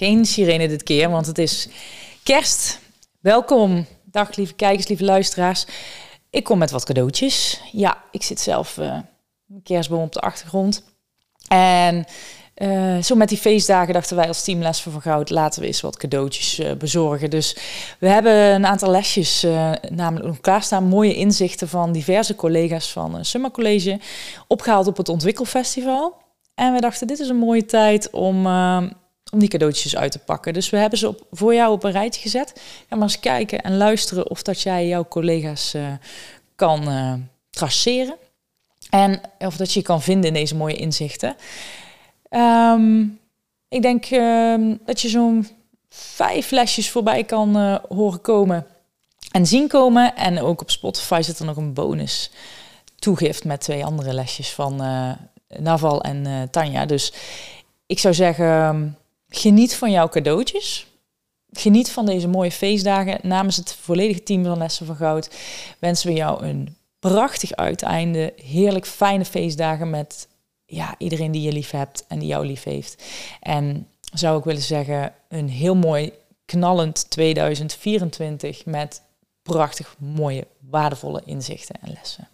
Geen 0.00 0.24
sirene 0.24 0.68
dit 0.68 0.82
keer, 0.82 1.10
want 1.10 1.26
het 1.26 1.38
is 1.38 1.68
kerst. 2.22 2.78
Welkom. 3.20 3.86
Dag 4.04 4.36
lieve 4.36 4.54
kijkers, 4.54 4.88
lieve 4.88 5.04
luisteraars. 5.04 5.66
Ik 6.30 6.44
kom 6.44 6.58
met 6.58 6.70
wat 6.70 6.84
cadeautjes. 6.84 7.60
Ja, 7.72 8.02
ik 8.10 8.22
zit 8.22 8.40
zelf 8.40 8.76
uh, 8.76 8.98
een 9.48 9.62
kerstboom 9.62 10.02
op 10.02 10.12
de 10.12 10.20
achtergrond. 10.20 10.84
En 11.48 12.04
uh, 12.56 13.02
zo 13.02 13.14
met 13.14 13.28
die 13.28 13.38
feestdagen 13.38 13.94
dachten 13.94 14.16
wij 14.16 14.28
als 14.28 14.44
team 14.44 14.62
Les 14.62 14.80
van 14.80 15.02
Goud... 15.02 15.30
laten 15.30 15.60
we 15.60 15.66
eens 15.66 15.80
wat 15.80 15.96
cadeautjes 15.96 16.58
uh, 16.58 16.72
bezorgen. 16.72 17.30
Dus 17.30 17.56
we 17.98 18.08
hebben 18.08 18.34
een 18.34 18.66
aantal 18.66 18.90
lesjes 18.90 19.44
uh, 19.44 19.72
namelijk 19.90 20.26
nog 20.26 20.40
klaarstaan. 20.40 20.84
Mooie 20.84 21.14
inzichten 21.14 21.68
van 21.68 21.92
diverse 21.92 22.34
collega's 22.34 22.92
van 22.92 23.24
Summer 23.24 23.50
College... 23.50 24.00
opgehaald 24.46 24.86
op 24.86 24.96
het 24.96 25.08
Ontwikkelfestival. 25.08 26.16
En 26.54 26.72
we 26.72 26.80
dachten, 26.80 27.06
dit 27.06 27.18
is 27.18 27.28
een 27.28 27.36
mooie 27.36 27.64
tijd 27.64 28.10
om 28.10 28.46
om 29.30 29.38
die 29.38 29.48
cadeautjes 29.48 29.96
uit 29.96 30.12
te 30.12 30.18
pakken. 30.18 30.52
Dus 30.52 30.70
we 30.70 30.76
hebben 30.76 30.98
ze 30.98 31.08
op, 31.08 31.26
voor 31.30 31.54
jou 31.54 31.72
op 31.72 31.84
een 31.84 31.92
rijtje 31.92 32.20
gezet. 32.20 32.52
Ga 32.88 32.94
maar 32.96 33.02
eens 33.02 33.20
kijken 33.20 33.60
en 33.60 33.76
luisteren 33.76 34.30
of 34.30 34.42
dat 34.42 34.60
jij 34.60 34.86
jouw 34.86 35.08
collega's 35.08 35.74
uh, 35.74 35.92
kan 36.54 36.88
uh, 36.88 37.14
traceren. 37.50 38.16
En 38.90 39.20
of 39.38 39.56
dat 39.56 39.72
je 39.72 39.82
kan 39.82 40.02
vinden 40.02 40.28
in 40.28 40.34
deze 40.34 40.56
mooie 40.56 40.76
inzichten. 40.76 41.36
Um, 42.30 43.18
ik 43.68 43.82
denk 43.82 44.10
uh, 44.10 44.76
dat 44.84 45.00
je 45.00 45.08
zo'n 45.08 45.48
vijf 45.88 46.50
lesjes 46.50 46.90
voorbij 46.90 47.24
kan 47.24 47.56
uh, 47.56 47.76
horen 47.88 48.20
komen 48.20 48.66
en 49.30 49.46
zien 49.46 49.68
komen. 49.68 50.16
En 50.16 50.40
ook 50.40 50.60
op 50.60 50.70
Spotify 50.70 51.20
zit 51.22 51.38
er 51.38 51.44
nog 51.44 51.56
een 51.56 51.72
bonus 51.72 52.30
toegift 52.98 53.44
met 53.44 53.60
twee 53.60 53.84
andere 53.84 54.14
lesjes 54.14 54.52
van 54.52 54.76
Naval 55.48 56.02
en 56.02 56.48
Tanja. 56.50 56.86
Dus 56.86 57.12
ik 57.86 57.98
zou 57.98 58.14
zeggen 58.14 58.98
Geniet 59.30 59.74
van 59.74 59.90
jouw 59.90 60.08
cadeautjes. 60.08 60.86
Geniet 61.52 61.90
van 61.90 62.06
deze 62.06 62.28
mooie 62.28 62.52
feestdagen. 62.52 63.18
Namens 63.22 63.56
het 63.56 63.74
volledige 63.74 64.22
team 64.22 64.44
van 64.44 64.58
Lessen 64.58 64.86
van 64.86 64.96
Goud 64.96 65.30
wensen 65.78 66.08
we 66.08 66.14
jou 66.14 66.44
een 66.44 66.76
prachtig 66.98 67.52
uiteinde. 67.52 68.32
Heerlijk 68.44 68.86
fijne 68.86 69.24
feestdagen 69.24 69.90
met 69.90 70.28
ja, 70.64 70.94
iedereen 70.98 71.30
die 71.32 71.42
je 71.42 71.52
lief 71.52 71.70
hebt 71.70 72.04
en 72.08 72.18
die 72.18 72.28
jou 72.28 72.46
lief 72.46 72.62
heeft. 72.62 73.02
En 73.40 73.88
zou 74.12 74.38
ik 74.38 74.44
willen 74.44 74.62
zeggen, 74.62 75.14
een 75.28 75.48
heel 75.48 75.76
mooi 75.76 76.12
knallend 76.44 77.10
2024 77.10 78.64
met 78.66 79.02
prachtig 79.42 79.96
mooie, 79.98 80.46
waardevolle 80.70 81.22
inzichten 81.24 81.74
en 81.80 81.92
lessen. 81.92 82.28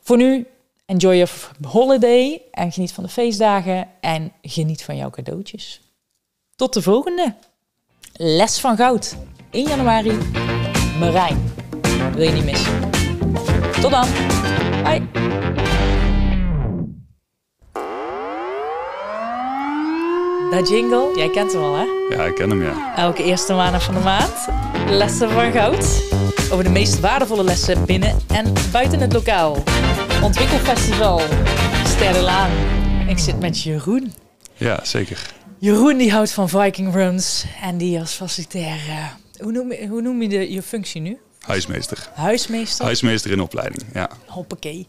Voor 0.00 0.16
nu, 0.16 0.46
enjoy 0.86 1.14
your 1.16 1.50
holiday 1.68 2.42
en 2.50 2.72
geniet 2.72 2.92
van 2.92 3.04
de 3.04 3.10
feestdagen 3.10 3.88
en 4.00 4.32
geniet 4.42 4.84
van 4.84 4.96
jouw 4.96 5.10
cadeautjes. 5.10 5.80
Tot 6.56 6.72
de 6.72 6.82
volgende. 6.82 7.34
Les 8.12 8.60
van 8.60 8.76
Goud. 8.76 9.16
1 9.50 9.68
januari. 9.68 10.18
Marijn. 10.98 11.52
Wil 12.14 12.22
je 12.22 12.32
niet 12.32 12.44
missen. 12.44 12.90
Tot 13.80 13.90
dan. 13.90 14.08
Bye. 14.82 15.02
Dat 20.50 20.68
jingle, 20.68 21.12
jij 21.14 21.30
kent 21.30 21.52
hem 21.52 21.62
al 21.62 21.74
hè? 21.74 21.84
Ja, 22.16 22.24
ik 22.24 22.34
ken 22.34 22.50
hem 22.50 22.62
ja. 22.62 22.96
Elke 22.96 23.22
eerste 23.22 23.54
maandag 23.54 23.82
van 23.82 23.94
de 23.94 24.00
maand. 24.00 24.48
Lessen 24.88 25.30
van 25.30 25.52
Goud. 25.52 26.02
Over 26.50 26.64
de 26.64 26.70
meest 26.70 27.00
waardevolle 27.00 27.44
lessen 27.44 27.84
binnen 27.84 28.16
en 28.28 28.52
buiten 28.72 29.00
het 29.00 29.12
lokaal. 29.12 29.56
Ontwikkelfestival. 30.22 31.20
Sterrenlaan. 31.84 32.50
Ik 33.08 33.18
zit 33.18 33.40
met 33.40 33.62
Jeroen. 33.62 34.12
Ja, 34.54 34.84
zeker. 34.84 35.34
Jeroen 35.58 35.96
die 35.96 36.12
houdt 36.12 36.32
van 36.32 36.48
Viking 36.48 36.94
Runs 36.94 37.44
en 37.62 37.78
die 37.78 37.98
als 37.98 38.12
facilitair... 38.12 38.76
Uh, 38.88 39.06
hoe, 39.40 39.52
noem, 39.52 39.72
hoe 39.88 40.02
noem 40.02 40.22
je 40.22 40.28
de, 40.28 40.52
je 40.52 40.62
functie 40.62 41.00
nu? 41.00 41.18
Huismeester. 41.40 42.10
Huismeester? 42.14 42.84
Huismeester 42.84 43.30
in 43.30 43.40
opleiding, 43.40 43.82
ja. 43.92 44.10
Hoppakee. 44.26 44.88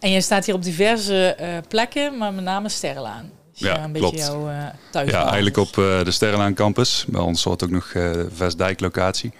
En 0.00 0.10
je 0.10 0.20
staat 0.20 0.46
hier 0.46 0.54
op 0.54 0.62
diverse 0.62 1.36
uh, 1.40 1.46
plekken, 1.68 2.18
maar 2.18 2.32
met 2.32 2.44
name 2.44 2.68
Sterrelaan. 2.68 3.30
Dus 3.52 3.60
ja, 3.60 3.84
een 3.84 3.92
klopt. 3.92 4.14
beetje 4.14 4.26
jouw 4.26 4.48
uh, 4.48 4.66
thuis. 4.90 5.10
Ja, 5.10 5.24
eigenlijk 5.24 5.56
op 5.56 5.76
uh, 5.76 6.04
de 6.04 6.10
Sterrelaan 6.10 6.54
campus. 6.54 7.04
Bij 7.08 7.20
ons 7.20 7.44
wordt 7.44 7.62
ook 7.64 7.70
nog 7.70 7.92
Vestdijk 8.34 8.80
locatie. 8.80 9.32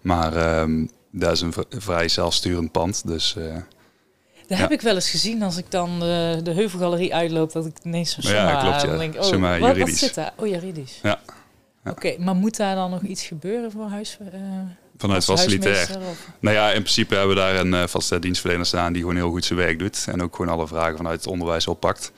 Maar 0.00 0.60
um, 0.60 0.90
dat 1.10 1.32
is 1.32 1.40
een 1.40 1.54
vrij 1.70 2.08
zelfsturend 2.08 2.72
pand, 2.72 3.06
dus 3.06 3.36
dat 4.46 4.58
heb 4.58 4.72
ik 4.72 4.80
wel 4.80 4.94
eens 4.94 5.10
gezien 5.10 5.42
als 5.42 5.56
ik 5.56 5.64
dan 5.68 6.00
de, 6.00 6.40
de 6.42 6.52
Heuvelgalerie 6.52 7.14
uitloop, 7.14 7.52
dat 7.52 7.66
ik 7.66 7.76
ineens 7.82 8.16
zo 8.18 8.30
ja, 8.30 8.60
klopt, 8.60 8.82
ja. 8.82 8.96
denk, 8.96 9.14
oh, 9.14 9.22
summa 9.22 9.58
wat, 9.58 9.76
wat, 9.76 9.88
zit 9.88 10.14
daar? 10.14 10.32
Oh, 10.36 10.46
juridisch. 10.46 10.98
Ja. 11.02 11.20
ja. 11.84 11.90
Oké, 11.90 12.14
maar 12.18 12.34
moet 12.34 12.56
daar 12.56 12.74
dan 12.74 12.90
nog 12.90 13.02
iets 13.02 13.26
gebeuren 13.26 13.70
voor 13.70 13.88
huis? 13.88 14.18
Uh, 14.20 14.28
Vanuit 14.96 15.24
facilitair. 15.24 15.88
Nou 16.40 16.56
ja, 16.56 16.68
in 16.70 16.80
principe 16.80 17.14
hebben 17.14 17.34
we 17.34 17.40
daar 17.40 17.54
een 17.54 17.72
uh, 17.72 17.86
vaste 17.86 18.18
dienstverlener 18.18 18.66
staan 18.66 18.92
die 18.92 19.02
gewoon 19.02 19.16
heel 19.16 19.30
goed 19.30 19.44
zijn 19.44 19.58
werk 19.58 19.78
doet. 19.78 20.04
En 20.08 20.22
ook 20.22 20.36
gewoon 20.36 20.52
alle 20.52 20.66
vragen 20.66 20.96
vanuit 20.96 21.20
het 21.20 21.32
onderwijs 21.32 21.66
oppakt. 21.66 22.12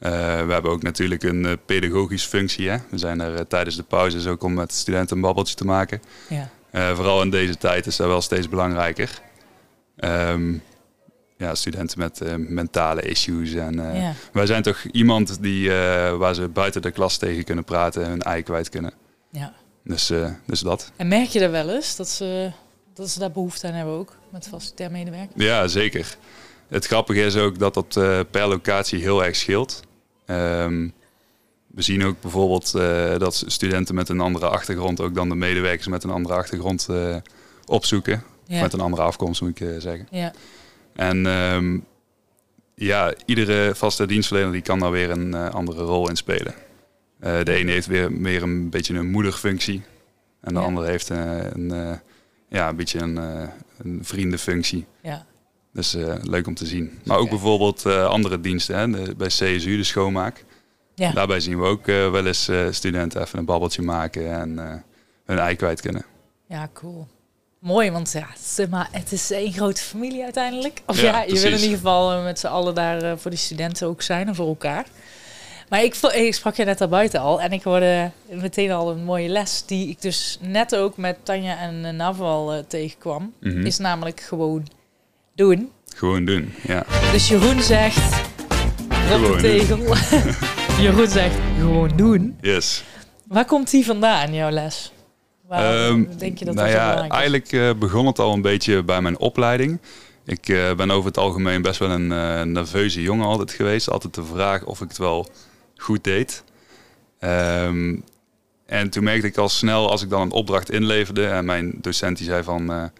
Uh, 0.00 0.10
we 0.46 0.52
hebben 0.52 0.70
ook 0.70 0.82
natuurlijk 0.82 1.22
een 1.22 1.44
uh, 1.44 1.52
pedagogische 1.66 2.28
functie. 2.28 2.68
Hè? 2.68 2.76
We 2.90 2.98
zijn 2.98 3.20
er 3.20 3.32
uh, 3.32 3.40
tijdens 3.40 3.76
de 3.76 3.82
pauzes 3.82 4.26
ook 4.26 4.42
om 4.42 4.54
met 4.54 4.72
studenten 4.72 5.16
een 5.16 5.22
babbeltje 5.22 5.54
te 5.54 5.64
maken. 5.64 6.02
Ja. 6.28 6.94
vooral 6.94 7.22
in 7.22 7.30
deze 7.30 7.56
tijd 7.56 7.86
is 7.86 7.96
dat 7.96 8.06
wel 8.06 8.20
steeds 8.20 8.48
belangrijker. 8.48 9.20
Um, 9.96 10.62
ja, 11.38 11.54
studenten 11.54 11.98
met 11.98 12.20
uh, 12.22 12.34
mentale 12.34 13.02
issues. 13.02 13.54
En 13.54 13.74
uh, 13.74 14.10
wij 14.32 14.46
zijn 14.46 14.62
toch 14.62 14.84
iemand 14.90 15.42
die, 15.42 15.68
uh, 15.68 15.72
waar 16.16 16.34
ze 16.34 16.48
buiten 16.48 16.82
de 16.82 16.90
klas 16.90 17.16
tegen 17.16 17.44
kunnen 17.44 17.64
praten 17.64 18.02
en 18.04 18.08
hun 18.08 18.22
ei 18.22 18.42
kwijt 18.42 18.68
kunnen. 18.68 18.92
Ja. 19.30 19.52
Dus, 19.84 20.12
dus 20.46 20.60
dat. 20.60 20.92
En 20.96 21.08
merk 21.08 21.28
je 21.28 21.40
er 21.40 21.50
wel 21.50 21.70
eens 21.70 21.96
dat 21.96 22.08
ze, 22.08 22.50
dat 22.94 23.08
ze 23.08 23.18
daar 23.18 23.30
behoefte 23.30 23.66
aan 23.66 23.72
hebben 23.72 23.94
ook, 23.94 24.16
met 24.30 24.48
facilitair 24.48 24.90
medewerkers? 24.90 25.44
Ja, 25.44 25.66
zeker. 25.66 26.16
Het 26.68 26.86
grappige 26.86 27.24
is 27.24 27.36
ook 27.36 27.58
dat 27.58 27.74
dat 27.74 27.92
per 28.30 28.46
locatie 28.46 29.00
heel 29.00 29.24
erg 29.24 29.36
scheelt. 29.36 29.82
Um, 30.26 30.92
we 31.66 31.82
zien 31.82 32.04
ook 32.04 32.20
bijvoorbeeld 32.20 32.72
dat 33.18 33.44
studenten 33.46 33.94
met 33.94 34.08
een 34.08 34.20
andere 34.20 34.48
achtergrond 34.48 35.00
ook 35.00 35.14
dan 35.14 35.28
de 35.28 35.34
medewerkers 35.34 35.86
met 35.86 36.04
een 36.04 36.10
andere 36.10 36.34
achtergrond 36.34 36.88
opzoeken. 37.66 38.22
Ja. 38.46 38.60
Met 38.60 38.72
een 38.72 38.80
andere 38.80 39.02
afkomst 39.02 39.40
moet 39.40 39.60
ik 39.60 39.80
zeggen. 39.80 40.06
Ja. 40.10 40.32
En 40.98 41.26
um, 41.26 41.84
ja, 42.74 43.14
iedere 43.24 43.74
vaste 43.74 44.06
dienstverlener 44.06 44.52
die 44.52 44.62
kan 44.62 44.78
daar 44.78 44.90
weer 44.90 45.10
een 45.10 45.34
uh, 45.34 45.50
andere 45.50 45.82
rol 45.82 46.08
in 46.08 46.16
spelen. 46.16 46.54
Uh, 47.20 47.42
de 47.42 47.52
ene 47.52 47.70
heeft 47.70 47.86
weer 47.86 48.12
meer 48.12 48.42
een 48.42 48.70
beetje 48.70 48.94
een 48.94 49.10
moederfunctie. 49.10 49.82
En 50.40 50.54
de 50.54 50.60
ja. 50.60 50.66
andere 50.66 50.86
heeft 50.86 51.10
uh, 51.10 51.44
een, 51.52 52.00
ja, 52.48 52.68
een 52.68 52.76
beetje 52.76 52.98
een, 52.98 53.16
een 53.78 53.98
vriendenfunctie. 54.02 54.86
Ja. 55.02 55.26
Dus 55.72 55.96
leuk 56.22 56.46
om 56.46 56.54
te 56.54 56.66
zien. 56.66 56.98
Maar 57.04 57.18
ook 57.18 57.30
bijvoorbeeld 57.30 57.86
andere 57.86 58.40
diensten, 58.40 58.76
hè, 58.78 59.04
de, 59.04 59.14
bij 59.14 59.28
CSU, 59.28 59.76
de 59.76 59.84
schoonmaak. 59.84 60.44
Ja. 60.94 61.12
Daarbij 61.12 61.40
zien 61.40 61.58
we 61.58 61.64
ook 61.64 61.86
wel 61.86 62.26
eens 62.26 62.50
studenten 62.70 63.22
even 63.22 63.38
een 63.38 63.44
babbeltje 63.44 63.82
maken 63.82 64.32
en 64.32 64.84
hun 65.24 65.38
ei 65.38 65.56
kwijt 65.56 65.80
kunnen. 65.80 66.04
Ja, 66.46 66.70
cool. 66.72 67.08
Mooi, 67.58 67.90
want 67.90 68.12
ja, 68.12 68.26
maar 68.70 68.88
het 68.92 69.12
is 69.12 69.30
één 69.30 69.52
grote 69.52 69.82
familie 69.82 70.22
uiteindelijk. 70.22 70.82
Of 70.86 71.00
ja, 71.00 71.22
je 71.22 71.40
wil 71.40 71.52
in 71.52 71.58
ieder 71.58 71.76
geval 71.76 72.12
eh, 72.12 72.24
met 72.24 72.38
z'n 72.38 72.46
allen 72.46 72.74
daar 72.74 73.04
uh, 73.04 73.12
voor 73.16 73.30
de 73.30 73.36
studenten 73.36 73.86
ook 73.86 74.02
zijn 74.02 74.28
en 74.28 74.34
voor 74.34 74.48
elkaar. 74.48 74.86
Maar 75.68 75.82
ik, 75.82 75.96
ik 75.96 76.34
sprak 76.34 76.54
je 76.54 76.64
net 76.64 76.80
al 76.80 76.88
buiten 76.88 77.20
al 77.20 77.40
en 77.40 77.52
ik 77.52 77.62
hoorde 77.62 78.10
meteen 78.30 78.70
al 78.70 78.90
een 78.90 79.04
mooie 79.04 79.28
les 79.28 79.62
die 79.66 79.88
ik 79.88 80.02
dus 80.02 80.38
net 80.40 80.76
ook 80.76 80.96
met 80.96 81.16
Tanja 81.22 81.58
en 81.58 81.84
uh, 81.84 81.90
Naval 81.90 82.64
tegenkwam. 82.66 83.32
Mm 83.40 83.50
-hmm. 83.50 83.66
Is 83.66 83.78
namelijk 83.78 84.20
gewoon 84.20 84.68
doen. 85.34 85.70
Gewoon 85.94 86.24
doen, 86.24 86.52
ja. 86.62 86.84
Dus 87.12 87.28
Jeroen 87.28 87.62
zegt, 87.62 88.16
de 88.88 89.36
tegel. 89.40 89.78
Jeroen 90.84 91.08
zegt, 91.08 91.34
gewoon 91.58 91.92
doen. 91.96 92.38
Yes. 92.40 92.84
Waar 93.26 93.44
komt 93.44 93.70
die 93.70 93.84
vandaan, 93.84 94.34
jouw 94.34 94.50
les? 94.50 94.92
Waarom 95.48 96.00
um, 96.00 96.18
denk 96.18 96.38
je 96.38 96.44
dat 96.44 96.54
nou 96.54 96.66
dat 96.66 96.76
ja, 96.76 97.08
Eigenlijk 97.08 97.52
uh, 97.52 97.70
begon 97.78 98.06
het 98.06 98.18
al 98.18 98.32
een 98.32 98.42
beetje 98.42 98.82
bij 98.82 99.00
mijn 99.00 99.18
opleiding. 99.18 99.78
Ik 100.24 100.48
uh, 100.48 100.74
ben 100.74 100.90
over 100.90 101.06
het 101.08 101.18
algemeen 101.18 101.62
best 101.62 101.78
wel 101.78 101.90
een 101.90 102.10
uh, 102.10 102.42
nerveuze 102.42 103.02
jongen 103.02 103.26
altijd 103.26 103.52
geweest. 103.52 103.90
Altijd 103.90 104.14
de 104.14 104.24
vraag 104.24 104.64
of 104.64 104.80
ik 104.80 104.88
het 104.88 104.98
wel 104.98 105.28
goed 105.76 106.04
deed. 106.04 106.44
Um, 107.20 108.04
en 108.66 108.90
toen 108.90 109.04
merkte 109.04 109.26
ik 109.26 109.36
al 109.36 109.48
snel, 109.48 109.90
als 109.90 110.02
ik 110.02 110.10
dan 110.10 110.20
een 110.20 110.30
opdracht 110.30 110.70
inleverde... 110.70 111.26
en 111.26 111.44
mijn 111.44 111.74
docent 111.80 112.16
die 112.16 112.26
zei 112.26 112.42
van... 112.42 112.90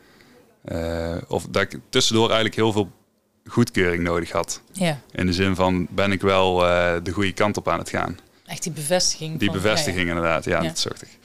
of 1.29 1.47
dat 1.50 1.62
ik 1.62 1.79
tussendoor 1.89 2.27
eigenlijk 2.27 2.55
heel 2.55 2.73
veel 2.73 2.91
goedkeuring 3.47 4.03
nodig 4.03 4.31
had. 4.31 4.62
Ja. 4.73 5.00
In 5.12 5.27
de 5.27 5.33
zin 5.33 5.55
van, 5.55 5.87
ben 5.91 6.12
ik 6.12 6.21
wel 6.21 6.56
de 7.03 7.11
goede 7.12 7.33
kant 7.33 7.56
op 7.56 7.69
aan 7.69 7.79
het 7.79 7.91
gaan? 7.91 8.19
Echt 8.47 8.62
die 8.62 8.73
bevestiging. 8.73 9.39
Die 9.39 9.50
bevestiging 9.50 10.09
inderdaad, 10.09 10.45
ja, 10.45 10.62
ja. 10.62 10.69
dat 10.69 10.79
zocht 10.79 11.03
ik. 11.03 11.18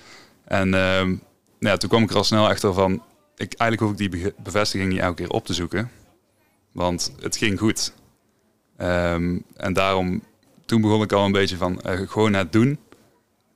En 0.53 0.67
uh, 0.67 1.17
ja, 1.59 1.77
toen 1.77 1.89
kwam 1.89 2.03
ik 2.03 2.09
er 2.09 2.15
al 2.15 2.23
snel 2.23 2.47
achter 2.47 2.73
van, 2.73 3.03
ik, 3.35 3.53
eigenlijk 3.53 3.81
hoef 3.81 3.91
ik 3.91 4.11
die 4.11 4.33
bevestiging 4.43 4.91
niet 4.91 4.99
elke 4.99 5.15
keer 5.15 5.29
op 5.29 5.45
te 5.45 5.53
zoeken. 5.53 5.91
Want 6.71 7.13
het 7.19 7.37
ging 7.37 7.59
goed. 7.59 7.93
Um, 8.77 9.43
en 9.55 9.73
daarom, 9.73 10.23
toen 10.65 10.81
begon 10.81 11.01
ik 11.01 11.11
al 11.11 11.25
een 11.25 11.31
beetje 11.31 11.57
van, 11.57 11.81
uh, 11.85 12.09
gewoon 12.09 12.33
het 12.33 12.51
doen. 12.51 12.79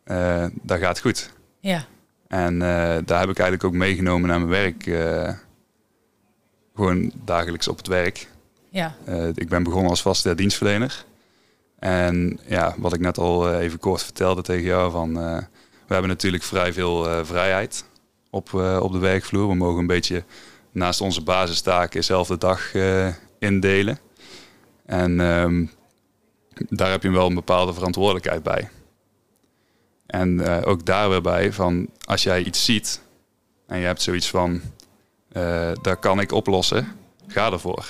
uh, 0.06 0.46
dat 0.62 0.80
gaat 0.80 1.00
goed. 1.00 1.34
Ja. 1.60 1.86
En 2.28 2.60
daar 3.06 3.20
heb 3.20 3.30
ik 3.30 3.40
eigenlijk 3.40 3.64
ook 3.64 3.74
meegenomen 3.74 4.30
naar 4.30 4.42
mijn 4.42 4.50
werk. 4.50 4.84
gewoon 6.76 7.12
dagelijks 7.24 7.68
op 7.68 7.78
het 7.78 7.88
werk. 7.88 8.28
Ja. 8.70 8.96
ik 9.34 9.50
ben 9.50 9.64
begonnen 9.64 9.90
als 9.90 10.02
vaste 10.02 10.36
dienstverlener. 10.36 11.06
En 11.80 12.40
ja, 12.46 12.76
wat 12.78 12.94
ik 12.94 13.00
net 13.00 13.18
al 13.18 13.54
even 13.54 13.80
kort 13.80 14.04
vertelde 14.04 14.42
tegen 14.42 14.66
jou, 14.66 14.92
van, 14.92 15.48
we 15.88 15.94
hebben 15.94 16.10
natuurlijk 16.10 16.44
vrij 16.44 16.74
veel 16.74 17.26
vrijheid 17.26 17.86
op, 18.30 18.54
op 18.82 18.92
de 18.92 18.98
werkvloer. 18.98 19.48
We 19.48 19.56
mogen 19.56 19.80
een 19.80 19.88
beetje 19.88 20.24
naast 20.72 21.02
onze 21.02 21.22
basistaken 21.22 22.04
zelf 22.04 22.28
de 22.28 22.38
dag 22.38 22.72
indelen. 23.40 24.00
En 24.86 25.20
ehm, 25.20 25.66
daar 26.70 26.92
heb 26.92 27.04
je 27.04 27.12
wel 27.12 27.28
een 27.28 27.36
bepaalde 27.36 27.74
verantwoordelijkheid 27.74 28.44
bij. 28.44 28.70
En 30.06 30.64
ook 30.66 30.86
daar 30.86 31.10
weer 31.10 31.22
bij 31.22 31.54
van 31.54 31.90
als 32.04 32.24
jij 32.24 32.44
iets 32.44 32.66
ziet 32.66 33.02
en 33.68 33.80
je 33.80 33.86
hebt 33.86 34.02
zoiets 34.02 34.30
van 34.30 34.62
dat 35.82 36.00
kan 36.00 36.20
ik 36.20 36.32
oplossen, 36.32 36.88
ga 37.28 37.52
ervoor. 37.52 37.86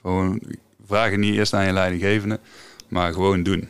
Gewoon 0.00 0.40
vragen 0.86 1.20
niet 1.20 1.34
eerst 1.34 1.54
aan 1.54 1.66
je 1.66 1.72
leidinggevende, 1.72 2.40
maar 2.88 3.12
gewoon 3.12 3.42
doen. 3.42 3.68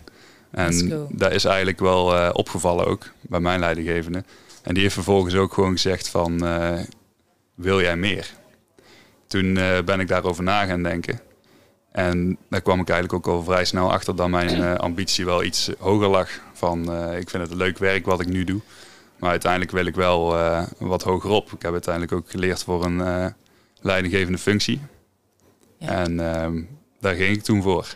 En 0.51 1.07
dat 1.11 1.33
is 1.33 1.45
eigenlijk 1.45 1.81
wel 1.81 2.15
uh, 2.15 2.31
opgevallen 2.33 2.87
ook 2.87 3.07
bij 3.21 3.41
mijn 3.41 3.61
leidinggevende. 3.61 4.25
En 4.63 4.75
die 4.75 4.83
heeft 4.83 4.95
vervolgens 4.95 5.35
ook 5.35 5.55
gewoon 5.55 5.73
gezegd 5.73 6.09
van 6.09 6.39
wil 7.55 7.81
jij 7.81 7.97
meer? 7.97 8.31
Toen 9.27 9.55
ben 9.85 10.01
ik 10.01 10.09
daarover 10.09 10.43
na 10.43 10.65
gaan 10.67 10.83
denken. 10.83 11.21
En 11.93 12.39
daar 12.49 12.61
kwam 12.61 12.81
ik 12.81 12.89
eigenlijk 12.89 13.27
ook 13.27 13.35
al 13.35 13.43
vrij 13.43 13.65
snel 13.65 13.93
achter 13.93 14.17
dat 14.17 14.29
mijn 14.29 14.79
ambitie 14.79 15.25
wel 15.25 15.45
iets 15.45 15.71
hoger 15.79 16.09
lag. 16.09 16.31
Van 16.53 16.81
ik 17.15 17.31
vind 17.31 17.49
het 17.49 17.55
leuk 17.55 17.79
werk 17.79 18.07
wat 18.07 18.21
ik 18.21 18.29
nu 18.29 18.45
doe. 18.45 18.61
Maar 19.19 19.31
uiteindelijk 19.31 19.71
wil 19.71 19.87
ik 19.87 19.95
wel 19.95 20.37
wat 20.79 21.03
hoger 21.03 21.31
op. 21.31 21.53
Ik 21.53 21.63
heb 21.63 21.73
uiteindelijk 21.73 22.13
ook 22.13 22.31
geleerd 22.31 22.63
voor 22.65 22.85
een 22.85 23.35
leidinggevende 23.81 24.39
functie. 24.39 24.81
Ja. 25.79 25.89
En 25.89 26.21
ehm, 26.35 26.63
daar 27.01 27.15
ging 27.15 27.37
ik 27.37 27.43
toen 27.43 27.63
voor. 27.63 27.87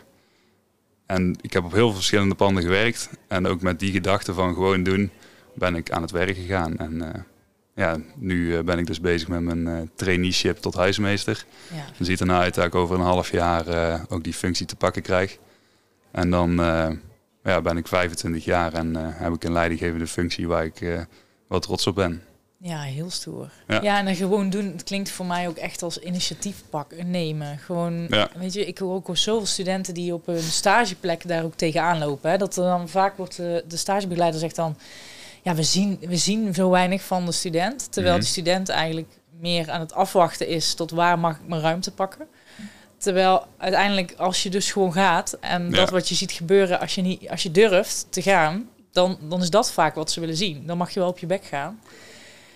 En 1.06 1.37
ik 1.40 1.52
heb 1.52 1.64
op 1.64 1.72
heel 1.72 1.87
veel 1.87 1.94
verschillende 1.94 2.34
panden 2.34 2.62
gewerkt. 2.62 3.10
En 3.28 3.46
ook 3.46 3.60
met 3.60 3.78
die 3.78 3.93
gedachte 3.93 4.34
van 4.34 4.54
gewoon 4.54 4.82
doen, 4.82 5.10
ben 5.54 5.75
ik 5.75 5.90
aan 5.90 6.02
het 6.02 6.10
werk 6.10 6.37
gegaan. 6.37 6.76
En 6.78 7.25
ja, 7.75 7.99
nu 8.16 8.56
eh, 8.56 8.64
ben 8.64 8.78
ik 8.78 8.87
dus 8.87 9.00
bezig 9.00 9.28
met 9.28 9.40
mijn 9.40 9.66
uh, 9.66 9.81
traineeship 9.94 10.56
tot 10.56 10.75
huismeester. 10.75 11.44
Ja. 11.75 11.84
Dan 11.96 12.06
ziet 12.06 12.20
er 12.20 12.26
nou 12.26 12.43
uit 12.43 12.54
dat 12.54 12.64
ik 12.64 12.75
over 12.75 12.96
een 12.96 13.04
half 13.04 13.31
jaar 13.31 14.00
ook 14.08 14.25
die 14.25 14.32
functie 14.32 14.66
te 14.66 14.76
pakken 14.76 15.02
krijg. 15.02 15.38
En 16.10 16.31
dan 16.31 16.54
ja, 17.43 17.60
ben 17.62 17.76
ik 17.76 17.88
25 17.88 18.44
jaar 18.44 18.72
en 18.72 18.94
heb 18.96 19.32
ik 19.32 19.44
een 19.44 19.52
leidinggevende 19.52 20.06
functie 20.06 20.49
waar 20.49 20.64
ik 20.64 21.06
wel 21.49 21.60
trots 21.60 21.87
op 21.87 21.94
ben. 21.94 22.22
Ja, 22.62 22.81
heel 22.81 23.11
stoer. 23.11 23.50
Ja. 23.69 23.82
ja. 23.82 23.99
en 23.99 24.05
dan 24.05 24.14
gewoon 24.14 24.50
doen, 24.50 24.73
het 24.73 24.85
klinkt 24.85 25.11
voor 25.11 25.26
mij 25.26 25.49
ook 25.49 25.56
echt 25.56 25.82
als 25.82 25.99
initiatief 25.99 26.62
pakken, 26.70 27.11
nemen. 27.11 27.59
Gewoon, 27.59 28.06
ja. 28.09 28.29
weet 28.35 28.53
je, 28.53 28.67
ik 28.67 28.79
hoor 28.79 28.94
ook 28.94 29.09
al 29.09 29.17
zoveel 29.17 29.47
studenten 29.47 29.94
die 29.94 30.14
op 30.14 30.29
een 30.29 30.43
stageplek 30.43 31.29
daar 31.29 31.44
ook 31.44 31.55
tegenaan 31.55 31.99
lopen. 31.99 32.31
Hè, 32.31 32.38
dat 32.38 32.56
er 32.56 32.64
dan 32.64 32.88
vaak 32.88 33.17
wordt, 33.17 33.37
de 33.37 33.62
stagebegeleider 33.69 34.41
zegt 34.41 34.56
dan 34.56 34.76
ja, 35.43 35.55
we 35.55 35.62
zien, 35.62 35.99
we 36.00 36.17
zien 36.17 36.55
zo 36.55 36.70
weinig 36.70 37.03
van 37.03 37.26
de 37.26 37.32
student. 37.32 37.93
Terwijl 37.93 38.14
mhm. 38.14 38.25
de 38.25 38.31
student 38.31 38.69
eigenlijk 38.69 39.09
meer 39.38 39.70
aan 39.70 39.81
het 39.81 39.93
afwachten 39.93 40.49
is 40.49 40.75
tot 40.75 40.91
waar 40.91 41.19
mag 41.19 41.37
ik 41.37 41.47
mijn 41.47 41.61
ruimte 41.61 41.93
pakken. 41.93 42.26
Terwijl 42.97 43.47
uiteindelijk 43.59 44.14
als 44.17 44.43
je 44.43 44.50
dus 44.50 44.73
gewoon 44.73 44.93
gaat 44.93 45.37
en 45.41 45.70
dat 45.70 45.91
wat 45.91 46.09
je 46.09 46.14
ziet 46.14 46.32
gebeuren 46.32 46.81
als 46.81 46.94
je, 46.94 47.03
niet, 47.03 47.31
als 47.31 47.43
je 47.43 47.50
durft 47.50 48.06
te 48.11 48.23
gaan, 48.23 48.69
dan, 48.93 49.19
dan 49.29 49.43
is 49.43 49.50
dat 49.50 49.73
vaak 49.73 49.94
wat 49.94 50.11
ze 50.11 50.20
willen 50.20 50.37
zien. 50.37 50.67
Dan 50.67 50.76
mag 50.76 50.91
je 50.91 51.00
wel 51.00 51.09
op 51.09 51.19
je 51.19 51.26
bek 51.26 51.44
gaan. 51.44 51.81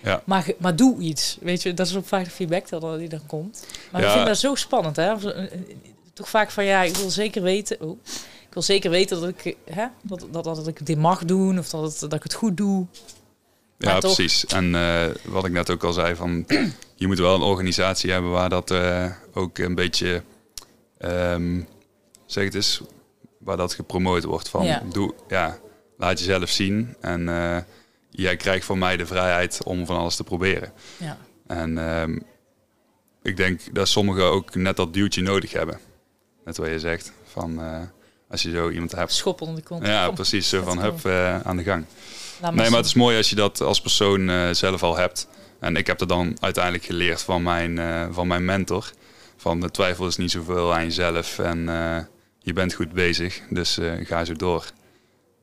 Ja. 0.03 0.21
Maar, 0.25 0.51
maar 0.57 0.75
doe 0.75 0.99
iets. 0.99 1.37
Weet 1.41 1.61
je, 1.61 1.73
dat 1.73 1.87
is 1.87 1.95
ook 1.95 2.05
vaak 2.05 2.23
de 2.23 2.31
feedback 2.31 2.69
dat 2.69 2.99
die 2.99 3.09
dan 3.09 3.25
komt. 3.25 3.67
Maar 3.91 4.03
ik 4.03 4.09
vind 4.09 4.25
dat 4.25 4.37
zo 4.37 4.55
spannend. 4.55 4.95
Hè? 4.95 5.13
Toch 6.13 6.29
vaak 6.29 6.51
van 6.51 6.65
ja, 6.65 6.81
ik 6.81 6.95
wil 6.95 7.09
zeker 7.09 7.41
weten. 7.41 7.81
Oh, 7.81 7.99
wil 8.57 8.65
zeker 8.65 8.89
weten 8.89 9.21
dat 9.21 9.29
ik, 9.29 9.55
hè, 9.69 9.85
dat, 10.01 10.27
dat, 10.31 10.43
dat 10.43 10.67
ik 10.67 10.85
dit 10.85 10.97
mag 10.97 11.25
doen 11.25 11.59
of 11.59 11.69
dat, 11.69 11.99
dat 11.99 12.13
ik 12.13 12.23
het 12.23 12.33
goed 12.33 12.57
doe. 12.57 12.85
Ja, 13.77 13.97
precies. 13.99 14.45
En 14.45 14.73
uh, 14.73 15.05
wat 15.25 15.45
ik 15.45 15.51
net 15.51 15.69
ook 15.69 15.83
al 15.83 15.93
zei, 15.93 16.15
van 16.15 16.45
je 16.95 17.07
moet 17.07 17.19
wel 17.19 17.35
een 17.35 17.41
organisatie 17.41 18.11
hebben 18.11 18.31
waar 18.31 18.49
dat 18.49 18.71
uh, 18.71 19.11
ook 19.33 19.57
een 19.57 19.75
beetje, 19.75 20.23
um, 20.99 21.67
zeg 22.25 22.43
het 22.43 22.55
eens, 22.55 22.81
waar 23.39 23.57
dat 23.57 23.73
gepromoot 23.73 24.23
wordt 24.23 24.49
van, 24.49 24.65
ja. 24.65 24.83
doe, 24.91 25.13
ja, 25.27 25.57
laat 25.97 26.19
jezelf 26.19 26.49
zien 26.49 26.95
en 27.01 27.21
uh, 27.21 27.57
jij 28.23 28.35
krijgt 28.35 28.65
van 28.65 28.77
mij 28.77 28.97
de 28.97 29.05
vrijheid 29.05 29.63
om 29.63 29.85
van 29.85 29.97
alles 29.97 30.15
te 30.15 30.23
proberen. 30.23 30.71
Ja. 30.97 31.17
En 31.47 31.77
um, 31.77 32.23
ik 33.23 33.37
denk 33.37 33.61
dat 33.71 33.87
sommigen 33.87 34.23
ook 34.23 34.55
net 34.55 34.75
dat 34.75 34.93
duwtje 34.93 35.21
nodig 35.21 35.51
hebben. 35.51 35.79
Net 36.45 36.57
wat 36.57 36.67
je 36.67 36.79
zegt, 36.79 37.11
van 37.23 37.59
als 38.29 38.41
je 38.41 38.51
zo 38.51 38.69
iemand 38.69 38.91
hebt. 38.91 39.13
Schoppen 39.13 39.47
onder 39.47 39.61
de 39.61 39.67
kont. 39.67 39.85
Ja, 39.85 40.11
precies. 40.11 40.49
Zo 40.49 40.63
van 40.63 40.79
hup, 40.79 41.05
uh, 41.05 41.39
aan 41.39 41.57
de 41.57 41.63
gang. 41.63 41.85
nee, 42.41 42.69
maar 42.69 42.71
het 42.71 42.85
is 42.85 42.93
mooi 42.93 43.17
als 43.17 43.29
je 43.29 43.35
dat 43.35 43.61
als 43.61 43.81
persoon 43.81 44.29
uh, 44.29 44.49
zelf 44.51 44.83
al 44.83 44.97
hebt. 44.97 45.27
En 45.59 45.75
ik 45.75 45.87
heb 45.87 46.01
er 46.01 46.07
dan 46.07 46.37
uiteindelijk 46.39 46.83
geleerd 46.83 47.21
van 47.21 47.43
mijn, 47.43 47.79
van 48.13 48.27
mijn 48.27 48.45
mentor. 48.45 48.91
Van 49.37 49.59
de 49.59 49.71
twijfel 49.71 50.07
is 50.07 50.17
niet 50.17 50.31
zoveel 50.31 50.73
aan 50.73 50.83
jezelf 50.83 51.39
en 51.39 51.59
je 52.39 52.53
bent 52.53 52.73
goed 52.73 52.91
bezig. 52.91 53.41
Dus 53.49 53.79
ga 54.03 54.25
zo 54.25 54.33
door. 54.33 54.65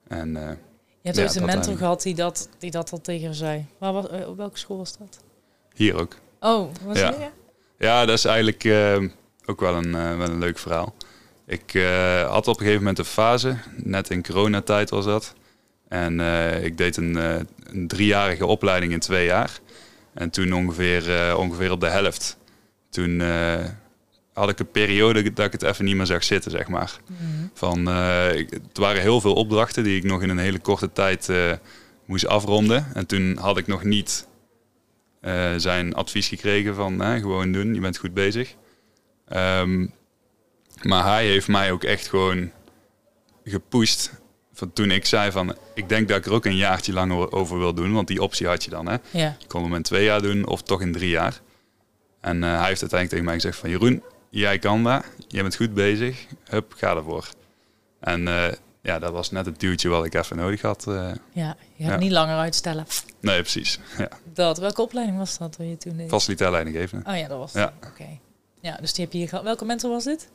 En, 0.09 0.59
je 1.05 1.11
hebt 1.11 1.17
ja, 1.17 1.41
ook 1.41 1.49
een 1.49 1.55
mentor 1.55 1.77
gehad 1.77 2.03
die 2.03 2.15
dat, 2.15 2.49
die 2.59 2.71
dat 2.71 2.93
al 2.93 3.01
tegen 3.01 3.29
je 3.29 3.35
zei. 3.35 3.67
Waar 3.79 3.93
was, 3.93 4.07
op 4.27 4.37
welke 4.37 4.59
school 4.59 4.77
was 4.77 4.97
dat? 4.99 5.19
Hier 5.75 6.01
ook. 6.01 6.17
Oh, 6.41 6.71
was 6.85 6.99
ja. 6.99 7.33
Ja, 7.79 8.05
dat 8.05 8.19
is 8.19 8.25
eigenlijk 8.25 8.65
ook 9.45 9.61
wel 9.61 9.75
een, 9.75 9.93
wel 9.93 10.29
een 10.29 10.39
leuk 10.39 10.59
verhaal. 10.59 10.95
Ik 11.47 11.75
uh, 11.75 12.31
had 12.31 12.49
op 12.49 12.55
een 12.55 12.61
gegeven 12.61 12.79
moment 12.79 12.99
een 12.99 13.05
fase, 13.05 13.57
net 13.77 14.11
in 14.11 14.23
coronatijd 14.23 14.91
was 14.91 15.05
dat. 15.05 15.35
En 15.89 16.21
ik 16.65 16.79
deed 16.79 16.97
een, 16.97 17.15
een, 17.15 17.89
driejarige 17.89 18.47
opleiding 18.47 18.93
in 18.93 19.01
twee 19.01 19.27
jaar. 19.27 19.59
En 20.15 20.31
toen 20.31 20.53
ongeveer, 20.53 21.37
ongeveer 21.37 21.71
op 21.71 21.81
de 21.81 21.89
helft. 21.89 22.37
Toen 22.91 23.23
had 24.35 24.49
ik 24.49 24.59
een 24.59 24.71
periode 24.71 25.33
dat 25.33 25.47
ik 25.47 25.53
het 25.53 25.63
even 25.63 25.85
niet 25.85 25.97
meer 25.97 26.07
zag 26.07 26.25
zitten, 26.25 26.51
zeg 26.51 26.69
maar. 26.69 27.01
Mm. 27.07 27.51
Van, 27.55 27.79
ik, 28.33 28.51
het 28.51 28.79
waren 28.79 29.01
heel 29.01 29.21
veel 29.21 29.35
opdrachten 29.35 29.85
die 29.85 29.97
ik 29.97 30.05
nog 30.05 30.23
in 30.23 30.29
een 30.29 30.39
hele 30.39 30.59
korte 30.59 30.93
tijd 30.93 31.31
moest 32.05 32.27
afronden. 32.27 32.87
En 32.95 33.07
toen 33.07 33.37
had 33.37 33.59
ik 33.59 33.67
nog 33.67 33.85
niet 33.85 34.27
zijn 35.57 35.95
advies 35.95 36.29
gekregen 36.29 36.75
van 36.75 37.21
gewoon 37.21 37.53
doen, 37.53 37.75
je 37.75 37.81
bent 37.81 37.97
goed 37.97 38.15
bezig. 38.15 38.55
Um, 39.33 39.93
maar 40.83 41.05
hij 41.05 41.27
heeft 41.27 41.49
mij 41.49 41.73
ook 41.73 41.85
echt 41.85 42.09
gewoon 42.09 42.51
gepusht. 43.45 44.13
Van 44.53 44.73
toen 44.73 44.91
ik 44.91 45.07
zei 45.07 45.31
van, 45.31 45.57
ik 45.75 45.89
denk 45.89 46.09
dat 46.09 46.19
ik 46.19 46.27
er 46.27 46.33
ook 46.33 46.45
een 46.45 46.57
jaartje 46.57 46.93
langer 46.93 47.33
over 47.33 47.59
wil 47.59 47.75
doen. 47.75 47.93
Want 47.93 48.09
die 48.09 48.23
optie 48.23 48.47
had 48.47 48.65
je 48.65 48.71
dan. 48.71 48.89
Hè? 48.89 48.97
Ja. 49.11 49.37
Je 49.39 49.47
kon 49.47 49.63
hem 49.63 49.75
in 49.75 49.83
twee 49.83 50.05
jaar 50.05 50.23
doen 50.23 50.47
of 50.47 50.63
toch 50.63 50.81
in 50.81 50.93
drie 50.93 51.09
jaar. 51.09 51.41
En 52.21 52.43
hij 52.43 52.67
heeft 52.67 52.81
uiteindelijk 52.81 53.09
tegen 53.09 53.25
mij 53.25 53.35
gezegd 53.35 53.59
van, 53.59 53.71
Jeroen, 53.71 54.03
jij 54.35 54.59
kan 54.59 54.83
dat. 54.83 55.05
Jij 55.29 55.43
bent 55.43 55.57
goed 55.57 55.75
bezig. 55.75 56.27
Hup, 56.45 56.73
ga 56.77 56.97
ervoor. 56.97 57.29
En 58.01 58.21
uh, 58.21 58.47
ja, 58.83 58.99
dat 58.99 59.13
was 59.13 59.31
net 59.31 59.47
het 59.47 59.61
duwtje 59.61 59.89
wat 59.89 60.05
ik 60.05 60.15
even 60.15 60.37
nodig 60.37 60.61
had. 60.61 60.85
Uh, 60.89 61.11
ja, 61.33 61.57
je 61.75 61.85
hebt 61.85 62.01
niet 62.01 62.11
langer 62.11 62.37
uitstellen. 62.37 62.87
Nee, 63.21 63.41
precies. 63.41 63.79
Ja. 63.99 64.09
Dat, 64.33 64.59
welke 64.59 64.83
opleiding 64.83 65.19
was 65.19 65.39
dat 65.39 65.57
je 65.59 65.77
toen 65.77 65.97
deed? 65.97 66.09
Facilitair 66.09 66.51
leidinggevende. 66.51 67.11
Oh 67.11 67.17
ja, 67.17 67.29
dat 67.29 67.39
was 67.39 67.53
ja. 67.53 67.73
Oké. 67.87 68.19
Ja, 68.61 68.77
dus 68.81 68.93
die 68.93 69.05
heb 69.05 69.13
je 69.13 69.19
hier 69.19 69.29
gehad. 69.29 69.45
Welke 69.45 69.65
mentor 69.65 69.91
was 69.91 70.05
dit? 70.05 70.29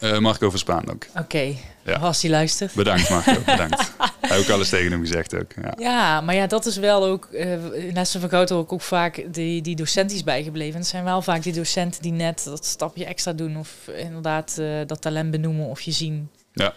Uh, 0.00 0.18
Marco 0.18 0.50
Verspaan 0.50 0.90
ook. 0.90 1.06
Oké, 1.10 1.20
okay. 1.20 1.58
ja. 1.84 1.96
als 1.96 2.22
hij 2.22 2.30
luistert. 2.30 2.74
Bedankt 2.74 3.10
Marco, 3.10 3.40
bedankt. 3.46 3.92
Heeft 4.20 4.48
ook 4.48 4.54
alles 4.54 4.68
tegen 4.68 4.90
hem 4.90 5.00
gezegd 5.00 5.34
ook. 5.34 5.52
Ja, 5.62 5.74
ja 5.78 6.20
maar 6.20 6.34
ja, 6.34 6.46
dat 6.46 6.66
is 6.66 6.76
wel 6.76 7.04
ook, 7.04 7.28
uh, 7.32 7.86
in 7.86 7.94
lessen 7.94 8.20
van 8.20 8.28
Gouden 8.28 8.56
ook, 8.56 8.72
ook 8.72 8.80
vaak 8.80 9.24
die, 9.32 9.62
die 9.62 9.76
docenten 9.76 10.24
bijgebleven. 10.24 10.78
Het 10.78 10.88
zijn 10.88 11.04
wel 11.04 11.22
vaak 11.22 11.42
die 11.42 11.52
docenten 11.52 12.02
die 12.02 12.12
net 12.12 12.44
dat 12.44 12.64
stapje 12.64 13.04
extra 13.04 13.32
doen 13.32 13.56
of 13.56 13.88
inderdaad 13.96 14.56
uh, 14.60 14.80
dat 14.86 15.00
talent 15.00 15.30
benoemen 15.30 15.66
of 15.66 15.80
je 15.80 15.92
zien. 15.92 16.30
Ja. 16.52 16.74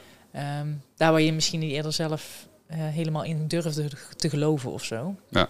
Um, 0.59 0.81
daar 0.95 1.11
waar 1.11 1.21
je 1.21 1.33
misschien 1.33 1.59
niet 1.59 1.71
eerder 1.71 1.93
zelf 1.93 2.47
helemaal 2.67 3.23
in 3.23 3.47
durfde 3.47 3.89
te 4.15 4.29
geloven 4.29 4.71
of 4.71 4.83
zo. 4.83 5.15
Ja. 5.29 5.47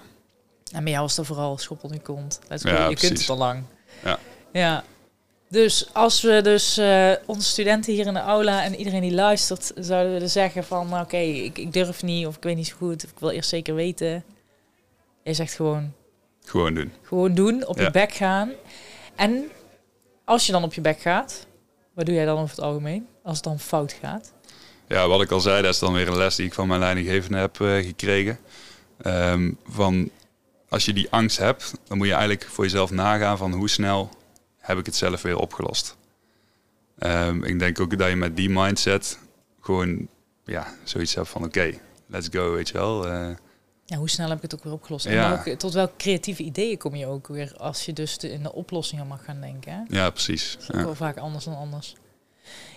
En 0.71 0.83
bij 0.83 0.91
jou 0.91 1.03
was 1.03 1.17
er 1.17 1.25
vooral 1.25 1.57
schop 1.57 1.83
op 1.83 1.93
je 1.93 1.99
kont. 1.99 2.39
Ja, 2.47 2.87
je 2.87 2.95
kunt 2.95 3.19
het 3.19 3.29
al 3.29 3.37
lang. 3.37 3.63
Ja. 4.03 4.19
Ja, 4.51 4.83
dus 5.51 5.93
als 5.93 6.21
we 6.21 6.41
dus 6.41 6.77
uh, 6.77 7.11
onze 7.25 7.47
studenten 7.47 7.93
hier 7.93 8.05
in 8.05 8.13
de 8.13 8.19
aula 8.19 8.63
en 8.63 8.75
iedereen 8.75 9.01
die 9.01 9.13
luistert, 9.13 9.71
zouden 9.75 10.13
we 10.13 10.19
dus 10.19 10.31
zeggen 10.31 10.63
van 10.63 10.89
nou, 10.89 11.03
oké, 11.03 11.17
ik, 11.17 11.57
ik, 11.57 11.73
durf 11.73 12.03
niet 12.03 12.27
of 12.27 12.35
ik 12.35 12.43
weet 12.43 12.55
niet 12.55 12.67
zo 12.67 12.75
goed, 12.77 13.03
of 13.03 13.11
ik 13.11 13.19
wil 13.19 13.29
eerst 13.29 13.49
zeker 13.49 13.75
weten. 13.75 14.23
Je 15.23 15.33
zegt 15.33 15.53
gewoon. 15.53 15.93
Gewoon 16.45 16.73
doen. 16.73 16.91
Gewoon 17.01 17.33
doen, 17.33 17.67
op 17.67 17.79
je 17.79 17.91
bek 17.91 18.13
gaan. 18.13 18.51
En 19.15 19.49
als 20.25 20.45
je 20.45 20.51
dan 20.51 20.63
op 20.63 20.73
je 20.73 20.81
bek 20.81 20.99
gaat, 20.99 21.47
wat 21.93 22.05
doe 22.05 22.15
jij 22.15 22.25
dan 22.25 22.37
over 22.37 22.55
het 22.55 22.65
algemeen? 22.65 23.07
Als 23.23 23.35
het 23.35 23.43
dan 23.43 23.59
fout 23.59 23.95
gaat? 24.01 24.33
Ja, 24.87 25.07
wat 25.07 25.21
ik 25.21 25.31
al 25.31 25.39
zei, 25.39 25.61
dat 25.61 25.73
is 25.73 25.79
dan 25.79 25.93
weer 25.93 26.07
een 26.07 26.17
les 26.17 26.35
die 26.35 26.45
ik 26.45 26.53
van 26.53 26.67
mijn 26.67 26.79
leidinggevende 26.79 27.37
heb 27.37 27.59
uh, 27.59 27.85
gekregen. 27.85 28.39
Ehm, 29.01 29.51
van 29.69 30.09
als 30.69 30.85
je 30.85 30.93
die 30.93 31.07
angst 31.09 31.37
hebt, 31.37 31.73
dan 31.87 31.97
moet 31.97 32.07
je 32.07 32.13
eigenlijk 32.13 32.43
voor 32.43 32.63
jezelf 32.63 32.91
nagaan 32.91 33.37
van 33.37 33.53
hoe 33.53 33.69
snel 33.69 34.09
heb 34.61 34.77
ik 34.77 34.85
het 34.85 34.95
zelf 34.95 35.21
weer 35.21 35.37
opgelost. 35.37 35.97
Ehm, 36.97 37.43
ik 37.43 37.59
denk 37.59 37.79
ook 37.79 37.97
dat 37.97 38.09
je 38.09 38.15
met 38.15 38.35
die 38.35 38.49
mindset 38.49 39.19
gewoon 39.61 40.07
ja, 40.45 40.67
zoiets 40.83 41.15
hebt 41.15 41.29
van 41.29 41.43
oké, 41.43 41.73
let's 42.07 42.27
go, 42.31 42.51
weet 42.51 42.67
je 42.67 42.73
wel. 42.73 43.07
Uh, 43.07 43.29
ja, 43.85 43.97
hoe 43.97 44.09
snel 44.09 44.27
heb 44.27 44.37
ik 44.37 44.43
het 44.43 44.55
ook 44.55 44.63
weer 44.63 44.73
opgelost? 44.73 45.05
Ja. 45.05 45.45
En 45.45 45.57
tot 45.57 45.73
welke 45.73 45.95
creatieve 45.97 46.43
ideeën 46.43 46.77
kom 46.77 46.95
je 46.95 47.05
ook 47.05 47.27
weer 47.27 47.53
als 47.57 47.85
je 47.85 47.93
dus 47.93 48.17
in 48.17 48.43
de 48.43 48.53
oplossingen 48.53 49.07
mag 49.07 49.23
gaan 49.23 49.41
denken? 49.41 49.73
Hè? 49.73 49.97
Ja, 49.97 50.09
precies. 50.09 50.55
Dat 50.59 50.69
is 50.69 50.79
ja. 50.79 50.85
wel 50.85 50.95
vaak 50.95 51.17
anders 51.17 51.45
dan 51.45 51.57
anders. 51.57 51.95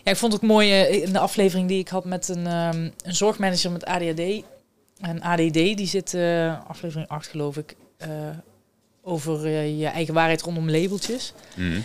Ja, 0.04 0.10
ik 0.10 0.16
vond 0.16 0.32
het 0.32 0.42
mooi 0.42 0.70
uh, 0.70 1.02
in 1.02 1.12
de 1.12 1.18
aflevering 1.18 1.68
die 1.68 1.78
ik 1.78 1.88
had 1.88 2.04
met 2.04 2.28
een, 2.28 2.46
um, 2.46 2.92
een 3.04 3.14
zorgmanager 3.14 3.70
met 3.70 3.84
ADHD. 3.84 4.42
En 5.00 5.22
ADD, 5.22 5.52
die 5.52 5.86
zit, 5.86 6.12
uh, 6.12 6.68
aflevering 6.68 7.08
8 7.08 7.26
geloof 7.26 7.56
ik, 7.56 7.76
uh, 9.04 9.12
over 9.12 9.48
je 9.48 9.86
eigen 9.86 10.14
waarheid 10.14 10.42
rondom 10.42 10.70
labeltjes. 10.70 11.32
Mm. 11.56 11.84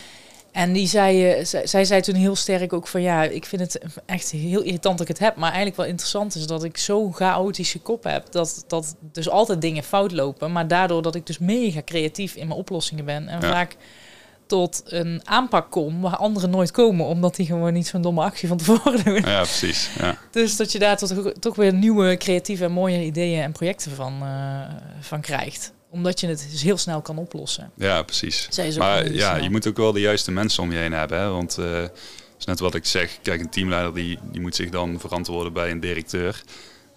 En 0.51 0.73
die 0.73 0.87
zei, 0.87 1.39
uh, 1.39 1.45
zij, 1.63 1.85
zei 1.85 2.01
toen 2.01 2.15
heel 2.15 2.35
sterk 2.35 2.73
ook 2.73 2.87
van 2.87 3.01
ja, 3.01 3.23
ik 3.23 3.45
vind 3.45 3.61
het 3.61 3.79
echt 4.05 4.31
heel 4.31 4.61
irritant 4.61 4.97
dat 4.97 5.09
ik 5.09 5.17
het 5.17 5.25
heb. 5.27 5.35
Maar 5.35 5.47
eigenlijk 5.47 5.77
wel 5.77 5.85
interessant 5.85 6.35
is 6.35 6.47
dat 6.47 6.63
ik 6.63 6.77
zo'n 6.77 7.13
chaotische 7.13 7.79
kop 7.79 8.03
heb. 8.03 8.31
Dat, 8.31 8.63
dat 8.67 8.95
dus 9.11 9.29
altijd 9.29 9.61
dingen 9.61 9.83
fout 9.83 10.11
lopen. 10.11 10.51
Maar 10.51 10.67
daardoor 10.67 11.01
dat 11.01 11.15
ik 11.15 11.25
dus 11.25 11.37
mega 11.37 11.81
creatief 11.85 12.35
in 12.35 12.47
mijn 12.47 12.59
oplossingen 12.59 13.05
ben. 13.05 13.27
En 13.27 13.41
vaak 13.41 13.75
tot 14.45 14.81
een 14.85 15.21
aanpak 15.23 15.71
kom 15.71 16.01
waar 16.01 16.15
anderen 16.15 16.49
nooit 16.49 16.71
komen. 16.71 17.05
Omdat 17.05 17.35
die 17.35 17.45
gewoon 17.45 17.73
niet 17.73 17.87
zo'n 17.87 18.01
domme 18.01 18.21
actie 18.21 18.47
van 18.47 18.57
tevoren 18.57 19.03
doen. 19.03 19.21
Ja, 19.25 19.41
precies. 19.41 19.89
Ja. 19.99 20.17
Dus 20.31 20.55
dat 20.55 20.71
je 20.71 20.79
daar 20.79 20.97
tot, 20.97 21.41
toch 21.41 21.55
weer 21.55 21.73
nieuwe 21.73 22.17
creatieve 22.17 22.63
en 22.63 22.71
mooie 22.71 23.03
ideeën 23.03 23.41
en 23.41 23.51
projecten 23.51 23.91
van, 23.91 24.19
uh, 24.23 24.61
van 24.99 25.21
krijgt 25.21 25.73
omdat 25.89 26.19
je 26.19 26.27
het 26.27 26.47
dus 26.51 26.61
heel 26.61 26.77
snel 26.77 27.01
kan 27.01 27.17
oplossen. 27.17 27.71
Ja, 27.75 28.03
precies. 28.03 28.49
Maar 28.77 29.11
ja, 29.11 29.35
je 29.35 29.49
moet 29.49 29.67
ook 29.67 29.77
wel 29.77 29.91
de 29.91 29.99
juiste 29.99 30.31
mensen 30.31 30.63
om 30.63 30.71
je 30.71 30.77
heen 30.77 30.93
hebben. 30.93 31.19
Hè? 31.19 31.29
Want 31.29 31.57
uh, 31.59 31.83
is 32.39 32.45
net 32.45 32.59
wat 32.59 32.75
ik 32.75 32.85
zeg. 32.85 33.19
Kijk, 33.21 33.41
een 33.41 33.49
teamleider 33.49 33.93
die, 33.93 34.19
die 34.31 34.41
moet 34.41 34.55
zich 34.55 34.69
dan 34.69 34.99
verantwoorden 34.99 35.53
bij 35.53 35.71
een 35.71 35.79
directeur. 35.79 36.41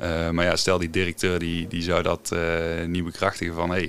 Uh, 0.00 0.30
maar 0.30 0.44
ja, 0.44 0.56
stel 0.56 0.78
die 0.78 0.90
directeur 0.90 1.38
die, 1.38 1.68
die 1.68 1.82
zou 1.82 2.02
dat 2.02 2.30
uh, 2.32 2.84
niet 2.86 3.04
bekrachtigen 3.04 3.54
van... 3.54 3.70
hé, 3.70 3.88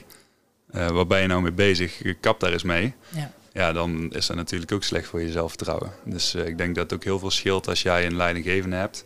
hey, 0.71 0.91
waar 0.91 1.07
ben 1.07 1.21
je 1.21 1.27
nou 1.27 1.41
mee 1.41 1.51
bezig? 1.51 2.01
Kap 2.19 2.39
daar 2.39 2.51
eens 2.51 2.63
mee. 2.63 2.93
Ja. 3.09 3.31
ja, 3.53 3.73
dan 3.73 4.11
is 4.13 4.27
dat 4.27 4.35
natuurlijk 4.35 4.71
ook 4.71 4.83
slecht 4.83 5.07
voor 5.07 5.21
je 5.21 5.31
zelfvertrouwen. 5.31 5.91
Dus 6.05 6.35
ik 6.35 6.57
denk 6.57 6.75
dat 6.75 6.83
het 6.83 6.93
ook 6.93 7.03
heel 7.03 7.19
veel 7.19 7.31
scheelt 7.31 7.67
als 7.67 7.81
jij 7.81 8.05
een 8.05 8.15
leidinggevende 8.15 8.75
hebt... 8.75 9.05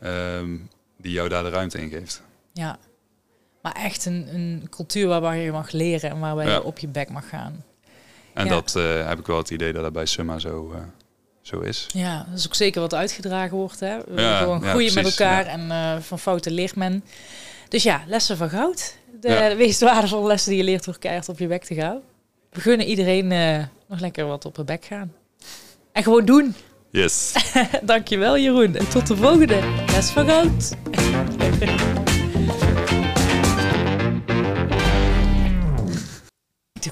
Ehm, 0.00 0.56
die 0.98 1.12
jou 1.12 1.28
daar 1.28 1.42
de 1.42 1.48
ruimte 1.48 1.78
in 1.78 1.90
geeft. 1.90 2.22
Ja, 2.52 2.78
maar 3.66 3.84
echt 3.84 4.04
een, 4.04 4.28
een 4.32 4.66
cultuur 4.70 5.06
waarbij 5.06 5.42
je 5.42 5.52
mag 5.52 5.70
leren 5.70 6.10
en 6.10 6.18
waarbij 6.18 6.46
je 6.46 6.62
op 6.62 6.78
je 6.78 6.88
bek 6.88 7.10
mag 7.10 7.28
gaan. 7.28 7.64
En 8.34 8.48
dat 8.48 8.74
uh, 8.76 9.08
heb 9.08 9.18
ik 9.18 9.26
wel 9.26 9.36
het 9.36 9.50
idee 9.50 9.72
dat 9.72 9.82
dat 9.82 9.92
bij 9.92 10.06
Summa 10.06 10.38
zo, 10.38 10.72
uh, 10.74 10.78
zo 11.42 11.60
is. 11.60 11.86
Ja, 11.92 12.26
dat 12.28 12.38
is 12.38 12.46
ook 12.46 12.54
zeker 12.54 12.80
wat 12.80 12.94
uitgedragen 12.94 13.56
wordt. 13.56 13.80
Hè? 13.80 13.98
We 14.06 14.20
ja, 14.20 14.38
gewoon 14.38 14.62
groeien 14.62 14.94
met 14.94 15.04
elkaar 15.04 15.46
en 15.46 15.66
uh, 15.66 15.96
van 16.00 16.18
fouten 16.18 16.52
leert 16.52 16.76
men. 16.76 17.04
Dus 17.68 17.82
ja, 17.82 18.02
lessen 18.06 18.36
van 18.36 18.48
goud. 18.50 18.96
De, 19.20 19.28
de 19.48 19.54
meest 19.58 19.80
waardevolle 19.80 20.26
lessen 20.26 20.50
die 20.50 20.58
je 20.58 20.64
leert 20.64 20.84
door 20.84 20.98
keihard 20.98 21.28
op 21.28 21.38
je 21.38 21.46
bek 21.46 21.64
te 21.64 21.74
gaan. 21.74 22.00
We 22.50 22.60
gunnen 22.60 22.86
iedereen 22.86 23.26
nog 23.88 24.00
lekker 24.00 24.26
wat 24.26 24.44
op 24.44 24.56
hun 24.56 24.66
bek 24.66 24.84
gaan. 24.84 25.12
En 25.92 26.02
gewoon 26.02 26.24
doen. 26.24 26.54
Yes. 26.90 27.32
Dankjewel 27.82 28.38
Jeroen. 28.38 28.76
En 28.76 28.88
tot 28.88 29.06
de 29.06 29.16
volgende 29.16 29.60
les 29.92 30.10
van 30.10 30.26
goud. 30.26 30.74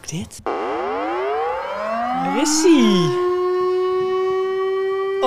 dit? 0.03 0.41
Waar 0.43 2.41
is 2.41 2.63
hij? 2.63 3.23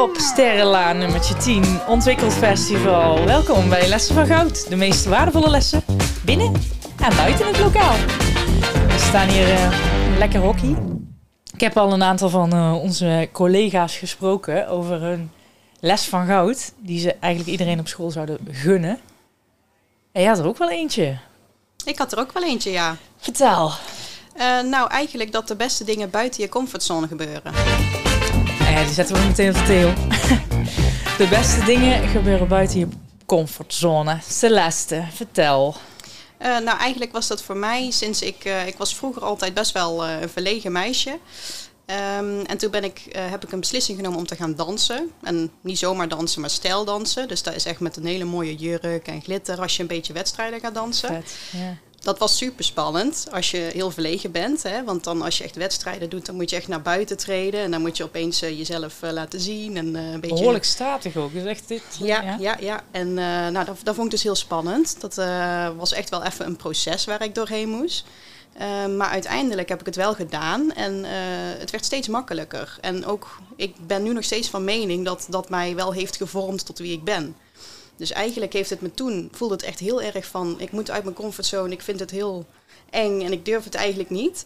Op 0.03 0.15
Sterrenlaan 0.15 0.97
nummertje 0.97 1.37
10, 1.37 1.79
Ontwikkelfestival. 1.87 3.25
Welkom 3.25 3.69
bij 3.69 3.87
Lessen 3.87 4.15
van 4.15 4.25
Goud. 4.25 4.69
De 4.69 4.75
meest 4.75 5.05
waardevolle 5.05 5.49
lessen 5.49 5.83
binnen 6.25 6.53
en 6.99 7.15
buiten 7.15 7.47
het 7.47 7.59
lokaal. 7.59 7.95
We 8.87 8.95
staan 8.97 9.27
hier 9.27 9.53
uh, 9.53 10.17
lekker 10.17 10.39
hockey. 10.39 10.75
Ik 11.53 11.59
heb 11.59 11.77
al 11.77 11.93
een 11.93 12.03
aantal 12.03 12.29
van 12.29 12.55
uh, 12.55 12.73
onze 12.81 13.29
collega's 13.31 13.97
gesproken 13.97 14.67
over 14.67 15.01
hun 15.01 15.31
les 15.79 16.05
van 16.05 16.25
goud. 16.25 16.73
Die 16.77 16.99
ze 16.99 17.13
eigenlijk 17.19 17.51
iedereen 17.51 17.79
op 17.79 17.87
school 17.87 18.11
zouden 18.11 18.37
gunnen. 18.51 18.99
En 20.11 20.21
jij 20.21 20.29
had 20.29 20.39
er 20.39 20.47
ook 20.47 20.57
wel 20.57 20.69
eentje. 20.69 21.17
Ik 21.85 21.97
had 21.97 22.11
er 22.11 22.19
ook 22.19 22.31
wel 22.31 22.43
eentje, 22.43 22.71
ja. 22.71 22.95
Vertel. 23.17 23.71
Uh, 24.37 24.61
nou, 24.61 24.89
eigenlijk 24.89 25.31
dat 25.31 25.47
de 25.47 25.55
beste 25.55 25.83
dingen 25.83 26.09
buiten 26.09 26.41
je 26.41 26.49
comfortzone 26.49 27.07
gebeuren. 27.07 27.53
Ja, 28.59 28.83
die 28.83 28.93
zetten 28.93 29.15
we 29.15 29.21
meteen 29.21 29.49
op 29.49 29.65
de 29.65 29.93
de 31.23 31.27
beste 31.29 31.65
dingen 31.65 32.07
gebeuren 32.07 32.47
buiten 32.47 32.79
je 32.79 32.87
comfortzone. 33.25 34.19
Celeste, 34.29 35.03
vertel. 35.13 35.75
Uh, 36.41 36.47
nou, 36.47 36.77
eigenlijk 36.79 37.11
was 37.11 37.27
dat 37.27 37.41
voor 37.41 37.57
mij 37.57 37.91
sinds 37.91 38.21
ik... 38.21 38.45
Uh, 38.45 38.67
ik 38.67 38.77
was 38.77 38.95
vroeger 38.95 39.23
altijd 39.23 39.53
best 39.53 39.71
wel 39.71 40.07
een 40.07 40.29
verlegen 40.29 40.71
meisje. 40.71 41.19
Um, 42.19 42.41
en 42.41 42.57
toen 42.57 42.71
ben 42.71 42.83
ik, 42.83 43.01
heb 43.17 43.43
ik 43.43 43.51
een 43.51 43.59
beslissing 43.59 43.97
genomen 43.97 44.19
om 44.19 44.25
te 44.25 44.35
gaan 44.35 44.55
dansen. 44.55 45.11
En 45.23 45.51
niet 45.61 45.77
zomaar 45.77 46.07
dansen, 46.07 46.41
maar 46.41 46.49
stijldansen. 46.49 47.27
Dus 47.27 47.43
dat 47.43 47.55
is 47.55 47.65
echt 47.65 47.79
met 47.79 47.97
een 47.97 48.05
hele 48.05 48.23
mooie 48.23 48.55
jurk 48.55 49.07
en 49.07 49.21
glitter 49.21 49.61
als 49.61 49.75
je 49.75 49.81
een 49.81 49.87
beetje 49.87 50.13
wedstrijden 50.13 50.59
gaat 50.59 50.73
dansen. 50.73 51.09
Vet, 51.09 51.37
ja 51.51 51.77
dat 52.07 52.19
was 52.19 52.37
super 52.37 52.63
spannend 52.63 53.27
als 53.31 53.51
je 53.51 53.57
heel 53.57 53.91
verlegen 53.91 54.31
bent. 54.31 54.63
Hè? 54.63 54.83
Want 54.83 55.03
dan 55.03 55.21
als 55.21 55.37
je 55.37 55.43
echt 55.43 55.55
wedstrijden 55.55 56.09
doet, 56.09 56.25
dan 56.25 56.35
moet 56.35 56.49
je 56.49 56.55
echt 56.55 56.67
naar 56.67 56.81
buiten 56.81 57.17
treden. 57.17 57.59
En 57.61 57.71
dan 57.71 57.81
moet 57.81 57.97
je 57.97 58.03
opeens 58.03 58.43
uh, 58.43 58.57
jezelf 58.57 59.03
uh, 59.03 59.11
laten 59.11 59.39
zien. 59.39 59.77
En, 59.77 59.95
uh, 59.95 60.11
een 60.11 60.19
beetje... 60.19 60.35
Behoorlijk 60.35 60.63
statig 60.63 61.15
ook, 61.15 61.31
is 61.31 61.43
echt 61.43 61.67
dit. 61.67 61.83
Ja, 61.99 62.21
ja, 62.21 62.37
ja. 62.39 62.57
ja. 62.59 62.83
En 62.91 63.13
nou, 63.13 63.65
dat, 63.65 63.77
dat 63.83 63.95
vond 63.95 64.05
ik 64.05 64.11
dus 64.11 64.23
heel 64.23 64.35
spannend. 64.35 65.01
Dat 65.01 65.15
was 65.77 65.93
echt 65.93 66.09
wel 66.09 66.23
even 66.23 66.45
een 66.45 66.55
proces 66.55 67.05
waar 67.05 67.23
ik 67.23 67.35
doorheen 67.35 67.69
moest. 67.69 68.05
maar 68.97 69.09
uiteindelijk 69.09 69.69
heb 69.69 69.79
ik 69.79 69.85
het 69.85 69.95
wel 69.95 70.13
gedaan 70.13 70.73
en 70.73 71.03
het 71.59 71.71
werd 71.71 71.85
steeds 71.85 72.07
makkelijker. 72.07 72.77
En 72.81 73.05
ook, 73.05 73.39
ik 73.55 73.75
ben 73.87 74.03
nu 74.03 74.13
nog 74.13 74.23
steeds 74.23 74.49
van 74.49 74.63
mening 74.63 75.05
dat 75.05 75.27
dat 75.29 75.49
mij 75.49 75.75
wel 75.75 75.93
heeft 75.93 76.17
gevormd 76.17 76.65
tot 76.65 76.77
wie 76.77 76.93
ik 76.93 77.03
ben. 77.03 77.35
Dus 77.97 78.11
eigenlijk 78.11 78.53
heeft 78.53 78.69
het 78.69 78.81
me 78.81 78.91
toen, 78.91 79.29
voelde 79.31 79.53
het 79.53 79.63
echt 79.63 79.79
heel 79.79 80.01
erg 80.01 80.25
van, 80.25 80.55
ik 80.59 80.71
moet 80.71 80.91
uit 80.91 81.03
mijn 81.03 81.15
comfortzone, 81.15 81.73
ik 81.73 81.81
vind 81.81 81.99
het 81.99 82.11
heel 82.11 82.45
eng 82.89 83.21
en 83.21 83.31
ik 83.31 83.45
durf 83.45 83.63
het 83.63 83.75
eigenlijk 83.75 84.09
niet. 84.09 84.45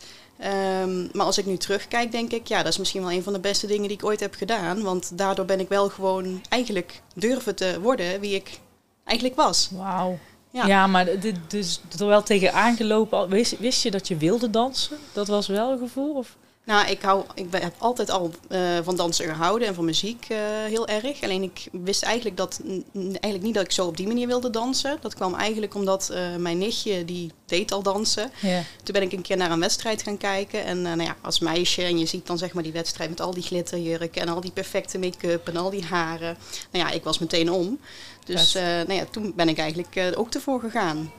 Um, 0.84 1.10
maar 1.14 1.26
als 1.26 1.38
ik 1.38 1.46
nu 1.46 1.58
terugkijk, 1.58 2.12
denk 2.12 2.32
ik, 2.32 2.48
ja, 2.48 2.58
dat 2.64 2.72
is 2.72 2.78
misschien 2.78 3.02
wel 3.02 3.12
een 3.12 3.24
van 3.24 3.34
de 3.34 3.40
beste 3.40 3.68
dingen 3.68 3.88
die 3.88 3.98
ik 3.98 4.06
ooit 4.06 4.20
heb 4.20 4.34
gedaan. 4.34 4.82
Want 4.82 5.18
daardoor 5.18 5.46
ben 5.46 5.60
ik 5.60 5.70
wel 5.70 5.90
gewoon 5.90 6.42
eigenlijk 6.50 7.02
durven 7.16 7.56
te 7.56 7.80
worden 7.82 8.20
wie 8.20 8.36
ik 8.36 8.60
eigenlijk 9.04 9.40
was. 9.40 9.70
Wauw. 9.72 10.20
Ja. 10.52 10.66
ja, 10.66 10.88
maar 10.88 11.20
dit, 11.20 11.36
dus 11.48 11.82
er 12.00 12.08
wel 12.08 12.24
tegen 12.24 12.54
aangelopen. 12.54 13.30
Wist, 13.30 13.60
wist 13.60 13.84
je 13.84 13.92
dat 13.92 14.08
je 14.08 14.18
wilde 14.18 14.50
dansen? 14.50 14.98
Dat 15.14 15.28
was 15.28 15.48
wel 15.48 15.72
een 15.72 15.80
gevoel? 15.80 16.16
Of? 16.16 16.36
Nou, 16.66 16.90
ik, 16.90 17.02
hou, 17.02 17.24
ik 17.36 17.48
heb 17.52 17.74
altijd 17.78 18.10
al 18.10 18.32
uh, 18.50 18.78
van 18.84 18.96
dansen 18.96 19.26
gehouden 19.26 19.68
en 19.68 19.74
van 19.74 19.86
muziek 19.86 20.28
uh, 20.32 20.38
heel 20.66 20.88
erg. 20.88 21.24
Alleen 21.24 21.44
ik 21.44 21.68
wist 21.72 22.04
eigenlijk, 22.04 22.38
dat, 22.38 22.62
eigenlijk 22.94 23.44
niet 23.44 23.54
dat 23.54 23.64
ik 23.64 23.72
zo 23.72 23.86
op 23.86 23.98
die 23.98 24.08
manier 24.08 24.28
wilde 24.28 24.50
dansen. 24.50 24.98
Dat 25.02 25.14
kwam 25.14 25.36
eigenlijk 25.36 25.76
omdat 25.76 26.10
uh, 26.12 26.36
mijn 26.36 26.58
nichtje, 26.58 27.06
die 27.06 27.32
deed 27.46 27.72
al 27.72 27.84
dansen. 27.84 28.32
Yeah. 28.42 28.64
Toen 28.84 28.94
ben 28.94 29.02
ik 29.02 29.12
een 29.12 29.22
keer 29.22 29.38
naar 29.38 29.52
een 29.52 29.60
wedstrijd 29.60 30.04
gaan 30.04 30.18
kijken. 30.18 30.66
En 30.66 30.82
nou 30.82 31.04
ja, 31.04 31.16
als 31.22 31.40
meisje, 31.40 31.84
en 31.84 32.00
je 32.00 32.06
ziet 32.06 32.28
dan 32.28 32.38
zeg 32.38 32.54
maar 32.54 32.64
die 32.64 32.72
wedstrijd 32.72 33.10
met 33.10 33.22
al 33.22 33.34
die 33.34 33.44
glitterjurken 33.44 34.22
en 34.22 34.30
al 34.30 34.42
die 34.42 34.52
perfecte 34.52 35.00
make-up 35.00 35.48
en 35.48 35.58
al 35.58 35.70
die 35.70 35.86
haren. 35.86 36.38
Nou 36.72 36.86
ja, 36.86 36.92
ik 36.92 37.04
was 37.04 37.20
meteen 37.20 37.52
om. 37.52 37.80
Dus 38.26 38.54
nou 38.54 38.94
ja, 38.94 39.06
toen 39.12 39.34
ben 39.36 39.50
ik 39.50 39.58
eigenlijk 39.58 40.14
ook 40.16 40.34
ervoor 40.34 40.60
gegaan. 40.60 41.12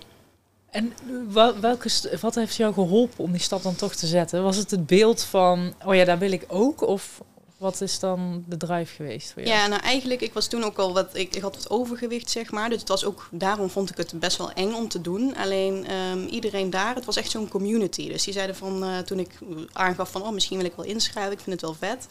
En 0.73 0.93
welke, 1.61 1.91
wat 2.21 2.35
heeft 2.35 2.57
jou 2.57 2.73
geholpen 2.73 3.25
om 3.25 3.33
die 3.33 3.41
stap 3.41 3.63
dan 3.63 3.77
toch 3.77 3.95
te 3.95 4.07
zetten? 4.07 4.43
Was 4.43 4.57
het 4.57 4.71
het 4.71 4.87
beeld 4.87 5.23
van, 5.23 5.75
oh 5.85 5.95
ja, 5.95 6.05
daar 6.05 6.19
wil 6.19 6.33
ik 6.33 6.45
ook? 6.49 6.81
Of 6.81 7.21
wat 7.57 7.81
is 7.81 7.99
dan 7.99 8.45
de 8.49 8.57
drive 8.57 8.95
geweest 8.95 9.33
voor 9.33 9.43
jou? 9.43 9.55
Ja, 9.57 9.67
nou 9.67 9.83
eigenlijk, 9.83 10.21
ik 10.21 10.33
was 10.33 10.47
toen 10.47 10.65
ook 10.65 10.79
al 10.79 10.93
wat, 10.93 11.17
ik, 11.17 11.35
ik 11.35 11.43
had 11.43 11.55
het 11.55 11.71
overgewicht, 11.71 12.31
zeg 12.31 12.51
maar. 12.51 12.69
Dus 12.69 12.79
het 12.79 12.89
was 12.89 13.05
ook, 13.05 13.29
daarom 13.31 13.71
vond 13.71 13.91
ik 13.91 13.97
het 13.97 14.21
best 14.21 14.37
wel 14.37 14.53
eng 14.53 14.73
om 14.73 14.89
te 14.89 15.01
doen. 15.01 15.37
Alleen 15.37 15.93
um, 15.93 16.27
iedereen 16.27 16.71
daar, 16.71 16.95
het 16.95 17.05
was 17.05 17.17
echt 17.17 17.31
zo'n 17.31 17.49
community. 17.49 18.09
Dus 18.09 18.25
die 18.25 18.33
zeiden 18.33 18.57
van, 18.57 18.85
uh, 18.85 18.99
toen 18.99 19.19
ik 19.19 19.31
aangaf 19.73 20.11
van, 20.11 20.23
oh 20.23 20.33
misschien 20.33 20.57
wil 20.57 20.67
ik 20.67 20.77
wel 20.77 20.85
inschrijven, 20.85 21.33
ik 21.33 21.41
vind 21.41 21.61
het 21.61 21.71
wel 21.71 21.89
vet. 21.89 22.07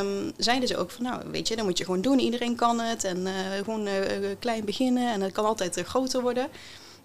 Um, 0.00 0.32
zeiden 0.36 0.68
ze 0.68 0.76
ook 0.76 0.90
van, 0.90 1.04
nou 1.04 1.22
weet 1.30 1.48
je, 1.48 1.56
dan 1.56 1.64
moet 1.64 1.78
je 1.78 1.84
gewoon 1.84 2.00
doen. 2.00 2.18
Iedereen 2.18 2.56
kan 2.56 2.80
het 2.80 3.04
en 3.04 3.18
uh, 3.18 3.32
gewoon 3.64 3.86
uh, 3.86 3.94
klein 4.38 4.64
beginnen 4.64 5.12
en 5.12 5.20
het 5.20 5.32
kan 5.32 5.44
altijd 5.44 5.82
groter 5.84 6.22
worden. 6.22 6.48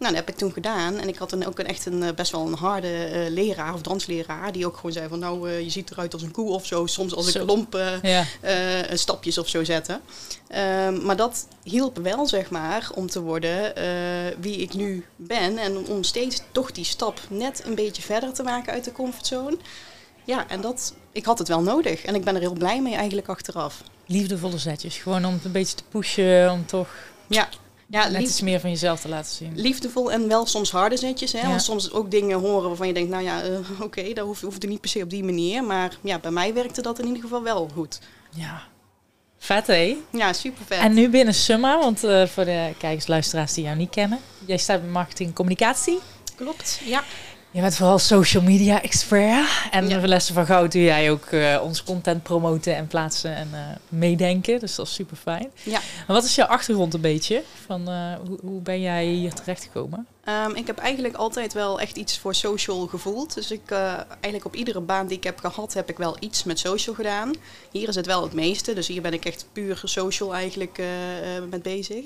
Nou, 0.03 0.15
dat 0.15 0.25
heb 0.25 0.33
ik 0.33 0.39
toen 0.39 0.53
gedaan. 0.53 0.97
En 0.97 1.07
ik 1.07 1.17
had 1.17 1.29
dan 1.29 1.45
ook 1.45 1.59
een, 1.59 1.67
echt 1.67 1.85
een, 1.85 2.15
best 2.15 2.31
wel 2.31 2.47
een 2.47 2.53
harde 2.53 3.09
uh, 3.11 3.29
leraar 3.29 3.73
of 3.73 3.81
dansleraar. 3.81 4.51
Die 4.51 4.65
ook 4.65 4.75
gewoon 4.75 4.91
zei 4.91 5.07
van 5.07 5.19
nou, 5.19 5.49
uh, 5.49 5.61
je 5.61 5.69
ziet 5.69 5.91
eruit 5.91 6.13
als 6.13 6.21
een 6.21 6.31
koe 6.31 6.49
of 6.49 6.65
zo. 6.65 6.85
Soms 6.85 7.15
als 7.15 7.35
ik 7.35 7.43
lompe 7.43 7.99
ja. 8.01 8.25
stapjes 8.93 9.37
of 9.37 9.47
zo 9.47 9.63
zetten. 9.63 10.01
Ehm, 10.47 11.05
maar 11.05 11.15
dat 11.15 11.47
hielp 11.63 11.97
wel, 11.97 12.27
zeg 12.27 12.49
maar, 12.49 12.89
om 12.95 13.09
te 13.09 13.21
worden 13.21 13.73
wie 14.39 14.57
ik 14.57 14.73
nu 14.73 15.05
ben. 15.15 15.57
En 15.57 15.87
om 15.87 16.03
steeds 16.03 16.41
toch 16.51 16.71
die 16.71 16.85
stap 16.85 17.19
net 17.29 17.61
een 17.65 17.75
beetje 17.75 18.01
verder 18.01 18.33
te 18.33 18.43
maken 18.43 18.73
uit 18.73 18.83
de 18.83 18.91
comfortzone. 18.91 19.57
Ja, 20.23 20.49
en 20.49 20.61
dat, 20.61 20.93
ik 21.11 21.25
had 21.25 21.39
het 21.39 21.47
wel 21.47 21.61
nodig. 21.61 22.03
En 22.03 22.15
ik 22.15 22.23
ben 22.23 22.35
er 22.35 22.41
heel 22.41 22.53
blij 22.53 22.81
mee 22.81 22.95
eigenlijk 22.95 23.27
achteraf. 23.27 23.83
Liefdevolle 24.05 24.57
zetjes. 24.57 24.97
Gewoon 24.97 25.25
om 25.25 25.33
het 25.33 25.45
een 25.45 25.51
beetje 25.51 25.75
te 25.75 25.83
pushen, 25.89 26.51
om 26.51 26.65
toch... 26.65 26.89
Ja, 27.27 27.49
ja, 27.93 28.07
net 28.07 28.21
iets 28.21 28.41
meer 28.41 28.59
van 28.59 28.69
jezelf 28.69 29.01
te 29.01 29.09
laten 29.09 29.35
zien. 29.35 29.51
Liefdevol 29.55 30.11
en 30.11 30.27
wel 30.27 30.45
soms 30.45 30.71
harde 30.71 30.97
zetjes. 30.97 31.31
Hè? 31.31 31.47
Want 31.47 31.61
soms 31.61 31.91
ook 31.91 32.11
dingen 32.11 32.39
horen 32.39 32.67
waarvan 32.67 32.87
je 32.87 32.93
denkt, 32.93 33.09
nou 33.09 33.23
ja, 33.23 33.43
uh, 33.45 33.57
oké, 33.71 33.83
okay, 33.83 34.13
dat 34.13 34.25
hoeft, 34.25 34.41
hoeft 34.41 34.63
er 34.63 34.69
niet 34.69 34.81
per 34.81 34.89
se 34.89 35.01
op 35.01 35.09
die 35.09 35.23
manier. 35.23 35.63
Maar 35.63 35.97
ja, 36.01 36.19
bij 36.19 36.31
mij 36.31 36.53
werkte 36.53 36.81
dat 36.81 36.99
in 36.99 37.05
ieder 37.05 37.21
geval 37.21 37.43
wel 37.43 37.69
goed. 37.73 37.99
Ja. 38.29 38.61
Vet, 39.37 39.67
hé? 39.67 39.97
Ja, 40.09 40.33
super 40.33 40.65
vet. 40.65 40.79
En 40.79 40.93
nu 40.93 41.09
binnen 41.09 41.33
Summa, 41.33 41.77
want 41.77 42.03
uh, 42.03 42.25
voor 42.25 42.45
de 42.45 42.73
kijkers, 42.77 43.07
luisteraars 43.07 43.53
die 43.53 43.63
jou 43.63 43.77
niet 43.77 43.89
kennen. 43.89 44.19
Jij 44.45 44.57
staat 44.57 44.81
bij 44.81 44.89
marketing 44.89 45.29
en 45.29 45.35
communicatie. 45.35 45.99
Klopt, 46.35 46.79
ja. 46.85 47.03
Je 47.53 47.61
bent 47.61 47.75
vooral 47.75 47.99
social 47.99 48.43
media 48.43 48.81
expert. 48.81 49.47
En 49.71 49.87
ja. 49.87 49.99
de 49.99 50.07
lessen 50.07 50.33
van 50.33 50.45
goud 50.45 50.71
doe 50.71 50.81
jij 50.81 51.11
ook 51.11 51.31
uh, 51.31 51.59
ons 51.63 51.83
content 51.83 52.23
promoten 52.23 52.75
en 52.75 52.87
plaatsen 52.87 53.35
en 53.35 53.49
uh, 53.53 53.59
meedenken. 53.89 54.59
Dus 54.59 54.75
dat 54.75 54.87
is 54.87 54.93
super 54.93 55.17
fijn. 55.17 55.51
Ja. 55.63 55.79
Maar 56.07 56.15
wat 56.15 56.23
is 56.23 56.35
jouw 56.35 56.47
achtergrond 56.47 56.93
een 56.93 57.01
beetje? 57.01 57.43
Van, 57.65 57.89
uh, 57.89 58.13
hoe, 58.27 58.37
hoe, 58.41 58.61
ben 58.61 58.81
jij 58.81 59.05
hier 59.05 59.33
terechtgekomen? 59.33 60.07
Um, 60.29 60.55
ik 60.55 60.67
heb 60.67 60.77
eigenlijk 60.77 61.15
altijd 61.15 61.53
wel 61.53 61.79
echt 61.79 61.97
iets 61.97 62.17
voor 62.17 62.35
social 62.35 62.87
gevoeld. 62.87 63.33
Dus 63.33 63.51
ik 63.51 63.71
eigenlijk 64.09 64.45
op 64.45 64.55
iedere 64.55 64.81
baan 64.81 65.07
die 65.07 65.17
ik 65.17 65.23
heb 65.23 65.39
gehad, 65.39 65.73
heb 65.73 65.89
ik 65.89 65.97
wel 65.97 66.17
iets 66.19 66.43
met 66.43 66.59
social 66.59 66.95
gedaan. 66.95 67.33
Hier 67.71 67.87
is 67.87 67.95
het 67.95 68.05
wel 68.05 68.23
het 68.23 68.33
meeste. 68.33 68.73
Dus 68.73 68.87
hier 68.87 69.01
ben 69.01 69.13
ik 69.13 69.25
echt 69.25 69.45
puur 69.51 69.81
social 69.83 70.35
eigenlijk 70.35 70.81
met 71.49 71.61
bezig. 71.61 72.05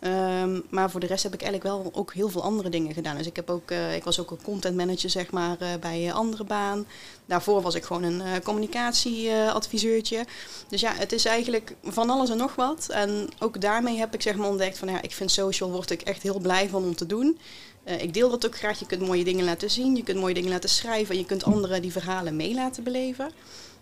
Um, 0.00 0.62
maar 0.70 0.90
voor 0.90 1.00
de 1.00 1.06
rest 1.06 1.22
heb 1.22 1.34
ik 1.34 1.42
eigenlijk 1.42 1.72
wel 1.72 1.90
ook 1.94 2.14
heel 2.14 2.28
veel 2.28 2.42
andere 2.42 2.68
dingen 2.68 2.94
gedaan. 2.94 3.16
Dus 3.16 3.26
ik, 3.26 3.36
heb 3.36 3.50
ook, 3.50 3.70
uh, 3.70 3.94
ik 3.94 4.04
was 4.04 4.20
ook 4.20 4.30
een 4.30 4.42
content 4.42 4.76
manager 4.76 5.10
zeg 5.10 5.30
maar, 5.30 5.56
uh, 5.62 5.68
bij 5.80 6.06
een 6.06 6.12
andere 6.12 6.44
baan. 6.44 6.86
Daarvoor 7.26 7.62
was 7.62 7.74
ik 7.74 7.84
gewoon 7.84 8.02
een 8.02 8.20
uh, 8.20 8.32
communicatieadviseurtje. 8.44 10.24
dus 10.68 10.80
ja, 10.80 10.92
het 10.94 11.12
is 11.12 11.24
eigenlijk 11.24 11.74
van 11.84 12.10
alles 12.10 12.30
en 12.30 12.36
nog 12.36 12.54
wat. 12.54 12.86
En 12.88 13.28
ook 13.38 13.60
daarmee 13.60 13.98
heb 13.98 14.14
ik 14.14 14.22
zeg 14.22 14.36
maar 14.36 14.48
ontdekt 14.48 14.78
van 14.78 14.88
ja, 14.88 15.02
ik 15.02 15.12
vind 15.12 15.30
social, 15.30 15.70
word 15.70 15.90
ik 15.90 16.02
echt 16.02 16.22
heel 16.22 16.38
blij 16.38 16.68
van 16.68 16.84
om 16.84 16.94
te 16.96 17.06
doen. 17.06 17.38
ik 17.84 18.14
deel 18.14 18.30
dat 18.30 18.46
ook 18.46 18.56
graag. 18.56 18.78
Je 18.78 18.86
kunt 18.86 19.06
mooie 19.06 19.24
dingen 19.24 19.44
laten 19.44 19.70
zien, 19.70 19.96
je 19.96 20.02
kunt 20.02 20.18
mooie 20.18 20.34
dingen 20.34 20.50
laten 20.50 20.68
schrijven. 20.68 21.14
En 21.14 21.20
je 21.20 21.26
kunt 21.26 21.44
anderen 21.44 21.82
die 21.82 21.92
verhalen 21.92 22.36
mee 22.36 22.54
laten 22.54 22.82
beleven. 22.82 23.30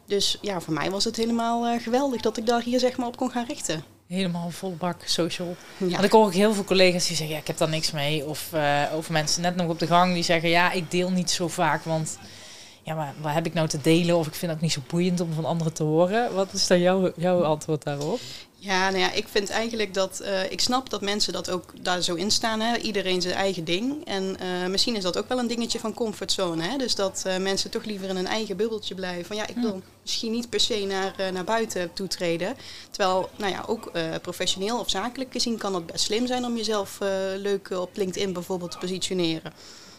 Dus 0.06 0.38
ja, 0.40 0.60
voor 0.60 0.74
mij 0.74 0.90
was 0.90 1.04
het 1.04 1.16
helemaal 1.16 1.78
geweldig 1.78 2.20
dat 2.20 2.36
ik 2.36 2.46
daar 2.46 2.62
hier 2.62 2.78
zeg 2.78 2.96
maar 2.96 3.06
op 3.06 3.16
kon 3.16 3.30
gaan 3.30 3.46
richten 3.46 3.95
helemaal 4.08 4.50
volle 4.50 4.74
bak 4.74 5.02
social. 5.04 5.56
Ja. 5.76 5.88
Want 5.88 6.04
ik 6.04 6.12
hoor 6.12 6.24
ook 6.24 6.34
heel 6.34 6.54
veel 6.54 6.64
collega's 6.64 7.06
die 7.06 7.16
zeggen, 7.16 7.34
ja, 7.34 7.40
ik 7.40 7.46
heb 7.46 7.58
daar 7.58 7.68
niks 7.68 7.90
mee. 7.90 8.24
Of 8.24 8.50
uh, 8.54 8.82
over 8.94 9.12
mensen 9.12 9.42
net 9.42 9.56
nog 9.56 9.68
op 9.68 9.78
de 9.78 9.86
gang 9.86 10.14
die 10.14 10.22
zeggen, 10.22 10.48
ja, 10.48 10.72
ik 10.72 10.90
deel 10.90 11.10
niet 11.10 11.30
zo 11.30 11.48
vaak, 11.48 11.84
want 11.84 12.18
ja, 12.86 12.94
maar 12.94 13.14
wat 13.20 13.32
heb 13.32 13.46
ik 13.46 13.54
nou 13.54 13.68
te 13.68 13.80
delen? 13.80 14.16
Of 14.16 14.26
ik 14.26 14.34
vind 14.34 14.52
het 14.52 14.60
niet 14.60 14.72
zo 14.72 14.80
boeiend 14.86 15.20
om 15.20 15.32
van 15.32 15.44
anderen 15.44 15.72
te 15.72 15.82
horen. 15.82 16.34
Wat 16.34 16.52
is 16.52 16.66
dan 16.66 16.80
jouw, 16.80 17.12
jouw 17.16 17.44
antwoord 17.44 17.82
daarop? 17.82 18.20
Ja, 18.58 18.88
nou 18.88 19.00
ja, 19.00 19.12
ik 19.12 19.28
vind 19.28 19.50
eigenlijk 19.50 19.94
dat 19.94 20.20
uh, 20.22 20.50
ik 20.52 20.60
snap 20.60 20.90
dat 20.90 21.00
mensen 21.00 21.32
dat 21.32 21.50
ook 21.50 21.72
daar 21.82 22.02
zo 22.02 22.14
in 22.14 22.30
staan. 22.30 22.60
Hè? 22.60 22.76
Iedereen 22.76 23.22
zijn 23.22 23.34
eigen 23.34 23.64
ding. 23.64 24.04
En 24.04 24.36
uh, 24.42 24.68
misschien 24.68 24.96
is 24.96 25.02
dat 25.02 25.18
ook 25.18 25.28
wel 25.28 25.38
een 25.38 25.46
dingetje 25.46 25.78
van 25.78 25.94
comfortzone. 25.94 26.62
Hè? 26.62 26.76
Dus 26.76 26.94
dat 26.94 27.24
uh, 27.26 27.36
mensen 27.36 27.70
toch 27.70 27.84
liever 27.84 28.08
in 28.08 28.16
een 28.16 28.26
eigen 28.26 28.56
bubbeltje 28.56 28.94
blijven. 28.94 29.24
Van 29.24 29.36
ja, 29.36 29.46
ik 29.46 29.56
wil 29.56 29.82
misschien 30.02 30.32
niet 30.32 30.48
per 30.48 30.60
se 30.60 30.84
naar, 30.88 31.32
naar 31.32 31.44
buiten 31.44 31.92
toetreden. 31.92 32.56
Terwijl, 32.90 33.30
nou 33.36 33.52
ja, 33.52 33.64
ook 33.66 33.90
professioneel 34.22 34.78
of 34.78 34.90
zakelijk 34.90 35.32
gezien 35.32 35.58
kan 35.58 35.74
het 35.74 35.86
best 35.86 36.04
slim 36.04 36.26
zijn 36.26 36.44
om 36.44 36.56
jezelf 36.56 36.98
leuk 37.36 37.70
op 37.70 37.96
LinkedIn 37.96 38.32
bijvoorbeeld 38.32 38.70
te 38.70 38.78
positioneren. 38.78 39.52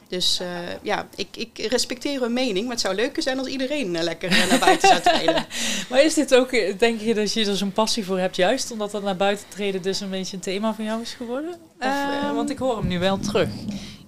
Dus 0.08 0.40
uh, 0.42 0.48
ja, 0.82 1.08
ik, 1.16 1.28
ik 1.38 1.58
respecteer 1.58 2.22
hun 2.22 2.34
mening, 2.34 2.66
maar 2.66 2.74
het 2.74 2.82
zou 2.82 2.96
leuker 2.96 3.24
zijn 3.24 3.38
als 3.38 3.48
iedereen 3.48 3.96
uh, 3.96 4.02
lekker 4.02 4.32
uh, 4.32 4.50
naar 4.50 4.60
buiten 4.60 4.88
zou 4.88 5.02
treden. 5.02 5.46
maar 5.90 6.04
is 6.04 6.14
dit 6.14 6.36
ook, 6.36 6.80
denk 6.80 7.02
je 7.02 7.14
dat 7.14 7.34
je 7.34 7.46
er 7.46 7.56
zo'n 7.56 7.72
passie 7.72 8.06
voor 8.06 8.20
hebt, 8.20 8.36
juist 8.36 8.72
omdat 8.72 8.92
dat 8.92 9.04
naar 9.04 9.16
buiten 9.16 9.46
treden 9.50 9.82
dus 9.82 10.00
een 10.00 10.10
beetje 10.10 10.36
een 10.36 10.42
thema 10.42 10.74
van 10.74 10.86
jou 10.86 11.02
is 11.02 11.14
geworden? 11.14 11.56
Of, 11.80 12.24
um, 12.24 12.36
want 12.36 12.50
ik 12.50 12.58
hoor 12.58 12.78
hem 12.78 12.88
nu 12.88 13.00
wel 13.00 13.20
terug. 13.20 13.50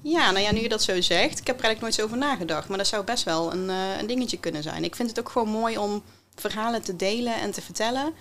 Ja, 0.02 0.32
nou 0.32 0.44
ja, 0.44 0.52
nu 0.52 0.60
je 0.60 0.70
dat 0.70 0.84
zo 0.84 1.02
zegt, 1.02 1.40
ik 1.40 1.48
heb 1.48 1.60
er 1.60 1.64
eigenlijk 1.66 1.82
nooit 1.82 1.94
zo 1.94 2.04
over 2.04 2.18
nagedacht, 2.18 2.68
maar 2.68 2.78
dat 2.78 2.88
zou 2.88 3.04
best 3.04 3.24
wel 3.24 3.52
een, 3.54 3.70
een 4.00 4.08
dingetje 4.08 4.38
kunnen 4.38 4.64
zijn. 4.64 4.84
Ik 4.84 4.96
vind 4.96 5.10
het 5.10 5.20
ook 5.20 5.30
gewoon 5.30 5.50
mooi 5.50 5.78
om 5.78 6.04
verhalen 6.40 6.82
te 6.82 6.96
delen 6.96 7.36
en 7.36 7.52
te 7.52 7.62
vertellen. 7.62 8.14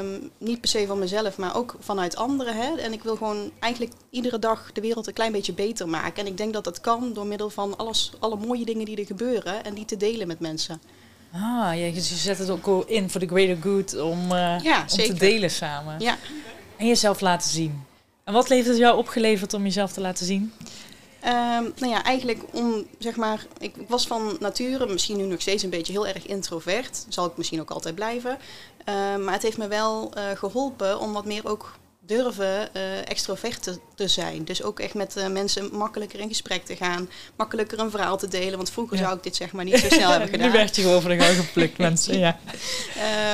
Um, 0.00 0.30
niet 0.38 0.60
per 0.60 0.68
se 0.68 0.86
van 0.86 0.98
mezelf, 0.98 1.38
maar 1.38 1.56
ook 1.56 1.76
vanuit 1.78 2.16
anderen. 2.16 2.56
Hè? 2.56 2.76
En 2.76 2.92
ik 2.92 3.02
wil 3.02 3.16
gewoon 3.16 3.50
eigenlijk 3.58 3.92
iedere 4.10 4.38
dag 4.38 4.72
de 4.72 4.80
wereld 4.80 5.06
een 5.06 5.12
klein 5.12 5.32
beetje 5.32 5.52
beter 5.52 5.88
maken. 5.88 6.24
En 6.24 6.30
ik 6.30 6.36
denk 6.36 6.52
dat 6.52 6.64
dat 6.64 6.80
kan 6.80 7.12
door 7.12 7.26
middel 7.26 7.50
van 7.50 7.76
alles, 7.76 8.12
alle 8.18 8.36
mooie 8.36 8.64
dingen 8.64 8.84
die 8.84 8.96
er 8.96 9.06
gebeuren 9.06 9.64
en 9.64 9.74
die 9.74 9.84
te 9.84 9.96
delen 9.96 10.26
met 10.26 10.40
mensen. 10.40 10.80
Ah, 11.32 11.74
je 11.74 12.00
zet 12.00 12.38
het 12.38 12.50
ook 12.50 12.88
in 12.88 13.10
voor 13.10 13.20
de 13.20 13.26
greater 13.26 13.56
good 13.62 14.00
om, 14.00 14.32
uh, 14.32 14.60
ja, 14.62 14.80
om 14.80 14.86
te 14.86 15.14
delen 15.14 15.50
samen. 15.50 16.00
Ja. 16.00 16.18
En 16.76 16.86
jezelf 16.86 17.20
laten 17.20 17.50
zien. 17.50 17.84
En 18.24 18.32
wat 18.32 18.48
heeft 18.48 18.66
het 18.66 18.76
jou 18.76 18.98
opgeleverd 18.98 19.54
om 19.54 19.62
jezelf 19.62 19.92
te 19.92 20.00
laten 20.00 20.26
zien? 20.26 20.52
Um, 21.26 21.72
nou 21.76 21.92
ja, 21.92 22.04
eigenlijk 22.04 22.42
om, 22.52 22.86
zeg 22.98 23.16
maar, 23.16 23.46
ik 23.58 23.74
was 23.88 24.06
van 24.06 24.36
nature 24.40 24.86
misschien 24.86 25.16
nu 25.16 25.24
nog 25.24 25.40
steeds 25.40 25.62
een 25.62 25.70
beetje 25.70 25.92
heel 25.92 26.06
erg 26.06 26.26
introvert. 26.26 27.06
Zal 27.08 27.26
ik 27.26 27.36
misschien 27.36 27.60
ook 27.60 27.70
altijd 27.70 27.94
blijven. 27.94 28.30
Um, 28.30 29.24
maar 29.24 29.32
het 29.32 29.42
heeft 29.42 29.58
me 29.58 29.68
wel 29.68 30.12
uh, 30.16 30.24
geholpen 30.34 31.00
om 31.00 31.12
wat 31.12 31.24
meer 31.24 31.48
ook 31.48 31.78
durven 32.00 32.68
uh, 32.76 33.08
extrovert 33.08 33.62
te, 33.62 33.78
te, 33.94 34.08
zijn. 34.08 34.44
Dus 34.44 34.62
ook 34.62 34.80
echt 34.80 34.94
met 34.94 35.16
uh, 35.16 35.26
mensen 35.26 35.76
makkelijker 35.76 36.20
in 36.20 36.28
gesprek 36.28 36.64
te 36.64 36.76
gaan. 36.76 37.08
Makkelijker 37.36 37.78
een 37.78 37.90
verhaal 37.90 38.16
te 38.16 38.28
delen. 38.28 38.56
Want 38.56 38.70
vroeger 38.70 38.96
ja. 38.96 39.02
zou 39.02 39.16
ik 39.16 39.22
dit 39.22 39.36
zeg 39.36 39.52
maar 39.52 39.64
niet 39.64 39.78
zo 39.78 39.88
snel 39.88 40.10
hebben 40.16 40.28
gedaan. 40.28 40.46
nu 40.46 40.52
werd 40.52 40.76
je 40.76 40.82
gewoon 40.82 41.02
van 41.02 41.10
de 41.10 41.22
gang 41.22 41.36
geplukt, 41.36 41.78
mensen. 41.78 42.18
Ja. 42.18 42.38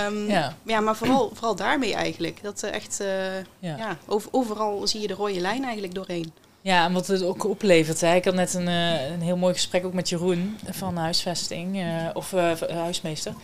Um, 0.07 0.29
ja. 0.29 0.57
ja, 0.63 0.81
maar 0.81 0.97
vooral, 0.97 1.31
vooral 1.35 1.57
daarmee 1.57 1.95
eigenlijk. 1.95 2.43
Dat 2.43 2.63
echt, 2.63 3.01
ja. 3.59 3.77
ja 3.77 3.99
over, 4.07 4.29
overal 4.33 4.87
zie 4.87 5.01
je 5.01 5.07
de 5.07 5.15
rode 5.15 5.41
lijn 5.41 5.63
eigenlijk 5.63 5.95
doorheen. 5.95 6.33
Ja, 6.63 6.85
en 6.85 6.93
wat 6.93 7.07
het 7.07 7.23
ook 7.23 7.45
oplevert. 7.45 8.01
Hè. 8.01 8.15
Ik 8.15 8.25
had 8.25 8.35
net 8.35 8.55
een, 8.55 8.67
uh, 8.67 9.11
een 9.11 9.21
heel 9.21 9.37
mooi 9.37 9.55
gesprek 9.55 9.85
ook 9.85 9.93
met 9.93 10.09
Jeroen 10.09 10.59
van 10.71 10.97
huisvesting, 10.97 11.77
uh, 11.77 12.09
of 12.13 12.33
uh, 12.33 12.53
huismeester. 12.61 13.35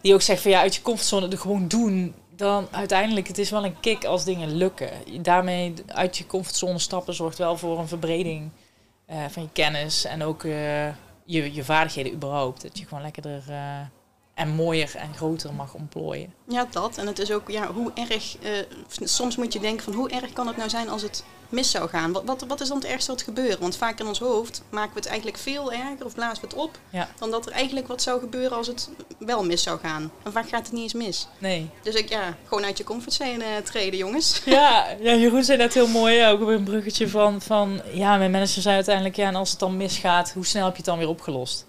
Die 0.00 0.14
ook 0.14 0.22
zegt 0.22 0.42
van 0.42 0.50
ja, 0.50 0.60
uit 0.60 0.74
je 0.74 0.82
comfortzone 0.82 1.28
er 1.28 1.38
gewoon 1.38 1.68
doen. 1.68 2.14
Dan 2.36 2.68
uiteindelijk, 2.70 3.28
het 3.28 3.38
is 3.38 3.50
wel 3.50 3.64
een 3.64 3.80
kick 3.80 4.04
als 4.04 4.24
dingen 4.24 4.56
lukken. 4.56 4.90
Daarmee 5.22 5.74
uit 5.86 6.18
je 6.18 6.26
comfortzone 6.26 6.78
stappen 6.78 7.14
zorgt 7.14 7.38
wel 7.38 7.56
voor 7.56 7.78
een 7.78 7.88
verbreding 7.88 8.50
van 9.28 9.42
je 9.42 9.48
kennis. 9.52 10.04
En 10.04 10.22
ook 10.22 10.42
je, 10.42 11.54
je 11.54 11.64
vaardigheden 11.64 12.12
überhaupt. 12.12 12.62
Dat 12.62 12.78
je 12.78 12.86
gewoon 12.86 13.02
lekkerder 13.02 13.42
en 14.34 14.48
mooier 14.48 14.96
en 14.96 15.14
groter 15.14 15.54
mag 15.54 15.74
ontplooien. 15.74 16.34
Ja, 16.48 16.66
dat. 16.70 16.98
En 16.98 17.06
het 17.06 17.18
is 17.18 17.32
ook, 17.32 17.50
ja, 17.50 17.72
hoe 17.72 17.92
erg... 17.94 18.36
soms 18.88 19.36
moet 19.36 19.52
je 19.52 19.60
denken 19.60 19.84
van 19.84 19.94
hoe 19.94 20.10
erg 20.10 20.32
kan 20.32 20.46
het 20.46 20.56
nou 20.56 20.68
zijn 20.68 20.88
als 20.88 21.02
het 21.02 21.24
mis 21.48 21.70
zou 21.70 21.88
gaan. 21.88 22.12
Wat, 22.12 22.22
wat, 22.24 22.44
wat 22.48 22.60
is 22.60 22.68
dan 22.68 22.76
het 22.76 22.86
ergste 22.86 23.10
wat 23.10 23.22
gebeurt? 23.22 23.58
Want 23.58 23.76
vaak 23.76 24.00
in 24.00 24.06
ons 24.06 24.18
hoofd 24.18 24.62
maken 24.70 24.92
we 24.92 24.98
het 24.98 25.08
eigenlijk 25.08 25.38
veel 25.38 25.72
erger 25.72 26.04
of 26.04 26.14
blazen 26.14 26.40
we 26.40 26.48
het 26.48 26.56
op. 26.56 26.78
Dan 27.18 27.30
dat 27.30 27.46
er 27.46 27.52
eigenlijk 27.52 27.86
wat 27.88 28.02
zou 28.02 28.20
gebeuren 28.20 28.56
als 28.56 28.66
het 28.66 28.90
wel 29.18 29.44
mis 29.44 29.62
zou 29.62 29.78
gaan. 29.78 30.12
En 30.22 30.32
vaak 30.32 30.48
gaat 30.48 30.62
het 30.62 30.72
niet 30.72 30.82
eens 30.82 30.92
mis. 30.92 31.28
Nee. 31.38 31.70
Dus 31.82 31.94
ik, 31.94 32.08
ja, 32.08 32.36
gewoon 32.46 32.64
uit 32.64 32.78
je 32.78 32.84
comfortzone 32.84 33.44
uh, 33.44 33.56
treden, 33.64 33.98
jongens. 33.98 34.40
Ja, 34.58 34.86
ja, 35.00 35.14
Jeroen 35.14 35.44
zei 35.44 35.58
net 35.58 35.74
heel 35.74 35.86
mooi, 35.86 36.26
ook 36.26 36.40
op 36.40 36.48
een 36.48 36.64
bruggetje 36.64 37.08
van, 37.08 37.40
van... 37.40 37.80
Ja, 37.92 38.16
mijn 38.16 38.30
manager 38.30 38.62
zei 38.62 38.74
uiteindelijk, 38.74 39.16
ja, 39.16 39.26
en 39.26 39.34
als 39.34 39.50
het 39.50 39.58
dan 39.58 39.76
misgaat, 39.76 40.32
hoe 40.32 40.46
snel 40.46 40.64
heb 40.64 40.72
je 40.72 40.76
het 40.76 40.86
dan 40.86 40.98
weer 40.98 41.08
opgelost? 41.08 41.66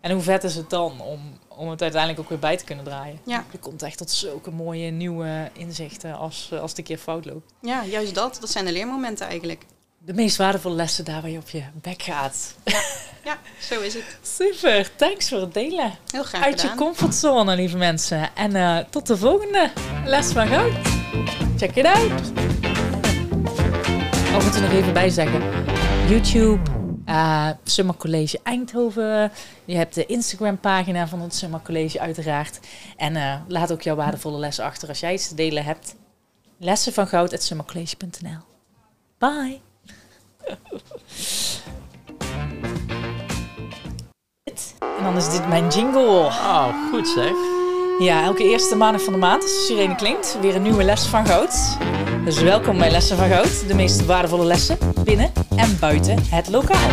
En 0.00 0.10
hoe 0.12 0.22
vet 0.22 0.44
is 0.44 0.54
het 0.54 0.70
dan 0.70 1.00
om, 1.00 1.38
om 1.56 1.68
het 1.68 1.82
uiteindelijk 1.82 2.20
ook 2.20 2.28
weer 2.28 2.38
bij 2.38 2.56
te 2.56 2.64
kunnen 2.64 2.84
draaien? 2.84 3.18
Ja. 3.24 3.44
Je 3.50 3.58
komt 3.58 3.82
echt 3.82 3.98
tot 3.98 4.10
zulke 4.10 4.50
mooie 4.50 4.90
nieuwe 4.90 5.50
inzichten 5.52 6.16
als, 6.18 6.52
als 6.60 6.70
het 6.70 6.78
een 6.78 6.84
keer 6.84 6.98
fout 6.98 7.24
loopt. 7.24 7.52
Ja, 7.60 7.84
juist 7.84 8.14
dat. 8.14 8.36
Dat 8.40 8.50
zijn 8.50 8.64
de 8.64 8.72
leermomenten 8.72 9.26
eigenlijk. 9.26 9.64
De 9.98 10.14
meest 10.14 10.36
waardevolle 10.36 10.74
lessen 10.74 11.04
daar 11.04 11.20
waar 11.20 11.30
je 11.30 11.38
op 11.38 11.48
je 11.48 11.62
bek 11.74 12.02
gaat. 12.02 12.54
Ja, 12.64 12.82
ja 13.24 13.38
zo 13.60 13.80
is 13.80 13.94
het. 13.94 14.04
Super, 14.38 14.96
thanks 14.96 15.28
voor 15.28 15.40
het 15.40 15.54
delen. 15.54 15.98
Heel 16.10 16.22
graag 16.22 16.44
Uit 16.44 16.62
je 16.62 16.74
comfortzone, 16.74 17.56
lieve 17.56 17.76
mensen. 17.76 18.34
En 18.34 18.56
uh, 18.56 18.78
tot 18.78 19.06
de 19.06 19.16
volgende 19.16 19.70
les 20.04 20.32
van 20.32 20.46
goud. 20.46 20.72
Check 21.56 21.76
it 21.76 21.84
out. 21.84 22.32
Oh, 24.34 24.44
moet 24.44 24.54
er 24.54 24.60
nog 24.60 24.72
even 24.72 24.92
bij 24.92 25.08
zeggen. 25.08 25.42
YouTube, 26.08 26.81
uh, 27.12 27.48
Summer 27.64 27.96
College 27.96 28.40
Eindhoven. 28.42 29.32
Je 29.64 29.76
hebt 29.76 29.94
de 29.94 30.06
Instagram 30.06 30.58
pagina 30.58 31.08
van 31.08 31.20
het 31.20 31.34
Summer 31.34 31.60
College 31.62 32.00
uiteraard. 32.00 32.60
En 32.96 33.14
uh, 33.14 33.34
laat 33.48 33.72
ook 33.72 33.82
jouw 33.82 33.96
waardevolle 33.96 34.38
lessen 34.38 34.64
achter 34.64 34.88
als 34.88 35.00
jij 35.00 35.12
iets 35.12 35.28
te 35.28 35.34
delen 35.34 35.64
hebt. 35.64 35.94
Lessen 36.58 36.92
van 36.92 37.06
goud 37.06 37.32
at 37.32 37.42
summercollege.nl. 37.42 38.40
Bye! 39.18 39.60
En 44.80 45.02
dan 45.02 45.16
is 45.16 45.30
dit 45.30 45.48
mijn 45.48 45.68
jingle. 45.68 46.24
Oh, 46.24 46.90
goed 46.90 47.08
zeg. 47.08 47.32
Ja, 47.98 48.22
elke 48.22 48.44
eerste 48.44 48.76
maandag 48.76 49.02
van 49.02 49.12
de 49.12 49.18
maand, 49.18 49.42
als 49.42 49.52
de 49.52 49.64
sirene 49.66 49.94
klinkt, 49.94 50.38
weer 50.40 50.54
een 50.54 50.62
nieuwe 50.62 50.84
les 50.84 51.06
van 51.06 51.26
goud. 51.26 51.78
Dus 52.24 52.40
welkom 52.40 52.78
bij 52.78 52.90
Lessen 52.90 53.16
van 53.16 53.28
Goud, 53.28 53.68
de 53.68 53.74
meest 53.74 54.04
waardevolle 54.04 54.44
lessen 54.44 54.78
binnen 55.04 55.32
en 55.56 55.78
buiten 55.80 56.22
het 56.24 56.48
lokaal. 56.48 56.88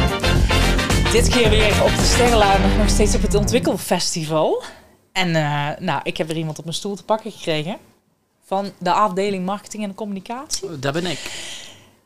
Dit 1.11 1.29
keer 1.29 1.49
weer 1.49 1.83
op 1.83 1.89
de 1.89 2.03
Sterrenlaan, 2.03 2.77
nog 2.77 2.89
steeds 2.89 3.15
op 3.15 3.21
het 3.21 3.35
Ontwikkelfestival. 3.35 4.63
En 5.11 5.27
uh, 5.29 5.69
nou, 5.79 6.01
ik 6.03 6.17
heb 6.17 6.27
weer 6.27 6.37
iemand 6.37 6.57
op 6.57 6.63
mijn 6.63 6.75
stoel 6.75 6.95
te 6.95 7.03
pakken 7.03 7.31
gekregen 7.31 7.77
van 8.45 8.71
de 8.79 8.91
afdeling 8.91 9.45
Marketing 9.45 9.83
en 9.83 9.95
Communicatie. 9.95 10.79
Daar 10.79 10.93
ben 10.93 11.05
ik. 11.05 11.31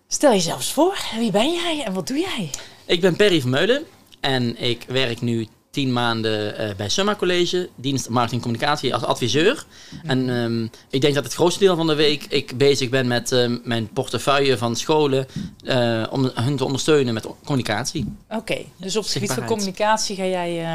Stel 0.07 0.31
jezelf 0.31 0.57
eens 0.57 0.71
voor, 0.71 0.97
wie 1.17 1.31
ben 1.31 1.53
jij 1.53 1.83
en 1.85 1.93
wat 1.93 2.07
doe 2.07 2.17
jij? 2.17 2.49
Ik 2.85 3.01
ben 3.01 3.15
Perry 3.15 3.41
Vermeulen 3.41 3.83
en 4.19 4.61
ik 4.61 4.85
werk 4.87 5.21
nu 5.21 5.47
tien 5.73 5.93
maanden 5.93 6.61
uh, 6.61 6.75
bij 6.75 6.89
Summa 6.89 7.15
College, 7.15 7.69
dienst 7.75 8.09
marketing 8.09 8.41
en 8.43 8.47
communicatie 8.49 8.93
als 8.93 9.03
adviseur. 9.03 9.65
En 10.03 10.29
um, 10.29 10.69
ik 10.89 11.01
denk 11.01 11.13
dat 11.13 11.23
het 11.23 11.33
grootste 11.33 11.59
deel 11.59 11.75
van 11.75 11.87
de 11.87 11.95
week 11.95 12.25
ik 12.29 12.57
bezig 12.57 12.89
ben 12.89 13.07
met 13.07 13.31
uh, 13.31 13.57
mijn 13.63 13.87
portefeuille 13.87 14.57
van 14.57 14.75
scholen 14.75 15.27
uh, 15.63 16.03
om 16.09 16.31
hun 16.33 16.57
te 16.57 16.65
ondersteunen 16.65 17.13
met 17.13 17.27
communicatie. 17.43 18.13
Oké, 18.27 18.37
okay, 18.37 18.67
dus 18.77 18.95
op 18.95 19.03
het 19.03 19.11
gebied 19.11 19.31
van 19.31 19.45
communicatie 19.45 20.15
ga 20.15 20.25
jij 20.25 20.65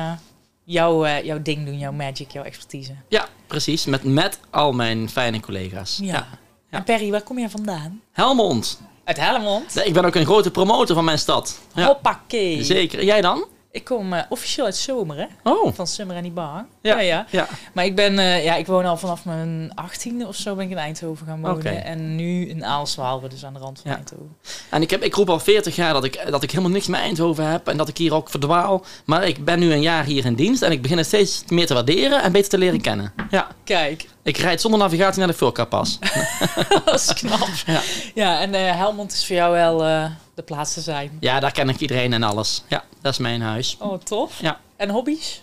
jouw, 0.65 1.07
jouw 1.07 1.43
ding 1.43 1.67
doen, 1.67 1.79
jouw 1.79 1.93
magic, 1.93 2.31
jouw 2.31 2.45
expertise. 2.45 2.93
Ja, 3.09 3.29
precies. 3.47 3.85
Met, 3.85 4.05
met 4.05 4.39
al 4.51 4.73
mijn 4.73 5.09
fijne 5.09 5.41
collega's. 5.41 5.99
Ja. 6.03 6.13
ja. 6.13 6.29
En 6.71 6.85
Perry, 6.85 7.11
waar 7.11 7.23
kom 7.23 7.39
jij 7.39 7.51
vandaan? 7.51 8.01
Helmond. 8.13 8.81
Uit 9.05 9.17
Helmond? 9.17 9.87
Ik 9.87 9.93
ben 9.93 10.05
ook 10.05 10.15
een 10.15 10.25
grote 10.25 10.51
promotor 10.51 10.95
van 10.95 11.05
mijn 11.05 11.19
stad. 11.19 11.59
Ja. 11.75 11.87
Hoppakee. 11.87 12.65
Zeker. 12.65 13.05
Jij 13.05 13.21
dan? 13.21 13.47
Ik 13.71 13.85
kom 13.85 14.13
uh, 14.13 14.21
officieel 14.29 14.65
uit 14.67 14.77
Zomeren. 14.77 15.29
Oh. 15.43 15.75
Van 15.75 15.87
Summer 15.87 16.17
en 16.17 16.23
die 16.23 16.33
bar. 16.33 16.67
Ja. 16.83 16.95
Ja, 16.95 17.01
ja. 17.01 17.27
ja. 17.31 17.49
Maar 17.73 17.85
ik 17.85 17.97
ben, 17.97 18.13
uh, 18.13 18.45
ja, 18.45 18.55
ik 18.55 18.67
woon 18.67 18.85
al 18.85 18.97
vanaf 18.97 19.25
mijn 19.25 19.73
achttiende 19.75 20.27
of 20.27 20.37
zo 20.37 20.55
ben 20.55 20.65
ik 20.65 20.71
in 20.71 20.79
Eindhoven 20.79 21.27
gaan 21.27 21.41
wonen. 21.41 21.57
Okay. 21.57 21.77
En 21.77 22.17
nu 22.17 22.49
in 22.49 22.65
Aalswaalde, 22.65 23.29
dus 23.29 23.45
aan 23.45 23.53
de 23.53 23.59
rand 23.59 23.81
van 23.81 23.91
Ja. 23.91 23.97
Eindhoven. 23.97 24.37
En 24.71 24.83
ik, 24.83 24.91
heb, 24.91 25.03
ik 25.03 25.15
roep 25.15 25.31
al 25.31 25.41
40 25.41 25.77
jaar 25.77 25.93
dat 25.93 26.05
ik, 26.05 26.25
dat 26.31 26.43
ik 26.43 26.51
helemaal 26.51 26.71
niks 26.71 26.87
met 26.87 27.01
Eindhoven 27.01 27.51
heb 27.51 27.69
en 27.69 27.77
dat 27.77 27.89
ik 27.89 27.97
hier 27.97 28.15
ook 28.15 28.31
verdwaal. 28.31 28.85
Maar 29.05 29.27
ik 29.27 29.45
ben 29.45 29.59
nu 29.59 29.73
een 29.73 29.83
jaar 29.83 30.05
hier 30.05 30.25
in 30.25 30.35
dienst 30.35 30.63
en 30.63 30.73
ik 30.73 30.83
begin 30.83 30.97
het 30.97 31.07
steeds 31.07 31.45
meer 31.49 31.67
te 31.67 31.75
waarderen 31.75 32.23
en 32.23 32.33
beter 32.33 32.51
te 32.51 32.59
leren 32.59 32.81
kennen. 32.81 33.13
Ja. 33.31 33.47
Kijk, 33.65 34.09
Ik 34.23 34.37
rijd 34.37 34.61
zonder 34.61 34.81
navigatie 34.81 35.19
naar 35.19 35.29
de 35.29 35.35
Fulka-pas. 35.35 35.99
dat 36.85 36.95
is 36.95 37.13
knap. 37.15 37.49
Ja. 37.67 37.81
Ja, 38.15 38.41
en 38.41 38.55
eh, 38.55 38.77
Helmond 38.77 39.13
is 39.13 39.27
voor 39.27 39.37
jou 39.37 39.53
wel 39.53 39.85
eh, 39.85 40.05
de 40.39 40.45
plaats 40.45 40.75
te 40.75 40.81
zijn. 40.81 41.11
Ja, 41.21 41.41
daar 41.41 41.53
ken 41.53 41.69
ik 41.69 41.81
iedereen 41.81 42.13
en 42.13 42.23
alles. 42.23 42.63
Ja, 42.69 42.85
dat 43.01 43.13
is 43.13 43.19
mijn 43.19 43.41
huis. 43.41 43.77
Oh, 43.81 43.99
tof. 43.99 44.41
Ja. 44.41 44.61
En 44.77 44.91
hobby's? 44.91 45.43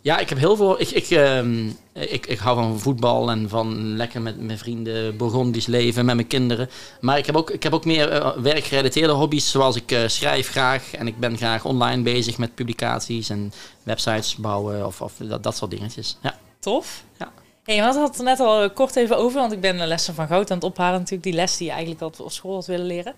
Ja, 0.00 0.18
ik 0.18 0.28
heb 0.28 0.38
heel 0.38 0.56
veel. 0.56 0.80
Ik, 0.80 0.90
ik, 0.90 1.10
ehm, 1.10 1.68
ik, 1.92 2.26
ik 2.26 2.38
hou 2.38 2.56
van 2.56 2.80
voetbal 2.80 3.30
en 3.30 3.48
van 3.48 3.96
lekker 3.96 4.22
met 4.22 4.40
mijn 4.40 4.58
vrienden 4.58 5.16
Burgondisch 5.16 5.66
leven 5.66 6.04
met 6.04 6.14
mijn 6.14 6.26
kinderen. 6.26 6.70
Maar 7.00 7.18
ik 7.18 7.26
heb 7.26 7.36
ook, 7.36 7.50
ik 7.50 7.62
heb 7.62 7.74
ook 7.74 7.84
meer 7.84 8.10
eh, 8.10 8.36
werkgerelateerde 8.36 9.12
hobby's, 9.12 9.50
zoals 9.50 9.76
ik 9.76 9.92
eh, 9.92 10.06
schrijf 10.06 10.48
graag 10.48 10.94
en 10.94 11.06
ik 11.06 11.18
ben 11.18 11.36
graag 11.36 11.64
online 11.64 12.02
bezig 12.02 12.38
met 12.38 12.54
publicaties 12.54 13.28
en 13.28 13.52
websites 13.82 14.36
bouwen 14.36 14.86
of, 14.86 15.00
of 15.00 15.12
dat, 15.16 15.42
dat 15.42 15.56
soort 15.56 15.70
dingetjes. 15.70 16.16
Ja. 16.22 16.38
Tof. 16.60 17.04
Ja. 17.18 17.32
Hey, 17.64 17.76
we 17.76 17.82
hadden 17.82 18.02
het 18.02 18.18
er 18.18 18.24
net 18.24 18.40
al 18.40 18.62
eh, 18.62 18.74
kort 18.74 18.96
even 18.96 19.16
over, 19.16 19.40
want 19.40 19.52
ik 19.52 19.60
ben 19.60 19.78
de 19.78 19.86
lessen 19.86 20.14
van 20.14 20.26
goud 20.26 20.50
aan 20.50 20.56
het 20.56 20.66
ophalen. 20.66 20.98
Natuurlijk 20.98 21.22
die 21.22 21.32
les 21.32 21.56
die 21.56 21.66
je 21.66 21.72
eigenlijk 21.72 22.02
al 22.02 22.24
op 22.24 22.32
school 22.32 22.54
had 22.54 22.66
willen 22.66 22.86
leren. 22.86 23.14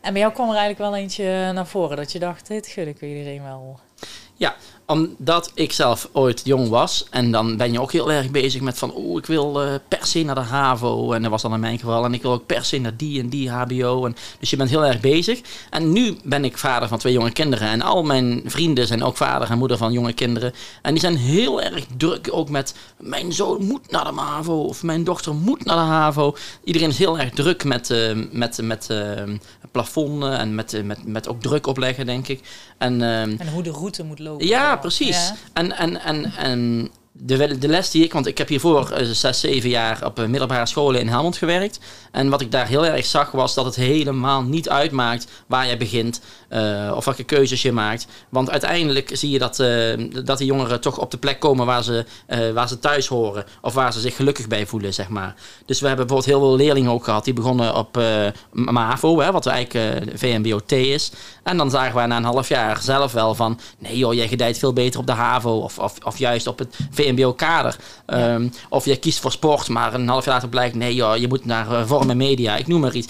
En 0.00 0.12
bij 0.12 0.22
jou 0.22 0.32
kwam 0.32 0.48
er 0.48 0.56
eigenlijk 0.56 0.90
wel 0.90 1.00
eentje 1.00 1.52
naar 1.52 1.66
voren 1.66 1.96
dat 1.96 2.12
je 2.12 2.18
dacht, 2.18 2.46
dit 2.46 2.66
gun 2.66 2.88
ik 2.88 3.00
iedereen 3.00 3.42
wel. 3.42 3.80
Omdat 4.92 5.50
ik 5.54 5.72
zelf 5.72 6.08
ooit 6.12 6.40
jong 6.44 6.68
was. 6.68 7.06
En 7.10 7.30
dan 7.30 7.56
ben 7.56 7.72
je 7.72 7.80
ook 7.80 7.92
heel 7.92 8.12
erg 8.12 8.30
bezig 8.30 8.60
met 8.60 8.78
van... 8.78 8.92
Oeh, 8.96 9.18
ik 9.18 9.26
wil 9.26 9.62
eh, 9.62 9.74
per 9.88 10.06
se 10.06 10.22
naar 10.22 10.34
de 10.34 10.40
HAVO. 10.40 11.12
En 11.12 11.22
dat 11.22 11.30
was 11.30 11.42
dan 11.42 11.54
in 11.54 11.60
mijn 11.60 11.78
geval. 11.78 12.04
En 12.04 12.14
ik 12.14 12.22
wil 12.22 12.32
ook 12.32 12.46
per 12.46 12.64
se 12.64 12.78
naar 12.78 12.96
die 12.96 13.20
en 13.20 13.28
die 13.28 13.50
HBO. 13.50 14.06
En, 14.06 14.16
dus 14.38 14.50
je 14.50 14.56
bent 14.56 14.70
heel 14.70 14.84
erg 14.84 15.00
bezig. 15.00 15.40
En 15.70 15.92
nu 15.92 16.16
ben 16.24 16.44
ik 16.44 16.58
vader 16.58 16.88
van 16.88 16.98
twee 16.98 17.12
jonge 17.12 17.32
kinderen. 17.32 17.68
En 17.68 17.82
al 17.82 18.02
mijn 18.02 18.42
vrienden 18.44 18.86
zijn 18.86 19.02
ook 19.02 19.16
vader 19.16 19.50
en 19.50 19.58
moeder 19.58 19.76
van 19.76 19.92
jonge 19.92 20.12
kinderen. 20.12 20.52
En 20.82 20.92
die 20.92 21.00
zijn 21.00 21.16
heel 21.16 21.62
erg 21.62 21.86
druk 21.96 22.28
ook 22.30 22.48
met... 22.48 22.74
Mijn 22.98 23.32
zoon 23.32 23.64
moet 23.64 23.90
naar 23.90 24.04
de 24.04 24.20
HAVO. 24.20 24.62
Of 24.62 24.82
mijn 24.82 25.04
dochter 25.04 25.34
moet 25.34 25.64
naar 25.64 25.76
de 25.76 25.82
HAVO. 25.82 26.36
Iedereen 26.64 26.88
is 26.88 26.98
heel 26.98 27.18
erg 27.18 27.30
druk 27.30 27.64
met, 27.64 27.90
eh, 27.90 28.10
met, 28.30 28.62
met 28.62 28.90
eh, 28.90 29.22
plafonnen. 29.72 30.38
En 30.38 30.54
met, 30.54 30.84
met, 30.84 31.06
met 31.06 31.28
ook 31.28 31.40
druk 31.40 31.66
opleggen, 31.66 32.06
denk 32.06 32.28
ik. 32.28 32.40
En... 32.78 33.02
ehm, 33.02 33.34
En 33.38 33.48
hoe 33.52 33.62
de 33.62 33.70
route 33.70 34.04
moet 34.04 34.18
lopen. 34.18 34.46
ja. 34.46 34.76
Precies. 34.80 35.34
En, 35.54 35.72
en, 35.72 35.96
en, 35.96 36.32
en 36.38 36.90
de, 37.20 37.58
de 37.58 37.68
les 37.68 37.90
die 37.90 38.04
ik, 38.04 38.12
want 38.12 38.26
ik 38.26 38.38
heb 38.38 38.48
hiervoor 38.48 38.90
eh, 38.90 39.06
zes, 39.10 39.40
zeven 39.40 39.68
jaar 39.68 40.04
op 40.04 40.18
eh, 40.18 40.26
middelbare 40.26 40.66
scholen 40.66 41.00
in 41.00 41.08
Helmond 41.08 41.36
gewerkt. 41.36 41.78
En 42.12 42.28
wat 42.28 42.40
ik 42.40 42.50
daar 42.50 42.66
heel 42.66 42.86
erg 42.86 43.06
zag 43.06 43.30
was 43.30 43.54
dat 43.54 43.64
het 43.64 43.74
helemaal 43.74 44.42
niet 44.42 44.68
uitmaakt 44.68 45.26
waar 45.46 45.66
je 45.66 45.76
begint 45.76 46.20
eh, 46.48 46.92
of 46.94 47.04
welke 47.04 47.24
keuzes 47.24 47.62
je 47.62 47.72
maakt. 47.72 48.06
Want 48.28 48.50
uiteindelijk 48.50 49.10
zie 49.12 49.30
je 49.30 49.38
dat, 49.38 49.56
dat 50.24 50.38
die 50.38 50.46
jongeren 50.46 50.80
toch 50.80 50.98
op 50.98 51.10
de 51.10 51.16
plek 51.16 51.40
komen 51.40 51.66
waar 51.66 51.82
ze, 51.82 52.04
waar 52.54 52.68
ze 52.68 52.78
thuis 52.78 53.06
horen. 53.06 53.44
Of 53.62 53.74
waar 53.74 53.92
ze 53.92 54.00
zich 54.00 54.16
gelukkig 54.16 54.48
bij 54.48 54.66
voelen, 54.66 54.94
zeg 54.94 55.08
maar. 55.08 55.34
Dus 55.66 55.80
we 55.80 55.86
hebben 55.86 56.06
bijvoorbeeld 56.06 56.38
heel 56.38 56.48
veel 56.48 56.56
leerlingen 56.56 56.90
ook 56.90 57.04
gehad 57.04 57.24
die 57.24 57.32
begonnen 57.32 57.74
op 57.74 58.02
MAVO, 58.52 59.20
hè, 59.20 59.32
wat 59.32 59.46
eigenlijk 59.46 60.02
VMBO-T 60.14 60.72
is. 60.72 61.12
En 61.42 61.56
dan 61.56 61.70
zagen 61.70 62.00
we 62.00 62.06
na 62.06 62.16
een 62.16 62.24
half 62.24 62.48
jaar 62.48 62.82
zelf 62.82 63.12
wel 63.12 63.34
van... 63.34 63.60
nee 63.78 63.98
joh, 63.98 64.14
jij 64.14 64.28
gedijt 64.28 64.58
veel 64.58 64.72
beter 64.72 65.00
op 65.00 65.06
de 65.06 65.12
HAVO 65.12 65.58
of, 65.58 65.78
of, 65.78 65.94
of 66.04 66.18
juist 66.18 66.46
op 66.46 66.58
het 66.58 66.76
VMBO-kader. 67.08 67.76
Ehm, 68.06 68.48
of 68.68 68.84
je 68.84 68.96
kiest 68.96 69.20
voor 69.20 69.32
sport, 69.32 69.68
maar 69.68 69.94
een 69.94 70.08
half 70.08 70.24
jaar 70.24 70.34
later 70.34 70.48
blijkt... 70.48 70.74
nee 70.74 70.94
joh, 70.94 71.16
je 71.16 71.28
moet 71.28 71.44
naar 71.44 71.70
eh, 71.70 71.86
vorm 71.86 72.10
en 72.10 72.16
media, 72.16 72.56
ik 72.56 72.66
noem 72.66 72.80
maar 72.80 72.94
iets. 72.94 73.08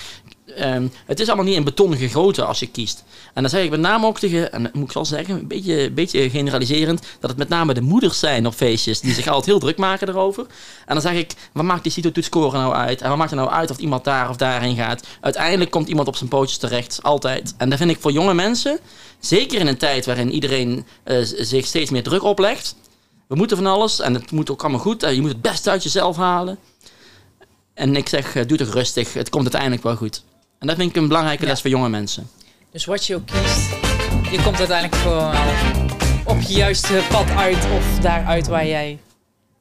Ehm, 0.56 0.86
het 1.06 1.20
is 1.20 1.26
allemaal 1.26 1.44
niet 1.44 1.54
in 1.54 1.64
beton 1.64 1.96
gegoten 1.96 2.46
als 2.46 2.58
je 2.58 2.66
kiest. 2.66 3.04
En 3.34 3.42
dan 3.42 3.50
zeg 3.50 3.64
ik 3.64 3.70
met 3.70 3.80
name 3.80 4.06
ook 4.06 4.18
tegen, 4.18 4.52
en 4.52 4.62
dat 4.62 4.74
moet 4.74 4.88
ik 4.88 4.92
wel 4.92 5.04
zeggen, 5.04 5.34
een 5.34 5.46
beetje, 5.46 5.82
een 5.82 5.94
beetje 5.94 6.30
generaliserend, 6.30 7.06
dat 7.20 7.30
het 7.30 7.38
met 7.38 7.48
name 7.48 7.74
de 7.74 7.80
moeders 7.80 8.18
zijn 8.18 8.46
op 8.46 8.54
feestjes 8.54 9.00
die 9.00 9.14
zich 9.14 9.26
altijd 9.26 9.46
heel 9.46 9.58
druk 9.58 9.76
maken 9.76 10.08
erover. 10.08 10.46
En 10.86 10.94
dan 10.94 11.00
zeg 11.00 11.12
ik, 11.12 11.32
wat 11.52 11.64
maakt 11.64 11.82
die 11.82 11.92
CITO-toetsscore 11.92 12.58
nou 12.58 12.74
uit? 12.74 13.02
En 13.02 13.08
wat 13.08 13.18
maakt 13.18 13.30
er 13.30 13.36
nou 13.36 13.50
uit 13.50 13.70
of 13.70 13.78
iemand 13.78 14.04
daar 14.04 14.28
of 14.28 14.36
daarheen 14.36 14.76
gaat? 14.76 15.06
Uiteindelijk 15.20 15.70
komt 15.70 15.88
iemand 15.88 16.08
op 16.08 16.16
zijn 16.16 16.28
pootjes 16.28 16.58
terecht, 16.58 17.02
altijd. 17.02 17.54
En 17.56 17.68
dat 17.68 17.78
vind 17.78 17.90
ik 17.90 18.00
voor 18.00 18.12
jonge 18.12 18.34
mensen, 18.34 18.78
zeker 19.20 19.60
in 19.60 19.66
een 19.66 19.78
tijd 19.78 20.06
waarin 20.06 20.32
iedereen 20.32 20.86
eh, 21.04 21.16
zich 21.22 21.66
steeds 21.66 21.90
meer 21.90 22.02
druk 22.02 22.22
oplegt. 22.22 22.74
We 23.28 23.34
moeten 23.36 23.56
van 23.56 23.66
alles 23.66 24.00
en 24.00 24.14
het 24.14 24.30
moet 24.30 24.50
ook 24.50 24.62
allemaal 24.62 24.80
goed. 24.80 25.02
en 25.02 25.14
je 25.14 25.20
moet 25.20 25.30
het 25.30 25.40
beste 25.42 25.70
uit 25.70 25.82
jezelf 25.82 26.16
halen. 26.16 26.58
En 27.74 27.96
ik 27.96 28.08
zeg, 28.08 28.34
eh, 28.34 28.46
doe 28.46 28.56
toch 28.58 28.68
rustig, 28.72 29.12
het 29.14 29.28
komt 29.28 29.42
uiteindelijk 29.42 29.82
wel 29.82 29.96
goed. 29.96 30.22
En 30.58 30.66
dat 30.66 30.76
vind 30.76 30.90
ik 30.90 30.96
een 30.96 31.08
belangrijke 31.08 31.42
Ja. 31.42 31.48
les 31.48 31.60
voor 31.60 31.70
jonge 31.70 31.88
mensen. 31.88 32.30
Dus 32.70 32.84
wat 32.84 33.06
je 33.06 33.14
ook 33.14 33.26
kiest, 33.26 33.70
je 34.30 34.40
komt 34.44 34.58
uiteindelijk 34.58 34.94
gewoon 35.02 35.34
op 36.24 36.40
je 36.40 36.52
juiste 36.54 37.04
pad 37.10 37.30
uit 37.30 37.64
of 37.76 37.98
daaruit 37.98 38.46
waar 38.46 38.66
jij 38.66 38.98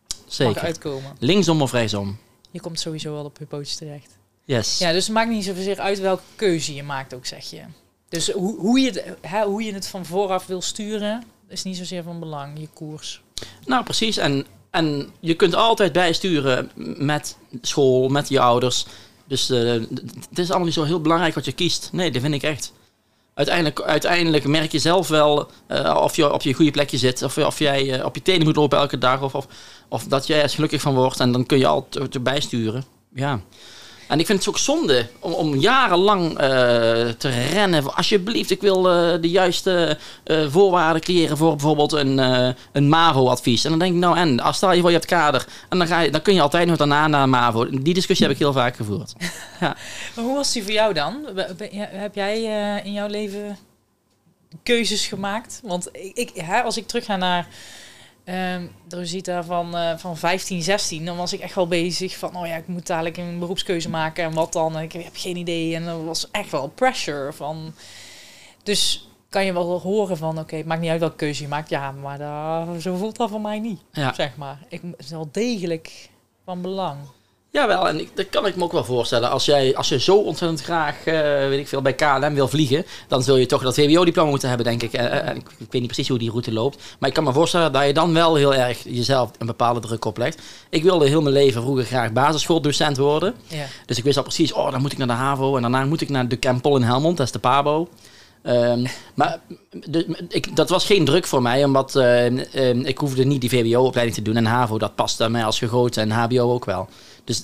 mag 0.08 0.34
Zeker. 0.34 0.62
uitkomen. 0.62 1.15
Linksom 1.19 1.62
of 1.62 1.71
rechtsom. 1.71 2.17
Je 2.51 2.60
komt 2.62 2.80
sowieso 2.80 3.13
wel 3.13 3.23
op 3.25 3.38
je 3.39 3.45
pootjes 3.45 3.75
terecht. 3.75 4.17
Yes. 4.45 4.77
Ja, 4.77 4.91
dus 4.91 5.06
het 5.06 5.13
maakt 5.13 5.30
niet 5.30 5.43
zozeer 5.45 5.80
uit 5.80 5.99
welke 5.99 6.23
keuze 6.36 6.73
je 6.75 6.84
maakt 6.84 7.13
ook, 7.13 7.25
zeg 7.25 7.49
je. 7.49 7.62
Dus 8.10 8.32
hoe, 8.32 8.60
hoe, 8.60 8.80
je, 8.80 8.88
het, 8.91 9.03
hè, 9.21 9.43
hoe 9.45 9.63
je 9.63 9.73
het 9.73 9.88
van 9.88 10.06
vooraf 10.06 10.45
wil 10.45 10.62
sturen, 10.62 11.23
is 11.47 11.63
niet 11.63 11.77
zozeer 11.77 12.03
van 12.03 12.19
belang, 12.19 12.60
je 12.60 12.67
koers. 12.73 13.21
Nou, 13.65 13.84
precies. 13.84 14.17
En, 14.17 14.45
en 14.71 15.10
je 15.19 15.34
kunt 15.34 15.56
altijd 15.56 15.91
bijsturen 15.91 16.71
met 16.97 17.38
school, 17.62 18.10
met 18.10 18.30
je 18.30 18.39
ouders. 18.39 18.86
Dus 19.28 19.50
eh, 19.50 19.71
het 20.30 20.39
is 20.39 20.47
allemaal 20.47 20.65
niet 20.65 20.73
zo 20.73 20.84
heel 20.84 21.02
belangrijk 21.02 21.36
wat 21.36 21.45
je 21.45 21.52
kiest. 21.52 21.89
Nee, 21.91 22.12
dat 22.12 22.21
vind 22.21 22.34
ik 22.34 22.43
echt. 22.43 22.73
Uiteindelijk, 23.34 23.82
uiteindelijk 23.82 24.47
merk 24.47 24.71
je 24.71 24.80
zelf 24.80 25.08
wel 25.08 25.47
eh, 25.67 26.00
of 26.04 26.15
je 26.15 26.34
op 26.34 26.41
je 26.41 26.54
goede 26.54 26.71
plekje 26.71 26.97
zit. 26.97 27.21
Of, 27.21 27.38
of 27.38 27.60
jij 27.60 27.93
eh, 28.00 28.06
op 28.06 28.15
je 28.15 28.21
tenen 28.21 28.45
moet 28.45 28.56
lopen 28.56 28.78
elke 28.78 28.97
dag. 28.97 29.21
Of, 29.21 29.36
of, 29.36 29.47
of 29.88 30.04
dat 30.04 30.28
jij 30.28 30.41
er 30.41 30.50
gelukkig 30.50 30.82
van 30.82 30.95
wordt. 30.95 31.19
En 31.19 31.32
dan 31.32 31.45
kun 31.45 31.58
je 31.58 31.67
altijd 31.67 32.15
erbij 32.15 32.39
sturen. 32.39 32.84
Ja. 33.13 33.41
En 34.08 34.20
ik 34.20 34.26
vind 34.26 34.39
het 34.39 34.48
ook 34.50 34.58
zonde 34.58 35.08
om, 35.20 35.34
om 35.34 35.56
jarenlang 35.56 36.30
eh, 36.30 36.38
te 37.17 37.30
rennen. 37.52 37.96
Alsjeblieft, 37.96 38.52
ik 38.52 38.62
wil 38.62 38.89
eh, 38.91 39.22
de 39.22 39.30
juiste 39.30 39.98
eh, 40.24 40.50
voorwaarden 40.50 41.02
creëren 41.02 41.38
voor 41.38 41.52
bijvoorbeeld 41.52 41.91
een, 41.91 42.17
een 42.72 42.89
MAVO-advies. 42.89 43.63
En 43.63 43.70
dan 43.70 43.80
denk 43.80 43.93
ik, 43.93 44.00
nou 44.00 44.17
en, 44.17 44.39
als 44.39 44.56
stel 44.56 44.72
je 44.72 44.82
voor 44.82 44.89
je 44.89 44.96
hebt 44.96 45.10
kader. 45.10 45.46
En 45.70 45.78
dan, 45.78 45.88
ga 45.88 46.00
je, 46.00 46.12
dan 46.12 46.22
kun 46.22 46.34
je 46.34 46.41
altijd 46.41 46.67
nog 46.67 46.78
daarna 46.78 47.08
naar 47.08 47.30
MAVO. 47.30 47.70
Die 47.70 47.93
discussie 47.93 48.26
heb 48.26 48.36
ik 48.36 48.41
heel 48.41 48.54
vaak 48.54 48.76
gevoerd. 48.76 49.13
Maar 50.15 50.26
hoe 50.26 50.36
was 50.36 50.52
die 50.52 50.63
voor 50.63 50.72
jou 50.72 50.93
dan? 50.93 51.28
Ja, 51.72 51.88
Heb 51.91 52.15
jij 52.15 52.41
in 52.84 52.93
jouw 52.93 53.08
leven 53.08 53.58
keuzes 54.63 55.08
gemaakt? 55.08 55.60
Want 55.63 55.89
ik, 55.91 56.12
ik, 56.13 56.32
hè, 56.34 56.62
als 56.62 56.78
ik 56.78 56.88
terug 56.88 57.06
ga 57.06 57.15
naar 57.15 57.48
ehm 58.28 58.66
Rosita 58.90 59.44
van, 59.44 59.76
eh, 59.76 59.98
van 59.98 60.18
15, 60.18 60.62
16, 60.62 61.06
dan 61.06 61.18
was 61.18 61.34
ik 61.34 61.40
echt 61.40 61.56
wel 61.56 61.68
bezig 61.68 62.18
van, 62.18 62.36
oh 62.36 62.48
ja, 62.48 62.56
ik 62.56 62.68
moet 62.68 62.88
dadelijk 62.88 63.18
een 63.18 63.40
beroepskeuze 63.40 63.90
maken 63.90 64.24
en 64.24 64.34
wat 64.34 64.54
dan? 64.54 64.78
En 64.78 64.84
ik 64.84 64.92
heb 64.92 65.13
geen 65.13 65.36
idee. 65.36 65.76
En 65.76 65.84
er 65.88 66.06
was 66.06 66.32
echt 66.32 66.52
wel 66.52 66.68
pressure 66.68 67.34
van. 67.34 67.74
Dus 68.63 69.10
kan 69.30 69.46
je 69.46 69.54
wel 69.54 69.80
horen 69.80 70.18
van, 70.18 70.40
oké, 70.40 70.56
het 70.56 70.66
maakt 70.66 70.82
niet 70.82 70.90
uit 70.90 71.00
welke 71.00 71.16
keuze 71.16 71.42
je 71.42 71.48
maakt. 71.48 71.70
Ja, 71.70 71.92
maar 71.92 72.18
dat, 72.18 72.82
zo 72.82 72.96
voelt 72.96 73.18
dat 73.18 73.30
voor 73.30 73.42
mij 73.42 73.60
niet, 73.60 73.82
Ja. 73.92 74.13
zeg 74.13 74.36
maar. 74.38 74.60
Ik, 74.70 74.82
is 74.98 75.10
wel 75.10 75.30
degelijk 75.32 76.10
van 76.46 76.62
belang. 76.62 76.98
Jawel, 77.52 77.88
en 77.88 78.00
ik, 78.00 78.10
dat 78.14 78.30
kan 78.30 78.46
ik 78.46 78.56
me 78.56 78.64
ook 78.64 78.72
wel 78.72 78.84
voorstellen. 78.84 79.30
Als 79.30 79.46
jij 79.46 79.76
als 79.76 79.90
je 79.90 80.00
zo 80.00 80.16
ontzettend 80.18 80.62
graag, 80.62 81.06
eh, 81.06 81.14
weet 81.48 81.60
ik 81.60 81.68
veel, 81.68 81.82
bij 81.82 81.94
KLM 81.94 82.34
wil 82.34 82.48
vliegen, 82.48 82.86
dan 83.08 83.24
zul 83.24 83.36
je 83.36 83.46
toch 83.46 83.64
dat 83.64 83.74
VWO-diploma 83.74 84.30
moeten 84.30 84.48
hebben, 84.48 84.66
denk 84.66 84.84
ik. 84.84 84.94
Eh, 84.94 85.36
ik. 85.36 85.50
Ik 85.58 85.72
weet 85.72 85.82
niet 85.82 85.86
precies 85.86 86.08
hoe 86.08 86.18
die 86.18 86.30
route 86.30 86.54
loopt. 86.54 86.84
Maar 87.00 87.10
ik 87.10 87.16
kan 87.16 87.24
me 87.24 87.34
voorstellen 87.34 87.72
dat 87.72 87.86
je 87.86 87.94
dan 87.94 88.14
wel 88.14 88.36
heel 88.36 88.56
erg 88.56 88.84
jezelf 88.84 89.32
een 89.38 89.46
bepaalde 89.46 89.80
druk 89.80 90.06
oplegt. 90.06 90.42
Ik 90.70 90.84
wilde 90.84 91.08
heel 91.08 91.22
mijn 91.22 91.34
leven 91.34 91.62
vroeger 91.62 91.86
graag 91.86 92.12
basisschooldocent 92.12 92.98
worden. 92.98 93.34
Ja. 93.48 93.66
Dus 93.86 93.98
ik 93.98 94.04
wist 94.04 94.18
al 94.18 94.24
precies, 94.24 94.54
oh, 94.54 94.72
dan 94.72 94.82
moet 94.82 94.92
ik 94.92 94.98
naar 94.98 95.08
de 95.08 95.14
HAVO 95.14 95.56
en 95.56 95.62
daarna 95.62 95.86
moet 95.86 96.02
ik 96.02 96.10
naar 96.10 96.28
de 96.28 96.36
Kempel 96.36 96.76
in 96.76 96.84
Helmond, 96.84 97.18
dat 97.18 97.26
is 97.26 97.32
de 97.32 97.40
PABO. 97.40 97.88
Ehm, 98.48 98.86
maar 99.14 99.40
de, 99.70 100.26
ik, 100.30 100.56
dat 100.56 100.70
was 100.70 100.86
geen 100.86 101.06
druk 101.06 101.26
voor 101.26 101.42
mij, 101.42 101.64
omdat 101.64 101.96
eh, 101.96 102.26
eh, 102.70 102.86
ik 102.86 102.98
hoefde 102.98 103.26
niet 103.26 103.42
die 103.42 103.50
VWO-opleiding 103.50 104.18
te 104.18 104.24
doen. 104.24 104.36
En 104.36 104.46
HAVO, 104.46 104.78
dat 104.78 104.96
past 104.96 105.22
aan 105.22 105.32
mij 105.32 105.46
als 105.46 105.58
gegoten 105.58 106.02
en 106.02 106.12
HBO 106.12 106.54
ook 106.54 106.66
wel. 106.66 106.88
Dus 107.24 107.44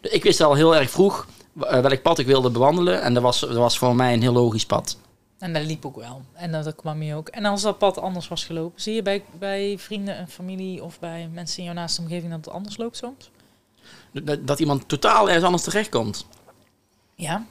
ik 0.00 0.22
wist 0.22 0.40
al 0.40 0.54
heel 0.54 0.76
erg 0.76 0.90
vroeg 0.90 1.26
eh, 1.60 1.80
welk 1.80 2.02
pad 2.02 2.18
ik 2.18 2.26
wilde 2.26 2.50
bewandelen. 2.50 3.02
En 3.02 3.14
dat 3.14 3.22
was, 3.22 3.40
dat 3.40 3.54
was 3.54 3.78
voor 3.78 3.96
mij 3.96 4.12
een 4.12 4.20
heel 4.20 4.32
logisch 4.32 4.66
pad. 4.66 4.98
En 5.38 5.52
dat 5.52 5.64
liep 5.64 5.86
ook 5.86 5.96
wel. 5.96 6.22
En 6.32 6.52
dat, 6.52 6.64
dat 6.64 6.74
kwam 6.74 7.02
je 7.02 7.14
ook. 7.14 7.28
En 7.28 7.44
als 7.44 7.62
dat 7.62 7.78
pad 7.78 7.98
anders 7.98 8.28
was 8.28 8.44
gelopen, 8.44 8.80
zie 8.80 8.94
je 8.94 9.02
bij, 9.02 9.24
bij 9.38 9.78
vrienden 9.78 10.16
en 10.16 10.28
familie 10.28 10.84
of 10.84 10.98
bij 10.98 11.28
mensen 11.32 11.58
in 11.58 11.64
jouw 11.64 11.74
naaste 11.74 12.00
omgeving 12.00 12.30
dat 12.30 12.44
het 12.44 12.54
anders 12.54 12.76
loopt 12.76 12.96
soms? 12.96 13.30
Dat, 14.12 14.46
dat 14.46 14.60
iemand 14.60 14.88
totaal 14.88 15.26
ergens 15.26 15.44
anders 15.44 15.62
terechtkomt. 15.62 16.26
Ja. 17.14 17.46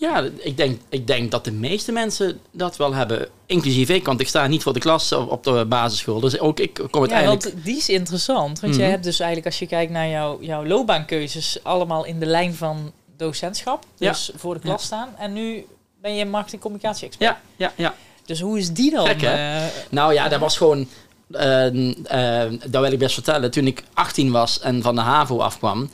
Ja, 0.00 0.24
ik 0.38 0.56
denk, 0.56 0.80
ik 0.88 1.06
denk 1.06 1.30
dat 1.30 1.44
de 1.44 1.52
meeste 1.52 1.92
mensen 1.92 2.40
dat 2.50 2.76
wel 2.76 2.94
hebben. 2.94 3.28
Inclusief 3.46 3.88
ik, 3.88 4.06
want 4.06 4.20
ik 4.20 4.28
sta 4.28 4.46
niet 4.46 4.62
voor 4.62 4.72
de 4.72 4.80
klas 4.80 5.12
op 5.12 5.44
de 5.44 5.64
basisschool. 5.68 6.20
Dus 6.20 6.38
ook 6.38 6.60
ik 6.60 6.74
kom 6.74 6.84
Ja, 6.92 6.98
uiteindelijk... 7.00 7.42
want 7.42 7.64
die 7.64 7.76
is 7.76 7.88
interessant. 7.88 8.60
Want 8.60 8.72
Mhm. 8.72 8.82
jij 8.82 8.90
hebt 8.90 9.04
dus 9.04 9.18
eigenlijk, 9.18 9.46
als 9.50 9.58
je 9.58 9.66
kijkt 9.66 9.92
naar 9.92 10.08
jouw, 10.08 10.38
jouw 10.42 10.66
loopbaankeuzes, 10.66 11.58
allemaal 11.62 12.04
in 12.04 12.18
de 12.20 12.26
lijn 12.26 12.54
van 12.54 12.92
docentschap. 13.16 13.84
Ja. 13.96 14.10
Dus 14.10 14.30
voor 14.36 14.54
de 14.54 14.60
klas 14.60 14.80
Ja. 14.80 14.86
staan. 14.86 15.08
En 15.18 15.32
nu 15.32 15.66
ben 16.00 16.14
je 16.14 16.24
marketing 16.24 16.62
communicatie-expert. 16.62 17.30
Ja, 17.30 17.40
ja, 17.66 17.72
ja. 17.76 17.94
Dus 18.24 18.40
hoe 18.40 18.58
is 18.58 18.72
die 18.72 18.90
dan? 18.90 19.06
Gek, 19.06 19.22
eh, 19.22 19.56
Nou 19.90 20.12
ja, 20.12 20.28
dat 20.28 20.40
was 20.40 20.56
gewoon. 20.56 20.88
eh, 21.30 22.44
dat 22.70 22.82
wil 22.82 22.92
ik 22.92 22.98
best 22.98 23.14
vertellen. 23.14 23.50
Toen 23.50 23.66
ik 23.66 23.82
18 23.94 24.30
was 24.30 24.60
en 24.60 24.82
van 24.82 24.94
de 24.94 25.00
HAVO 25.00 25.38
afkwam, 25.38 25.90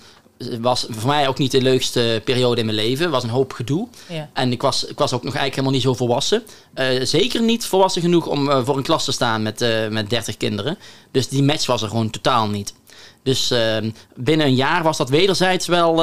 was 0.60 0.86
voor 0.88 1.10
mij 1.10 1.28
ook 1.28 1.38
niet 1.38 1.50
de 1.50 1.62
leukste 1.62 2.20
periode 2.24 2.60
in 2.60 2.66
mijn 2.66 2.78
leven. 2.78 3.10
was 3.10 3.22
een 3.22 3.28
hoop 3.28 3.52
gedoe. 3.52 3.88
ja. 4.08 4.30
En 4.32 4.52
ik 4.52 4.62
was, 4.62 4.84
ik 4.84 4.98
was 4.98 5.12
ook 5.12 5.22
nog 5.22 5.34
eigenlijk 5.34 5.54
helemaal 5.54 5.72
niet 5.72 5.82
zo 5.82 5.94
volwassen. 5.94 6.42
Eh, 6.74 7.04
zeker 7.04 7.42
niet 7.42 7.66
volwassen 7.66 8.02
genoeg 8.02 8.26
om 8.26 8.50
eh, 8.50 8.64
voor 8.64 8.76
een 8.76 8.82
klas 8.82 9.04
te 9.04 9.12
staan 9.12 9.42
met, 9.42 9.60
eh, 9.60 9.88
met 9.88 10.10
30 10.10 10.36
kinderen. 10.36 10.78
Dus 11.10 11.28
die 11.28 11.42
match 11.42 11.66
was 11.66 11.82
er 11.82 11.88
gewoon 11.88 12.10
totaal 12.10 12.48
niet. 12.48 12.74
Dus 13.22 13.50
eh, 13.50 13.76
binnen 14.14 14.46
een 14.46 14.54
jaar 14.54 14.82
was 14.82 14.96
dat 14.96 15.08
wederzijds 15.08 15.66
wel, 15.66 15.94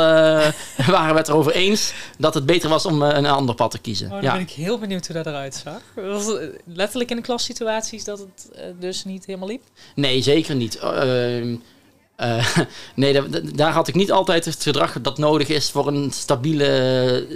waren 0.93 1.13
we 1.13 1.17
het 1.17 1.27
erover 1.27 1.51
eens 1.51 1.93
dat 2.17 2.33
het 2.33 2.45
beter 2.45 2.69
was 2.69 2.85
om 2.85 3.01
een 3.01 3.25
ander 3.25 3.55
pad 3.55 3.71
te 3.71 3.79
kiezen. 3.79 4.05
Oh, 4.07 4.13
dan 4.13 4.21
ja. 4.21 4.31
ben 4.31 4.41
ik 4.41 4.49
heel 4.49 4.79
benieuwd 4.79 5.07
hoe 5.07 5.15
dat 5.15 5.25
eruit 5.25 5.61
zag. 5.63 5.81
Was 5.95 6.25
het 6.25 6.61
letterlijk 6.65 7.09
in 7.09 7.15
de 7.15 7.21
klassituaties 7.21 8.03
dat 8.03 8.19
het 8.19 8.49
dus 8.79 9.03
niet 9.03 9.25
helemaal 9.25 9.47
liep? 9.47 9.63
Nee, 9.95 10.21
zeker 10.21 10.55
niet. 10.55 10.79
Eh, 12.21 12.47
nee, 12.95 13.13
da- 13.13 13.21
da- 13.21 13.39
daar 13.53 13.71
had 13.71 13.87
ik 13.87 13.95
niet 13.95 14.11
altijd 14.11 14.45
het 14.45 14.63
gedrag 14.63 15.01
dat 15.01 15.17
nodig 15.17 15.47
is 15.47 15.69
voor 15.69 15.87
een 15.87 16.11
stabiele 16.13 16.65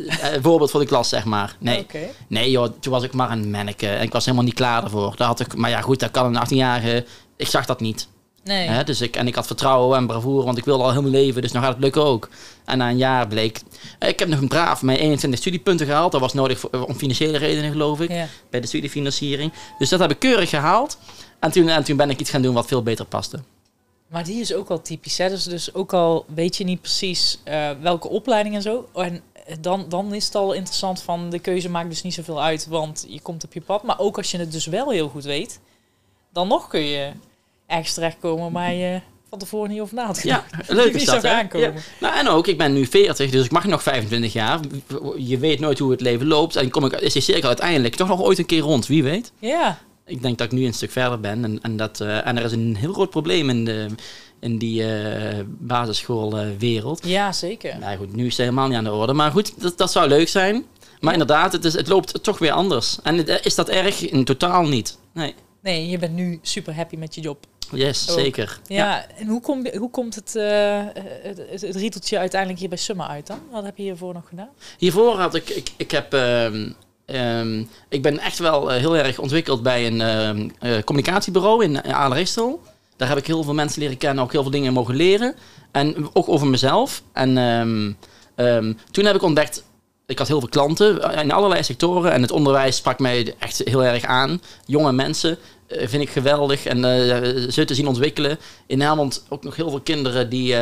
eh, 0.08 0.30
voorbeeld 0.41 0.71
voor 0.71 0.80
de 0.80 0.86
klas, 0.86 1.10
zeg 1.10 1.26
maar. 1.26 1.56
Nee, 1.60 1.86
nee 2.28 2.52
joh, 2.52 2.67
toen 2.80 2.91
was 2.91 3.04
ik 3.04 3.13
maar 3.13 3.32
een 3.32 3.52
manneke 3.52 3.88
en 3.88 4.02
ik 4.02 4.12
was 4.12 4.26
helemaal 4.26 4.45
niet 4.45 4.54
klaar 4.54 4.82
daarvoor. 4.82 5.13
Daar 5.17 5.28
had 5.28 5.39
ik, 5.39 5.56
maar 5.56 5.69
ja, 5.69 5.82
goed, 5.82 6.00
dat 6.00 6.12
kan 6.12 6.36
een 6.36 6.48
18-jarige. 6.48 7.06
Ik 7.38 7.48
zag 7.48 7.65
dat 7.65 7.80
niet. 7.80 8.08
Nee. 8.43 8.67
Hè? 8.67 8.84
Dus 8.84 9.02
ik, 9.02 9.15
en 9.15 9.28
ik 9.28 9.36
had 9.36 9.48
vertrouwen 9.48 9.98
en 9.98 10.08
bravoure, 10.08 10.45
want 10.45 10.58
ik 10.58 10.65
wilde 10.65 10.84
al 10.84 10.91
heel 10.91 11.02
mijn 11.02 11.13
leven, 11.13 11.41
dus 11.41 11.52
nou 11.52 11.63
gaat 11.65 11.74
het 11.74 11.84
lukken 11.84 12.04
ook. 12.04 12.30
En 12.65 12.78
na 12.78 12.89
een 12.89 12.98
jaar 12.98 13.28
bleek. 13.28 13.60
eh, 14.00 14.10
Ik 14.10 14.19
heb 14.19 14.28
nog 14.28 14.39
een 14.41 14.48
braaf 14.48 14.82
mijn 14.82 14.98
21 14.98 15.39
studiepunten 15.39 15.86
gehaald. 15.86 16.12
Dat 16.12 16.21
was 16.21 16.34
nodig 16.34 16.60
voor, 16.60 16.69
om 16.88 16.95
financiële 16.95 17.38
redenen, 17.38 17.71
geloof 17.71 18.02
ik, 18.02 18.10
Ja. 18.12 18.28
bij 18.50 18.62
de 18.62 18.67
studiefinanciering. 18.67 19.54
Dus 19.78 19.89
dat 19.89 20.00
heb 20.00 20.12
ik 20.12 20.19
keurig 20.19 20.50
gehaald. 20.50 20.98
En 21.39 21.52
toen, 21.52 21.67
en 21.69 21.84
toen 21.84 21.98
ben 21.98 22.10
ik 22.10 22.19
iets 22.19 22.30
gaan 22.30 22.41
doen 22.41 22.54
wat 22.54 22.65
veel 22.67 22.84
beter 22.84 23.06
paste. 23.06 23.39
Maar 24.08 24.24
die 24.24 24.41
is 24.41 24.54
ook 24.54 24.70
al 24.70 24.82
typisch. 24.82 25.18
Hè? 25.18 25.30
Dus, 25.30 25.44
dus 25.44 25.74
ook 25.74 25.94
al 25.94 26.26
weet 26.34 26.58
je 26.58 26.63
niet 26.63 26.82
precies 26.82 27.39
eh, 27.44 27.70
welke 27.82 28.10
opleiding 28.10 28.56
en 28.56 28.62
zo. 28.62 28.89
En 28.94 29.22
dan, 29.60 29.86
dan 29.89 30.13
is 30.13 30.26
het 30.26 30.36
al 30.36 30.54
interessant 30.54 31.02
van 31.02 31.30
de 31.30 31.39
keuze 31.39 31.70
maakt 31.70 31.89
dus 31.89 32.02
niet 32.02 32.13
zoveel 32.13 32.44
uit. 32.44 32.68
Want 32.68 33.06
je 33.08 33.22
komt 33.22 33.44
op 33.44 33.54
je 33.54 33.62
pad. 33.62 33.84
Maar 33.84 34.00
ook 34.00 34.18
als 34.18 34.32
je 34.32 34.38
het 34.38 34.52
dus 34.52 34.65
wel 34.65 34.89
heel 34.89 35.10
goed 35.10 35.24
weet. 35.24 35.60
Dan 36.34 36.48
nog 36.48 36.68
kun 36.68 36.84
je 36.84 37.12
ergens 37.68 37.94
terechtkomen 37.94 38.52
waar 38.52 38.74
je 38.74 39.02
van 39.30 39.39
tevoren 39.39 39.70
niet 39.70 39.82
over 39.82 39.96
na 39.96 40.06
had 40.06 40.24
Ja, 40.24 40.46
leuk 40.68 40.94
is 40.96 41.06
dat, 41.06 41.26
aankomen. 41.26 41.74
Ja. 41.74 41.82
Nou, 42.00 42.18
en 42.18 42.28
ook, 42.28 42.48
ik 42.48 42.58
ben 42.58 42.74
nu 42.74 42.86
40, 42.86 43.32
dus 43.32 43.46
ik 43.46 43.52
mag 43.52 43.65
nog 43.65 43.84
25 43.84 44.34
jaar. 44.34 44.60
Je 45.18 45.38
weet 45.38 45.60
nooit 45.60 45.80
hoe 45.80 45.91
het 45.91 46.02
leven 46.02 46.28
loopt. 46.28 46.56
En 46.56 46.70
kom 46.70 46.86
ik, 46.86 46.91
is 46.94 47.13
die 47.13 47.22
cirkel 47.22 47.48
uiteindelijk 47.48 47.96
toch 47.96 48.08
nog 48.08 48.22
ooit 48.22 48.38
een 48.38 48.46
keer 48.46 48.62
rond, 48.62 48.88
wie 48.88 49.04
weet. 49.04 49.32
Ja. 49.39 49.80
Ik 50.06 50.22
denk 50.22 50.38
dat 50.38 50.48
ik 50.52 50.54
nu 50.58 50.65
een 50.65 50.74
stuk 50.74 50.91
verder 50.91 51.20
ben. 51.20 51.44
En, 51.44 51.62
en, 51.62 51.78
dat, 51.78 52.00
eh, 52.02 52.28
en 52.28 52.38
er 52.38 52.44
is 52.44 52.52
een 52.52 52.76
heel 52.76 52.94
groot 52.94 53.10
probleem 53.10 53.50
in, 53.50 53.65
de, 53.65 53.86
in 54.39 54.58
die 54.58 54.84
eh 54.94 55.39
basisschoolwereld. 55.48 57.06
ja, 57.08 57.32
zeker. 57.32 57.80
nou 57.80 57.98
goed, 57.98 58.15
nu 58.15 58.24
is 58.26 58.38
het 58.38 58.46
helemaal 58.46 58.68
niet 58.68 58.78
aan 58.78 58.84
de 58.84 58.91
orde. 58.91 59.13
Maar 59.13 59.32
goed, 59.32 59.62
dat, 59.62 59.78
dat 59.78 59.91
zou 59.91 60.08
leuk 60.08 60.28
zijn. 60.28 60.65
Maar 61.00 61.12
inderdaad, 61.13 61.52
het, 61.52 61.65
is, 61.65 61.74
het 61.74 61.88
loopt 61.88 62.24
toch 62.24 62.39
weer 62.39 62.52
anders. 62.52 62.98
En 63.04 63.18
het- 63.18 63.46
is 63.46 63.56
dat 63.56 63.70
erg? 63.70 64.02
In 64.10 64.24
totaal 64.24 64.63
niet. 64.68 64.98
Nee. 65.13 65.34
Nee, 65.62 65.88
je 65.89 65.98
bent 65.98 66.13
nu 66.13 66.39
super 66.41 66.76
happy 66.76 66.96
met 66.96 67.15
je 67.15 67.22
job. 67.22 67.46
Yes, 67.72 68.10
Ook. 68.12 68.20
zeker. 68.20 68.60
Ja, 68.68 69.06
en 69.18 69.28
hoe, 69.28 69.41
kom, 69.41 69.68
hoe 69.78 69.89
komt 69.89 70.15
het, 70.15 70.36
eh, 70.36 70.84
het, 71.24 71.38
het, 71.50 71.62
het 71.62 71.76
rieteltje 71.76 72.18
uiteindelijk 72.18 72.60
hier 72.60 72.70
bij 72.70 72.78
Summa 72.78 73.08
uit 73.08 73.28
dan? 73.28 73.39
Wat 73.52 73.63
heb 73.63 73.78
je 73.78 73.84
hiervoor 73.84 74.13
nog 74.13 74.28
gedaan? 74.30 74.50
Hiervoor 74.78 75.15
had 75.20 75.36
ik, 75.36 75.50
ik, 75.50 75.70
ik 75.78 75.91
heb, 75.91 76.13
ehm, 76.13 76.72
ehm, 77.06 77.63
ik 77.89 78.02
ben 78.02 78.20
echt 78.20 78.39
wel 78.39 78.72
eh, 78.72 78.80
heel 78.80 78.98
erg 78.98 79.20
ontwikkeld 79.20 79.63
bij 79.63 79.88
een 79.88 80.02
ehm, 80.02 80.50
eh, 80.60 80.84
communicatiebureau 80.84 81.63
in 81.63 81.72
uh, 81.72 81.94
Aleristel. 81.94 82.62
Daar 82.98 83.08
heb 83.08 83.18
ik 83.18 83.28
heel 83.28 83.44
veel 83.44 83.54
mensen 83.54 83.82
leren 83.82 83.98
kennen, 83.98 84.24
ook 84.24 84.32
heel 84.32 84.41
veel 84.41 84.52
dingen 84.52 84.74
mogen 84.74 84.96
leren. 84.96 85.36
En 85.72 86.10
ook 86.13 86.30
over 86.30 86.48
mezelf. 86.48 87.04
En 87.13 87.38
ehm, 88.36 88.74
toen 88.91 89.06
heb 89.06 89.15
ik 89.15 89.22
ontdekt, 89.22 89.63
ik 90.06 90.18
had 90.18 90.28
heel 90.28 90.39
veel 90.39 90.50
klanten 90.50 91.13
in 91.22 91.32
allerlei 91.32 91.63
sectoren. 91.63 92.12
En 92.12 92.22
het 92.22 92.32
onderwijs 92.32 92.76
sprak 92.76 93.00
mij 93.00 93.36
echt 93.39 93.62
heel 93.63 93.84
erg 93.84 94.04
aan. 94.04 94.41
Jonge 94.65 94.91
mensen 94.91 95.38
eh, 95.68 95.88
vind 95.88 96.02
ik 96.02 96.10
geweldig. 96.10 96.65
En 96.65 96.86
eh, 96.86 97.50
ze 97.50 97.65
te 97.65 97.76
zien 97.76 97.88
ontwikkelen. 97.88 98.38
In 98.68 98.82
Helmond 98.82 99.26
ook 99.30 99.44
nog 99.44 99.56
heel 99.56 99.70
veel 99.70 99.82
kinderen 99.82 100.30
die... 100.30 100.56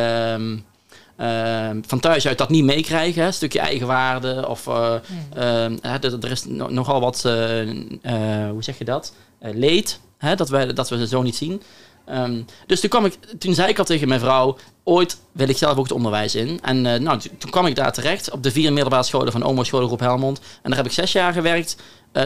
ehm, 1.18 1.74
ehm, 1.74 1.82
van 1.88 2.00
thuis 2.00 2.28
uit 2.28 2.38
dat 2.38 2.50
niet 2.50 2.64
meekrijgen. 2.64 3.26
Een 3.26 3.34
stukje 3.34 3.60
eigenwaarde 3.60 4.48
of 4.48 4.68
eh, 4.68 4.94
ehm, 5.34 5.78
hè, 5.82 5.98
er 5.98 6.18
er 6.22 6.32
is 6.32 6.46
no- 6.46 6.70
nogal 6.70 7.00
wat, 7.00 7.26
eh, 7.26 7.62
eh, 7.62 8.50
hoe 8.50 8.64
zeg 8.64 8.78
je 8.78 8.86
dat? 8.86 9.14
Leed, 9.40 10.00
hè, 10.18 10.36
dat, 10.36 10.50
wij, 10.50 10.74
dat 10.74 10.90
we 10.90 10.98
ze 10.98 11.08
zo 11.08 11.22
niet 11.22 11.36
zien. 11.36 11.62
Ehm, 12.06 12.42
dus 12.68 12.80
toen, 12.80 12.90
kwam 12.90 13.06
ik, 13.06 13.18
toen 13.40 13.54
zei 13.54 13.70
ik 13.70 13.80
al 13.80 13.86
tegen 13.86 14.08
mijn 14.08 14.20
vrouw, 14.20 14.58
ooit 14.84 15.18
wil 15.32 15.50
ik 15.50 15.58
zelf 15.58 15.78
ook 15.78 15.84
het 15.84 15.94
onderwijs 15.94 16.36
in. 16.36 16.60
En 16.62 16.82
nou, 16.82 17.20
toen, 17.38 17.50
kwam 17.50 17.66
ik 17.66 17.76
daar 17.76 17.94
terecht 17.94 18.32
op 18.32 18.44
de 18.44 18.52
vier 18.52 18.74
middelbare 18.74 19.04
scholen 19.04 19.32
van 19.32 19.44
Omo 19.44 19.64
Scholengroep 19.64 20.00
Helmond. 20.00 20.40
En 20.40 20.70
daar 20.70 20.78
heb 20.78 20.86
ik 20.86 20.92
zes 20.92 21.12
jaar 21.12 21.34
gewerkt, 21.34 21.76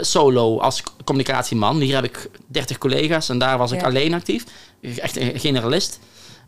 solo 0.02 0.60
als 0.60 0.84
communicatieman. 1.04 1.80
Hier 1.80 1.96
heb 1.96 2.04
ik 2.04 2.30
30 2.48 2.78
collega's 2.78 3.30
en 3.30 3.38
daar 3.38 3.58
was 3.58 3.72
ik 3.72 3.84
alleen 3.84 4.14
actief. 4.14 4.44
Echt 4.82 5.18
een 5.18 5.40
generalist. 5.40 6.00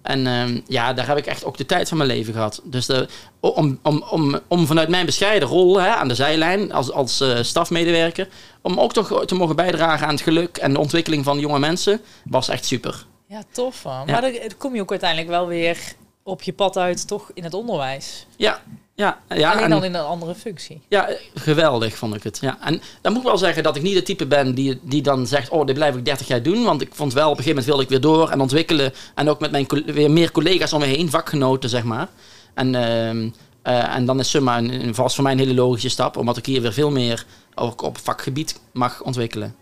En 0.01 0.27
ehm, 0.27 0.59
ja, 0.67 0.93
daar 0.93 1.07
heb 1.07 1.17
ik 1.17 1.25
echt 1.25 1.45
ook 1.45 1.57
de 1.57 1.65
tijd 1.65 1.87
van 1.87 1.97
mijn 1.97 2.09
leven 2.09 2.33
gehad. 2.33 2.61
Dus 2.63 2.85
de, 2.85 3.07
om, 3.39 3.79
om, 3.83 4.03
om, 4.09 4.39
om 4.47 4.65
vanuit 4.65 4.89
mijn 4.89 5.05
bescheiden 5.05 5.47
rol 5.47 5.79
hè, 5.79 5.89
aan 5.89 6.07
de 6.07 6.15
zijlijn 6.15 6.71
als, 6.71 6.91
als 6.91 7.21
eh, 7.21 7.37
stafmedewerker, 7.41 8.27
om 8.61 8.79
ook 8.79 8.93
toch 8.93 9.25
te 9.25 9.35
mogen 9.35 9.55
bijdragen 9.55 10.07
aan 10.07 10.13
het 10.13 10.23
geluk 10.23 10.57
en 10.57 10.73
de 10.73 10.79
ontwikkeling 10.79 11.23
van 11.23 11.39
jonge 11.39 11.59
mensen, 11.59 12.01
was 12.23 12.49
echt 12.49 12.65
super. 12.65 13.05
Ja, 13.27 13.43
tof 13.51 13.83
man. 13.83 14.03
Ja. 14.05 14.11
Maar 14.11 14.21
dan, 14.21 14.31
dan 14.31 14.57
kom 14.57 14.75
je 14.75 14.81
ook 14.81 14.91
uiteindelijk 14.91 15.29
wel 15.29 15.47
weer 15.47 15.77
op 16.23 16.41
je 16.41 16.53
pad 16.53 16.77
uit, 16.77 17.07
toch 17.07 17.31
in 17.33 17.43
het 17.43 17.53
onderwijs. 17.53 18.25
Ja, 18.35 18.61
ja, 18.99 19.17
ja. 19.29 19.51
Alleen 19.51 19.63
en- 19.63 19.69
dan 19.69 19.83
in 19.83 19.93
een 19.93 20.05
andere 20.05 20.35
functie. 20.35 20.81
Ja, 20.87 21.09
geweldig 21.33 21.97
vond 21.97 22.15
ik 22.15 22.23
het. 22.23 22.37
Ja. 22.41 22.57
En 22.61 22.81
dan 23.01 23.11
moet 23.11 23.21
ik 23.21 23.27
wel 23.27 23.37
zeggen 23.37 23.63
dat 23.63 23.75
ik 23.75 23.81
niet 23.81 23.95
het 23.95 24.05
type 24.05 24.27
ben 24.27 24.55
die, 24.55 24.79
die 24.81 25.01
dan 25.01 25.27
zegt: 25.27 25.49
Oh, 25.49 25.65
dit 25.65 25.75
blijf 25.75 25.95
ik 25.95 26.05
30 26.05 26.27
jaar 26.27 26.43
doen. 26.43 26.63
Want 26.63 26.81
ik 26.81 26.95
vond 26.95 27.13
wel 27.13 27.29
op 27.31 27.37
een 27.37 27.43
gegeven 27.43 27.49
moment 27.49 27.65
wilde 27.65 27.83
ik 27.83 27.89
weer 27.89 28.01
door 28.01 28.29
en 28.29 28.41
ontwikkelen. 28.41 28.93
En 29.15 29.29
ook 29.29 29.39
met 29.39 29.51
mijn 29.51 29.67
weer 29.85 30.11
meer 30.11 30.31
collega's 30.31 30.73
om 30.73 30.79
me 30.79 30.85
heen, 30.85 31.09
vakgenoten 31.09 31.69
zeg 31.69 31.83
maar. 31.83 32.07
En, 32.53 32.75
ehm, 32.75 33.29
eh, 33.61 33.95
en 33.95 34.05
dan 34.05 34.19
is 34.19 34.29
Summa 34.29 34.57
een, 34.57 34.73
een, 34.73 34.93
was 34.93 35.15
voor 35.15 35.23
mij 35.23 35.33
een 35.33 35.39
hele 35.39 35.53
logische 35.53 35.89
stap, 35.89 36.17
omdat 36.17 36.37
ik 36.37 36.45
hier 36.45 36.61
weer 36.61 36.73
veel 36.73 36.91
meer 36.91 37.25
ook 37.55 37.81
op 37.81 37.97
vakgebied 37.97 38.59
mag 38.73 39.01
ontwikkelen. 39.01 39.55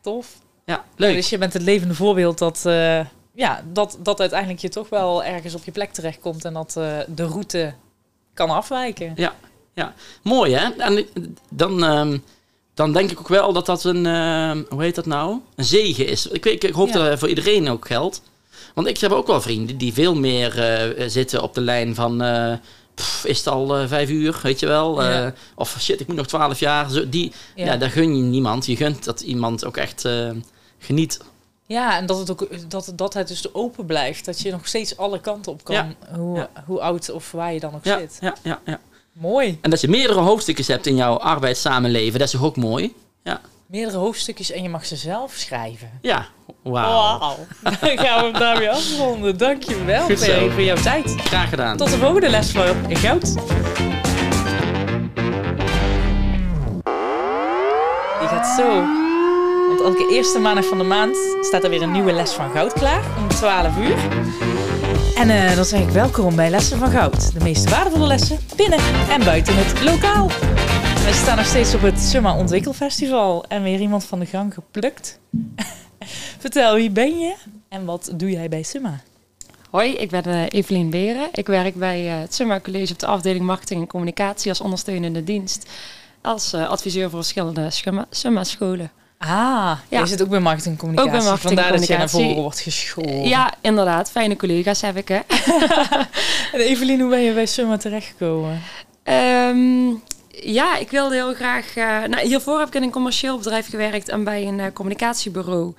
Tof. 0.00 0.38
Ja, 0.64 0.84
leuk. 0.96 1.14
Dus 1.14 1.28
je 1.30 1.38
bent 1.38 1.52
het 1.52 1.62
levende 1.62 1.94
voorbeeld 1.94 2.38
dat, 2.38 2.66
eh, 2.66 3.00
ja, 3.34 3.62
dat, 3.72 3.98
dat 4.02 4.20
uiteindelijk 4.20 4.60
je 4.60 4.68
toch 4.68 4.88
wel 4.88 5.24
ergens 5.24 5.54
op 5.54 5.64
je 5.64 5.70
plek 5.70 5.92
terechtkomt 5.92 6.44
en 6.44 6.52
dat 6.52 6.76
eh, 6.76 6.98
de 7.06 7.24
route 7.24 7.74
kan 8.38 8.50
afwijken. 8.50 9.14
Mooi 10.22 10.54
hè? 10.54 10.68
En 10.70 11.06
dan, 11.50 11.84
ehm, 11.84 12.18
dan 12.74 12.92
denk 12.92 13.10
ik 13.10 13.18
ook 13.18 13.28
wel 13.28 13.52
dat 13.52 13.66
dat 13.66 13.84
een, 13.84 14.06
ehm, 14.06 14.62
hoe 14.68 14.82
heet 14.82 14.94
dat 14.94 15.06
nou? 15.06 15.36
Een 15.56 15.64
zegen 15.64 16.06
is. 16.06 16.26
Ik, 16.26 16.44
weet, 16.44 16.64
ik 16.64 16.74
hoop 16.74 16.88
Ja. 16.88 16.92
dat 16.94 17.06
dat 17.06 17.18
voor 17.18 17.28
iedereen 17.28 17.68
ook 17.68 17.86
geldt. 17.86 18.22
Want 18.74 18.86
ik 18.86 18.98
heb 18.98 19.12
ook 19.12 19.26
wel 19.26 19.40
vrienden 19.40 19.78
die 19.78 19.92
veel 19.92 20.14
meer 20.14 20.58
eh, 20.62 21.08
zitten 21.08 21.42
op 21.42 21.54
de 21.54 21.60
lijn 21.60 21.94
van... 21.94 22.22
eh, 22.22 22.52
pff, 22.94 23.24
is 23.24 23.38
het 23.38 23.46
al 23.46 23.76
eh, 23.78 23.88
vijf 23.88 24.08
uur, 24.10 24.40
weet 24.42 24.60
je 24.60 24.66
wel? 24.66 25.02
Ja. 25.02 25.32
Of 25.54 25.76
shit, 25.80 26.00
ik 26.00 26.06
moet 26.06 26.16
nog 26.16 26.26
twaalf 26.26 26.58
jaar. 26.60 26.90
Zo, 26.90 27.08
die, 27.08 27.32
ja. 27.54 27.64
Ja. 27.64 27.76
daar 27.76 27.90
gun 27.90 28.16
je 28.16 28.22
niemand. 28.22 28.66
Je 28.66 28.76
gunt 28.76 29.04
dat 29.04 29.20
iemand 29.20 29.64
ook 29.64 29.76
echt 29.76 30.08
geniet. 30.78 31.20
Ja, 31.68 31.96
en 31.96 32.06
dat 32.06 32.18
het 32.18 32.30
ook 32.30 32.48
dat, 32.70 32.92
dat 32.94 33.14
het 33.14 33.28
dus 33.28 33.54
open 33.54 33.86
blijft. 33.86 34.24
Dat 34.24 34.40
je 34.40 34.50
nog 34.50 34.66
steeds 34.66 34.96
alle 34.96 35.20
kanten 35.20 35.52
op 35.52 35.64
kan. 35.64 35.74
Ja. 35.74 35.88
Hoe, 36.16 36.36
Ja. 36.38 36.48
hoe 36.66 36.80
oud 36.80 37.10
of 37.10 37.32
waar 37.32 37.52
je 37.52 37.60
dan 37.60 37.74
ook 37.74 37.84
Ja, 37.84 37.98
zit. 37.98 38.18
ja, 38.20 38.34
ja, 38.42 38.60
ja. 38.64 38.80
Mooi. 39.12 39.58
En 39.62 39.70
dat 39.70 39.80
je 39.80 39.88
meerdere 39.88 40.20
hoofdstukken 40.20 40.64
hebt 40.66 40.86
in 40.86 40.96
jouw 40.96 41.16
arbeidssamenleven, 41.18 42.18
dat 42.18 42.28
is 42.28 42.34
toch 42.34 42.44
ook 42.44 42.56
mooi? 42.56 42.94
Ja, 43.22 43.40
Meerdere 43.66 43.98
hoofdstukjes 43.98 44.50
en 44.50 44.62
je 44.62 44.68
mag 44.68 44.86
ze 44.86 44.96
zelf 44.96 45.32
schrijven. 45.32 45.90
ja. 46.02 46.26
wauw. 46.62 47.18
Wauw. 47.18 47.36
Dan 47.80 47.98
gaan 47.98 48.18
we 48.18 48.22
hem 48.30 48.32
daarmee 48.32 48.70
afronden. 48.70 49.38
Dankjewel 49.38 50.04
Goed 50.04 50.18
zo. 50.18 50.24
Perry, 50.26 50.50
voor 50.50 50.62
jouw 50.62 50.76
tijd. 50.76 51.14
Graag 51.18 51.48
gedaan. 51.48 51.76
Tot 51.76 51.90
de 51.90 51.96
volgende 51.98 52.28
les 52.28 52.50
van 52.50 52.96
Goud. 52.96 53.34
Die 58.18 58.28
gaat 58.28 58.46
zo. 58.56 58.84
Elke 59.84 60.08
eerste 60.10 60.38
maandag 60.38 60.64
van 60.64 60.78
de 60.78 60.84
maand 60.84 61.16
staat 61.40 61.64
er 61.64 61.70
weer 61.70 61.82
een 61.82 61.92
nieuwe 61.92 62.12
les 62.12 62.32
van 62.32 62.50
Goud 62.50 62.72
klaar. 62.72 63.04
Om 63.18 63.28
12 63.28 63.78
uur. 63.78 63.96
En 65.16 65.30
eh, 65.30 65.54
dan 65.56 65.64
zeg 65.64 65.80
ik 65.80 65.88
welkom 65.88 66.36
bij 66.36 66.50
Lessen 66.50 66.78
van 66.78 66.90
Goud. 66.90 67.32
De 67.32 67.40
meest 67.40 67.70
waardevolle 67.70 68.06
lessen 68.06 68.38
binnen 68.56 68.78
en 69.10 69.24
buiten 69.24 69.54
het 69.56 69.82
lokaal. 69.82 70.26
We 71.04 71.10
staan 71.12 71.36
nog 71.36 71.46
steeds 71.46 71.74
op 71.74 71.80
het 71.80 72.00
Summa 72.00 72.36
Ontwikkelfestival. 72.36 73.44
En 73.44 73.62
weer 73.62 73.80
iemand 73.80 74.04
van 74.04 74.18
de 74.18 74.26
gang 74.26 74.54
geplukt. 74.54 75.18
Vertel, 76.38 76.74
wie 76.74 76.90
ben 76.90 77.18
je? 77.18 77.34
En 77.68 77.84
wat 77.84 78.10
doe 78.14 78.30
jij 78.30 78.48
bij 78.48 78.62
Summa? 78.62 79.00
Hoi, 79.70 79.92
ik 79.94 80.10
ben 80.10 80.24
eh, 80.24 80.42
Evelien 80.48 80.90
Beren. 80.90 81.28
Ik 81.32 81.46
werk 81.46 81.74
bij 81.74 82.06
eh, 82.14 82.20
het 82.20 82.34
Summa 82.34 82.60
College 82.60 82.92
op 82.92 82.98
de 82.98 83.06
afdeling 83.06 83.44
Marketing 83.44 83.80
en 83.80 83.86
Communicatie 83.86 84.50
als 84.50 84.60
ondersteunende 84.60 85.24
dienst. 85.24 85.70
Als 86.22 86.54
adviseur 86.54 87.10
voor 87.10 87.18
verschillende 87.18 87.70
Summa- 87.70 88.06
Summa-scholen. 88.10 88.90
Ah, 89.18 89.28
Ja. 89.28 89.78
jij 89.88 90.06
zit 90.06 90.22
ook 90.22 90.28
bij 90.28 90.40
marketing 90.40 90.74
en 90.74 90.80
communicatie. 90.80 91.18
Ook 91.20 91.26
bij 91.26 91.36
Vandaar 91.38 91.72
dat 91.72 91.86
je 91.86 91.96
naar 91.96 92.10
voren 92.10 92.34
wordt 92.42 92.60
geschoold. 92.60 93.26
Ja, 93.26 93.52
inderdaad. 93.60 94.10
Fijne 94.10 94.36
collega's 94.36 94.80
heb 94.80 94.96
ik, 94.96 95.08
hè. 95.08 95.18
En 96.52 96.60
Evelien, 96.60 97.00
hoe 97.00 97.10
ben 97.10 97.20
je 97.20 97.32
bij 97.32 97.46
Summa 97.46 97.76
terechtgekomen? 97.76 98.60
Ehm, 99.02 99.88
ja, 100.30 100.76
ik 100.76 100.90
wilde 100.90 101.14
heel 101.14 101.34
graag... 101.34 101.76
eh, 101.76 102.02
nou, 102.04 102.26
hiervoor 102.26 102.58
heb 102.58 102.68
ik 102.68 102.74
in 102.74 102.82
een 102.82 102.90
commercieel 102.90 103.36
bedrijf 103.38 103.68
gewerkt 103.68 104.08
en 104.08 104.24
bij 104.24 104.46
een 104.46 104.60
eh, 104.60 104.66
communicatiebureau. 104.72 105.74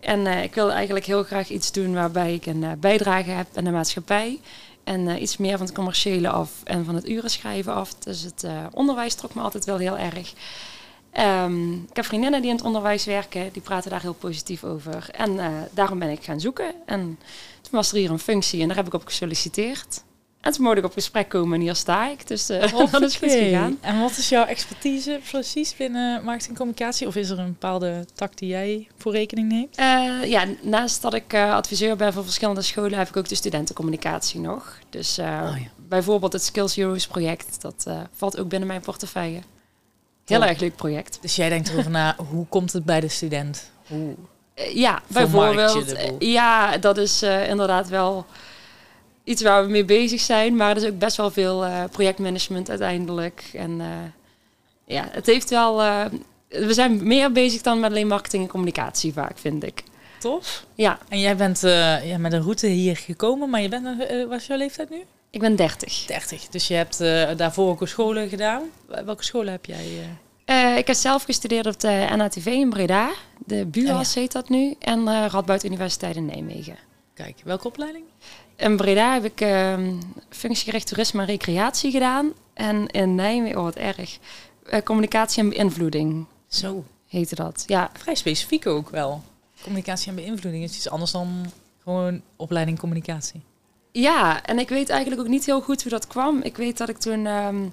En 0.00 0.26
eh, 0.26 0.42
ik 0.42 0.54
wilde 0.54 0.72
eigenlijk 0.72 1.06
heel 1.06 1.22
graag 1.22 1.48
iets 1.48 1.72
doen 1.72 1.94
waarbij 1.94 2.34
ik 2.34 2.46
een 2.46 2.64
bijdrage 2.80 3.30
heb 3.30 3.46
aan 3.54 3.64
de 3.64 3.70
maatschappij. 3.70 4.40
En 4.84 5.22
iets 5.22 5.36
meer 5.36 5.56
van 5.56 5.66
het 5.66 5.74
commerciële 5.74 6.28
af 6.28 6.50
en 6.64 6.84
van 6.84 6.94
het 6.94 7.08
urenschrijven 7.08 7.74
af. 7.74 7.94
Dus 7.94 8.22
het 8.22 8.46
onderwijs 8.72 9.14
trok 9.14 9.34
me 9.34 9.40
altijd 9.42 9.64
wel 9.64 9.78
heel 9.78 9.98
erg. 9.98 10.32
Ehm, 11.16 11.72
ik 11.72 11.96
heb 11.96 12.04
vriendinnen 12.04 12.40
die 12.40 12.50
in 12.50 12.56
het 12.56 12.64
onderwijs 12.64 13.04
werken, 13.04 13.52
die 13.52 13.62
praten 13.62 13.90
daar 13.90 14.00
heel 14.02 14.14
positief 14.14 14.64
over. 14.64 15.08
En 15.12 15.38
eh, 15.38 15.48
daarom 15.70 15.98
ben 15.98 16.10
ik 16.10 16.24
gaan 16.24 16.40
zoeken. 16.40 16.74
En 16.86 17.18
toen 17.62 17.70
was 17.70 17.90
er 17.92 17.96
hier 17.98 18.10
een 18.10 18.18
functie 18.18 18.60
en 18.60 18.66
daar 18.68 18.76
heb 18.76 18.86
ik 18.86 18.94
op 18.94 19.06
gesolliciteerd. 19.06 20.04
En 20.40 20.52
toen 20.52 20.64
mocht 20.64 20.76
ik 20.76 20.84
op 20.84 20.92
gesprek 20.92 21.28
komen 21.28 21.54
en 21.54 21.60
hier 21.60 21.74
sta 21.74 22.08
ik. 22.10 22.26
Dus 22.26 22.48
eh 22.48 22.60
dat 22.90 23.02
is 23.02 23.16
goed 23.16 23.28
Oké. 23.28 23.38
gegaan. 23.38 23.78
En 23.80 24.00
wat 24.00 24.10
is 24.16 24.28
jouw 24.28 24.44
expertise 24.44 25.20
precies 25.30 25.76
binnen 25.76 26.24
marketing 26.24 26.50
en 26.50 26.56
communicatie? 26.56 27.06
Of 27.06 27.16
is 27.16 27.30
er 27.30 27.38
een 27.38 27.52
bepaalde 27.52 28.04
tak 28.14 28.36
die 28.36 28.48
jij 28.48 28.88
voor 28.98 29.12
rekening 29.12 29.48
neemt? 29.48 29.76
Eh, 29.76 30.24
ja, 30.30 30.44
naast 30.62 31.02
dat 31.02 31.14
ik 31.14 31.32
eh, 31.32 31.54
adviseur 31.54 31.96
ben 31.96 32.12
voor 32.12 32.24
verschillende 32.24 32.62
scholen, 32.62 32.98
heb 32.98 33.08
ik 33.08 33.16
ook 33.16 33.28
de 33.28 33.34
studentencommunicatie 33.34 34.40
nog. 34.40 34.78
Dus 34.90 35.18
eh, 35.18 35.26
Oh 35.26 35.58
ja. 35.58 35.68
bijvoorbeeld 35.88 36.32
het 36.32 36.42
Skills 36.42 36.76
Heroes 36.76 37.06
project, 37.06 37.60
dat 37.60 37.84
eh, 37.86 38.00
valt 38.16 38.38
ook 38.38 38.48
binnen 38.48 38.68
mijn 38.68 38.80
portefeuille. 38.80 39.40
Heel 40.26 40.44
erg 40.44 40.60
leuk 40.60 40.76
project. 40.76 41.18
Dus 41.20 41.36
jij 41.36 41.48
denkt 41.48 41.68
erover 41.68 41.90
na, 41.90 42.16
hoe 42.30 42.46
komt 42.46 42.72
het 42.72 42.84
bij 42.84 43.00
de 43.00 43.08
student? 43.08 43.70
Hoe? 43.86 44.14
Eh, 44.54 44.74
ja, 44.74 45.02
bijvoorbeeld. 45.06 45.92
eh, 45.92 46.10
ja, 46.18 46.78
dat 46.78 46.96
is 46.98 47.22
eh, 47.22 47.48
inderdaad 47.48 47.88
wel 47.88 48.26
iets 49.24 49.42
waar 49.42 49.64
we 49.64 49.70
mee 49.70 49.84
bezig 49.84 50.20
zijn. 50.20 50.56
Maar 50.56 50.70
er 50.70 50.82
is 50.82 50.88
ook 50.88 50.98
best 50.98 51.16
wel 51.16 51.30
veel 51.30 51.64
projectmanagement 51.90 52.68
uiteindelijk. 52.70 53.50
En 53.52 53.80
ja, 54.84 55.08
het 55.10 55.26
heeft 55.26 55.50
wel... 55.50 55.76
we 56.48 56.74
zijn 56.74 57.06
meer 57.06 57.32
bezig 57.32 57.62
dan 57.62 57.80
met 57.80 57.90
alleen 57.90 58.06
marketing 58.06 58.42
en 58.42 58.48
communicatie 58.48 59.12
vaak, 59.12 59.38
vind 59.38 59.64
ik. 59.64 59.82
Tof. 60.18 60.64
Ja, 60.74 60.98
En 61.08 61.20
jij 61.20 61.36
bent 61.36 61.60
ja, 62.04 62.18
met 62.18 62.32
een 62.32 62.42
route 62.42 62.66
hier 62.66 62.96
gekomen, 62.96 63.50
maar 63.50 63.60
je 63.62 63.68
bent, 63.68 63.84
wat 64.28 64.40
is 64.40 64.46
jouw 64.46 64.56
leeftijd 64.56 64.90
nu? 64.90 65.04
Ik 65.36 65.42
ben 65.42 65.56
30. 65.56 66.04
30. 66.06 66.48
Dus 66.48 66.68
je 66.68 66.74
hebt 66.74 67.00
eh, 67.00 67.36
daarvoor 67.36 67.68
ook 67.68 67.88
scholen 67.88 68.28
gedaan. 68.28 68.62
Welke 69.04 69.24
scholen 69.24 69.52
heb 69.52 69.64
jij? 69.64 69.86
eh? 70.44 70.72
Eh, 70.72 70.78
ik 70.78 70.86
heb 70.86 70.96
zelf 70.96 71.22
gestudeerd 71.22 71.66
op 71.66 71.80
de 71.80 72.06
NATV 72.16 72.46
in 72.46 72.70
Breda. 72.70 73.10
De 73.46 73.66
BUAS 73.66 74.14
heet 74.14 74.32
dat 74.32 74.48
nu. 74.48 74.74
En 74.78 75.08
eh 75.08 75.26
Radboud 75.28 75.64
Universiteit 75.64 76.16
in 76.16 76.26
Nijmegen. 76.26 76.76
Kijk, 77.14 77.40
welke 77.44 77.66
opleiding? 77.66 78.04
In 78.56 78.76
Breda 78.76 79.12
heb 79.12 79.24
ik 79.24 79.40
ehm, 79.40 79.94
functiegericht 80.28 80.86
toerisme 80.86 81.20
en 81.20 81.26
recreatie 81.26 81.90
gedaan. 81.90 82.32
En 82.54 82.86
in 82.86 83.14
Nijmegen, 83.14 83.56
oh 83.58 83.62
wat 83.64 83.76
erg, 83.76 84.18
communicatie 84.84 85.42
en 85.42 85.48
beïnvloeding 85.48 86.26
Zo. 86.46 86.84
heette 87.08 87.34
dat. 87.34 87.64
Ja, 87.66 87.90
Vrij 87.98 88.14
specifiek 88.14 88.66
ook 88.66 88.90
wel. 88.90 89.22
Communicatie 89.62 90.08
en 90.08 90.14
beïnvloeding 90.14 90.64
is 90.64 90.76
iets 90.76 90.90
anders 90.90 91.10
dan 91.10 91.52
gewoon 91.82 92.20
opleiding 92.36 92.78
communicatie. 92.78 93.40
Ja, 94.00 94.42
en 94.42 94.58
ik 94.58 94.68
weet 94.68 94.88
eigenlijk 94.88 95.20
ook 95.20 95.28
niet 95.28 95.46
heel 95.46 95.60
goed 95.60 95.82
hoe 95.82 95.90
dat 95.90 96.06
kwam. 96.06 96.42
Ik 96.42 96.56
weet 96.56 96.78
dat 96.78 96.88
ik 96.88 96.98
toen 96.98 97.26
ehm, 97.26 97.64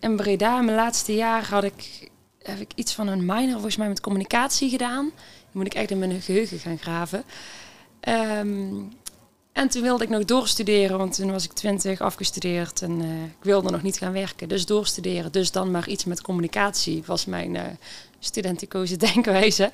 in 0.00 0.16
Breda, 0.16 0.60
mijn 0.60 0.76
laatste 0.76 1.14
jaar, 1.14 1.48
had 1.48 1.64
ik, 1.64 2.10
heb 2.42 2.60
ik 2.60 2.70
iets 2.74 2.94
van 2.94 3.06
een 3.06 3.26
minor 3.26 3.52
volgens 3.52 3.76
mij 3.76 3.88
met 3.88 4.00
communicatie 4.00 4.70
gedaan. 4.70 5.04
Die 5.04 5.52
moet 5.52 5.66
ik 5.66 5.74
echt 5.74 5.90
in 5.90 5.98
mijn 5.98 6.20
geheugen 6.20 6.58
gaan 6.58 6.78
graven. 6.78 7.24
Ehm, 8.00 8.74
en 9.52 9.68
toen 9.68 9.82
wilde 9.82 10.04
ik 10.04 10.10
nog 10.10 10.24
doorstuderen, 10.24 10.98
want 10.98 11.14
toen 11.14 11.30
was 11.30 11.44
ik 11.44 11.52
twintig 11.52 12.00
afgestudeerd 12.00 12.82
en 12.82 13.00
eh, 13.00 13.22
ik 13.24 13.42
wilde 13.44 13.70
nog 13.70 13.82
niet 13.82 13.98
gaan 13.98 14.12
werken. 14.12 14.48
Dus 14.48 14.66
doorstuderen, 14.66 15.32
dus 15.32 15.50
dan 15.50 15.70
maar 15.70 15.88
iets 15.88 16.04
met 16.04 16.20
communicatie 16.20 17.02
was 17.06 17.24
mijn 17.24 17.56
eh 17.56 17.62
studenticoze 18.18 18.96
denkwijze. 19.06 19.70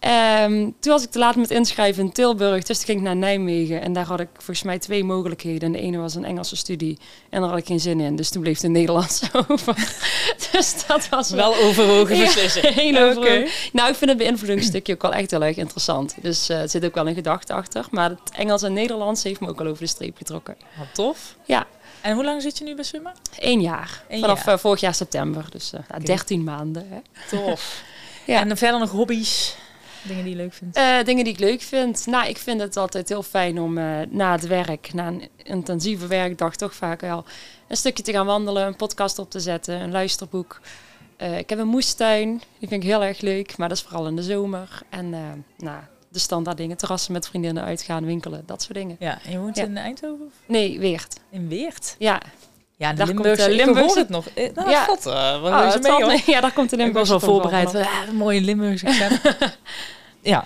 Ehm, 0.00 0.70
toen 0.80 0.92
was 0.92 1.02
ik 1.04 1.10
te 1.10 1.18
laat 1.18 1.36
met 1.36 1.50
inschrijven 1.50 2.04
in 2.04 2.12
Tilburg, 2.12 2.62
dus 2.64 2.76
toen 2.76 2.86
ging 2.86 2.98
ik 2.98 3.04
naar 3.04 3.16
Nijmegen. 3.16 3.80
En 3.82 3.92
daar 3.92 4.04
had 4.04 4.20
ik 4.20 4.28
volgens 4.34 4.62
mij 4.62 4.78
twee 4.78 5.04
mogelijkheden. 5.04 5.62
En 5.62 5.72
de 5.72 5.78
ene 5.78 5.98
was 5.98 6.14
een 6.14 6.24
Engelse 6.24 6.56
studie 6.56 6.98
en 7.30 7.40
daar 7.40 7.50
had 7.50 7.58
ik 7.58 7.66
geen 7.66 7.80
zin 7.80 8.00
in. 8.00 8.16
Dus 8.16 8.30
toen 8.30 8.42
bleef 8.42 8.60
het 8.60 8.70
Nederlands 8.70 9.22
over. 9.48 9.74
dus 10.52 10.86
dat 10.86 11.08
was 11.08 11.30
Wel 11.30 11.54
overwogen 11.56 12.16
Ja, 12.16 12.24
beslissing. 12.24 12.66
heel 12.74 12.96
overwogen. 12.96 13.48
Nou, 13.72 13.88
ik 13.90 13.94
vind 13.94 14.10
het 14.10 14.18
beïnvloedingsstukje 14.18 14.92
ook 14.94 15.02
wel 15.02 15.12
echt 15.12 15.30
heel 15.30 15.42
erg 15.44 15.56
interessant. 15.56 16.14
Dus 16.22 16.48
er 16.48 16.68
zit 16.68 16.84
ook 16.84 16.94
wel 16.94 17.08
een 17.08 17.14
gedachte 17.14 17.52
achter. 17.52 17.86
Maar 17.90 18.10
het 18.10 18.30
Engels 18.36 18.62
en 18.62 18.72
Nederlands 18.72 19.22
heeft 19.22 19.40
me 19.40 19.48
ook 19.48 19.60
al 19.60 19.66
over 19.66 19.82
de 19.82 19.88
streep 19.88 20.16
getrokken. 20.16 20.56
Wat 20.78 20.86
tof. 20.94 21.36
Ja, 21.44 21.66
En 22.04 22.14
hoe 22.14 22.24
lang 22.24 22.42
zit 22.42 22.58
je 22.58 22.64
nu 22.64 22.74
bij 22.74 22.84
Summa? 22.84 23.12
één 23.38 23.60
jaar. 23.60 24.02
Eén 24.08 24.20
Vanaf 24.20 24.44
jaar. 24.44 24.54
eh, 24.54 24.60
vorig 24.60 24.80
jaar 24.80 24.94
september. 24.94 25.46
Dus 25.50 25.72
eh 25.72 25.80
nou, 25.88 26.04
13 26.04 26.44
maanden. 26.44 26.86
Hè. 26.88 26.98
Tof. 27.36 27.82
Ja. 28.26 28.40
En 28.40 28.48
dan 28.48 28.56
verder 28.56 28.80
nog 28.80 28.90
hobby's? 28.90 29.56
Dingen 30.02 30.24
die 30.24 30.32
je 30.32 30.38
leuk 30.42 30.52
vindt? 30.54 30.76
Eh, 30.76 31.02
dingen 31.04 31.24
die 31.24 31.32
ik 31.32 31.38
leuk 31.38 31.62
vind. 31.62 32.06
Nou, 32.06 32.28
ik 32.28 32.38
vind 32.38 32.60
het 32.60 32.76
altijd 32.76 33.08
heel 33.08 33.22
fijn 33.22 33.60
om 33.60 33.78
eh, 33.78 33.84
na 34.08 34.32
het 34.32 34.46
werk, 34.46 34.92
na 34.92 35.06
een 35.06 35.28
intensieve 35.42 36.06
werkdag, 36.06 36.56
toch 36.56 36.74
vaak 36.74 37.00
wel 37.00 37.24
een 37.68 37.76
stukje 37.76 38.02
te 38.02 38.12
gaan 38.12 38.26
wandelen, 38.26 38.66
een 38.66 38.76
podcast 38.76 39.18
op 39.18 39.30
te 39.30 39.40
zetten, 39.40 39.80
een 39.80 39.90
luisterboek. 39.90 40.60
Eh, 41.16 41.38
ik 41.38 41.48
heb 41.50 41.58
een 41.58 41.66
moestuin, 41.68 42.28
die 42.58 42.68
vind 42.68 42.82
ik 42.82 42.88
heel 42.88 43.02
erg 43.04 43.20
leuk, 43.20 43.56
maar 43.56 43.68
dat 43.68 43.76
is 43.78 43.82
vooral 43.84 44.06
in 44.06 44.16
de 44.16 44.22
zomer. 44.22 44.82
En 44.88 45.14
eh, 45.14 45.20
nou, 45.58 45.80
de 46.14 46.20
standaard 46.20 46.56
dingen, 46.56 46.76
terrassen 46.76 47.12
met 47.12 47.28
vriendinnen 47.28 47.64
uitgaan, 47.64 48.04
winkelen, 48.04 48.42
dat 48.46 48.62
soort 48.62 48.74
dingen. 48.74 48.96
Ja, 48.98 49.18
en 49.24 49.30
je 49.30 49.38
woont 49.38 49.56
Ja. 49.56 49.64
in 49.64 49.76
Eindhoven? 49.76 50.30
Nee, 50.46 50.78
Weert. 50.78 51.16
In 51.30 51.48
Weert? 51.48 51.94
Ja, 51.98 52.20
Ja, 52.76 52.92
Daar 52.92 53.06
Limburgse. 53.06 53.44
komt 53.44 53.56
Limburgse- 53.56 53.86
hoor 53.86 53.96
het 53.96 54.08
nog. 54.08 54.26
Eh, 54.34 54.54
Nou, 54.54 54.70
Ja. 54.70 54.84
God, 54.84 55.06
uh, 55.06 55.40
wat 55.42 55.52
Oh, 55.52 55.82
mee, 55.82 55.92
valt 55.92 56.24
ja 56.26 56.40
daar 56.40 56.52
komt 56.52 56.70
de 56.70 56.76
Ik 56.76 56.82
was 56.82 57.08
Limburgse 57.08 57.12
al 57.12 57.20
voorbereid. 57.20 57.74
Ah, 57.74 58.08
een 58.08 58.16
mooie 58.16 58.40
Limburgse 58.40 58.86
ja. 60.22 60.44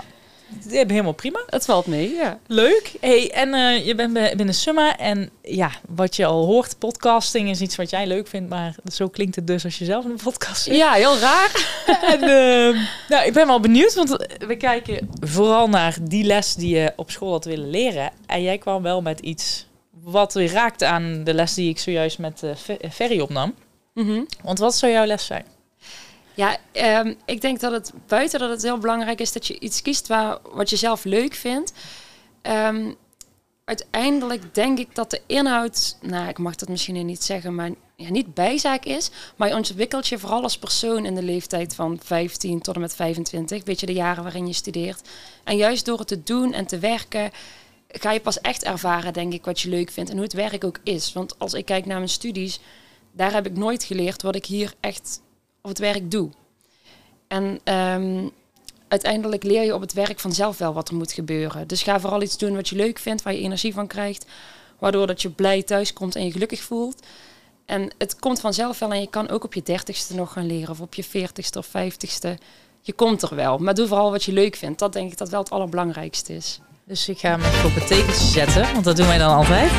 Helemaal 0.68 1.12
prima. 1.12 1.40
Het 1.46 1.64
valt 1.64 1.86
mee, 1.86 2.14
ja. 2.14 2.38
Leuk. 2.46 2.92
Hey, 3.00 3.30
en 3.32 3.54
eh, 3.54 3.86
je 3.86 3.94
bent 3.94 4.12
binnen 4.36 4.54
Summa. 4.54 4.96
En 4.98 5.30
ja, 5.42 5.70
wat 5.88 6.16
je 6.16 6.26
al 6.26 6.44
hoort, 6.46 6.78
podcasting 6.78 7.48
is 7.50 7.60
iets 7.60 7.76
wat 7.76 7.90
jij 7.90 8.06
leuk 8.06 8.26
vindt. 8.26 8.48
Maar 8.48 8.74
zo 8.92 9.08
klinkt 9.08 9.36
het 9.36 9.46
dus 9.46 9.64
als 9.64 9.78
je 9.78 9.84
zelf 9.84 10.04
een 10.04 10.18
podcast 10.22 10.62
zit. 10.62 10.76
Ja, 10.76 10.92
heel 10.92 11.18
raar. 11.18 11.76
En, 12.12 12.22
eh, 12.22 12.80
nou, 13.08 13.26
ik 13.26 13.32
ben 13.32 13.46
wel 13.46 13.60
benieuwd, 13.60 13.94
want 13.94 14.26
we 14.46 14.56
kijken 14.56 15.08
vooral 15.20 15.68
naar 15.68 15.96
die 16.02 16.24
les 16.24 16.54
die 16.54 16.76
je 16.76 16.92
op 16.96 17.10
school 17.10 17.30
had 17.30 17.44
willen 17.44 17.70
leren. 17.70 18.10
En 18.26 18.42
jij 18.42 18.58
kwam 18.58 18.82
wel 18.82 19.02
met 19.02 19.20
iets 19.20 19.66
wat 20.02 20.34
weer 20.34 20.50
raakt 20.52 20.82
aan 20.82 21.24
de 21.24 21.34
les 21.34 21.54
die 21.54 21.68
ik 21.68 21.78
zojuist 21.78 22.18
met 22.18 22.42
eh, 22.42 22.50
Fe- 22.56 22.78
Ferry 22.90 23.20
opnam. 23.20 23.54
Mhm. 23.94 24.20
Want 24.42 24.58
wat 24.58 24.74
zou 24.74 24.92
jouw 24.92 25.04
les 25.04 25.26
zijn? 25.26 25.44
Ja, 26.38 26.56
ehm, 26.72 27.14
ik 27.24 27.40
denk 27.40 27.60
dat 27.60 27.72
het 27.72 27.92
buiten 28.06 28.40
dat 28.40 28.50
het 28.50 28.62
heel 28.62 28.78
belangrijk 28.78 29.20
is 29.20 29.32
dat 29.32 29.46
je 29.46 29.58
iets 29.58 29.82
kiest 29.82 30.06
waar, 30.06 30.38
wat 30.52 30.70
je 30.70 30.76
zelf 30.76 31.04
leuk 31.04 31.34
vindt. 31.34 31.72
Ehm, 32.42 32.92
uiteindelijk 33.64 34.54
denk 34.54 34.78
ik 34.78 34.94
dat 34.94 35.10
de 35.10 35.20
inhoud, 35.26 35.96
nou 36.00 36.28
ik 36.28 36.38
mag 36.38 36.54
dat 36.54 36.68
misschien 36.68 37.06
niet 37.06 37.24
zeggen, 37.24 37.54
maar 37.54 37.70
ja, 37.96 38.10
niet 38.10 38.34
bijzaak 38.34 38.84
is. 38.84 39.10
Maar 39.36 39.48
je 39.48 39.54
ontwikkelt 39.54 40.08
je 40.08 40.18
vooral 40.18 40.42
als 40.42 40.58
persoon 40.58 41.04
in 41.04 41.14
de 41.14 41.22
leeftijd 41.22 41.74
van 41.74 41.98
15 42.02 42.60
tot 42.60 42.74
en 42.74 42.80
met 42.80 42.94
25. 42.94 43.64
Weet 43.64 43.80
je, 43.80 43.86
de 43.86 43.92
jaren 43.92 44.22
waarin 44.22 44.46
je 44.46 44.52
studeert. 44.52 45.08
En 45.44 45.56
juist 45.56 45.84
door 45.84 45.98
het 45.98 46.08
te 46.08 46.22
doen 46.22 46.52
en 46.52 46.66
te 46.66 46.78
werken, 46.78 47.30
ga 47.88 48.12
je 48.12 48.20
pas 48.20 48.40
echt 48.40 48.64
ervaren, 48.64 49.12
denk 49.12 49.32
ik, 49.32 49.44
wat 49.44 49.60
je 49.60 49.68
leuk 49.68 49.90
vindt 49.90 50.10
en 50.10 50.16
hoe 50.16 50.24
het 50.24 50.34
werk 50.34 50.64
ook 50.64 50.78
is. 50.82 51.12
Want 51.12 51.38
als 51.38 51.54
ik 51.54 51.64
kijk 51.64 51.86
naar 51.86 51.96
mijn 51.96 52.08
studies, 52.08 52.60
daar 53.12 53.32
heb 53.32 53.46
ik 53.46 53.56
nooit 53.56 53.84
geleerd 53.84 54.22
wat 54.22 54.36
ik 54.36 54.46
hier 54.46 54.74
echt 54.80 55.20
op 55.68 55.76
het 55.76 55.94
werk 55.94 56.10
doe. 56.10 56.30
En 57.26 57.60
ehm, 57.64 58.28
uiteindelijk 58.88 59.42
leer 59.42 59.64
je 59.64 59.74
op 59.74 59.80
het 59.80 59.92
werk 59.92 60.20
vanzelf 60.20 60.58
wel 60.58 60.72
wat 60.72 60.88
er 60.88 60.94
moet 60.94 61.12
gebeuren. 61.12 61.68
Dus 61.68 61.82
ga 61.82 62.00
vooral 62.00 62.22
iets 62.22 62.38
doen 62.38 62.54
wat 62.54 62.68
je 62.68 62.76
leuk 62.76 62.98
vindt, 62.98 63.22
waar 63.22 63.32
je 63.32 63.40
energie 63.40 63.74
van 63.74 63.86
krijgt. 63.86 64.26
Waardoor 64.78 65.06
dat 65.06 65.22
je 65.22 65.30
blij 65.30 65.62
thuis 65.62 65.92
komt 65.92 66.16
en 66.16 66.24
je 66.24 66.32
gelukkig 66.32 66.60
voelt. 66.60 67.06
En 67.66 67.90
het 67.98 68.18
komt 68.18 68.40
vanzelf 68.40 68.78
wel 68.78 68.92
en 68.92 69.00
je 69.00 69.10
kan 69.10 69.28
ook 69.28 69.44
op 69.44 69.54
je 69.54 69.62
dertigste 69.62 70.14
nog 70.14 70.32
gaan 70.32 70.46
leren. 70.46 70.70
Of 70.70 70.80
op 70.80 70.94
je 70.94 71.04
veertigste 71.04 71.58
of 71.58 71.66
vijftigste. 71.66 72.38
Je 72.80 72.92
komt 72.92 73.22
er 73.22 73.34
wel. 73.34 73.58
Maar 73.58 73.74
doe 73.74 73.86
vooral 73.86 74.10
wat 74.10 74.24
je 74.24 74.32
leuk 74.32 74.56
vindt. 74.56 74.78
Dat 74.78 74.92
denk 74.92 75.12
ik 75.12 75.18
dat 75.18 75.28
wel 75.28 75.40
het 75.40 75.50
allerbelangrijkste 75.50 76.34
is. 76.34 76.60
Dus 76.88 77.08
ik 77.08 77.18
ga 77.18 77.34
op 77.64 77.76
een 77.76 77.86
tekentje 77.86 78.24
zetten, 78.24 78.72
want 78.72 78.84
dat 78.84 78.96
doen 78.96 79.06
wij 79.06 79.18
dan 79.18 79.34
altijd. 79.34 79.70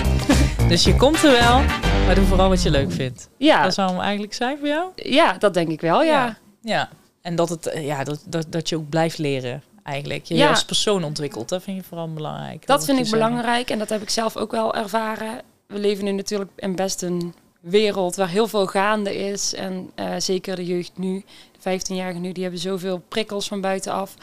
dus 0.68 0.84
je 0.84 0.96
komt 0.96 1.24
er 1.24 1.32
wel, 1.32 1.62
maar 2.06 2.16
doe 2.16 2.26
vooral 2.26 2.50
wat 2.50 2.62
je 2.64 2.70
leuk 2.70 2.92
vindt. 2.92 3.30
Ja, 3.38 3.64
Dat 3.64 3.74
zou 3.74 3.90
hem 3.92 4.00
eigenlijk 4.00 4.34
zijn 4.34 4.58
voor 4.58 4.68
jou? 4.68 4.90
ja 4.96 5.34
dat 5.34 5.54
denk 5.54 5.70
ik 5.70 5.82
wel, 5.82 6.04
ja. 6.04 6.38
Ja. 6.62 6.90
En 7.22 7.36
dat, 7.36 7.50
het, 7.50 7.66
eh, 7.68 7.86
ja, 7.86 8.04
dat, 8.04 8.24
dat, 8.26 8.46
dat 8.50 8.70
je 8.70 8.76
ook 8.78 8.90
blijft 8.90 9.18
leren 9.18 9.64
eigenlijk. 9.84 10.26
Je 10.26 10.36
Ja. 10.36 10.50
als 10.50 10.66
persoon 10.66 11.04
ontwikkelt, 11.04 11.50
dat 11.50 11.64
vind 11.64 11.78
je 11.78 11.84
vooral 11.84 12.14
belangrijk. 12.14 12.68
Dat 12.68 12.86
vind 12.86 13.00
ik 13.06 13.10
belangrijk 13.12 13.70
en 13.70 13.80
dat 13.80 13.90
heb 13.90 14.02
ik 14.02 14.10
zelf 14.10 14.38
ook 14.38 14.52
wel 14.52 14.76
ervaren. 14.76 15.42
We 15.68 15.80
leven 15.80 16.04
nu 16.06 16.12
natuurlijk 16.12 16.52
in 16.56 16.76
best 16.76 17.02
een 17.02 17.34
wereld 17.60 18.16
waar 18.16 18.30
heel 18.30 18.48
veel 18.48 18.66
gaande 18.66 19.18
is. 19.18 19.54
En 19.54 19.92
eh, 19.96 20.08
zeker 20.18 20.56
de 20.56 20.66
jeugd 20.66 20.92
nu, 20.98 21.26
de 21.62 21.80
15-jarigen 21.80 22.22
nu, 22.22 22.32
die 22.32 22.44
hebben 22.44 22.62
zoveel 22.62 23.02
prikkels 23.08 23.48
van 23.48 23.62
buitenaf. 23.62 24.14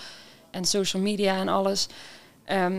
En 0.51 0.65
social 0.65 1.03
media 1.03 1.37
en 1.37 1.49
alles. 1.49 1.87
Ehm, 2.47 2.79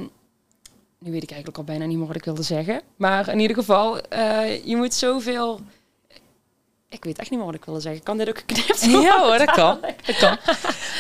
nu 0.99 1.11
weet 1.11 1.24
ik 1.24 1.30
eigenlijk 1.30 1.57
al 1.57 1.63
bijna 1.63 1.86
niet 1.86 1.97
meer 1.97 2.07
wat 2.07 2.15
ik 2.15 2.26
wilde 2.26 2.43
zeggen. 2.43 2.82
Maar 2.95 3.30
in 3.30 3.39
ieder 3.39 3.57
geval, 3.57 4.01
eh, 4.01 4.65
je 4.65 4.76
moet 4.76 4.93
zoveel... 4.93 5.59
Ik 6.89 7.03
weet 7.03 7.18
echt 7.20 7.30
niet 7.30 7.39
meer 7.39 7.47
wat 7.47 7.57
ik 7.57 7.65
wilde 7.65 7.80
zeggen. 7.80 8.03
Kan 8.03 8.18
dit 8.18 8.30
ook 8.30 8.38
geknipt 8.38 8.82
worden? 8.91 9.01
Ja 9.01 9.20
hoor, 9.28 9.38
dat 9.38 9.51
kan. 9.51 9.78
Dat 10.05 10.18
kan. 10.18 10.38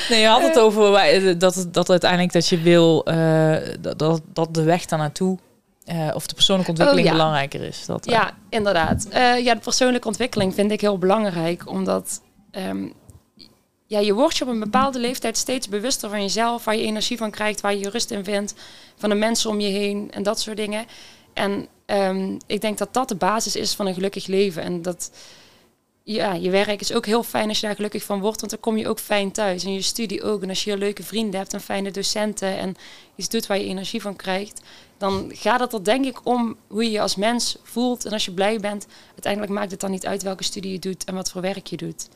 Nee, 0.09 0.21
je 0.21 0.27
had 0.27 0.41
het 0.41 0.59
over 0.59 0.91
wij- 0.91 1.37
dat, 1.37 1.67
dat 1.71 1.89
uiteindelijk 1.89 2.31
dat 2.33 2.47
je 2.47 2.57
wil 2.61 3.05
eh, 3.05 3.55
dat, 3.79 4.21
dat, 4.33 4.53
de 4.53 4.63
weg 4.63 4.85
daar 4.85 4.99
naartoe 4.99 5.37
eh, 5.85 6.11
of 6.13 6.27
de 6.27 6.33
persoonlijke 6.33 6.69
ontwikkeling 6.71 7.07
Oh, 7.07 7.13
ja. 7.13 7.17
belangrijker 7.19 7.61
is. 7.61 7.85
Dat, 7.85 8.05
eh, 8.05 8.13
Ja, 8.13 8.31
inderdaad. 8.49 9.07
Eh, 9.09 9.39
ja, 9.43 9.53
de 9.53 9.59
persoonlijke 9.59 10.07
ontwikkeling 10.07 10.53
vind 10.53 10.71
ik 10.71 10.81
heel 10.81 10.97
belangrijk, 10.97 11.69
omdat 11.69 12.21
ehm, 12.51 12.87
ja, 13.87 13.99
je 13.99 14.13
wordt 14.13 14.37
je 14.37 14.43
op 14.43 14.49
een 14.49 14.59
bepaalde 14.59 14.99
leeftijd 14.99 15.37
steeds 15.37 15.69
bewuster 15.69 16.09
van 16.09 16.21
jezelf, 16.21 16.63
waar 16.63 16.75
je 16.75 16.83
energie 16.83 17.17
van 17.17 17.31
krijgt, 17.31 17.61
waar 17.61 17.75
je 17.75 17.89
rust 17.89 18.11
in 18.11 18.23
vindt, 18.23 18.53
van 18.95 19.09
de 19.09 19.15
mensen 19.15 19.49
om 19.49 19.59
je 19.59 19.69
heen 19.69 20.11
en 20.11 20.23
dat 20.23 20.39
soort 20.39 20.57
dingen. 20.57 20.85
En 21.33 21.67
ehm, 21.85 22.37
ik 22.47 22.61
denk 22.61 22.77
dat 22.77 22.93
dat 22.93 23.07
de 23.07 23.15
basis 23.15 23.55
is 23.55 23.73
van 23.73 23.87
een 23.87 23.93
gelukkig 23.93 24.27
leven. 24.27 24.63
En 24.63 24.81
dat 24.81 25.11
ja, 26.03 26.33
je 26.33 26.49
werk 26.49 26.81
is 26.81 26.93
ook 26.93 27.05
heel 27.05 27.23
fijn 27.23 27.47
als 27.49 27.59
je 27.59 27.65
daar 27.65 27.75
gelukkig 27.75 28.03
van 28.03 28.19
wordt, 28.19 28.39
want 28.39 28.51
dan 28.51 28.59
kom 28.59 28.77
je 28.77 28.87
ook 28.87 28.99
fijn 28.99 29.31
thuis. 29.31 29.63
En 29.63 29.73
je 29.73 29.81
studie 29.81 30.23
ook. 30.23 30.41
En 30.43 30.49
als 30.49 30.63
je 30.63 30.77
leuke 30.77 31.03
vrienden 31.03 31.39
hebt 31.39 31.53
en 31.53 31.61
fijne 31.61 31.91
docenten 31.91 32.57
en 32.57 32.75
iets 33.15 33.29
doet 33.29 33.47
waar 33.47 33.57
je 33.57 33.65
energie 33.65 34.01
van 34.01 34.15
krijgt, 34.15 34.61
dan 34.97 35.31
gaat 35.33 35.59
het 35.59 35.73
er 35.73 35.83
denk 35.83 36.05
ik 36.05 36.25
om 36.25 36.57
hoe 36.67 36.83
je 36.83 36.91
je 36.91 37.01
als 37.01 37.15
mens 37.15 37.57
voelt. 37.63 38.05
En 38.05 38.11
als 38.11 38.25
je 38.25 38.31
blij 38.31 38.59
bent, 38.59 38.87
uiteindelijk 39.09 39.53
maakt 39.53 39.71
het 39.71 39.79
dan 39.79 39.91
niet 39.91 40.05
uit 40.05 40.23
welke 40.23 40.43
studie 40.43 40.71
je 40.71 40.79
doet 40.79 41.03
en 41.03 41.15
wat 41.15 41.31
voor 41.31 41.41
werk 41.41 41.67
je 41.67 41.77
doet. 41.77 42.07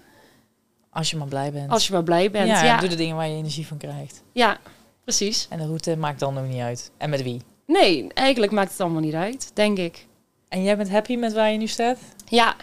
Als 0.92 1.10
je 1.12 1.18
maar 1.18 1.28
blij 1.28 1.52
bent. 1.52 1.72
Als 1.72 1.88
je 1.88 1.94
maar 1.94 2.04
blij 2.04 2.32
bent. 2.32 2.48
ja, 2.48 2.64
Ja, 2.64 2.80
doe 2.80 2.89
de 2.89 2.96
dingen 2.96 3.16
waar 3.16 3.28
je 3.28 3.36
energie 3.36 3.68
van 3.68 3.78
krijgt. 3.78 4.24
ja 4.32 4.58
precies. 5.04 5.48
En 5.50 5.58
de 5.58 5.66
route 5.66 5.98
maakt 5.98 6.20
dan 6.20 6.38
ook 6.39 6.48
niet 6.48 6.62
uit. 6.62 6.92
En 6.98 7.10
met 7.10 7.24
wie. 7.24 7.42
Nee, 7.68 8.08
eigenlijk 8.14 8.52
maakt 8.52 8.72
het 8.72 8.80
allemaal 8.82 9.02
niet 9.02 9.14
uit, 9.14 9.52
denk 9.54 9.78
ik. 9.78 10.06
En 10.50 10.64
jij 10.64 10.78
bent 10.78 10.89
happy 10.89 11.16
met 11.16 11.34
waar 11.34 11.52
je 11.52 11.58
nu 11.58 11.68
staat? 11.68 11.98
Ja, 12.26 12.56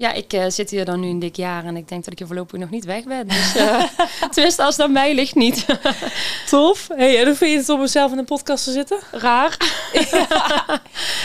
ja 0.00 0.12
ik 0.12 0.32
eh, 0.32 0.44
zit 0.48 0.70
hier 0.70 0.84
dan 0.84 1.00
nu 1.00 1.08
een 1.08 1.18
dik 1.18 1.36
jaar 1.36 1.64
en 1.64 1.76
ik 1.76 1.88
denk 1.88 2.04
dat 2.04 2.12
ik 2.12 2.18
hier 2.18 2.26
voorlopig 2.26 2.58
nog 2.58 2.70
niet 2.70 2.84
weg 2.84 3.04
ben. 3.04 3.28
Dus, 3.28 3.56
eh, 3.56 3.82
tenminste, 4.32 4.62
als 4.62 4.76
het 4.76 4.86
aan 4.86 4.92
mij 4.92 5.14
ligt, 5.14 5.34
niet. 5.34 5.66
Tof. 6.50 6.88
Hey, 6.94 7.18
en 7.18 7.26
hoe 7.26 7.34
vind 7.34 7.50
je 7.50 7.56
het 7.56 7.68
om 7.68 7.86
zelf 7.86 8.12
in 8.12 8.18
een 8.18 8.24
podcast 8.24 8.64
te 8.64 8.72
zitten? 8.72 8.98
Raar. 9.10 9.56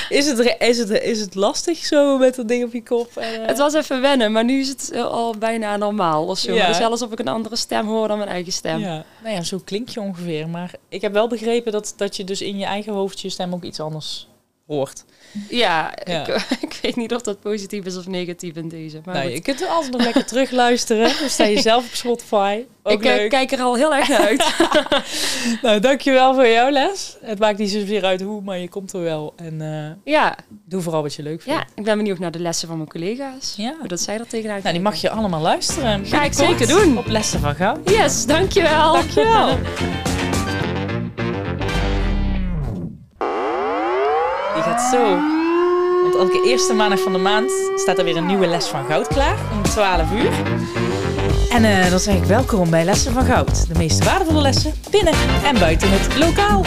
Is 0.10 0.28
het, 0.28 0.56
is 0.60 0.78
het, 0.78 0.90
is 0.90 1.20
het 1.20 1.36
lastig 1.36 1.78
zo 1.78 2.18
met 2.18 2.36
dat 2.36 2.48
ding 2.48 2.64
op 2.64 2.74
je 2.74 2.84
kop? 2.84 3.18
En, 3.18 3.42
eh, 3.42 3.48
Het 3.48 3.58
was 3.58 3.74
even 3.74 4.02
wennen, 4.02 4.32
maar 4.32 4.44
nu 4.44 4.60
is 4.60 4.68
het 4.68 4.96
al 4.96 5.38
bijna 5.38 5.78
normaal. 5.78 6.26
Of 6.26 6.38
zo. 6.38 6.54
Ja. 6.54 6.68
Dus 6.68 6.78
Zelfs 6.78 7.02
of 7.02 7.12
ik 7.12 7.20
een 7.20 7.28
andere 7.28 7.56
stem 7.56 7.88
hoor 7.88 8.08
dan 8.08 8.18
mijn 8.18 8.30
eigen 8.30 8.54
stem. 8.54 8.80
Ja. 8.80 9.04
Nou 9.24 9.36
ja, 9.36 9.44
zo 9.44 9.62
klink 9.66 9.90
je 9.90 10.02
ongeveer. 10.02 10.50
Maar 10.50 10.72
ik 10.90 11.02
heb 11.02 11.14
wel 11.14 11.28
begrepen 11.28 11.72
dat, 11.72 11.94
dat 11.98 12.16
je 12.16 12.24
dus 12.24 12.42
in 12.42 12.58
je 12.58 12.66
eigen 12.66 12.94
hoofd 12.94 13.20
je 13.20 13.30
stem 13.30 13.54
ook 13.54 13.64
iets 13.64 13.80
anders 13.80 14.28
hoort. 14.68 15.06
Ja, 15.50 15.94
Ja. 16.06 16.28
Ik, 16.28 16.46
ik 16.68 16.80
weet 16.82 16.96
niet 16.96 17.14
of 17.14 17.22
dat 17.22 17.40
positief 17.40 17.86
is 17.86 17.98
of 17.98 18.08
negatief 18.08 18.56
in 18.56 18.70
deze. 18.70 19.02
Maar 19.06 19.16
nou, 19.16 19.30
je 19.30 19.42
kunt 19.42 19.62
er 19.62 19.68
altijd 19.68 19.92
nog 19.94 20.04
lekker 20.04 20.26
terugluisteren. 20.26 21.10
Sta 21.30 21.44
je 21.46 21.62
zelf 21.62 21.86
op 21.86 21.94
Spotify. 21.94 22.64
Ook 22.84 22.94
ik 22.94 23.06
eh, 23.06 23.16
leuk. 23.16 23.30
kijk 23.30 23.52
er 23.52 23.60
al 23.60 23.76
heel 23.76 23.96
erg 23.96 24.08
naar 24.08 24.20
uit. 24.20 24.54
Nou, 25.62 25.80
dankjewel 25.80 26.34
voor 26.34 26.48
jouw 26.48 26.70
les. 26.70 27.18
Het 27.22 27.40
maakt 27.40 27.58
niet 27.58 27.70
zozeer 27.72 28.04
uit 28.04 28.22
hoe, 28.22 28.42
maar 28.42 28.58
je 28.58 28.70
komt 28.70 28.94
er 28.94 29.02
wel. 29.02 29.34
En 29.36 29.62
eh, 29.62 30.14
ja, 30.14 30.36
doe 30.66 30.82
vooral 30.82 31.02
wat 31.02 31.14
je 31.14 31.24
leuk 31.24 31.42
vindt. 31.42 31.60
ja, 31.60 31.68
ik 31.76 31.84
ben 31.84 31.98
benieuwd 31.98 32.20
naar 32.20 32.32
de 32.32 32.40
lessen 32.40 32.68
van 32.68 32.78
mijn 32.78 32.90
collega's. 32.90 33.54
Ja. 33.58 33.76
Hoe 33.80 33.88
dat 33.88 34.00
zij 34.02 34.20
er 34.20 34.28
tegenaan 34.28 34.60
Nou, 34.62 34.74
die 34.74 34.84
mag 34.84 34.96
je 34.96 35.10
allemaal 35.10 35.42
luisteren. 35.42 36.06
Ga 36.06 36.24
ik 36.24 36.34
zeker 36.34 36.68
doen. 36.68 36.98
Op 36.98 37.08
Lessen 37.08 37.40
van 37.40 37.56
Goud. 37.56 37.90
Yes, 37.90 38.26
dankjewel. 38.26 38.94
Dankjewel. 38.94 39.58
Zo. 44.92 45.20
Want 46.02 46.16
elke 46.16 46.48
eerste 46.48 46.74
maandag 46.74 47.00
van 47.00 47.12
de 47.14 47.18
maand 47.18 47.52
staat 47.76 47.98
er 47.98 48.04
weer 48.04 48.18
een 48.18 48.26
nieuwe 48.26 48.48
les 48.48 48.68
van 48.68 48.86
goud 48.86 49.08
klaar. 49.08 49.38
Om 49.54 49.64
12 49.64 50.12
uur. 50.12 50.32
En 51.50 51.64
eh, 51.64 51.90
dan 51.90 52.00
zeg 52.00 52.16
ik 52.16 52.24
welkom 52.24 52.70
bij 52.70 52.84
Lessen 52.84 53.14
van 53.14 53.26
Goud. 53.26 53.68
De 53.68 53.78
meest 53.78 54.04
waardevolle 54.04 54.42
lessen 54.42 54.74
binnen 54.90 55.14
en 55.44 55.60
buiten 55.60 55.88
het 55.92 56.18
lokaal. 56.18 56.62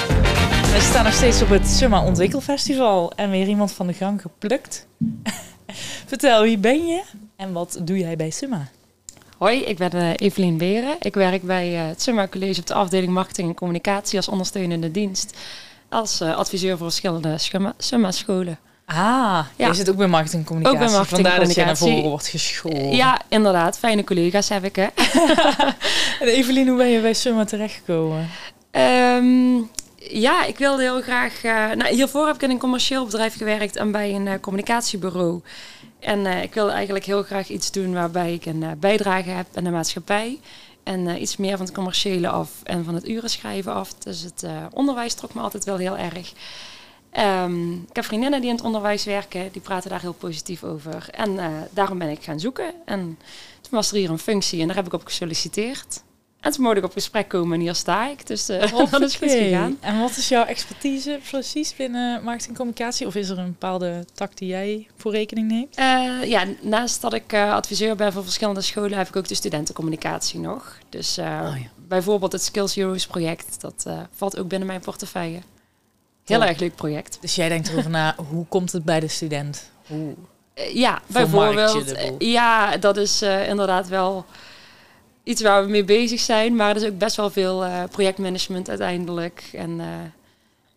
We 0.72 0.78
staan 0.80 1.04
nog 1.04 1.12
steeds 1.12 1.42
op 1.42 1.48
het 1.48 1.66
Summa 1.68 2.04
Ontwikkelfestival. 2.04 3.12
En 3.16 3.30
weer 3.30 3.46
iemand 3.46 3.72
van 3.72 3.86
de 3.86 3.92
gang 3.92 4.20
geplukt. 4.20 4.86
Vertel, 6.06 6.42
wie 6.42 6.58
ben 6.58 6.86
je? 6.86 7.02
En 7.36 7.52
wat 7.52 7.78
doe 7.82 7.98
jij 7.98 8.16
bij 8.16 8.30
Summa? 8.30 8.68
Hoi, 9.38 9.64
ik 9.64 9.78
ben 9.78 9.90
eh, 9.90 10.10
Evelien 10.16 10.58
Beren. 10.58 10.96
Ik 11.00 11.14
werk 11.14 11.42
bij 11.42 11.74
eh, 11.74 11.86
het 11.86 12.02
Summa 12.02 12.28
College 12.28 12.60
op 12.60 12.66
de 12.66 12.74
afdeling 12.74 13.12
Marketing 13.12 13.48
en 13.48 13.54
Communicatie 13.54 14.16
als 14.16 14.28
ondersteunende 14.28 14.90
dienst. 14.90 15.36
Als 15.88 16.20
eh, 16.20 16.36
adviseur 16.36 16.76
voor 16.76 16.86
verschillende 16.86 17.38
Summa- 17.38 17.74
Summa-scholen. 17.78 18.58
Ah, 18.86 18.96
Ja. 18.96 19.46
jij 19.56 19.74
zit 19.74 19.90
ook 19.90 19.96
bij 19.96 20.06
marketing 20.06 20.40
en 20.42 20.46
communicatie. 20.48 20.80
Ook 20.80 20.86
bij 20.86 20.96
marketing 20.96 21.26
en 21.26 21.30
Vandaar 21.32 21.46
dat 21.46 21.56
je 21.56 21.64
naar 21.64 21.76
voren 21.76 22.10
wordt 22.10 22.26
geschoold. 22.28 22.94
Ja, 22.94 23.20
inderdaad. 23.28 23.78
Fijne 23.78 24.04
collega's 24.04 24.48
heb 24.48 24.64
ik, 24.64 24.76
hè. 24.76 24.86
En 26.20 26.26
Evelien, 26.28 26.68
hoe 26.68 26.76
ben 26.76 26.88
je 26.88 27.00
bij 27.00 27.14
Summa 27.14 27.44
terechtgekomen? 27.44 28.28
Ehm, 28.70 29.56
ja, 29.96 30.44
ik 30.44 30.58
wilde 30.58 30.82
heel 30.82 31.00
graag. 31.02 31.44
eh, 31.44 31.52
nou, 31.76 31.94
hiervoor 31.94 32.26
heb 32.26 32.34
ik 32.34 32.42
in 32.42 32.50
een 32.50 32.58
commercieel 32.58 33.04
bedrijf 33.04 33.36
gewerkt 33.36 33.76
en 33.76 33.90
bij 33.92 34.14
een 34.14 34.26
eh, 34.26 34.34
communicatiebureau. 34.40 35.40
En 36.00 36.26
eh, 36.26 36.42
ik 36.42 36.54
wilde 36.54 36.72
eigenlijk 36.72 37.04
heel 37.04 37.22
graag 37.22 37.48
iets 37.48 37.70
doen 37.72 37.92
waarbij 37.92 38.32
ik 38.32 38.46
een 38.46 38.62
eh, 38.62 38.68
bijdrage 38.76 39.30
heb 39.30 39.46
aan 39.54 39.64
de 39.64 39.70
maatschappij. 39.70 40.38
En 40.88 41.06
eh, 41.06 41.20
iets 41.20 41.36
meer 41.36 41.56
van 41.56 41.66
het 41.66 41.74
commerciële 41.74 42.28
af 42.28 42.50
en 42.62 42.84
van 42.84 42.94
het 42.94 43.08
urenschrijven 43.08 43.72
af. 43.72 43.94
Dus 43.94 44.22
het 44.22 44.42
eh, 44.42 44.66
onderwijs 44.70 45.14
trok 45.14 45.34
me 45.34 45.40
altijd 45.40 45.64
wel 45.64 45.76
heel 45.76 45.96
erg. 45.96 46.32
Ehm, 47.10 47.72
ik 47.72 47.96
heb 47.96 48.04
vriendinnen 48.04 48.40
die 48.40 48.50
in 48.50 48.56
het 48.56 48.64
onderwijs 48.64 49.04
werken, 49.04 49.52
die 49.52 49.60
praten 49.60 49.90
daar 49.90 50.00
heel 50.00 50.12
positief 50.12 50.64
over. 50.64 51.08
En 51.10 51.38
eh, 51.38 51.50
daarom 51.70 51.98
ben 51.98 52.08
ik 52.08 52.22
gaan 52.22 52.40
zoeken. 52.40 52.74
En 52.84 53.18
toen 53.60 53.70
was 53.70 53.90
er 53.90 53.96
hier 53.96 54.10
een 54.10 54.18
functie 54.18 54.60
en 54.60 54.66
daar 54.66 54.76
heb 54.76 54.86
ik 54.86 54.92
op 54.92 55.04
gesolliciteerd. 55.04 56.02
En 56.40 56.52
toen 56.52 56.62
mocht 56.64 56.76
ik 56.76 56.84
op 56.84 56.92
gesprek 56.92 57.28
komen 57.28 57.54
en 57.54 57.60
hier 57.60 57.74
sta 57.74 58.08
ik. 58.08 58.26
Dus 58.26 58.50
uh, 58.50 58.90
dat 58.90 59.00
is 59.00 59.16
goed 59.16 59.30
gegaan. 59.30 59.76
En 59.80 60.00
wat 60.00 60.16
is 60.16 60.28
jouw 60.28 60.44
expertise 60.44 61.20
precies 61.30 61.76
binnen 61.76 62.22
marketing 62.22 62.50
en 62.50 62.56
communicatie? 62.56 63.06
Of 63.06 63.14
is 63.14 63.28
er 63.28 63.38
een 63.38 63.50
bepaalde 63.50 64.04
tak 64.14 64.36
die 64.36 64.48
jij 64.48 64.86
voor 64.96 65.12
rekening 65.12 65.48
neemt? 65.48 65.78
Uh, 65.78 66.24
ja, 66.24 66.44
naast 66.60 67.00
dat 67.00 67.12
ik 67.14 67.32
uh, 67.32 67.52
adviseur 67.52 67.96
ben 67.96 68.12
voor 68.12 68.22
verschillende 68.22 68.60
scholen, 68.60 68.98
heb 68.98 69.08
ik 69.08 69.16
ook 69.16 69.28
de 69.28 69.34
studentencommunicatie 69.34 70.40
nog. 70.40 70.78
Dus 70.88 71.18
oh, 71.18 71.24
ja. 71.24 71.56
bijvoorbeeld 71.88 72.32
het 72.32 72.42
Skills 72.42 72.74
Heroes 72.74 73.06
project, 73.06 73.60
dat 73.60 73.86
valt 74.12 74.38
ook 74.38 74.48
binnen 74.48 74.68
mijn 74.68 74.80
portefeuille. 74.80 75.40
Heel 76.24 76.44
erg 76.44 76.58
leuk 76.58 76.74
project. 76.74 77.18
Dus 77.20 77.34
jij 77.34 77.48
denkt 77.48 77.68
erover 77.68 77.90
na, 77.90 78.14
hoe 78.30 78.46
komt 78.46 78.72
het 78.72 78.84
bij 78.84 79.00
de 79.00 79.08
student? 79.08 79.70
Hoe 79.86 80.14
ja, 80.72 81.00
bijvoorbeeld. 81.06 81.94
Ja, 82.18 82.76
dat 82.76 82.96
is 82.96 83.22
inderdaad 83.22 83.88
wel 83.88 84.24
iets 85.28 85.42
waar 85.42 85.64
we 85.64 85.70
mee 85.70 85.84
bezig 85.84 86.20
zijn. 86.20 86.56
Maar 86.56 86.70
er 86.70 86.82
is 86.82 86.88
ook 86.88 86.98
best 86.98 87.16
wel 87.16 87.30
veel 87.30 87.64
uh, 87.64 87.82
projectmanagement 87.90 88.68
uiteindelijk. 88.68 89.50
En 89.52 89.70
uh, 89.70 89.86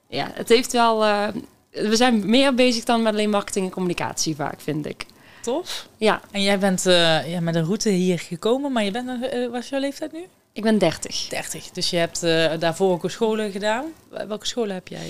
ja, 0.08 0.32
het 0.34 0.50
heeft 0.50 0.72
wel. 0.72 1.06
Uh, 1.06 1.28
we 1.72 1.96
zijn 1.96 2.30
meer 2.30 2.54
bezig 2.54 2.84
dan 2.84 3.02
met 3.02 3.14
alleen 3.14 3.30
marketing 3.30 3.66
en 3.66 3.72
communicatie 3.72 4.36
vaak, 4.36 4.62
vind 4.62 4.86
ik. 4.86 5.06
Tof. 5.42 5.88
Ja. 5.98 6.22
En 6.32 6.42
jij 6.42 6.60
bent 6.60 6.84
ja, 6.84 7.40
met 7.40 7.56
een 7.56 7.66
route 7.66 7.90
hier 7.90 8.20
gekomen, 8.20 8.72
maar 8.72 8.84
je 8.84 8.92
bent, 8.92 9.20
wat 9.52 9.64
is 9.64 9.70
jouw 9.70 9.80
leeftijd 9.80 10.12
nu? 10.12 10.26
Ik 10.54 10.64
ben 10.64 10.78
30. 10.78 11.28
30. 11.28 11.70
Dus 11.70 11.90
je 11.90 11.98
hebt 11.98 12.22
daarvoor 12.62 12.92
ook 12.92 13.10
scholen 13.10 13.52
gedaan. 13.52 13.86
Welke 14.28 14.48
scholen 14.48 14.74
heb 14.74 14.88
jij? 14.88 15.10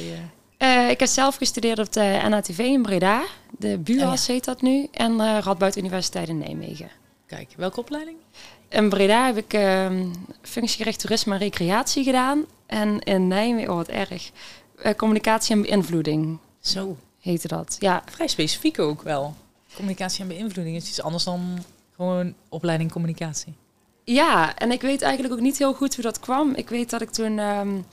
ik 0.89 0.99
heb 0.99 1.09
zelf 1.09 1.35
gestudeerd 1.35 1.79
op 1.79 1.93
de 1.93 2.19
NATV 2.29 2.57
in 2.57 2.81
Breda. 2.81 3.23
De 3.57 3.77
BUAS 3.77 4.21
oh, 4.21 4.27
heet 4.27 4.45
dat 4.45 4.61
nu. 4.61 4.87
En 4.91 5.41
Radboud 5.41 5.75
Universiteit 5.75 6.27
in 6.27 6.37
Nijmegen. 6.37 6.89
Kijk, 7.27 7.49
welke 7.57 7.79
opleiding? 7.79 8.17
In 8.71 8.89
Breda 8.89 9.25
heb 9.25 9.37
ik 9.37 9.53
uh, 9.53 9.91
functiegerecht 10.41 10.99
toerisme 10.99 11.33
en 11.33 11.39
recreatie 11.39 12.03
gedaan. 12.03 12.45
En 12.65 12.99
in 12.99 13.27
Nijmegen, 13.27 13.69
oh 13.69 13.75
wat 13.75 13.87
erg, 13.87 14.31
uh, 14.85 14.91
communicatie 14.93 15.55
en 15.55 15.61
beïnvloeding. 15.61 16.37
Zo. 16.59 16.97
Heette 17.21 17.47
dat, 17.47 17.77
ja. 17.79 18.03
Vrij 18.05 18.27
specifiek 18.27 18.79
ook 18.79 19.01
wel. 19.01 19.35
Communicatie 19.75 20.21
en 20.21 20.27
beïnvloeding 20.27 20.75
is 20.75 20.87
iets 20.87 21.01
anders 21.01 21.23
dan 21.23 21.63
gewoon 21.95 22.33
opleiding 22.49 22.91
communicatie. 22.91 23.53
Ja, 24.03 24.55
en 24.55 24.71
ik 24.71 24.81
weet 24.81 25.01
eigenlijk 25.01 25.33
ook 25.33 25.39
niet 25.39 25.57
heel 25.57 25.73
goed 25.73 25.95
hoe 25.95 26.03
dat 26.03 26.19
kwam. 26.19 26.53
Ik 26.55 26.69
weet 26.69 26.89
dat 26.89 27.01
ik 27.01 27.09
toen 27.09 27.39
um, 27.39 27.85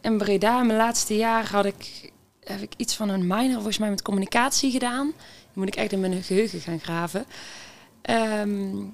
in 0.00 0.18
Breda, 0.18 0.62
mijn 0.62 0.78
laatste 0.78 1.16
jaar, 1.16 1.50
had 1.50 1.64
ik, 1.64 2.12
heb 2.44 2.60
ik 2.60 2.72
iets 2.76 2.96
van 2.96 3.08
een 3.08 3.26
minor 3.26 3.54
volgens 3.54 3.78
mij 3.78 3.90
met 3.90 4.02
communicatie 4.02 4.70
gedaan. 4.70 5.06
Dan 5.16 5.64
moet 5.64 5.68
ik 5.68 5.76
echt 5.76 5.92
in 5.92 6.00
mijn 6.00 6.22
geheugen 6.22 6.60
gaan 6.60 6.80
graven. 6.80 7.24
Um, 8.10 8.90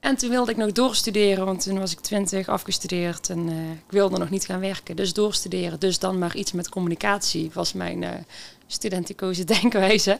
en 0.00 0.16
toen 0.16 0.30
wilde 0.30 0.50
ik 0.50 0.56
nog 0.56 0.72
doorstuderen, 0.72 1.44
want 1.44 1.62
toen 1.62 1.78
was 1.78 1.92
ik 1.92 2.00
twintig 2.00 2.48
afgestudeerd 2.48 3.30
en 3.30 3.48
uh, 3.48 3.70
ik 3.70 3.90
wilde 3.90 4.18
nog 4.18 4.30
niet 4.30 4.44
gaan 4.44 4.60
werken. 4.60 4.96
Dus 4.96 5.12
doorstuderen, 5.12 5.80
dus 5.80 5.98
dan 5.98 6.18
maar 6.18 6.36
iets 6.36 6.52
met 6.52 6.68
communicatie 6.68 7.50
was 7.52 7.72
mijn 7.72 8.02
uh, 8.02 8.10
studenticoze 8.66 9.44
denkwijze. 9.54 10.18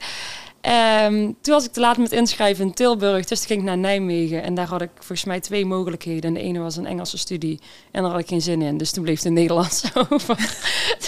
Um, 0.62 1.36
toen 1.40 1.54
was 1.54 1.64
ik 1.64 1.72
te 1.72 1.80
laat 1.80 1.96
met 1.96 2.12
inschrijven 2.12 2.64
in 2.64 2.74
Tilburg, 2.74 3.24
dus 3.24 3.38
toen 3.38 3.46
ging 3.46 3.60
ik 3.60 3.66
naar 3.66 3.78
Nijmegen. 3.78 4.42
En 4.42 4.54
daar 4.54 4.66
had 4.66 4.82
ik 4.82 4.90
volgens 4.94 5.24
mij 5.24 5.40
twee 5.40 5.66
mogelijkheden. 5.66 6.22
En 6.22 6.34
de 6.34 6.40
ene 6.40 6.58
was 6.58 6.76
een 6.76 6.86
Engelse 6.86 7.18
studie 7.18 7.60
en 7.90 8.02
daar 8.02 8.10
had 8.10 8.20
ik 8.20 8.28
geen 8.28 8.40
zin 8.40 8.62
in. 8.62 8.78
Dus 8.78 8.90
toen 8.90 9.02
bleef 9.02 9.22
het 9.22 9.32
Nederlands 9.32 9.82
over. 10.08 10.36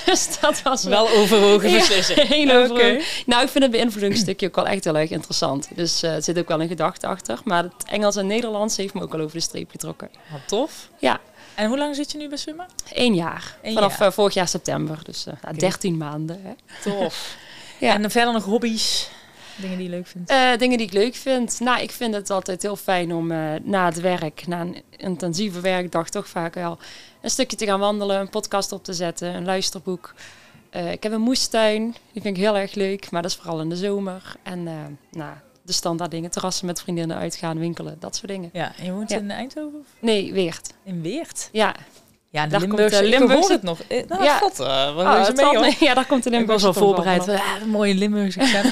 dus 0.04 0.40
dat 0.40 0.62
was 0.62 0.84
wel, 0.84 1.08
wel 1.08 1.18
overwogen 1.18 1.72
beslissing. 1.72 2.20
heel 2.28 2.70
okay. 2.70 3.02
Nou, 3.26 3.42
ik 3.42 3.48
vind 3.48 3.64
het 3.64 3.72
beïnvloedingsstukje 3.72 4.46
ook 4.46 4.54
wel 4.54 4.66
echt 4.66 4.84
heel 4.84 4.96
erg 4.96 5.10
interessant. 5.10 5.68
Dus 5.74 6.02
uh, 6.02 6.14
er 6.14 6.22
zit 6.22 6.38
ook 6.38 6.48
wel 6.48 6.60
een 6.60 6.68
gedachte 6.68 7.06
achter. 7.06 7.40
Maar 7.44 7.62
het 7.62 7.84
Engels 7.86 8.16
en 8.16 8.26
Nederlands 8.26 8.76
heeft 8.76 8.94
me 8.94 9.02
ook 9.02 9.14
al 9.14 9.20
over 9.20 9.36
de 9.36 9.42
streep 9.42 9.70
getrokken. 9.70 10.10
Wat 10.30 10.40
tof. 10.46 10.88
Ja. 10.98 11.20
En 11.54 11.68
hoe 11.68 11.78
lang 11.78 11.94
zit 11.94 12.12
je 12.12 12.18
nu 12.18 12.28
bij 12.28 12.38
Summa? 12.38 12.66
Eén 12.92 13.14
jaar. 13.14 13.56
Eén 13.62 13.74
Vanaf 13.74 13.98
jaar. 13.98 14.08
Uh, 14.08 14.14
vorig 14.14 14.34
jaar 14.34 14.48
september. 14.48 14.98
Dus 15.02 15.26
uh, 15.26 15.34
okay. 15.42 15.52
13 15.52 15.96
maanden. 15.96 16.40
Hè. 16.42 16.52
Tof. 16.90 17.36
ja. 17.78 17.94
En 17.94 18.10
verder 18.10 18.32
nog 18.32 18.44
hobby's? 18.44 19.10
Dingen 19.60 19.76
die 19.76 19.86
je 19.86 19.92
leuk 19.94 20.06
vindt? 20.06 20.30
Uh, 20.30 20.56
dingen 20.56 20.78
die 20.78 20.86
ik 20.86 20.92
leuk 20.92 21.14
vind. 21.14 21.60
Nou, 21.60 21.82
ik 21.82 21.90
vind 21.90 22.14
het 22.14 22.30
altijd 22.30 22.62
heel 22.62 22.76
fijn 22.76 23.14
om 23.14 23.30
uh, 23.30 23.52
na 23.62 23.84
het 23.84 24.00
werk, 24.00 24.46
na 24.46 24.60
een 24.60 24.82
intensieve 24.96 25.60
werkdag, 25.60 26.08
toch 26.08 26.28
vaak 26.28 26.54
wel 26.54 26.78
een 27.20 27.30
stukje 27.30 27.56
te 27.56 27.66
gaan 27.66 27.80
wandelen, 27.80 28.20
een 28.20 28.30
podcast 28.30 28.72
op 28.72 28.84
te 28.84 28.92
zetten, 28.92 29.34
een 29.34 29.44
luisterboek. 29.44 30.14
Uh, 30.76 30.92
ik 30.92 31.02
heb 31.02 31.12
een 31.12 31.20
moestuin, 31.20 31.82
die 32.12 32.22
vind 32.22 32.36
ik 32.36 32.42
heel 32.42 32.56
erg 32.56 32.74
leuk, 32.74 33.10
maar 33.10 33.22
dat 33.22 33.30
is 33.30 33.36
vooral 33.36 33.60
in 33.60 33.68
de 33.68 33.76
zomer. 33.76 34.36
En 34.42 34.62
nou, 35.10 35.32
de 35.62 35.72
standaard 35.72 36.10
dingen, 36.10 36.30
terrassen 36.30 36.66
met 36.66 36.80
vriendinnen 36.80 37.16
uitgaan, 37.16 37.58
winkelen, 37.58 37.96
dat 37.98 38.16
soort 38.16 38.30
dingen. 38.30 38.50
Ja, 38.52 38.72
en 38.78 38.84
je 38.84 38.92
woont 38.92 39.10
ja. 39.10 39.16
in 39.16 39.30
Eindhoven? 39.30 39.78
Of? 39.78 39.86
Nee, 39.98 40.32
Weert. 40.32 40.72
In 40.84 41.02
Weert? 41.02 41.48
Ja. 41.52 41.74
Ja, 42.32 42.46
de 42.46 42.58
Limburgse, 42.58 43.00
komt, 43.00 43.12
uh, 43.12 43.18
Limburgse... 43.18 43.52
het 43.52 43.62
nog. 43.62 43.78
Nou, 44.08 44.22
ja. 44.22 44.38
God, 44.38 44.60
uh, 44.60 44.66
oh, 44.66 45.28
mee, 45.34 45.44
hoor. 45.44 45.74
Ja, 45.88 45.94
daar 45.94 46.06
komt 46.06 46.22
de 46.22 46.30
Limburgse 46.30 46.68
Ik 46.68 46.74
was 46.74 46.82
al 46.82 46.86
voorbereid. 46.86 47.24
Ja, 47.24 47.66
mooie 47.66 47.94
Limburgse 47.94 48.40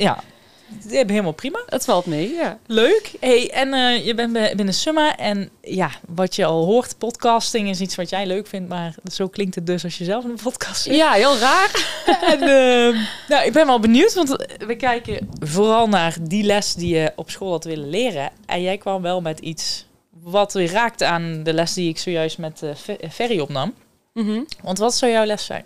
ja, 0.00 0.22
die 0.68 0.96
hebben 0.96 1.14
helemaal 1.14 1.32
prima. 1.32 1.62
Het 1.66 1.84
valt 1.84 2.06
mee, 2.06 2.34
ja. 2.34 2.58
Leuk. 2.66 3.12
Hey, 3.20 3.50
en 3.50 3.74
uh, 3.74 4.06
je 4.06 4.14
bent 4.14 4.32
binnen 4.32 4.74
Summa. 4.74 5.16
En 5.16 5.50
ja, 5.60 5.90
wat 6.08 6.36
je 6.36 6.44
al 6.44 6.64
hoort, 6.64 6.98
podcasting 6.98 7.68
is 7.68 7.80
iets 7.80 7.94
wat 7.94 8.10
jij 8.10 8.26
leuk 8.26 8.46
vindt. 8.46 8.68
Maar 8.68 8.94
zo 9.12 9.28
klinkt 9.28 9.54
het 9.54 9.66
dus 9.66 9.84
als 9.84 9.98
je 9.98 10.04
zelf 10.04 10.24
een 10.24 10.38
podcast 10.42 10.82
zit. 10.82 10.94
Ja, 10.94 11.12
heel 11.12 11.38
raar. 11.38 12.02
en, 12.32 12.42
uh, 12.42 13.06
nou, 13.28 13.44
ik 13.46 13.52
ben 13.52 13.66
wel 13.66 13.80
benieuwd, 13.80 14.14
want 14.14 14.28
we 14.66 14.76
kijken 14.76 15.28
vooral 15.40 15.88
naar 15.88 16.16
die 16.22 16.44
les 16.44 16.74
die 16.74 16.94
je 16.94 17.12
op 17.16 17.30
school 17.30 17.50
had 17.50 17.64
willen 17.64 17.90
leren. 17.90 18.30
En 18.46 18.62
jij 18.62 18.78
kwam 18.78 19.02
wel 19.02 19.20
met 19.20 19.38
iets 19.38 19.86
wat 20.10 20.52
weer 20.52 20.70
raakt 20.70 21.02
aan 21.02 21.42
de 21.42 21.52
les 21.52 21.74
die 21.74 21.88
ik 21.88 21.98
zojuist 21.98 22.38
met 22.38 22.62
uh, 22.62 22.70
Ferry 23.10 23.40
opnam. 23.40 23.74
Mm 24.14 24.26
-hmm. 24.26 24.46
Want 24.62 24.78
wat 24.78 24.94
zou 24.94 25.12
jouw 25.12 25.24
les 25.24 25.44
zijn? 25.44 25.64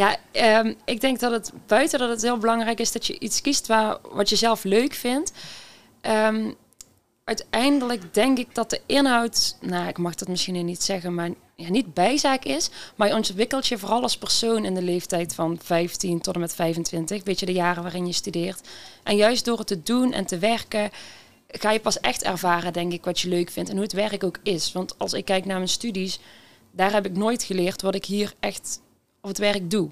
Ja, 0.00 0.16
um, 0.60 0.76
ik 0.84 1.00
denk 1.00 1.20
dat 1.20 1.32
het 1.32 1.52
buiten 1.66 1.98
dat 1.98 2.08
het 2.08 2.22
heel 2.22 2.38
belangrijk 2.38 2.80
is 2.80 2.92
dat 2.92 3.06
je 3.06 3.18
iets 3.18 3.40
kiest 3.40 3.66
waar, 3.66 3.98
wat 4.12 4.28
je 4.28 4.36
zelf 4.36 4.64
leuk 4.64 4.94
vindt. 4.94 5.32
Um, 6.02 6.54
uiteindelijk 7.24 8.14
denk 8.14 8.38
ik 8.38 8.54
dat 8.54 8.70
de 8.70 8.80
inhoud, 8.86 9.56
nou 9.60 9.88
ik 9.88 9.98
mag 9.98 10.14
dat 10.14 10.28
misschien 10.28 10.64
niet 10.64 10.82
zeggen, 10.82 11.14
maar 11.14 11.30
ja, 11.56 11.70
niet 11.70 11.94
bijzaak 11.94 12.44
is. 12.44 12.70
Maar 12.96 13.08
je 13.08 13.14
ontwikkelt 13.14 13.66
je 13.66 13.78
vooral 13.78 14.02
als 14.02 14.18
persoon 14.18 14.64
in 14.64 14.74
de 14.74 14.82
leeftijd 14.82 15.34
van 15.34 15.58
15 15.62 16.20
tot 16.20 16.34
en 16.34 16.40
met 16.40 16.54
25. 16.54 17.24
Weet 17.24 17.40
je, 17.40 17.46
de 17.46 17.52
jaren 17.52 17.82
waarin 17.82 18.06
je 18.06 18.12
studeert. 18.12 18.68
En 19.02 19.16
juist 19.16 19.44
door 19.44 19.58
het 19.58 19.66
te 19.66 19.82
doen 19.82 20.12
en 20.12 20.26
te 20.26 20.38
werken, 20.38 20.90
ga 21.48 21.70
je 21.70 21.80
pas 21.80 22.00
echt 22.00 22.22
ervaren, 22.22 22.72
denk 22.72 22.92
ik, 22.92 23.04
wat 23.04 23.20
je 23.20 23.28
leuk 23.28 23.50
vindt 23.50 23.68
en 23.68 23.74
hoe 23.74 23.84
het 23.84 23.94
werk 23.94 24.24
ook 24.24 24.38
is. 24.42 24.72
Want 24.72 24.98
als 24.98 25.12
ik 25.12 25.24
kijk 25.24 25.44
naar 25.44 25.56
mijn 25.56 25.68
studies, 25.68 26.20
daar 26.70 26.92
heb 26.92 27.06
ik 27.06 27.16
nooit 27.16 27.42
geleerd 27.42 27.82
wat 27.82 27.94
ik 27.94 28.04
hier 28.04 28.34
echt 28.40 28.80
op 29.20 29.28
het 29.28 29.38
werk 29.38 29.70
doe. 29.70 29.88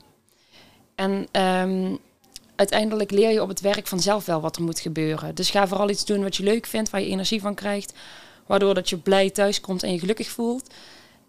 En 0.95 1.29
um, 1.43 1.99
uiteindelijk 2.57 3.11
leer 3.11 3.31
je 3.31 3.43
op 3.43 3.49
het 3.49 3.61
werk 3.61 3.87
vanzelf 3.87 4.25
wel 4.25 4.41
wat 4.41 4.57
er 4.57 4.63
moet 4.63 4.81
gebeuren. 4.81 5.35
Dus 5.35 5.51
ga 5.51 5.69
vooral 5.69 5.91
iets 5.91 6.05
doen 6.05 6.23
wat 6.23 6.37
je 6.37 6.43
leuk 6.43 6.67
vindt, 6.67 6.91
waar 6.91 7.01
je 7.01 7.07
energie 7.07 7.41
van 7.41 7.55
krijgt. 7.55 7.93
Waardoor 8.47 8.75
dat 8.75 8.89
je 8.89 8.97
blij 8.97 9.31
thuis 9.31 9.61
komt 9.61 9.83
en 9.83 9.93
je 9.93 9.99
gelukkig 9.99 10.29
voelt. 10.29 10.75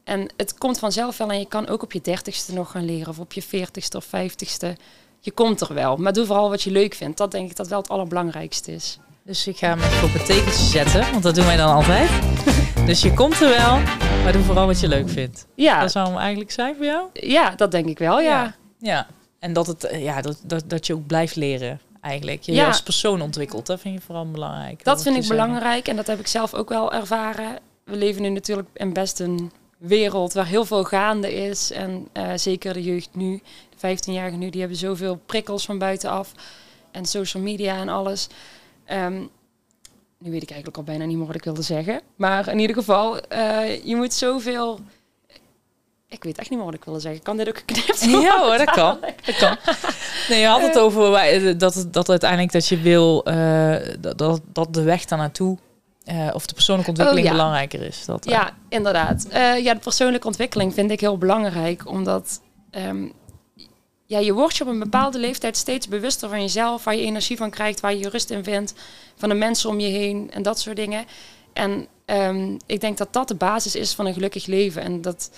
En 0.04 0.30
het 0.38 0.58
komt 0.58 0.80
vanzelf 0.80 1.18
wel 1.18 1.30
en 1.30 1.40
je 1.40 1.48
kan 1.48 1.68
ook 1.68 1.84
op 1.84 1.92
je 1.92 2.02
dertigste 2.02 2.54
nog 2.54 2.72
gaan 2.72 2.86
leren. 2.86 3.08
Of 3.08 3.20
op 3.20 3.34
je 3.34 3.42
veertigste 3.42 3.98
of 3.98 4.06
vijftigste. 4.06 4.78
Je 5.20 5.32
komt 5.32 5.62
er 5.62 5.74
wel. 5.74 5.98
Maar 5.98 6.14
doe 6.14 6.26
vooral 6.26 6.50
wat 6.50 6.62
je 6.62 6.72
leuk 6.72 6.94
vindt. 6.94 7.18
Dat 7.18 7.32
denk 7.32 7.50
ik 7.50 7.56
dat 7.56 7.68
wel 7.68 7.80
het 7.80 7.90
allerbelangrijkste 7.90 8.72
is. 8.72 9.00
Dus 9.24 9.48
ik 9.48 9.58
ga 9.58 9.78
hem 9.78 10.04
op 10.04 10.14
een 10.14 10.26
tegeltje 10.26 10.66
zetten, 10.66 11.12
want 11.12 11.24
dat 11.24 11.36
doen 11.36 11.46
wij 11.46 11.58
dan 11.58 11.74
altijd. 11.74 12.10
dus 12.86 13.02
je 13.02 13.14
komt 13.14 13.42
er 13.42 13.50
wel, 13.50 13.80
maar 14.24 14.34
doe 14.34 14.42
vooral 14.42 14.66
wat 14.66 14.80
je 14.80 14.88
leuk 14.88 15.10
vindt. 15.10 15.46
Ja. 15.56 15.82
Dat 15.82 15.92
zou 15.92 16.08
hem 16.08 16.18
eigenlijk 16.18 16.52
zijn 16.52 16.76
voor 16.76 16.86
jou? 16.86 17.08
Ja, 17.14 17.50
dat 17.56 17.72
denk 17.72 17.86
ik 17.86 18.00
wel, 18.00 18.20
ja. 18.20 18.44
Ja, 18.44 18.56
ja. 18.80 19.08
en 19.40 19.54
dat, 19.54 19.68
het, 19.68 19.90
ja, 19.92 20.22
dat, 20.22 20.42
dat, 20.44 20.64
dat 20.68 20.88
je 20.88 20.94
ook 20.94 21.08
blijft 21.08 21.36
leren 21.36 21.80
eigenlijk. 22.02 22.42
Je, 22.42 22.52
ja. 22.52 22.68
als 22.68 22.82
persoon 22.82 23.22
ontwikkelt, 23.22 23.66
dat 23.66 23.80
vind 23.80 23.94
je 23.94 24.02
vooral 24.02 24.32
belangrijk. 24.32 24.84
Dat, 24.84 25.02
vind 25.02 25.24
ik 25.24 25.28
belangrijk 25.28 25.88
en 25.88 25.96
dat 25.96 26.08
heb 26.08 26.20
ik 26.20 26.28
zelf 26.28 26.54
ook 26.54 26.70
wel 26.70 26.94
ervaren. 26.94 27.60
We 27.84 27.96
leven 27.96 28.22
nu 28.22 28.30
natuurlijk 28.30 28.68
in 28.74 28.94
best 28.94 29.20
een 29.20 29.52
wereld 29.78 30.34
waar 30.34 30.46
heel 30.46 30.66
veel 30.66 30.84
gaande 30.84 31.34
is. 31.34 31.72
En 31.72 32.08
uh, 32.14 32.32
zeker 32.36 32.74
de 32.74 32.84
jeugd 32.84 33.10
nu, 33.12 33.42
de 33.80 33.98
15-jarigen 33.98 34.38
nu, 34.38 34.50
die 34.50 34.60
hebben 34.60 34.78
zoveel 34.78 35.22
prikkels 35.26 35.66
van 35.66 35.78
buitenaf. 35.78 36.32
En 36.92 37.06
social 37.06 37.44
media 37.44 37.76
en 37.76 37.90
alles. 37.90 38.28
Um, 38.92 39.30
nu 40.20 40.32
weet 40.32 40.42
ik 40.42 40.50
eigenlijk 40.50 40.78
al 40.78 40.84
bijna 40.84 41.06
niet 41.06 41.18
meer 41.18 41.26
wat 41.26 41.36
ik 41.36 41.44
wilde 41.44 41.62
zeggen. 41.62 42.02
Maar 42.16 42.48
in 42.48 42.60
ieder 42.60 42.76
geval, 42.76 43.20
uh, 43.34 43.84
je 43.84 43.96
moet 43.96 44.14
zoveel... 44.14 44.80
Ik 46.08 46.24
weet 46.24 46.38
echt 46.38 46.50
niet 46.50 46.60
meer 46.60 46.68
wat 46.68 46.78
ik 46.78 46.84
wilde 46.84 47.00
zeggen. 47.00 47.22
Kan 47.22 47.38
dit 47.38 47.48
ook 47.48 47.58
geknipt 47.58 48.06
worden? 48.06 48.22
Ja 48.22 48.40
hoor, 48.40 48.58
dat 48.58 48.70
kan. 48.70 48.98
dat 49.26 49.36
kan. 49.36 49.58
Nee, 50.30 50.40
je 50.40 50.48
had 50.48 50.62
het 50.62 50.80
over 50.80 51.58
dat, 51.58 51.88
dat 51.92 52.10
uiteindelijk 52.10 52.52
dat 52.52 52.68
je 52.68 52.78
wil... 52.78 53.28
Uh, 53.28 53.76
dat, 54.16 54.42
dat 54.52 54.74
de 54.74 54.84
weg 54.84 55.06
daar 55.06 55.20
naartoe... 55.20 55.58
Uh, 56.06 56.30
of 56.34 56.46
de 56.46 56.54
persoonlijke 56.54 56.90
ontwikkeling 56.90 57.28
oh, 57.28 57.34
ja. 57.34 57.38
belangrijker 57.38 57.82
is. 57.82 58.06
Dat, 58.06 58.26
ja, 58.26 58.52
inderdaad. 58.70 59.28
ja, 59.62 59.74
de 59.74 59.80
persoonlijke 59.80 60.28
ontwikkeling 60.28 60.74
vind 60.74 60.92
ik 60.92 61.00
heel 61.00 61.18
belangrijk. 61.18 61.88
Omdat 61.88 62.42
um, 62.72 63.14
ja, 64.10 64.20
je 64.20 64.34
wordt 64.34 64.58
je 64.58 64.64
op 64.64 64.70
een 64.70 64.80
bepaalde 64.80 65.20
leeftijd 65.20 65.58
steeds 65.58 65.88
bewuster 65.88 66.30
van 66.30 66.42
jezelf, 66.42 66.84
waar 66.84 66.96
je 66.96 67.02
energie 67.02 67.38
van 67.38 67.50
krijgt, 67.50 67.80
waar 67.80 67.96
je 67.96 68.10
rust 68.10 68.30
in 68.30 68.44
vindt, 68.44 68.74
van 69.16 69.30
de 69.30 69.36
mensen 69.36 69.70
om 69.70 69.80
je 69.80 69.88
heen 69.88 70.32
en 70.32 70.42
dat 70.42 70.60
soort 70.60 70.76
dingen. 70.76 71.06
En 71.54 71.88
ehm, 72.06 72.58
ik 72.66 72.82
denk 72.82 72.98
dat 72.98 73.14
dat 73.14 73.28
de 73.28 73.36
basis 73.36 73.76
is 73.76 73.94
van 73.94 74.06
een 74.06 74.14
gelukkig 74.14 74.46
leven. 74.46 74.82
En 74.82 75.02
dat 75.02 75.32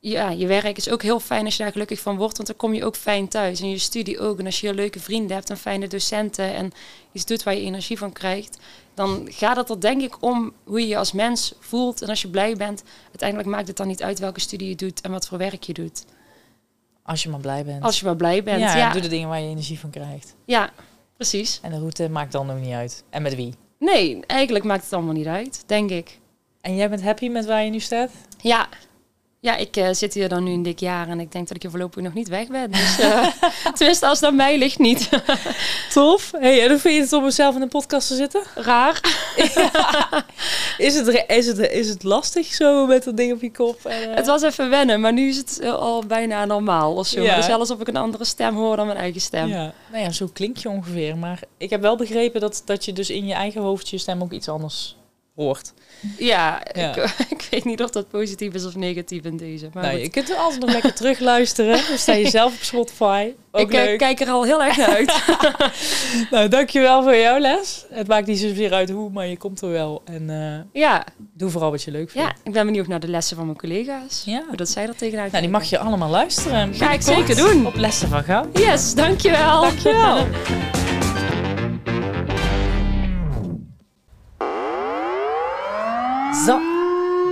ja, 0.00 0.30
je 0.30 0.46
werk 0.46 0.76
is 0.76 0.90
ook 0.90 1.02
heel 1.02 1.20
fijn 1.20 1.44
als 1.44 1.56
je 1.56 1.62
daar 1.62 1.72
gelukkig 1.72 2.00
van 2.00 2.16
wordt, 2.16 2.36
want 2.36 2.48
dan 2.48 2.56
kom 2.56 2.74
je 2.74 2.84
ook 2.84 2.96
fijn 2.96 3.28
thuis. 3.28 3.60
En 3.60 3.70
je 3.70 3.78
studie 3.78 4.20
ook. 4.20 4.38
En 4.38 4.46
als 4.46 4.60
je 4.60 4.74
leuke 4.74 5.00
vrienden 5.00 5.36
hebt 5.36 5.50
en 5.50 5.56
fijne 5.56 5.88
docenten 5.88 6.54
en 6.54 6.72
iets 7.12 7.24
doet 7.24 7.42
waar 7.42 7.54
je 7.54 7.60
energie 7.60 7.98
van 7.98 8.12
krijgt, 8.12 8.58
dan 8.94 9.28
gaat 9.30 9.56
het 9.56 9.70
er 9.70 9.80
denk 9.80 10.02
ik 10.02 10.22
om 10.22 10.52
hoe 10.64 10.80
je 10.80 10.86
je 10.86 10.96
als 10.96 11.12
mens 11.12 11.54
voelt. 11.60 12.02
En 12.02 12.08
als 12.08 12.22
je 12.22 12.28
blij 12.28 12.56
bent, 12.56 12.82
uiteindelijk 13.08 13.48
maakt 13.48 13.68
het 13.68 13.76
dan 13.76 13.86
niet 13.86 14.02
uit 14.02 14.18
welke 14.18 14.40
studie 14.40 14.68
je 14.68 14.76
doet 14.76 15.00
en 15.00 15.10
wat 15.10 15.26
voor 15.26 15.38
werk 15.38 15.62
je 15.62 15.72
doet. 15.72 16.04
Als 17.06 17.22
je 17.22 17.28
maar 17.28 17.40
blij 17.40 17.64
bent. 17.64 17.82
Als 17.82 17.98
je 18.00 18.04
maar 18.06 18.16
blij 18.16 18.42
bent, 18.42 18.60
ja, 18.60 18.76
ja. 18.76 18.92
doe 18.92 19.00
de 19.00 19.08
dingen 19.08 19.28
waar 19.28 19.40
je 19.40 19.48
energie 19.48 19.78
van 19.78 19.90
krijgt. 19.90 20.34
Ja, 20.44 20.70
precies. 21.16 21.58
En 21.62 21.70
de 21.70 21.78
route 21.78 22.08
maakt 22.08 22.32
dan 22.32 22.50
ook 22.50 22.60
niet 22.60 22.74
uit. 22.74 23.04
En 23.10 23.22
met 23.22 23.34
wie? 23.34 23.54
Nee, 23.78 24.20
eigenlijk 24.26 24.64
maakt 24.64 24.84
het 24.84 24.92
allemaal 24.92 25.14
niet 25.14 25.26
uit, 25.26 25.62
denk 25.66 25.90
ik. 25.90 26.18
En 26.60 26.76
jij 26.76 26.88
bent 26.88 27.02
happy 27.02 27.28
met 27.28 27.46
waar 27.46 27.64
je 27.64 27.70
nu 27.70 27.80
staat? 27.80 28.10
Ja, 28.40 28.68
ja, 29.46 29.56
ik 29.56 29.76
eh, 29.76 29.88
zit 29.92 30.14
hier 30.14 30.28
dan 30.28 30.44
nu 30.44 30.52
een 30.52 30.62
dik 30.62 30.78
jaar 30.78 31.08
en 31.08 31.20
ik 31.20 31.32
denk 31.32 31.46
dat 31.46 31.56
ik 31.56 31.62
hier 31.62 31.70
voorlopig 31.70 32.02
nog 32.02 32.14
niet 32.14 32.28
weg 32.28 32.48
ben. 32.48 32.70
Dus 32.70 32.98
eh, 32.98 33.26
tenminste, 33.76 34.06
als 34.06 34.22
aan 34.22 34.36
mij 34.36 34.58
ligt, 34.58 34.78
niet. 34.78 35.08
Tof. 35.92 36.32
Hey, 36.38 36.62
en 36.62 36.68
hoe 36.68 36.78
vind 36.78 36.94
je 36.94 37.00
het 37.00 37.12
om 37.12 37.30
zelf 37.30 37.54
in 37.54 37.62
een 37.62 37.68
podcast 37.68 38.08
te 38.08 38.14
zitten? 38.14 38.42
Raar. 38.54 39.00
Is 40.78 40.94
het, 40.94 41.24
is 41.26 41.46
het, 41.46 41.58
is 41.58 41.88
het 41.88 42.02
lastig 42.02 42.46
zo 42.46 42.86
met 42.86 43.04
dat 43.04 43.16
ding 43.16 43.32
op 43.32 43.40
je 43.40 43.50
kop? 43.50 43.84
En, 43.84 44.10
eh, 44.10 44.16
Het 44.16 44.26
was 44.26 44.42
even 44.42 44.70
wennen, 44.70 45.00
maar 45.00 45.12
nu 45.12 45.28
is 45.28 45.36
het 45.36 45.64
al 45.64 46.06
bijna 46.06 46.44
normaal 46.44 46.94
of 46.94 47.06
zo. 47.06 47.20
Ja. 47.20 47.26
Maar 47.26 47.34
het 47.34 47.44
is 47.44 47.50
wel 47.50 47.58
alsof 47.58 47.80
ik 47.80 47.88
een 47.88 47.96
andere 47.96 48.24
stem 48.24 48.56
hoor 48.56 48.76
dan 48.76 48.86
mijn 48.86 48.98
eigen 48.98 49.20
stem. 49.20 49.48
Ja. 49.48 49.72
Nou 49.92 50.04
ja, 50.04 50.10
zo 50.10 50.28
klink 50.32 50.56
je 50.56 50.68
ongeveer. 50.68 51.16
Maar 51.16 51.40
ik 51.58 51.70
heb 51.70 51.80
wel 51.80 51.96
begrepen 51.96 52.40
dat, 52.40 52.62
dat 52.64 52.84
je 52.84 52.92
dus 52.92 53.10
in 53.10 53.26
je 53.26 53.34
eigen 53.34 53.60
hoofd 53.60 53.88
je 53.88 53.98
stem 53.98 54.22
ook 54.22 54.32
iets 54.32 54.48
anders 54.48 54.96
hoort. 55.36 55.72
Ja, 56.18 56.62
Ja. 56.74 56.94
Ik, 56.94 57.14
ik 57.38 57.46
weet 57.50 57.64
niet 57.64 57.82
of 57.82 57.90
dat 57.90 58.08
positief 58.08 58.54
is 58.54 58.64
of 58.66 58.76
negatief 58.76 59.24
in 59.24 59.36
deze. 59.36 59.68
Maar 59.72 59.98
je 59.98 60.08
kunt 60.10 60.30
er 60.30 60.36
altijd 60.36 60.60
nog 60.60 60.70
lekker 60.72 60.94
terugluisteren. 61.00 61.80
Dan 61.88 61.98
sta 61.98 62.12
je 62.12 62.30
zelf 62.30 62.52
op 62.54 62.62
Spotify. 62.62 63.32
Ook 63.50 63.62
ik 63.62 63.72
leuk. 63.72 63.98
kijk 63.98 64.20
er 64.20 64.28
al 64.28 64.42
heel 64.44 64.62
erg 64.62 64.76
naar 64.76 64.88
uit. 64.88 65.14
Nou, 66.30 66.48
dankjewel 66.48 67.02
voor 67.02 67.16
jouw 67.16 67.38
les. 67.38 67.84
Het 67.90 68.06
maakt 68.08 68.26
niet 68.26 68.38
zozeer 68.38 68.72
uit 68.72 68.90
hoe, 68.90 69.10
maar 69.10 69.26
je 69.26 69.36
komt 69.36 69.60
er 69.60 69.70
wel. 69.70 70.02
En 70.04 70.30
eh, 70.30 70.80
ja, 70.82 71.04
doe 71.32 71.50
vooral 71.50 71.70
wat 71.70 71.82
je 71.82 71.90
leuk 71.90 72.10
vindt. 72.10 72.28
ja, 72.28 72.34
ik 72.44 72.52
ben 72.52 72.66
benieuwd 72.66 72.86
naar 72.86 73.00
de 73.00 73.08
lessen 73.08 73.36
van 73.36 73.46
mijn 73.46 73.58
collega's. 73.58 74.22
Ja. 74.24 74.42
Hoe 74.46 74.56
dat 74.56 74.68
zij 74.68 74.86
er 74.86 74.96
tegenaan 74.96 75.28
Nou, 75.30 75.42
die 75.42 75.50
mag 75.50 75.64
je 75.64 75.78
allemaal 75.78 76.10
luisteren. 76.10 76.74
Ga 76.74 76.92
ik 76.92 77.02
zeker 77.02 77.36
doen. 77.36 77.66
Op 77.66 77.74
lessen 77.76 78.08
van 78.08 78.24
Goud. 78.24 78.58
Yes, 78.58 78.94
dankjewel. 78.94 79.60
Dankjewel. 79.60 80.26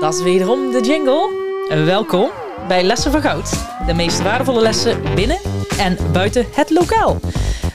Dat 0.05 0.15
is 0.15 0.23
wederom 0.23 0.73
de 0.73 0.81
jingle. 0.81 1.31
En 1.69 1.85
welkom 1.85 2.31
bij 2.69 2.83
Lessen 2.83 3.13
van 3.13 3.21
Goud. 3.21 3.51
De 3.87 3.95
meest 3.95 4.23
waardevolle 4.23 4.61
lessen 4.61 5.15
binnen 5.15 5.39
en 5.79 5.97
buiten 6.13 6.47
het 6.53 6.71
lokaal. 6.71 7.21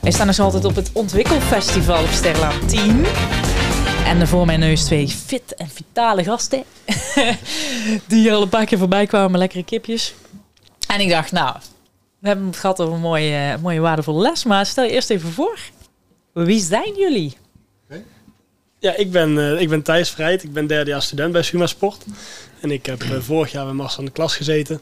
Wij 0.01 0.11
staan 0.11 0.27
dus 0.27 0.39
altijd 0.39 0.65
op 0.65 0.75
het 0.75 0.91
Ontwikkelfestival 0.93 2.03
op 2.03 2.09
Sterlaan 2.09 2.67
10. 2.67 3.05
En 4.05 4.27
voor 4.27 4.45
mijn 4.45 4.59
neus 4.59 4.83
twee 4.83 5.07
fit 5.07 5.55
en 5.55 5.67
vitale 5.69 6.23
gasten. 6.23 6.63
Die 8.07 8.21
hier 8.21 8.33
al 8.33 8.41
een 8.41 8.49
paar 8.49 8.65
keer 8.65 8.77
voorbij 8.77 9.05
kwamen, 9.05 9.39
lekkere 9.39 9.63
kipjes. 9.63 10.13
En 10.87 10.99
ik 10.99 11.09
dacht, 11.09 11.31
nou, 11.31 11.55
we 12.19 12.27
hebben 12.27 12.45
het 12.45 12.57
gehad 12.57 12.81
over 12.81 12.93
een 12.93 13.01
mooie, 13.01 13.57
mooie 13.61 13.79
waardevolle 13.79 14.21
les. 14.21 14.43
Maar 14.43 14.65
stel 14.65 14.83
je 14.83 14.91
eerst 14.91 15.09
even 15.09 15.31
voor. 15.31 15.59
Wie 16.33 16.59
zijn 16.59 16.93
jullie? 16.95 17.37
Ja, 18.79 18.95
ik 18.95 19.11
ben, 19.11 19.37
eh, 19.37 19.61
ik 19.61 19.69
ben 19.69 19.81
Thijs 19.81 20.09
Vrijt. 20.09 20.43
Ik 20.43 20.53
ben 20.53 20.67
derde 20.67 20.89
jaar 20.91 21.01
student 21.01 21.31
bij 21.31 21.41
Suma 21.43 21.67
Sport. 21.67 22.05
En 22.61 22.71
ik 22.71 22.85
heb 22.85 23.01
eh, 23.01 23.09
vorig 23.19 23.51
jaar 23.51 23.65
bij 23.65 23.73
Mars 23.73 23.97
aan 23.97 24.05
de 24.05 24.11
klas 24.11 24.35
gezeten. 24.35 24.81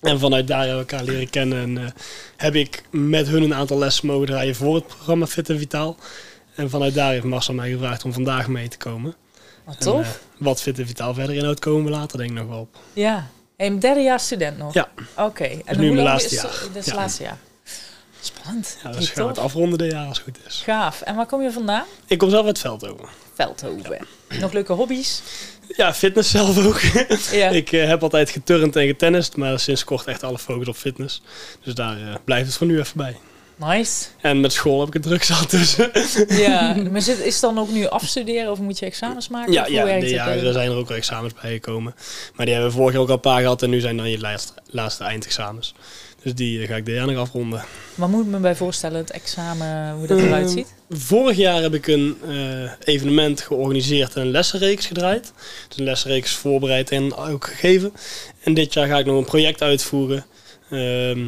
En 0.00 0.18
vanuit 0.18 0.46
daar 0.46 0.58
hebben 0.66 0.84
we 0.86 0.90
elkaar 0.90 1.04
leren 1.06 1.30
kennen. 1.30 1.62
En 1.62 1.78
eh, 1.84 1.90
heb 2.36 2.54
ik 2.54 2.82
met 2.90 3.28
hun 3.28 3.42
een 3.42 3.54
aantal 3.54 3.78
lessen 3.78 4.06
mogen 4.06 4.26
draaien 4.26 4.54
voor 4.54 4.74
het 4.74 4.86
programma 4.86 5.26
Fit 5.26 5.48
en 5.50 5.58
Vitaal. 5.58 5.96
En 6.54 6.70
vanuit 6.70 6.94
daar 6.94 7.12
heeft 7.12 7.24
Marcel 7.24 7.54
mij 7.54 7.70
gevraagd 7.70 8.04
om 8.04 8.12
vandaag 8.12 8.48
mee 8.48 8.68
te 8.68 8.76
komen. 8.76 9.14
Wat 9.64 9.74
En, 9.74 9.80
tof. 9.80 10.20
wat 10.38 10.60
Fit 10.62 10.78
en 10.78 10.86
Vitaal 10.86 11.14
verder 11.14 11.34
inhoudt, 11.36 11.60
komen 11.60 11.84
we 11.84 11.90
later 11.90 12.18
denk 12.18 12.30
ik 12.30 12.36
nog 12.36 12.48
wel 12.48 12.58
op. 12.60 12.76
ja. 12.92 13.26
Een 13.56 13.78
derde 13.78 14.00
jaar 14.00 14.20
student 14.20 14.58
nog? 14.58 14.74
Ja. 14.74 14.88
Oké. 15.16 15.44
En 15.64 15.78
nu 15.80 15.86
hoe 15.86 15.94
mijn 15.94 16.06
laatste 16.06 16.34
jaar. 16.34 16.50
Dit 16.50 16.68
is 16.70 16.74
het 16.74 16.84
Ja. 16.84 16.94
laatste 16.94 17.22
jaar. 17.22 17.38
Spannend. 18.22 18.78
Ja, 18.82 18.90
dus 18.90 19.08
gaan 19.10 19.24
we 19.24 19.30
het 19.30 19.38
afronden 19.38 19.78
dit 19.78 19.92
jaar 19.92 20.06
als 20.06 20.16
het 20.16 20.26
goed 20.26 20.46
is. 20.46 20.62
Gaaf. 20.64 21.00
En 21.00 21.16
waar 21.16 21.26
kom 21.26 21.42
je 21.42 21.52
vandaan? 21.52 21.84
Ik 22.06 22.18
kom 22.18 22.30
zelf 22.30 22.46
uit 22.46 22.58
Veldhoven. 22.58 23.08
Veldhoven. 23.34 24.06
Nog 24.40 24.52
leuke 24.52 24.72
hobby's? 24.72 25.22
Ja, 25.68 25.94
fitness 25.94 26.30
zelf 26.30 26.66
ook. 26.66 26.80
Ja. 27.32 27.48
ik 27.48 27.72
eh, 27.72 27.86
heb 27.86 28.02
altijd 28.02 28.30
geturnd 28.30 28.76
en 28.76 28.86
getennist, 28.86 29.36
maar 29.36 29.60
sinds 29.60 29.84
kort 29.84 30.06
echt 30.06 30.22
alle 30.22 30.38
focus 30.38 30.68
op 30.68 30.76
fitness. 30.76 31.22
Dus 31.62 31.74
daar 31.74 31.96
eh, 31.96 32.14
blijft 32.24 32.46
het 32.46 32.56
voor 32.56 32.66
nu 32.66 32.78
even 32.78 32.96
bij. 32.96 33.16
Nice. 33.56 34.06
En 34.20 34.40
met 34.40 34.52
school 34.52 34.78
heb 34.78 34.88
ik 34.88 34.94
het 34.94 35.02
druk 35.02 35.22
zat 35.22 35.48
tussen. 35.48 35.90
Ja. 36.42 36.74
maar 36.90 37.02
zit, 37.02 37.18
is 37.18 37.32
het 37.32 37.42
dan 37.42 37.58
ook 37.58 37.70
nu 37.70 37.86
afstuderen 37.86 38.50
of 38.50 38.58
moet 38.58 38.78
je 38.78 38.86
examens 38.86 39.28
maken? 39.28 39.52
Ja, 39.52 39.66
ja 39.66 40.00
de 40.00 40.08
jaren 40.08 40.52
zijn 40.52 40.70
er 40.70 40.76
ook 40.76 40.88
wel 40.88 40.96
examens 40.96 41.34
bij 41.42 41.52
gekomen. 41.52 41.94
Maar 42.34 42.46
die 42.46 42.54
hebben 42.54 42.72
we 42.72 42.78
vorig 42.78 42.92
jaar 42.92 43.02
ook 43.02 43.08
al 43.08 43.14
een 43.14 43.20
paar 43.20 43.40
gehad 43.40 43.62
en 43.62 43.70
nu 43.70 43.80
zijn 43.80 43.96
dan 43.96 44.10
je 44.10 44.18
laatste, 44.18 44.52
laatste 44.66 45.04
eindexamens. 45.04 45.74
Dus 46.22 46.34
die 46.34 46.62
eh, 46.62 46.68
ga 46.68 46.76
ik 46.76 46.86
dit 46.86 46.94
jaar 46.94 47.06
nog 47.06 47.16
afronden. 47.16 47.64
Maar 47.94 48.08
moet 48.08 48.24
ik 48.24 48.30
me 48.30 48.38
bij 48.38 48.56
voorstellen, 48.56 48.98
het 48.98 49.10
examen, 49.10 49.94
hoe 49.94 50.06
dat 50.06 50.18
eruit 50.18 50.46
Ehm, 50.46 50.56
ziet? 50.56 50.74
Vorig 50.90 51.36
jaar 51.36 51.62
heb 51.62 51.74
ik 51.74 51.86
een 51.86 52.16
eh, 52.28 52.70
evenement 52.84 53.40
georganiseerd 53.40 54.14
en 54.14 54.22
een 54.22 54.30
lessenreeks 54.30 54.86
gedraaid. 54.86 55.32
Dus 55.68 55.78
een 55.78 55.84
lessenreeks 55.84 56.32
voorbereid 56.32 56.90
en 56.90 57.14
ook 57.14 57.46
gegeven. 57.46 57.92
En 58.42 58.54
dit 58.54 58.72
jaar 58.72 58.88
ga 58.88 58.98
ik 58.98 59.06
nog 59.06 59.18
een 59.18 59.24
project 59.24 59.62
uitvoeren. 59.62 60.24
Ehm, 60.70 61.26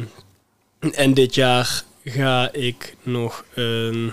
en 0.91 1.13
dit 1.13 1.35
jaar 1.35 1.83
ga 2.03 2.51
ik 2.51 2.95
nog 3.03 3.45
een 3.53 4.11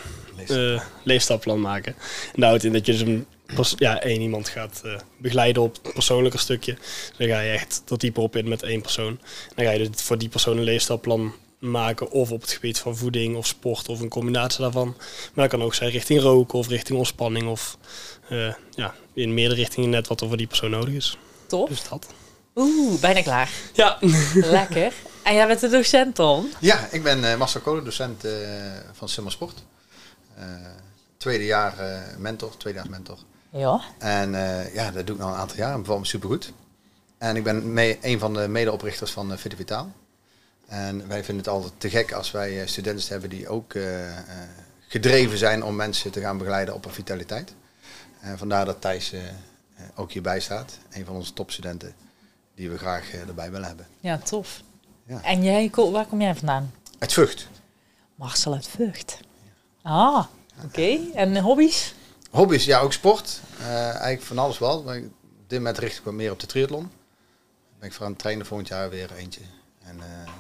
eh 0.49 0.80
leefstijlplan 1.05 1.61
maken. 1.61 1.95
En 2.35 2.41
dat 2.41 2.49
houdt 2.49 2.64
in 2.64 2.72
dat 2.72 2.87
je 2.87 2.93
dus 2.93 3.01
een, 3.01 3.26
ja, 3.77 4.01
één 4.01 4.21
iemand 4.21 4.49
gaat 4.49 4.81
eh, 4.85 4.95
begeleiden 5.17 5.63
op 5.63 5.79
het 5.83 5.93
persoonlijke 5.93 6.39
stukje. 6.39 6.77
Dan 7.19 7.29
ga 7.29 7.41
je 7.41 7.53
echt 7.53 7.83
tot 7.85 8.01
dieper 8.01 8.23
op 8.23 8.37
in 8.37 8.49
met 8.49 8.63
één 8.63 8.81
persoon. 8.81 9.19
Dan 9.55 9.65
ga 9.65 9.71
je 9.71 9.89
dus 9.89 10.03
voor 10.03 10.19
die 10.19 10.29
persoon 10.29 10.57
een 10.57 10.65
leefstijlplan 10.65 11.35
maken. 11.59 12.11
Of 12.11 12.31
op 12.31 12.41
het 12.41 12.51
gebied 12.51 12.79
van 12.79 12.97
voeding 12.97 13.37
of 13.37 13.47
sport 13.47 13.89
of 13.89 14.01
een 14.01 14.09
combinatie 14.09 14.61
daarvan. 14.61 14.95
Maar 15.35 15.49
dat 15.49 15.59
kan 15.59 15.63
ook 15.63 15.75
zijn 15.75 15.91
richting 15.91 16.21
roken 16.21 16.59
of 16.59 16.69
richting 16.69 16.99
ontspanning. 16.99 17.49
Of 17.49 17.79
eh, 18.29 18.55
ja, 18.71 18.95
in 19.15 19.35
meerdere 19.35 19.61
richtingen 19.61 19.91
net 19.91 20.09
wat 20.09 20.21
er 20.21 20.29
voor 20.29 20.37
die 20.37 20.47
persoon 20.47 20.71
nodig 20.71 20.95
is. 20.95 21.19
Tof. 21.47 21.69
Dus 21.69 21.89
dat. 21.89 22.07
Oeh, 22.55 23.01
bijna 23.01 23.23
klaar. 23.23 23.51
Ja, 23.73 23.99
Lekker. 24.35 24.93
En 25.23 25.35
jij 25.35 25.47
bent 25.47 25.61
de 25.61 25.69
docent 25.69 26.17
dan? 26.17 26.51
Ja, 26.59 26.89
ik 26.91 27.03
ben 27.03 27.25
eh 27.25 27.37
Marcel 27.37 27.61
Kolen, 27.61 27.85
docent 27.85 28.25
eh, 28.25 28.33
van 28.93 29.09
Simmer 29.09 29.33
Sport. 29.33 29.63
Eh, 30.35 30.45
tweede 31.17 31.45
jaar 31.45 31.79
eh, 31.79 32.17
mentor, 32.19 32.57
tweedejaars 32.57 32.91
mentor. 32.91 33.19
Ja. 33.53 33.81
En 33.99 34.35
eh, 34.35 34.75
ja, 34.75 34.91
dat 34.91 35.07
doe 35.07 35.17
ik 35.17 35.23
al 35.23 35.29
een 35.29 35.35
aantal 35.35 35.57
jaar 35.57 35.73
en 35.73 35.81
bevalt 35.81 36.01
me 36.01 36.07
supergoed. 36.07 36.53
En 37.19 37.37
ik 37.37 37.45
ben 37.45 37.73
mee, 37.73 37.99
een 38.03 38.19
van 38.19 38.35
de 38.35 38.49
medeoprichters 38.49 39.11
van 39.11 39.33
uh, 39.33 39.37
Fit 39.39 39.55
Vitaal. 39.55 39.93
En 40.67 41.09
wij 41.09 41.25
vinden 41.25 41.45
het 41.45 41.53
altijd 41.55 41.73
te 41.79 41.91
gek 41.91 42.13
als 42.13 42.31
wij 42.31 42.61
eh, 42.61 42.67
studenten 42.67 43.09
hebben 43.09 43.31
die 43.31 43.49
ook 43.49 43.75
eh, 43.75 44.09
eh, 44.19 44.25
gedreven 44.89 45.39
zijn 45.39 45.65
om 45.65 45.77
mensen 45.77 46.11
te 46.11 46.21
gaan 46.21 46.39
begeleiden 46.39 46.75
op 46.75 46.85
een 46.85 46.93
vitaliteit. 46.93 47.55
En 48.21 48.39
vandaar 48.39 48.65
dat 48.65 48.81
Thijs 48.81 49.13
eh, 49.13 49.29
eh, 49.29 49.35
ook 49.95 50.13
hierbij 50.13 50.41
staat. 50.41 50.79
Een 50.91 51.05
van 51.05 51.15
onze 51.15 51.33
topstudenten 51.33 51.95
die 52.55 52.71
we 52.71 52.79
graag 52.79 53.13
eh, 53.13 53.21
erbij 53.21 53.51
willen 53.51 53.67
hebben. 53.67 53.87
Ja, 54.01 54.19
tof. 54.19 54.61
Ja. 55.07 55.23
En 55.23 55.43
jij, 55.43 55.71
waar 55.71 56.07
kom 56.07 56.21
jij 56.21 56.35
vandaan? 56.35 56.73
Het 56.99 57.13
Vught. 57.13 57.49
Marcel 58.15 58.53
uit 58.53 58.69
Vught. 58.69 59.19
Ah, 59.83 60.25
oké. 60.65 60.99
En 61.15 61.39
hobby's? 61.41 61.95
Hobby's, 62.33 62.64
ja, 62.64 62.80
ook 62.80 62.93
sport. 62.93 63.41
Eh, 63.59 63.89
eigenlijk 63.89 64.22
van 64.22 64.39
alles 64.39 64.59
wel. 64.59 64.83
Maar 64.83 64.97
op 64.97 65.49
dit 65.49 65.59
moment 65.59 65.78
richt 65.78 65.99
ik 65.99 66.05
wat 66.05 66.14
meer 66.14 66.30
op 66.30 66.41
de 66.41 66.47
triathlon. 66.47 66.91
Ben 67.78 67.89
ik 67.89 67.95
voor 67.95 68.05
aan 68.05 68.11
het 68.11 68.20
trainen 68.20 68.47
volgend 68.47 68.68
jaar 68.68 68.91
weer 68.91 69.12
eentje. 69.16 69.41
En 69.85 70.01
eh, 70.01 70.33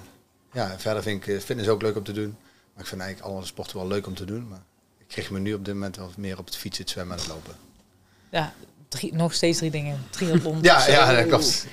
ja, 0.52 0.78
verder 0.78 1.02
vind 1.02 1.26
ik 1.26 1.34
eh, 1.34 1.40
fitness 1.40 1.68
ook 1.68 1.82
leuk 1.82 1.96
om 1.96 2.02
te 2.02 2.12
doen. 2.12 2.36
Maar 2.72 2.82
ik 2.82 2.88
vind 2.88 3.00
eigenlijk 3.00 3.32
alle 3.32 3.44
sporten 3.46 3.76
wel 3.76 3.86
leuk 3.86 4.06
om 4.06 4.14
te 4.14 4.24
doen. 4.24 4.48
Maar 4.48 4.62
ik 4.98 5.12
richt 5.12 5.30
me 5.30 5.38
nu 5.38 5.54
op 5.54 5.64
dit 5.64 5.74
moment 5.74 5.96
wel 5.96 6.10
meer 6.16 6.38
op 6.38 6.44
het 6.44 6.56
fietsen, 6.56 6.82
het 6.82 6.92
zwemmen 6.92 7.16
en 7.16 7.22
het 7.22 7.32
lopen. 7.32 7.54
Ja, 8.30 8.52
drie, 8.88 9.14
nog 9.14 9.34
steeds 9.34 9.58
drie 9.58 9.70
dingen. 9.70 10.06
Triathlon. 10.10 10.58
Ja, 10.70 10.88
ja, 10.88 11.14
dat 11.14 11.26
klopt. 11.26 11.66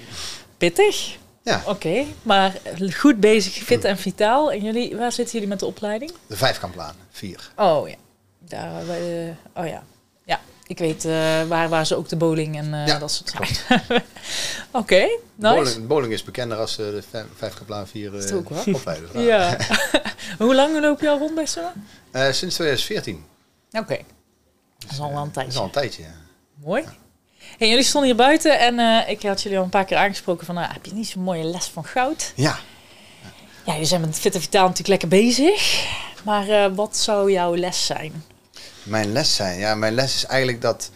Pittig. 0.57 1.17
Ja, 1.43 1.63
Oké, 1.65 2.05
maar 2.21 2.57
goed 2.93 3.19
bezig, 3.19 3.53
fit 3.53 3.83
en 3.83 3.97
vitaal. 3.97 4.51
En 4.51 4.63
jullie, 4.63 4.95
waar 4.95 5.11
zitten 5.11 5.33
jullie 5.33 5.49
met 5.49 5.59
de 5.59 5.65
opleiding? 5.65 6.11
de 6.27 6.37
vijfkamplaan, 6.37 6.95
vier. 7.09 7.51
Oh 7.55 7.89
ja, 7.89 7.95
daar, 8.39 8.83
oh 9.53 9.67
ja. 9.67 9.83
Ja, 10.69 10.75
ik 10.75 10.77
weet 10.77 11.05
eh, 11.05 11.43
waar, 11.47 11.69
waar 11.69 11.85
ze 11.85 11.95
ook 11.95 12.09
de 12.09 12.15
bowling 12.15 12.57
en 12.57 12.69
Ja, 12.85 12.99
dat 12.99 13.11
soort 13.11 13.29
zaken. 13.29 14.03
Oké, 14.71 14.95
nice. 15.35 15.53
Bowling, 15.55 15.87
bowling 15.87 16.13
is 16.13 16.23
bekender 16.23 16.57
als 16.57 16.71
eh, 16.79 16.85
de 16.85 17.03
vijf- 17.09 17.25
vijfkamplaan 17.35 17.87
vier 17.87 18.13
het 18.13 18.31
ook 18.33 18.49
uh, 18.51 18.57
wel? 18.63 18.73
opleiders. 18.75 19.11
Ja. 19.31 19.57
Hoe 20.45 20.55
lang 20.55 20.79
loop 20.79 21.01
je 21.01 21.09
al 21.09 21.17
rond 21.17 21.35
bij 21.35 21.45
zo? 21.45 21.61
Sinds 22.13 22.55
2014. 22.55 23.25
Oké, 23.71 23.97
dat 24.79 24.91
is 24.91 24.99
al 24.99 25.09
een 25.09 25.15
Dat 25.15 25.25
is 25.27 25.33
tijdje. 25.33 25.59
al 25.59 25.65
een 25.65 25.71
tijdje, 25.71 26.01
ja. 26.03 26.13
Mooi. 26.63 26.83
Hey, 27.57 27.69
jullie 27.69 27.83
stonden 27.83 28.09
hier 28.09 28.19
buiten 28.19 28.59
en 28.59 29.07
ik 29.09 29.21
had 29.21 29.41
jullie 29.41 29.57
al 29.57 29.63
een 29.63 29.69
paar 29.69 29.85
keer 29.85 29.97
aangesproken 29.97 30.45
van, 30.45 30.55
nou, 30.55 30.73
heb 30.73 30.85
je 30.85 30.93
niet 30.93 31.07
zo'n 31.07 31.23
mooie 31.23 31.43
les 31.43 31.65
van 31.65 31.85
goud? 31.85 32.33
Ja, 32.35 32.59
Ja, 33.65 33.71
jullie 33.71 33.87
zijn 33.87 34.01
met 34.01 34.19
Fit 34.19 34.35
en 34.35 34.41
Vitaal 34.41 34.67
natuurlijk 34.67 34.89
lekker 35.03 35.07
bezig. 35.07 35.85
Maar 36.23 36.75
wat 36.75 36.97
zou 36.97 37.31
jouw 37.31 37.55
les 37.55 37.85
zijn? 37.85 38.23
Mijn 38.83 39.11
les 39.11 39.35
zijn. 39.35 39.59
Ja, 39.59 39.75
mijn 39.75 39.93
les 39.93 40.15
is 40.15 40.25
eigenlijk 40.25 40.61
dat, 40.61 40.91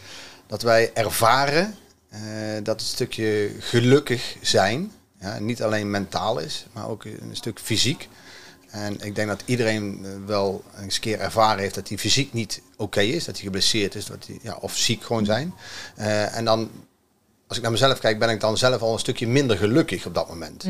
dat 0.46 0.62
wij 0.62 0.90
ervaren 0.94 1.74
eh, 2.14 2.20
dat 2.62 2.80
het 2.80 2.88
stukje 2.90 3.50
gelukkig 3.58 4.36
zijn, 4.40 4.92
ja, 5.20 5.38
niet 5.38 5.62
alleen 5.62 5.90
mentaal 5.90 6.38
is, 6.38 6.66
maar 6.72 6.88
ook 6.88 7.04
een 7.04 7.28
stuk 7.36 7.58
fysiek. 7.58 8.08
En 8.70 9.00
ik 9.00 9.14
denk 9.14 9.28
dat 9.28 9.42
iedereen 9.44 10.00
eh, 10.04 10.10
wel 10.26 10.64
eens 10.80 10.94
een 10.94 11.00
keer 11.00 11.20
ervaren 11.20 11.58
heeft 11.58 11.74
dat 11.74 11.88
hij 11.88 11.98
fysiek 11.98 12.32
niet 12.32 12.62
oké 12.76 13.00
is, 13.00 13.24
dat 13.24 13.34
hij 13.34 13.44
geblesseerd 13.44 13.94
is, 13.94 14.06
dat 14.06 14.26
hij, 14.26 14.38
ja, 14.42 14.56
of 14.60 14.76
ziek 14.76 15.04
gewoon 15.04 15.24
zijn. 15.24 15.54
Eh, 15.96 16.36
en 16.36 16.44
dan, 16.44 16.70
als 17.46 17.56
ik 17.56 17.62
naar 17.62 17.72
mezelf 17.72 17.98
kijk, 17.98 18.18
ben 18.18 18.30
ik 18.30 18.40
dan 18.40 18.58
zelf 18.58 18.82
al 18.82 18.92
een 18.92 18.98
stukje 18.98 19.26
minder 19.26 19.56
gelukkig 19.56 20.06
op 20.06 20.14
dat 20.14 20.28
moment. 20.28 20.64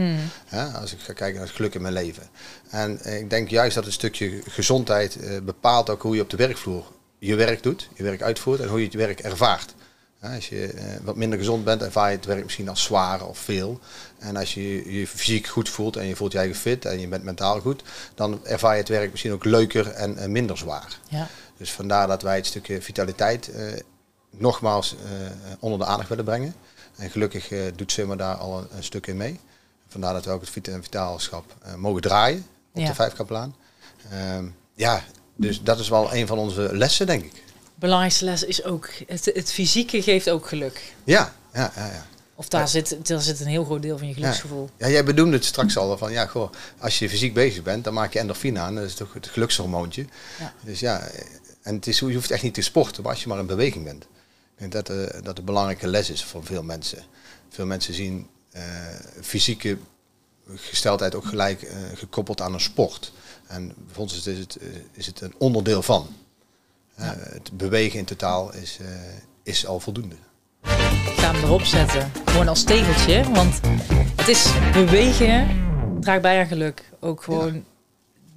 Hè, 0.47 0.65
als 0.65 0.93
ik 0.93 1.01
ga 1.01 1.13
kijken 1.13 1.37
naar 1.39 1.47
het 1.47 1.57
geluk 1.57 1.75
in 1.75 1.83
mijn 1.83 1.95
leven. 1.95 2.29
En 2.71 3.19
ik 3.21 3.31
denk 3.31 3.49
juist 3.49 3.75
dat 3.75 3.85
het 3.85 3.95
stukje 3.95 4.41
gezondheid 4.49 5.19
bepaalt 5.45 5.91
ook 5.91 6.03
hoe 6.03 6.15
je 6.15 6.23
op 6.23 6.31
de 6.31 6.37
werkvloer 6.37 6.85
je 7.27 7.35
werk 7.35 7.63
doet, 7.63 7.89
je 7.95 8.03
werk 8.03 8.23
uitvoert 8.23 8.61
en 8.61 8.69
hoe 8.69 8.79
je 8.79 8.85
het 8.85 8.95
werk 8.95 9.21
ervaart. 9.21 9.75
Als 10.21 10.49
je 10.49 10.67
eh, 10.67 10.85
wat 11.03 11.17
minder 11.17 11.39
gezond 11.39 11.65
bent, 11.65 11.83
ervaar 11.83 12.11
je 12.11 12.17
het 12.17 12.25
werk 12.25 12.43
misschien 12.43 12.69
als 12.69 12.83
zwaar 12.83 13.27
of 13.27 13.39
veel. 13.39 13.81
En 14.19 14.37
als 14.37 14.55
je 14.55 14.93
je 14.99 15.07
fysiek 15.07 15.47
goed 15.47 15.69
voelt 15.69 15.97
en 15.97 16.07
je 16.07 16.17
voelt 16.17 16.33
je 16.33 16.39
eigen 16.39 16.57
fit 16.57 16.85
en 16.85 17.01
je 17.01 17.09
bent 17.09 17.25
mentaal 17.25 17.61
goed, 17.61 17.83
dan 18.15 18.47
ervaar 18.47 18.73
je 18.73 18.79
het 18.81 18.89
werk 18.89 19.11
misschien 19.11 19.33
ook 19.33 19.45
leuker 19.45 19.91
en, 19.91 20.33
minder 20.33 20.59
zwaar. 20.59 20.99
Ja. 21.09 21.29
Dus 21.57 21.73
vandaar 21.73 22.07
dat 22.07 22.23
wij 22.23 22.37
het 22.37 22.47
stukje 22.47 22.83
vitaliteit 22.83 23.49
eh, 23.49 23.67
nogmaals 24.31 24.95
eh, 24.95 25.53
onder 25.59 25.79
de 25.79 25.85
aandacht 25.85 26.09
willen 26.09 26.25
brengen. 26.25 26.55
En 26.97 27.11
gelukkig 27.11 27.51
eh, 27.51 27.61
doet 27.77 27.93
Summer 27.93 28.17
daar 28.17 28.35
al 28.37 28.59
een, 28.59 28.67
een 28.77 28.85
stuk 28.85 29.07
in 29.07 29.17
mee. 29.17 29.41
Vandaar 29.89 30.13
dat 30.13 30.25
we 30.25 30.31
ook 30.31 30.41
het 30.41 30.51
vita- 30.51 30.73
en 30.73 30.83
vitaalschap 30.83 31.55
eh, 31.63 31.75
mogen 31.75 32.03
draaien 32.03 32.47
op 32.75 32.81
Ja. 32.81 32.87
de 32.89 32.95
vijfkaplaan. 32.95 33.55
Ehm 34.11 34.45
ja, 34.75 35.03
dus 35.37 35.63
dat 35.63 35.79
is 35.79 35.89
wel 35.89 36.15
een 36.15 36.27
van 36.27 36.39
onze 36.39 36.69
lessen, 36.73 37.07
denk 37.07 37.25
ik. 37.25 37.43
Belangrijkste 37.75 38.25
les 38.25 38.45
is 38.45 38.65
ook, 38.65 38.91
het, 39.07 39.25
het 39.25 39.53
fysieke 39.53 40.03
geeft 40.03 40.31
ook 40.31 40.47
geluk. 40.47 40.95
Ja, 41.05 41.35
ja, 41.53 41.73
ja. 41.77 41.87
ja. 41.87 42.07
Of 42.37 42.49
daar, 42.49 42.69
zit, 42.69 42.97
daar 43.07 43.21
zit 43.21 43.41
een 43.41 43.47
heel 43.47 43.65
groot 43.65 43.83
deel 43.83 43.99
van 43.99 44.09
je 44.09 44.15
geluksgevoel. 44.15 44.71
Ja, 44.77 44.89
jij 44.89 45.05
bedoelde 45.05 45.33
het 45.33 45.45
straks 45.45 45.77
al 45.77 45.99
van 45.99 46.13
ja, 46.13 46.27
goh, 46.27 46.53
als 46.79 46.99
je 46.99 47.09
fysiek 47.09 47.35
bezig 47.35 47.63
bent, 47.63 47.85
dan 47.85 47.95
maak 47.95 48.13
je 48.13 48.19
endorfine 48.19 48.59
aan. 48.59 48.75
Dat 48.75 48.85
is 48.85 48.95
toch 48.95 49.13
het 49.13 49.27
gelukshormoontje. 49.27 50.07
Ja. 50.39 50.53
Dus 50.61 50.81
ja, 50.81 51.09
en 51.63 51.75
het 51.75 51.87
is, 51.87 51.99
je 51.99 52.15
hoeft 52.15 52.31
echt 52.31 52.43
niet 52.43 52.55
te 52.55 52.63
sporten, 52.63 53.03
maar 53.03 53.13
als 53.13 53.23
je 53.23 53.29
maar 53.29 53.39
in 53.39 53.47
beweging 53.47 53.85
bent. 53.85 54.03
Ik 54.03 54.71
denk 54.71 54.73
dat 54.73 54.89
eh, 54.89 55.23
dat 55.23 55.39
een 55.39 55.45
belangrijke 55.45 55.87
les 55.87 56.11
is 56.11 56.25
voor 56.25 56.45
veel 56.45 56.63
mensen. 56.63 57.03
Veel 57.49 57.67
mensen 57.67 57.95
zien 57.95 58.29
eh, 58.51 58.63
fysieke 59.23 59.79
gesteldheid 60.55 61.15
ook 61.15 61.25
gelijk 61.25 61.63
eh, 61.63 61.77
gekoppeld 61.95 62.41
aan 62.41 62.55
een 62.55 62.61
sport. 62.61 63.13
En 63.47 63.75
voor 63.93 64.03
ons 64.03 64.27
is 64.27 64.39
het, 64.39 64.57
eh, 64.57 64.69
is 64.93 65.07
het 65.07 65.21
een 65.21 65.35
onderdeel 65.39 65.83
van. 65.83 66.07
Eh, 66.95 67.11
het 67.15 67.51
bewegen 67.53 67.99
in 67.99 68.05
totaal 68.05 68.55
is, 68.55 68.79
eh, 68.81 68.87
is 69.43 69.67
al 69.67 69.81
voldoende. 69.81 70.15
Ik 70.63 71.15
ga 71.17 71.33
hem 71.33 71.45
erop 71.45 71.63
zetten. 71.63 72.13
Gewoon 72.25 72.49
als 72.49 72.65
tegeltje. 72.65 73.31
Want 73.31 73.61
het 74.17 74.29
is 74.29 74.53
bewegen, 74.73 75.49
draagt 76.01 76.23
bij 76.23 76.41
aan 76.41 76.47
geluk. 76.47 76.91
Ook 77.01 77.23
gewoon 77.23 77.65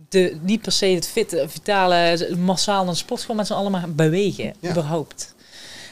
de, 0.10 0.38
niet 0.42 0.62
per 0.62 0.72
se 0.72 0.86
het 0.86 1.08
fitte, 1.08 1.46
vitale, 1.50 2.36
massaal 2.38 2.86
de 2.86 2.96
sport. 2.96 3.22
Gewoon 3.22 3.36
met 3.36 3.48
z'n 3.48 3.54
allen 3.54 3.72
maar 3.72 3.92
bewegen. 3.92 4.54
Ja. 4.60 4.70
Überhaupt. 4.70 5.36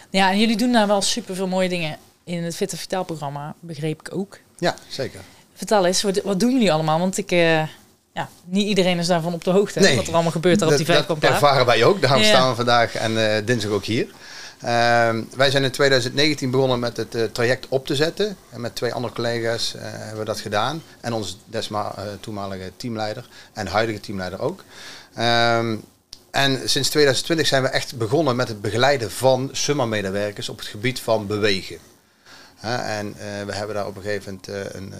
Ja, 0.09 0.31
en 0.31 0.39
jullie 0.39 0.57
doen 0.57 0.71
daar 0.71 0.87
wel 0.87 1.01
super 1.01 1.35
veel 1.35 1.47
mooie 1.47 1.69
dingen 1.69 1.97
in 2.23 2.43
het 2.43 2.55
Fitte 2.55 2.77
Vitaal 2.77 3.03
programma. 3.03 3.55
Begreep 3.59 3.99
ik 3.99 4.15
ook. 4.15 4.39
Ja, 4.57 4.75
zeker. 4.87 5.21
Vertel 5.53 5.85
eens, 5.85 6.01
wat, 6.01 6.21
wat 6.21 6.39
doen 6.39 6.51
jullie 6.51 6.71
allemaal? 6.73 6.99
Want 6.99 7.17
ik... 7.17 7.31
ja, 8.15 8.29
niet 8.45 8.67
iedereen 8.67 8.99
is 8.99 9.07
daarvan 9.07 9.33
op 9.33 9.43
de 9.43 9.49
hoogte. 9.49 9.79
Nee. 9.79 9.95
Wat 9.95 10.07
er 10.07 10.13
allemaal 10.13 10.31
gebeurt 10.31 10.59
daar 10.59 10.69
op 10.69 10.77
die 10.77 10.85
vijf 10.85 11.05
dat 11.05 11.19
ervaren 11.19 11.65
wij 11.65 11.83
ook. 11.83 12.01
Daarom 12.01 12.21
Ja. 12.21 12.27
staan 12.27 12.49
we 12.49 12.55
vandaag 12.55 12.95
en 12.95 13.35
eh, 13.35 13.45
dinsdag 13.45 13.71
ook 13.71 13.85
hier. 13.85 14.07
Ehm, 14.61 15.23
wij 15.35 15.51
zijn 15.51 15.63
in 15.63 15.71
2019 15.71 16.51
begonnen 16.51 16.79
met 16.79 16.97
het 16.97 17.15
eh, 17.15 17.23
traject 17.23 17.65
op 17.69 17.85
te 17.85 17.95
zetten. 17.95 18.37
En 18.49 18.61
met 18.61 18.75
twee 18.75 18.93
andere 18.93 19.13
collega's 19.13 19.75
eh, 19.75 19.81
hebben 19.83 20.19
we 20.19 20.25
dat 20.25 20.39
gedaan. 20.39 20.83
En 21.01 21.13
onze 21.13 21.35
desma, 21.45 21.95
toenmalige 22.19 22.71
teamleider 22.77 23.27
en 23.53 23.67
huidige 23.67 23.99
teamleider 23.99 24.39
ook. 24.41 24.63
Ehm, 25.15 25.75
en 26.31 26.69
sinds 26.69 26.89
2020 26.89 27.47
zijn 27.47 27.61
we 27.61 27.67
echt 27.67 27.97
begonnen 27.97 28.35
met 28.35 28.47
het 28.47 28.61
begeleiden 28.61 29.11
van 29.11 29.49
summa-medewerkers 29.51 30.49
op 30.49 30.57
het 30.57 30.67
gebied 30.67 30.99
van 30.99 31.27
bewegen. 31.27 31.77
En 32.61 33.15
we 33.45 33.53
hebben 33.53 33.75
daar 33.75 33.87
op 33.87 33.95
een 33.95 34.01
gegeven 34.01 34.39
moment 34.45 34.73
een, 34.75 34.93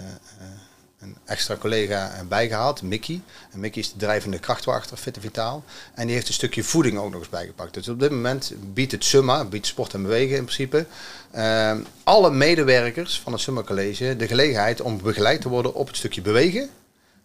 een 0.98 1.16
extra 1.24 1.56
collega 1.56 2.10
eh, 2.10 2.26
bijgehaald, 2.26 2.82
Mickey. 2.82 3.20
En 3.50 3.60
Mickey 3.60 3.82
is 3.82 3.92
de 3.92 3.98
drijvende 3.98 4.38
kracht 4.38 4.68
achter 4.68 4.96
Fit 4.96 5.16
en 5.16 5.22
Vitaal. 5.22 5.64
En 5.94 6.06
die 6.06 6.14
heeft 6.14 6.28
een 6.28 6.34
stukje 6.34 6.64
voeding 6.64 6.98
ook 6.98 7.10
nog 7.10 7.20
eens 7.20 7.28
bijgepakt. 7.28 7.74
Dus 7.74 7.88
op 7.88 8.00
dit 8.00 8.10
moment 8.10 8.52
biedt 8.72 8.92
het 8.92 9.04
Summa, 9.04 9.44
biedt 9.44 9.66
sport 9.66 9.94
en 9.94 10.02
bewegen 10.02 10.36
in 10.36 10.44
principe, 10.44 10.86
ehm, 11.30 11.80
alle 12.04 12.30
medewerkers 12.30 13.20
van 13.20 13.32
het 13.32 13.40
Summa 13.40 13.62
College 13.62 14.16
de 14.16 14.26
gelegenheid 14.26 14.80
om 14.80 15.02
begeleid 15.02 15.40
te 15.40 15.48
worden 15.48 15.74
op 15.74 15.86
het 15.86 15.96
stukje 15.96 16.22
bewegen 16.22 16.70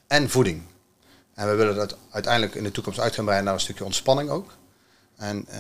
en 0.08 0.30
voeding. 0.30 0.62
En 1.34 1.50
we 1.50 1.56
willen 1.56 1.76
dat 1.76 1.98
uiteindelijk 2.10 2.56
in 2.56 2.64
de 2.64 2.72
toekomst 2.72 3.00
uit 3.00 3.16
gaan 3.16 3.26
naar 3.26 3.48
een 3.48 3.60
stukje 3.60 3.86
ontspanning 3.86 4.30
ook. 4.30 4.52
En 5.18 5.46
eh, 5.48 5.60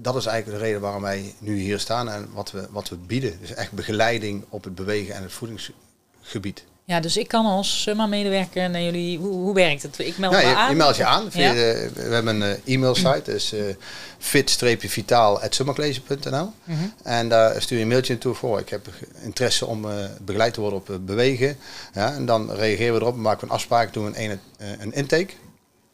dat 0.00 0.16
is 0.16 0.26
eigenlijk 0.26 0.58
de 0.58 0.64
reden 0.64 0.80
waarom 0.80 1.02
wij 1.02 1.34
nu 1.38 1.58
hier 1.58 1.78
staan 1.78 2.08
en 2.08 2.28
wat 2.32 2.50
we, 2.50 2.66
wat 2.70 2.88
we 2.88 2.96
bieden. 2.96 3.40
Dus 3.40 3.54
echt 3.54 3.72
begeleiding 3.72 4.44
op 4.48 4.64
het 4.64 4.74
bewegen 4.74 5.14
en 5.14 5.22
het 5.22 5.32
voedingsgebied. 5.32 6.64
Ja, 6.92 7.00
dus 7.00 7.16
ik 7.16 7.28
kan 7.28 7.46
als 7.46 7.82
Summa-medewerker 7.82 8.70
naar 8.70 8.82
jullie... 8.82 9.18
Hoe, 9.18 9.32
hoe 9.32 9.54
werkt 9.54 9.82
het? 9.82 9.98
Ik 9.98 10.18
meld 10.18 10.32
Ja, 10.34 10.40
me 10.40 10.46
je, 10.48 10.54
aan? 10.56 10.70
je 10.70 10.76
meldt 10.76 10.96
je 10.96 11.04
aan. 11.04 11.30
Via 11.30 11.42
Ja. 11.42 11.52
de- 11.52 11.90
we 11.94 12.02
hebben 12.14 12.40
een 12.40 12.56
eh, 12.64 12.74
e-mailsite, 12.74 13.22
dus 13.24 13.52
eh 13.52 13.60
fit-vitaal.summercollege.nl 14.18 16.52
Mhm. 16.64 16.78
En 17.02 17.28
daar 17.28 17.62
stuur 17.62 17.76
je 17.76 17.82
een 17.82 17.88
mailtje 17.90 18.12
naartoe 18.12 18.34
voor. 18.34 18.58
Ik 18.58 18.68
heb 18.68 18.88
interesse 19.22 19.66
om 19.66 19.90
eh, 19.90 19.94
begeleid 20.20 20.54
te 20.54 20.60
worden 20.60 20.78
op 20.78 20.98
bewegen. 21.06 21.56
Ja, 21.94 22.12
en 22.14 22.26
dan 22.26 22.52
reageren 22.52 22.94
we 22.94 23.00
erop, 23.00 23.16
maken 23.16 23.40
we 23.40 23.46
een 23.46 23.52
afspraak, 23.52 23.92
doen 23.92 24.12
we 24.12 24.22
een, 24.24 24.40
een 24.78 24.92
intake. 24.92 25.32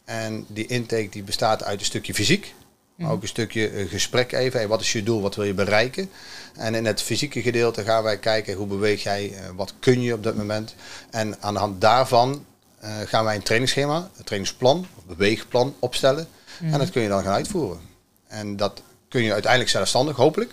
En 0.05 0.45
die 0.49 0.67
intake 0.67 1.09
die 1.11 1.23
bestaat 1.23 1.65
uit 1.65 1.79
een 1.81 1.87
stukje 1.87 2.15
fysiek. 2.15 2.55
Maar 2.99 3.11
ook 3.11 3.23
een 3.23 3.29
stukje 3.29 3.69
eh, 3.69 3.89
gesprek 3.89 4.33
even. 4.33 4.59
Hey, 4.59 4.69
wat 4.69 4.81
is 4.81 4.93
je 4.93 5.03
doel? 5.03 5.21
Wat 5.21 5.35
wil 5.35 5.45
je 5.45 5.55
bereiken? 5.55 6.11
En 6.55 6.75
in 6.75 6.87
het 6.87 7.03
fysieke 7.03 7.43
gedeelte 7.43 7.83
gaan 7.85 8.03
wij 8.03 8.19
kijken 8.19 8.55
hoe 8.55 8.67
beweeg 8.67 9.03
jij? 9.03 9.33
eh, 9.35 9.49
wat 9.57 9.75
kun 9.81 10.01
je 10.03 10.13
op 10.13 10.23
dat 10.23 10.37
moment? 10.37 10.75
En 11.11 11.43
aan 11.43 11.55
de 11.55 11.61
hand 11.61 11.81
daarvan 11.81 12.45
eh, 12.81 12.91
gaan 13.05 13.25
wij 13.25 13.35
een 13.35 13.43
trainingsschema, 13.43 14.11
een 14.17 14.25
trainingsplan, 14.25 14.87
of 14.97 15.05
beweegplan 15.05 15.75
opstellen. 15.79 16.29
En 16.61 16.79
dat 16.79 16.91
kun 16.91 17.03
je 17.03 17.09
dan 17.09 17.23
gaan 17.23 17.33
uitvoeren. 17.35 17.81
En 18.27 18.57
dat 18.57 18.83
kun 19.09 19.23
je 19.23 19.33
uiteindelijk 19.33 19.71
zelfstandig, 19.71 20.17
hopelijk. 20.17 20.51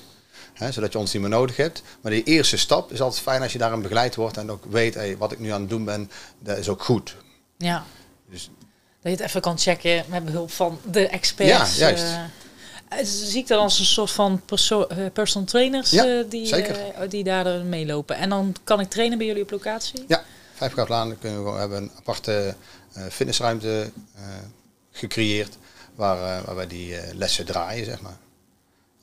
Hè, 0.53 0.71
zodat 0.71 0.91
je 0.91 0.97
ons 0.97 1.13
niet 1.13 1.21
meer 1.21 1.31
nodig 1.31 1.55
hebt. 1.57 1.81
Maar 2.01 2.11
die 2.11 2.23
eerste 2.23 2.57
stap 2.57 2.91
is 2.91 3.01
altijd 3.01 3.21
fijn 3.21 3.41
als 3.41 3.51
je 3.51 3.57
daarin 3.57 3.81
begeleid 3.81 4.15
wordt 4.15 4.37
en 4.37 4.51
ook 4.51 4.65
weet, 4.69 4.93
hey, 4.93 5.17
wat 5.17 5.31
ik 5.31 5.39
nu 5.39 5.49
aan 5.49 5.61
het 5.61 5.69
doen 5.69 5.85
ben, 5.85 6.11
dat 6.39 6.57
is 6.57 6.69
ook 6.69 6.83
goed. 6.83 7.15
Ja. 7.57 7.85
Dus- 8.29 8.49
je 9.11 9.17
het 9.17 9.27
even 9.27 9.41
kan 9.41 9.57
checken 9.59 10.03
met 10.07 10.25
behulp 10.25 10.51
van 10.51 10.79
de 10.91 11.07
experts. 11.07 11.77
Ja, 11.77 11.87
juist. 11.87 12.03
eh. 12.03 12.97
Zie 13.03 13.41
ik 13.41 13.47
dat 13.47 13.59
als 13.59 13.79
een 13.79 13.85
soort 13.85 14.11
van 14.11 14.41
perso 14.45 14.83
eh, 14.83 14.97
personal 15.13 15.47
trainers 15.47 15.89
Ja, 15.89 16.05
eh, 16.05 16.23
die, 16.29 17.07
die 17.09 17.23
daar 17.23 17.65
meelopen. 17.65 18.15
En 18.15 18.29
dan 18.29 18.55
kan 18.63 18.79
ik 18.79 18.89
trainen 18.89 19.17
bij 19.17 19.27
jullie 19.27 19.41
op 19.41 19.51
locatie? 19.51 20.05
Ja, 20.07 20.23
vijf 20.53 20.73
kunnen 20.73 21.43
we 21.43 21.59
hebben 21.59 21.77
een 21.77 21.91
aparte 21.97 22.55
fitnessruimte 23.09 23.91
gecreëerd 24.91 25.57
waar, 25.95 26.43
waar 26.45 26.55
wij 26.55 26.67
die 26.67 26.95
lessen 27.13 27.45
draaien, 27.45 27.85
zeg 27.85 28.01
maar. 28.01 28.17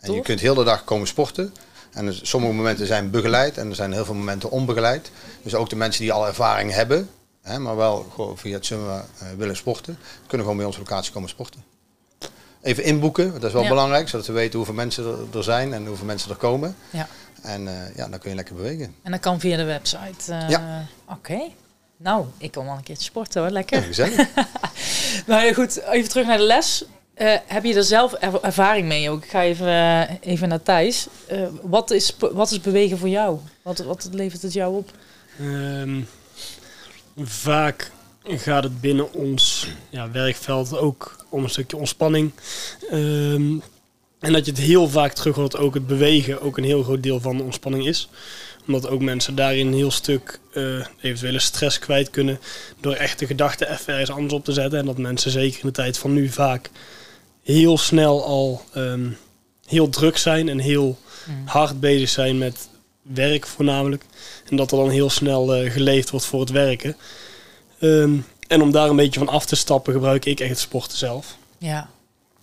En 0.00 0.12
je 0.12 0.22
kunt 0.22 0.40
heel 0.40 0.54
de 0.54 0.64
dag 0.64 0.84
komen 0.84 1.06
sporten. 1.06 1.54
En 1.92 2.06
dus 2.06 2.20
sommige 2.22 2.54
momenten 2.54 2.86
zijn 2.86 3.10
begeleid 3.10 3.58
en 3.58 3.68
er 3.68 3.74
zijn 3.74 3.92
heel 3.92 4.04
veel 4.04 4.14
momenten 4.14 4.50
onbegeleid. 4.50 5.10
Dus 5.42 5.54
ook 5.54 5.70
de 5.70 5.76
mensen 5.76 6.02
die 6.02 6.12
al 6.12 6.26
ervaring 6.26 6.72
hebben, 6.72 7.10
hè, 7.42 7.58
maar 7.58 7.76
wel 7.76 8.06
gewoon 8.14 8.38
via 8.38 8.54
het 8.54 8.66
Summa 8.66 9.04
eh, 9.18 9.26
willen 9.36 9.56
sporten, 9.56 9.98
kunnen 10.26 10.40
gewoon 10.40 10.56
bij 10.56 10.66
onze 10.66 10.78
locatie 10.78 11.12
komen 11.12 11.28
sporten. 11.28 11.64
Even 12.62 12.84
inboeken, 12.84 13.32
dat 13.32 13.42
is 13.44 13.52
wel 13.52 13.62
Ja. 13.62 13.68
belangrijk, 13.68 14.08
zodat 14.08 14.26
we 14.26 14.32
weten 14.32 14.56
hoeveel 14.56 14.74
mensen 14.74 15.04
er, 15.04 15.36
er 15.38 15.44
zijn 15.44 15.72
en 15.72 15.86
hoeveel 15.86 16.06
mensen 16.06 16.30
er 16.30 16.36
komen. 16.36 16.76
Ja. 16.90 17.08
En 17.42 17.68
eh, 17.68 17.96
ja, 17.96 18.08
dan 18.08 18.18
kun 18.18 18.30
je 18.30 18.36
lekker 18.36 18.54
bewegen. 18.54 18.94
En 19.02 19.10
dat 19.10 19.20
kan 19.20 19.40
via 19.40 19.56
de 19.56 19.64
website. 19.64 20.32
eh, 20.32 20.48
Ja. 20.48 20.86
Oké. 21.08 21.40
Nou, 21.96 22.26
ik 22.38 22.52
kom 22.52 22.64
wel 22.64 22.74
een 22.74 22.82
keertje 22.82 23.04
sporten 23.04 23.40
hoor. 23.40 23.48
Ja, 23.50 23.54
Lekker. 23.54 23.82
gezellig. 23.82 24.28
Nou 25.26 25.44
ja, 25.44 25.52
goed. 25.52 25.80
Even 25.82 26.08
terug 26.08 26.26
naar 26.26 26.36
de 26.38 26.42
les. 26.44 26.84
Eh, 27.14 27.36
heb 27.46 27.64
je 27.64 27.74
er 27.74 27.84
zelf 27.84 28.14
er- 28.20 28.40
ervaring 28.42 28.86
mee 28.88 29.10
ook? 29.10 29.24
Ik 29.24 29.30
ga 29.30 29.42
even, 29.42 30.08
even 30.20 30.48
naar 30.48 30.62
Thijs. 30.62 31.06
Eh, 31.26 31.42
wat, 31.62 31.90
is, 31.90 32.16
wat 32.32 32.50
is 32.50 32.60
bewegen 32.60 32.98
voor 32.98 33.08
jou? 33.08 33.38
Wat, 33.62 33.78
wat 33.78 34.08
levert 34.12 34.42
het 34.42 34.52
jou 34.52 34.76
op? 34.76 34.90
Ehm, 35.38 36.00
vaak 37.16 37.90
gaat 38.24 38.64
het 38.64 38.80
binnen 38.80 39.12
ons 39.12 39.68
ja, 39.90 40.10
werkveld 40.10 40.76
ook 40.76 41.24
om 41.28 41.42
een 41.42 41.50
stukje 41.50 41.76
ontspanning. 41.76 42.32
Ehm, 42.90 43.58
En 44.20 44.32
dat 44.32 44.44
je 44.44 44.50
het 44.50 44.60
heel 44.60 44.88
vaak 44.88 45.12
terug 45.12 45.34
hoort, 45.36 45.56
ook 45.56 45.74
het 45.74 45.86
bewegen 45.86 46.40
ook 46.42 46.56
een 46.58 46.64
heel 46.64 46.82
groot 46.82 47.02
deel 47.02 47.20
van 47.20 47.36
de 47.36 47.42
ontspanning 47.42 47.86
is. 47.86 48.08
Omdat 48.66 48.88
ook 48.88 49.00
mensen 49.00 49.34
daarin 49.34 49.66
een 49.66 49.74
heel 49.74 49.90
stuk 49.90 50.40
eh, 50.52 50.86
eventuele 51.00 51.38
stress 51.38 51.78
kwijt 51.78 52.10
kunnen 52.10 52.38
door 52.80 52.92
echt 52.94 53.18
de 53.18 53.26
gedachten 53.26 53.70
even 53.72 53.92
ergens 53.92 54.10
anders 54.10 54.32
op 54.32 54.44
te 54.44 54.52
zetten. 54.52 54.78
En 54.78 54.86
dat 54.86 54.98
mensen 54.98 55.30
zeker 55.30 55.60
in 55.60 55.66
de 55.66 55.72
tijd 55.72 55.98
van 55.98 56.12
nu 56.12 56.28
vaak 56.28 56.70
heel 57.42 57.78
snel 57.78 58.24
al 58.24 58.62
ehm, 58.72 59.08
heel 59.66 59.88
druk 59.88 60.16
zijn 60.16 60.48
en 60.48 60.58
heel 60.58 60.98
hard 61.44 61.80
bezig 61.80 62.08
zijn 62.08 62.38
met 62.38 62.68
werk 63.02 63.46
voornamelijk. 63.46 64.04
En 64.48 64.56
dat 64.56 64.70
er 64.70 64.76
dan 64.76 64.90
heel 64.90 65.10
snel 65.10 65.54
eh, 65.54 65.72
geleefd 65.72 66.10
wordt 66.10 66.26
voor 66.26 66.40
het 66.40 66.50
werken. 66.50 66.96
Ehm, 67.78 68.16
en 68.48 68.62
om 68.62 68.72
daar 68.72 68.88
een 68.88 68.96
beetje 68.96 69.18
van 69.18 69.28
af 69.28 69.46
te 69.46 69.56
stappen 69.56 69.92
gebruik 69.92 70.24
ik 70.24 70.40
echt 70.40 70.50
het 70.50 70.58
sporten 70.58 70.98
zelf. 70.98 71.36
Ja. 71.58 71.90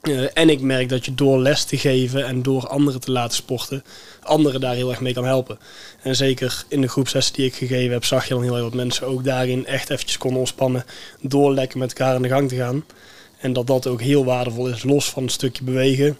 Eh, 0.02 0.24
en 0.34 0.50
ik 0.50 0.62
merk 0.62 0.90
dat 0.90 1.06
je 1.06 1.16
door 1.16 1.40
les 1.40 1.64
te 1.64 1.78
geven 1.78 2.26
en 2.26 2.42
door 2.42 2.68
anderen 2.68 3.02
te 3.02 3.12
laten 3.12 3.36
sporten, 3.36 3.84
anderen 4.24 4.62
daar 4.62 4.76
heel 4.76 4.90
erg 4.90 5.00
mee 5.00 5.14
kan 5.14 5.26
helpen. 5.26 5.60
En 6.02 6.16
zeker 6.16 6.64
in 6.68 6.82
de 6.82 6.88
groepslessen 6.88 7.34
die 7.34 7.46
ik 7.46 7.56
gegeven 7.56 7.92
heb, 7.92 8.06
zag 8.06 8.28
je 8.28 8.34
dan 8.34 8.44
heel 8.44 8.54
erg 8.54 8.64
dat 8.64 8.74
mensen 8.74 9.08
ook 9.08 9.24
daarin 9.24 9.66
echt 9.66 9.90
eventjes 9.90 10.18
konden 10.18 10.40
ontspannen 10.40 10.86
door 11.22 11.54
lekker 11.54 11.80
met 11.80 11.90
elkaar 11.90 12.16
aan 12.16 12.22
de 12.22 12.28
gang 12.28 12.50
te 12.50 12.56
gaan. 12.56 12.86
En 13.40 13.54
dat 13.54 13.68
dat 13.68 13.88
ook 13.88 14.02
heel 14.02 14.26
waardevol 14.26 14.68
is, 14.68 14.84
los 14.84 15.10
van 15.10 15.24
een 15.24 15.30
stukje 15.30 15.64
bewegen. 15.64 16.18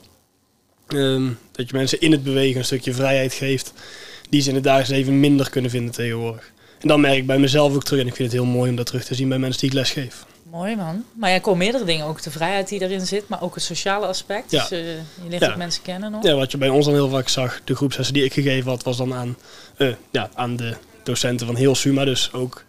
Ehm, 0.88 1.30
dat 1.52 1.70
je 1.70 1.76
mensen 1.76 2.02
in 2.02 2.12
het 2.12 2.24
bewegen 2.24 2.60
een 2.60 2.66
stukje 2.66 2.94
vrijheid 2.94 3.34
geeft, 3.34 3.74
die 4.30 4.42
ze 4.42 4.50
in 4.50 4.56
het 4.56 4.64
dagelijks 4.64 4.92
leven 4.92 5.20
minder 5.20 5.50
kunnen 5.50 5.72
vinden 5.72 5.92
tegenwoordig. 5.94 6.52
En 6.80 6.88
dan 6.88 7.02
merk 7.02 7.18
ik 7.18 7.26
bij 7.26 7.38
mezelf 7.40 7.76
ook 7.76 7.84
terug 7.84 8.02
en 8.02 8.08
ik 8.08 8.16
vind 8.16 8.32
het 8.32 8.42
heel 8.42 8.52
mooi 8.52 8.70
om 8.70 8.76
dat 8.76 8.86
terug 8.86 9.04
te 9.04 9.16
zien 9.16 9.30
bij 9.30 9.38
mensen 9.38 9.60
die 9.62 9.70
ik 9.70 9.76
les 9.76 9.92
geef. 9.92 10.26
Mooi 10.52 10.76
man. 10.76 11.04
Maar 11.14 11.30
jij 11.30 11.40
komt 11.40 11.58
meerdere 11.58 11.84
dingen. 11.86 12.06
Ook 12.06 12.22
de 12.22 12.32
vrijheid 12.32 12.68
die 12.70 12.82
erin 12.82 13.06
zit, 13.08 13.28
maar 13.28 13.42
ook 13.42 13.56
het 13.56 13.64
sociale 13.64 14.06
aspect. 14.06 14.52
Ja. 14.52 14.60
Dus 14.60 14.72
eh, 14.72 14.86
je 14.88 15.30
leert 15.30 15.42
Ja. 15.42 15.50
ook 15.50 15.58
mensen 15.58 15.82
kennen 15.82 16.12
nog. 16.12 16.24
Ja, 16.24 16.34
wat 16.36 16.52
je 16.52 16.58
bij 16.58 16.70
ons 16.70 16.86
dan 16.86 16.94
heel 16.94 17.10
vaak 17.10 17.30
zag, 17.30 17.62
de 17.64 17.76
groepslessen 17.76 18.14
die 18.14 18.24
ik 18.24 18.34
gegeven 18.34 18.70
had, 18.70 18.84
was 18.84 18.98
dan 18.98 19.14
aan, 19.14 19.38
eh, 19.78 19.88
ja, 20.12 20.30
aan 20.34 20.56
de 20.56 20.74
docenten 21.04 21.46
van 21.46 21.56
heel 21.56 21.76
SUMA, 21.76 22.06
dus 22.06 22.30
ook 22.34 22.64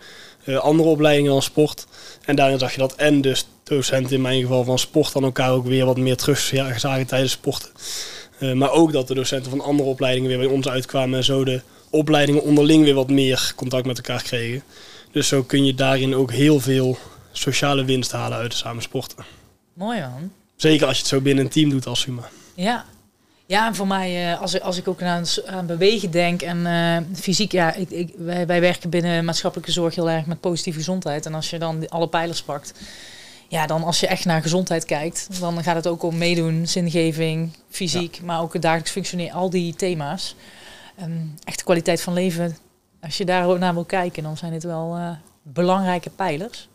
eh, 0.44 0.56
andere 0.56 0.88
opleidingen 0.88 1.30
dan 1.30 1.42
sport. 1.42 1.86
En 2.24 2.36
daarin 2.36 2.58
zag 2.58 2.72
je 2.72 2.78
dat 2.78 2.94
en 2.94 3.20
de 3.20 3.42
docenten 3.64 4.14
in 4.14 4.20
mijn 4.20 4.40
geval 4.40 4.64
van 4.64 4.78
sport 4.78 5.12
dan 5.12 5.24
elkaar 5.24 5.50
ook 5.50 5.66
weer 5.66 5.84
wat 5.86 5.96
meer 5.96 6.16
terug 6.16 6.50
ja, 6.50 6.78
zagen 6.78 7.06
tijdens 7.06 7.32
sporten. 7.32 7.70
Eh, 8.40 8.52
maar 8.52 8.70
ook 8.70 8.92
dat 8.92 9.08
de 9.08 9.14
docenten 9.14 9.50
van 9.50 9.60
andere 9.60 9.88
opleidingen 9.88 10.28
weer 10.28 10.38
bij 10.38 10.46
ons 10.46 10.68
uitkwamen 10.68 11.18
en 11.18 11.24
zo 11.24 11.44
de 11.44 11.60
opleidingen 11.90 12.42
onderling 12.42 12.84
weer 12.84 12.94
wat 12.94 13.10
meer 13.10 13.52
contact 13.56 13.86
met 13.86 13.96
elkaar 13.96 14.22
kregen. 14.22 14.62
Dus 15.12 15.28
zo 15.28 15.42
kun 15.42 15.64
je 15.64 15.74
daarin 15.74 16.14
ook 16.14 16.32
heel 16.32 16.60
veel 16.60 16.98
sociale 17.32 17.84
winst 17.84 18.12
halen 18.12 18.38
uit 18.38 18.52
het 18.52 18.56
samen 18.62 18.82
sporten. 18.82 19.24
Mooi 19.72 20.00
man. 20.00 20.30
Zeker 20.56 20.86
als 20.86 20.94
je 20.96 21.02
het 21.02 21.10
zo 21.12 21.20
binnen 21.20 21.44
een 21.44 21.50
team 21.50 21.70
doet 21.70 21.86
als 21.86 22.00
SUMA. 22.00 22.28
Ja. 22.54 22.84
Ja, 23.46 23.66
en 23.66 23.74
voor 23.74 23.86
mij, 23.86 24.32
eh, 24.32 24.40
als, 24.40 24.54
ik- 24.54 24.62
als 24.62 24.76
ik 24.76 24.88
ook 24.88 25.02
aan, 25.02 25.24
aan 25.46 25.66
bewegen 25.66 26.10
denk 26.10 26.42
en 26.42 26.66
eh, 26.66 26.96
fysiek, 27.20 27.52
ja, 27.52 27.74
ik, 27.74 27.90
ik, 27.90 28.12
wij, 28.16 28.46
wij 28.46 28.60
werken 28.60 28.90
binnen 28.90 29.24
maatschappelijke 29.24 29.72
zorg 29.72 29.94
heel 29.94 30.10
erg 30.10 30.26
met 30.26 30.40
positieve 30.40 30.78
gezondheid. 30.78 31.26
En 31.26 31.34
als 31.34 31.50
je 31.50 31.58
dan 31.58 31.88
alle 31.88 32.08
pijlers 32.08 32.42
pakt, 32.42 32.72
ja, 33.50 33.66
dan 33.66 33.84
als 33.84 34.00
je 34.00 34.06
echt 34.06 34.24
naar 34.24 34.42
gezondheid 34.42 34.84
kijkt, 34.84 35.40
dan 35.40 35.62
gaat 35.62 35.76
het 35.76 35.86
ook 35.86 36.02
om 36.02 36.18
meedoen, 36.18 36.66
zingeving, 36.66 37.56
fysiek, 37.70 38.20
maar 38.22 38.40
ook 38.40 38.52
het 38.52 38.62
dagelijks 38.62 38.90
functioneren, 38.90 39.34
al 39.34 39.50
die 39.50 39.74
thema's. 39.74 40.34
Ehm 40.98 41.10
echte 41.44 41.64
kwaliteit 41.64 42.00
van 42.00 42.12
leven, 42.12 42.56
als 43.00 43.16
je 43.16 43.24
daar 43.24 43.46
ook 43.46 43.58
naar 43.58 43.74
wil 43.74 43.84
kijken, 43.84 44.22
dan 44.22 44.36
zijn 44.36 44.52
dit 44.52 44.62
wel 44.62 44.96
eh, 44.96 45.10
belangrijke 45.42 46.10
pijlers. 46.10 46.68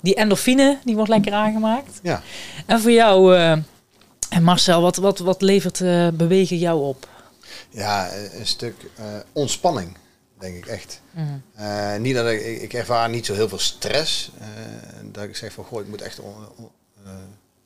Die 0.00 0.14
endorfine, 0.14 0.78
die 0.84 0.94
wordt 0.94 1.10
lekker 1.10 1.32
aangemaakt. 1.32 2.00
Ja. 2.02 2.22
En 2.66 2.80
voor 2.80 2.90
jou, 2.90 3.36
eh, 3.36 3.50
en 4.28 4.42
Marcel, 4.42 4.80
wat, 4.82 4.96
wat, 4.96 5.18
wat 5.18 5.42
levert 5.42 5.80
eh, 5.80 6.08
bewegen 6.08 6.58
jou 6.58 6.82
op? 6.82 7.08
Ja, 7.70 8.12
een 8.12 8.46
stuk 8.46 8.74
ontspanning, 9.32 9.96
denk 10.42 10.56
ik 10.56 10.66
echt. 10.66 11.00
Eh, 11.54 11.96
niet 11.96 12.14
dat 12.14 12.26
ik, 12.30 12.40
ik, 12.60 12.72
ervaar 12.72 13.08
niet 13.08 13.26
zo 13.26 13.34
heel 13.34 13.48
veel 13.48 13.58
stress. 13.58 14.30
eh, 14.38 14.46
dat 15.12 15.24
ik 15.24 15.36
zeg 15.36 15.52
van, 15.52 15.64
goh, 15.64 15.80
ik 15.80 15.88
moet 15.88 16.02
echt 16.02 16.18
on- 16.20 16.34
on- 16.56 16.70
eh, 17.04 17.10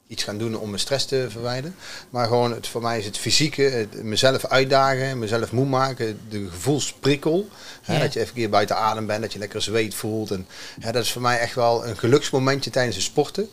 iets 0.07 0.23
gaan 0.23 0.39
doen 0.39 0.57
om 0.59 0.69
mijn 0.69 0.81
stress 0.81 1.05
te 1.07 1.27
verwijderen. 1.29 1.77
Maar 2.11 2.27
gewoon, 2.27 2.53
het, 2.53 2.67
voor 2.69 2.83
mij 2.83 2.99
is 2.99 3.05
het 3.05 3.19
fysieke, 3.19 3.63
het, 3.63 4.03
mezelf 4.03 4.47
uitdagen, 4.47 5.19
mezelf 5.19 5.53
moe 5.53 5.67
maken, 5.67 6.21
de 6.29 6.49
gevoelsprikkel. 6.51 7.49
Hè. 7.83 7.99
Dat 7.99 8.13
je 8.13 8.19
even 8.21 8.31
een 8.35 8.41
keer 8.41 8.51
buiten 8.51 8.77
adem 8.77 9.07
bent, 9.07 9.23
dat 9.23 9.33
je 9.33 9.39
lekker 9.39 9.63
zweet 9.63 9.95
voelt. 9.95 10.31
En, 10.31 10.47
hè, 10.81 10.93
dat 10.93 11.03
is 11.05 11.13
voor 11.13 11.23
mij 11.23 11.39
echt 11.39 11.55
wel 11.55 11.87
een 11.87 11.99
geluksmomentje 11.99 12.71
tijdens 12.71 12.97
het 12.97 13.05
sporten. 13.05 13.49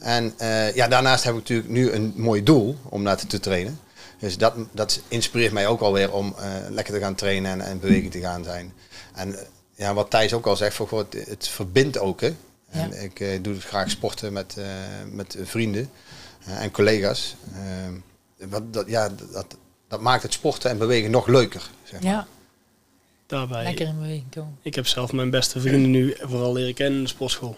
En 0.00 0.34
ja, 0.74 0.88
daarnaast 0.88 1.24
heb 1.24 1.32
ik 1.34 1.38
natuurlijk 1.40 1.68
nu 1.68 1.90
een 1.90 2.12
mooi 2.16 2.42
doel 2.42 2.76
om 2.82 3.02
naar 3.02 3.16
te, 3.16 3.26
te 3.26 3.40
trainen. 3.40 3.80
Dus 4.18 4.38
dat, 4.38 4.54
dat 4.72 5.00
inspireert 5.08 5.52
mij 5.52 5.66
ook 5.66 5.80
alweer 5.80 6.12
om 6.12 6.34
eh, 6.38 6.50
lekker 6.70 6.94
te 6.94 7.00
gaan 7.00 7.14
trainen 7.14 7.50
en, 7.50 7.60
en 7.60 7.80
beweging 7.80 8.10
te 8.12 8.20
gaan 8.20 8.44
zijn. 8.44 8.72
En 9.14 9.38
eh, 9.38 9.44
ja, 9.74 9.94
wat 9.94 10.10
Thijs 10.10 10.32
ook 10.32 10.46
al 10.46 10.56
zegt, 10.56 10.76
van, 10.76 10.86
goh, 10.88 10.98
het, 10.98 11.26
het 11.28 11.48
verbindt 11.48 11.98
ook. 11.98 12.20
Hè. 12.20 12.34
En 12.70 12.90
Ja. 12.90 12.96
ik 12.96 13.20
eh, 13.20 13.42
doe 13.42 13.60
graag 13.60 13.90
sporten 13.90 14.32
met, 14.32 14.56
eh, 14.58 14.66
met 15.12 15.36
vrienden 15.42 15.90
en 16.44 16.70
collega's. 16.70 17.34
Wat, 18.36 18.72
dat, 18.72 18.88
ja, 18.88 19.08
dat, 19.32 19.56
dat 19.88 20.00
maakt 20.00 20.22
het 20.22 20.32
sporten 20.32 20.70
en 20.70 20.78
bewegen 20.78 21.10
nog 21.10 21.26
leuker. 21.26 21.70
Zeg 21.82 22.02
maar. 22.02 22.12
Ja, 22.12 22.26
Daarbij, 23.26 23.62
lekker 23.64 23.86
in 23.86 23.98
beweging 23.98 24.30
komen. 24.30 24.58
ik 24.62 24.74
heb 24.74 24.86
zelf 24.86 25.12
mijn 25.12 25.30
beste 25.30 25.60
vrienden 25.60 25.90
nu 25.90 26.16
vooral 26.20 26.52
leren 26.52 26.74
kennen 26.74 26.96
in 26.98 27.02
de 27.04 27.08
sportschool. 27.10 27.56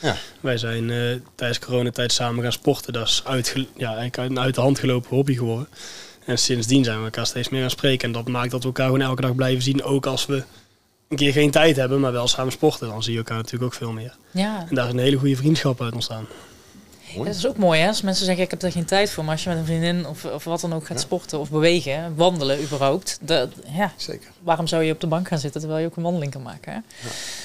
Ja. 0.00 0.16
Wij 0.40 0.58
zijn 0.58 0.90
eh, 0.90 1.14
tijdens 1.34 1.58
coronatijd 1.58 2.12
samen 2.12 2.42
gaan 2.42 2.52
sporten. 2.52 2.92
Dat 2.92 3.06
is 3.08 3.22
uitge- 3.24 3.66
ja, 3.76 3.96
eigenlijk 3.96 4.30
een 4.30 4.38
uit 4.40 4.54
de 4.54 4.60
hand 4.60 4.78
gelopen 4.78 5.08
hobby 5.16 5.34
geworden. 5.34 5.68
En 6.24 6.38
sindsdien 6.38 6.84
zijn 6.84 6.98
we 6.98 7.04
elkaar 7.04 7.26
steeds 7.26 7.48
meer 7.48 7.60
gaan 7.60 7.70
spreken. 7.70 8.06
En 8.08 8.12
dat 8.14 8.28
maakt 8.28 8.50
dat 8.50 8.60
we 8.60 8.66
elkaar 8.66 8.86
gewoon 8.86 9.00
elke 9.00 9.20
dag 9.22 9.34
blijven 9.34 9.62
zien. 9.62 9.82
Ook 9.82 10.06
als 10.06 10.26
we 10.26 10.42
een 11.08 11.16
keer 11.16 11.32
geen 11.32 11.50
tijd 11.50 11.76
hebben, 11.76 12.00
maar 12.00 12.12
wel 12.12 12.28
samen 12.28 12.52
sporten. 12.52 12.88
Dan 12.88 13.02
zie 13.02 13.12
je 13.12 13.18
elkaar 13.18 13.36
natuurlijk 13.36 13.64
ook 13.64 13.74
veel 13.78 13.92
meer. 13.92 14.16
Ja, 14.30 14.66
En 14.68 14.74
daar 14.74 14.86
is 14.86 14.92
een 14.92 14.98
hele 14.98 15.16
goede 15.16 15.36
vriendschap 15.36 15.82
uit 15.82 15.94
ontstaan. 15.94 16.26
Ja, 17.14 17.24
dat 17.24 17.34
is 17.34 17.46
ook 17.46 17.56
mooi 17.56 17.80
hè. 17.80 17.86
Als 17.88 18.02
mensen 18.02 18.24
zeggen 18.24 18.44
ik 18.44 18.50
heb 18.50 18.62
er 18.62 18.72
geen 18.72 18.84
tijd 18.84 19.10
voor, 19.10 19.24
maar 19.24 19.32
als 19.32 19.42
je 19.42 19.48
met 19.48 19.58
een 19.58 19.64
vriendin 19.64 20.06
of, 20.06 20.24
of 20.24 20.44
wat 20.44 20.60
dan 20.60 20.72
ook 20.72 20.86
gaat 20.86 20.96
Ja. 20.96 21.02
sporten 21.02 21.38
of 21.38 21.50
bewegen, 21.50 22.14
wandelen 22.16 22.60
überhaupt, 22.62 23.18
dat, 23.20 23.48
ja, 23.72 23.92
Zeker. 23.96 24.28
waarom 24.42 24.66
zou 24.66 24.82
je 24.82 24.92
op 24.92 25.00
de 25.00 25.06
bank 25.06 25.28
gaan 25.28 25.38
zitten 25.38 25.60
terwijl 25.60 25.80
je 25.82 25.86
ook 25.88 25.96
een 25.96 26.02
wandeling 26.02 26.32
kan 26.32 26.42
maken? 26.42 26.72
Hè? 26.72 26.78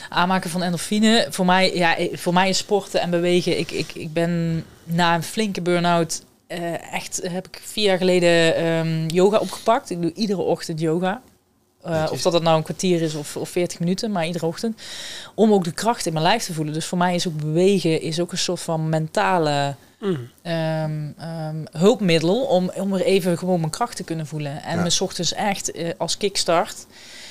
Aanmaken 0.09 0.49
van 0.49 0.64
endorfine, 0.64 1.28
voor 1.30 1.45
mij, 1.45 1.76
ja, 1.76 1.97
eh, 1.97 2.18
voor 2.18 2.34
mij 2.34 2.49
is 2.49 2.57
sporten 2.57 3.01
en 3.01 3.09
bewegen. 3.09 3.59
Ik, 3.59 3.72
ik, 3.72 3.91
ik 3.93 4.14
ben 4.14 4.66
na 4.84 5.16
een 5.16 5.24
flinke 5.24 5.61
burn-out 5.61 6.24
eh, 6.47 6.93
echt 6.93 7.20
heb 7.28 7.47
ik 7.47 7.61
vier 7.64 7.84
jaar 7.86 7.97
geleden 7.97 8.55
ehm, 8.55 9.07
yoga 9.07 9.38
opgepakt. 9.38 9.89
Ik 9.89 10.01
doe 10.01 10.14
iedere 10.14 10.41
ochtend 10.41 10.80
yoga. 10.80 11.22
Eh, 11.84 12.08
of 12.12 12.22
dat 12.22 12.34
het 12.34 12.44
nou 12.44 12.58
een 12.58 12.64
kwartier 12.64 13.02
is 13.02 13.16
of, 13.16 13.38
of 13.38 13.50
40 13.50 13.80
minuten, 13.80 14.12
maar 14.12 14.26
iedere 14.26 14.46
ochtend. 14.46 14.82
Om 15.36 15.54
ook 15.54 15.64
de 15.64 15.72
kracht 15.72 16.06
in 16.06 16.14
mijn 16.14 16.26
lijf 16.26 16.44
te 16.44 16.54
voelen. 16.54 16.74
Dus 16.74 16.86
voor 16.86 16.98
mij 16.98 17.16
is 17.16 17.28
ook 17.28 17.38
bewegen 17.38 18.02
is 18.02 18.20
ook 18.20 18.32
een 18.32 18.38
soort 18.38 18.62
van 18.62 18.90
mentale 18.90 19.76
ehm, 20.44 21.12
ehm, 21.18 21.66
hulpmiddel 21.72 22.42
om, 22.46 22.72
om 22.76 22.92
weer 22.92 23.02
even 23.06 23.38
gewoon 23.38 23.60
mijn 23.60 23.72
kracht 23.72 23.96
te 23.96 24.04
kunnen 24.04 24.28
voelen. 24.28 24.64
En 24.64 24.76
Ja. 24.78 24.84
me 24.84 24.90
's 24.90 25.02
ochtends 25.02 25.34
echt 25.34 25.72
eh, 25.72 25.90
als 25.98 26.18
kickstart 26.18 26.86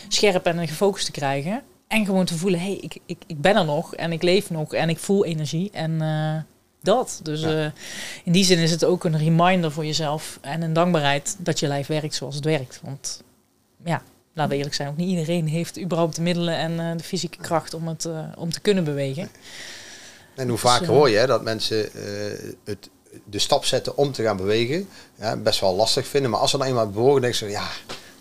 scherp 0.09 0.47
en 0.47 0.69
gefocust 0.69 1.05
te 1.05 1.11
krijgen. 1.13 1.63
En 1.89 2.05
gewoon 2.05 2.25
te 2.25 2.39
voelen, 2.39 2.61
hé, 2.61 2.67
hey, 2.67 2.79
ik, 2.81 2.99
ik, 3.07 3.19
ik 3.27 3.41
ben 3.41 3.57
er 3.57 3.65
nog 3.65 3.95
en 3.95 4.13
ik 4.13 4.23
leef 4.23 4.51
nog 4.51 4.75
en 4.75 4.89
ik 4.89 4.99
voel 4.99 5.25
energie. 5.25 5.71
En 5.73 6.03
eh, 6.03 6.35
dat. 6.83 7.21
Dus 7.23 7.41
Ja. 7.41 7.73
in 8.25 8.33
die 8.33 8.45
zin 8.45 8.59
is 8.59 8.71
het 8.71 8.85
ook 8.85 9.05
een 9.05 9.19
reminder 9.19 9.73
voor 9.73 9.85
jezelf 9.87 10.39
en 10.41 10.63
een 10.63 10.73
dankbaarheid 10.73 11.37
dat 11.39 11.59
je 11.61 11.67
lijf 11.67 11.87
werkt 11.87 12.15
zoals 12.15 12.35
het 12.35 12.45
werkt. 12.45 12.81
Want 12.83 13.23
ja, 13.85 14.03
laten 14.33 14.51
we 14.51 14.57
eerlijk 14.57 14.75
zijn, 14.75 14.89
ook 14.89 14.97
niet 14.97 15.09
iedereen 15.09 15.47
heeft 15.49 15.81
überhaupt 15.81 16.17
de 16.17 16.23
middelen 16.23 16.57
en 16.57 16.81
eh, 16.81 16.97
de 16.97 17.05
fysieke 17.05 17.39
kracht 17.39 17.75
om, 17.75 17.89
het, 17.89 18.05
eh, 18.05 18.19
om 18.37 18.51
te 18.53 18.61
kunnen 18.61 18.85
bewegen. 18.85 19.29
En 20.35 20.43
hoe 20.49 20.53
Dus, 20.53 20.61
vaker 20.61 20.83
eh, 20.89 20.89
hoor 20.89 21.11
je 21.11 21.17
hè, 21.17 21.27
dat 21.27 21.43
mensen 21.43 21.93
eh, 21.95 22.03
het, 22.65 22.89
de 23.25 23.39
stap 23.39 23.65
zetten 23.65 23.97
om 23.97 24.13
te 24.13 24.23
gaan 24.23 24.37
bewegen, 24.37 24.89
ja, 25.19 25.37
best 25.37 25.61
wel 25.61 25.75
lastig 25.77 26.07
vinden. 26.07 26.31
Maar 26.31 26.41
als 26.41 26.51
ze 26.51 26.59
dan 26.59 26.67
eenmaal 26.67 26.91
bewogen, 26.91 27.21
denken 27.21 27.39
ze, 27.39 27.49
ja, 27.49 27.67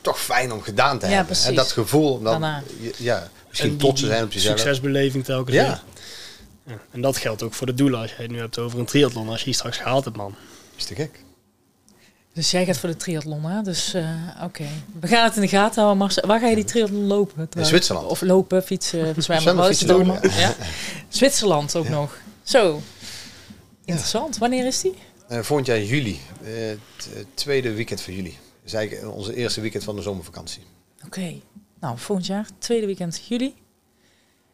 toch 0.02 0.20
fijn 0.22 0.52
om 0.52 0.62
gedaan 0.62 1.00
te 1.00 1.06
Ja, 1.06 1.12
hebben. 1.12 1.26
precies. 1.32 1.46
En 1.50 1.56
dat 1.56 1.72
gevoel, 1.72 2.14
om 2.14 2.24
dan, 2.24 2.32
Daarna. 2.42 2.64
ja, 2.98 3.30
misschien 3.50 3.78
trots 3.78 4.02
te 4.02 4.08
zijn 4.08 4.24
op 4.24 4.32
jezelf. 4.32 4.60
Succesbeleving 4.60 5.24
telkens 5.24 5.56
Ja. 5.56 5.64
weer. 5.64 5.82
Ja. 6.64 6.80
En 6.92 7.02
dat 7.02 7.18
geldt 7.18 7.44
ook 7.44 7.54
voor 7.54 7.68
de 7.68 7.74
doelen. 7.74 8.00
Als 8.00 8.10
je 8.16 8.22
het 8.22 8.32
nu 8.32 8.40
hebt 8.40 8.58
over 8.60 8.80
een 8.80 8.86
triathlon. 8.86 9.30
Als 9.30 9.40
je 9.40 9.46
die 9.46 9.54
straks 9.54 9.78
gehaald 9.78 10.04
hebt, 10.06 10.18
man. 10.18 10.36
Is 10.78 10.86
te 10.86 10.96
gek. 10.96 11.20
Dus 12.34 12.52
jij 12.52 12.66
gaat 12.66 12.78
voor 12.78 12.90
de 12.90 12.96
triathlon, 12.98 13.44
hè? 13.44 13.62
Dus 13.62 13.94
eh, 13.94 14.10
oké. 14.44 14.64
We 15.00 15.08
gaan 15.08 15.24
het 15.24 15.36
in 15.36 15.42
de 15.42 15.48
gaten 15.48 15.76
houden, 15.76 15.98
Marcel. 15.98 16.28
Waar 16.28 16.40
ga 16.40 16.48
je 16.48 16.56
die 16.56 16.64
triathlon 16.64 17.06
lopen? 17.08 17.34
trouwens? 17.50 17.68
Zwitserland. 17.70 18.08
Of 18.08 18.22
lopen, 18.22 18.64
fietsen, 18.64 19.16
zwemmen. 19.24 19.56
Wat 19.56 19.70
is? 19.70 20.40
Ja? 20.40 20.56
Zwitserland 21.10 21.76
ook 21.76 21.84
Ja. 21.86 21.90
nog. 21.92 22.18
Zo. 22.44 22.82
Interessant. 23.86 24.38
Wanneer 24.38 24.66
is 24.66 24.82
die? 24.82 24.94
Eh, 25.28 25.40
volgend 25.40 25.68
jaar 25.68 25.82
juli, 25.82 26.20
eh, 26.44 26.50
het 27.14 27.26
tweede 27.34 27.74
weekend 27.74 28.02
van 28.02 28.14
juli. 28.14 28.30
Dat 28.30 28.40
is 28.66 28.74
eigenlijk 28.74 29.16
onze 29.16 29.36
eerste 29.36 29.62
weekend 29.62 29.84
van 29.84 29.96
de 29.96 30.02
zomervakantie. 30.02 30.64
Oké. 31.06 31.34
Nou, 31.80 31.98
volgend 31.98 32.28
jaar, 32.28 32.48
tweede 32.58 32.86
weekend 32.86 33.22
juli. 33.28 33.54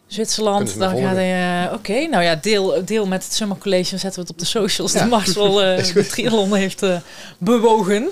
Zwitserland, 0.07 0.77
dan 0.79 0.89
volgen? 0.91 1.09
ga 1.09 1.19
je... 1.19 1.69
Oké, 1.73 2.07
nou 2.07 2.23
ja, 2.23 2.35
deel, 2.35 2.85
deel 2.85 3.07
met 3.07 3.23
het 3.23 3.33
Summer 3.33 3.57
College. 3.57 3.89
Dan 3.89 3.99
zetten 3.99 4.13
we 4.21 4.27
het 4.27 4.29
op 4.29 4.39
de 4.39 4.45
socials. 4.45 4.93
Ja. 4.93 4.99
Die 5.01 5.09
Marcel 5.09 5.61
eh, 5.63 5.77
Is 5.77 5.93
de 5.93 6.07
triathlon 6.07 6.55
heeft 6.55 6.83
eh, 6.83 6.97
bewogen. 7.37 8.07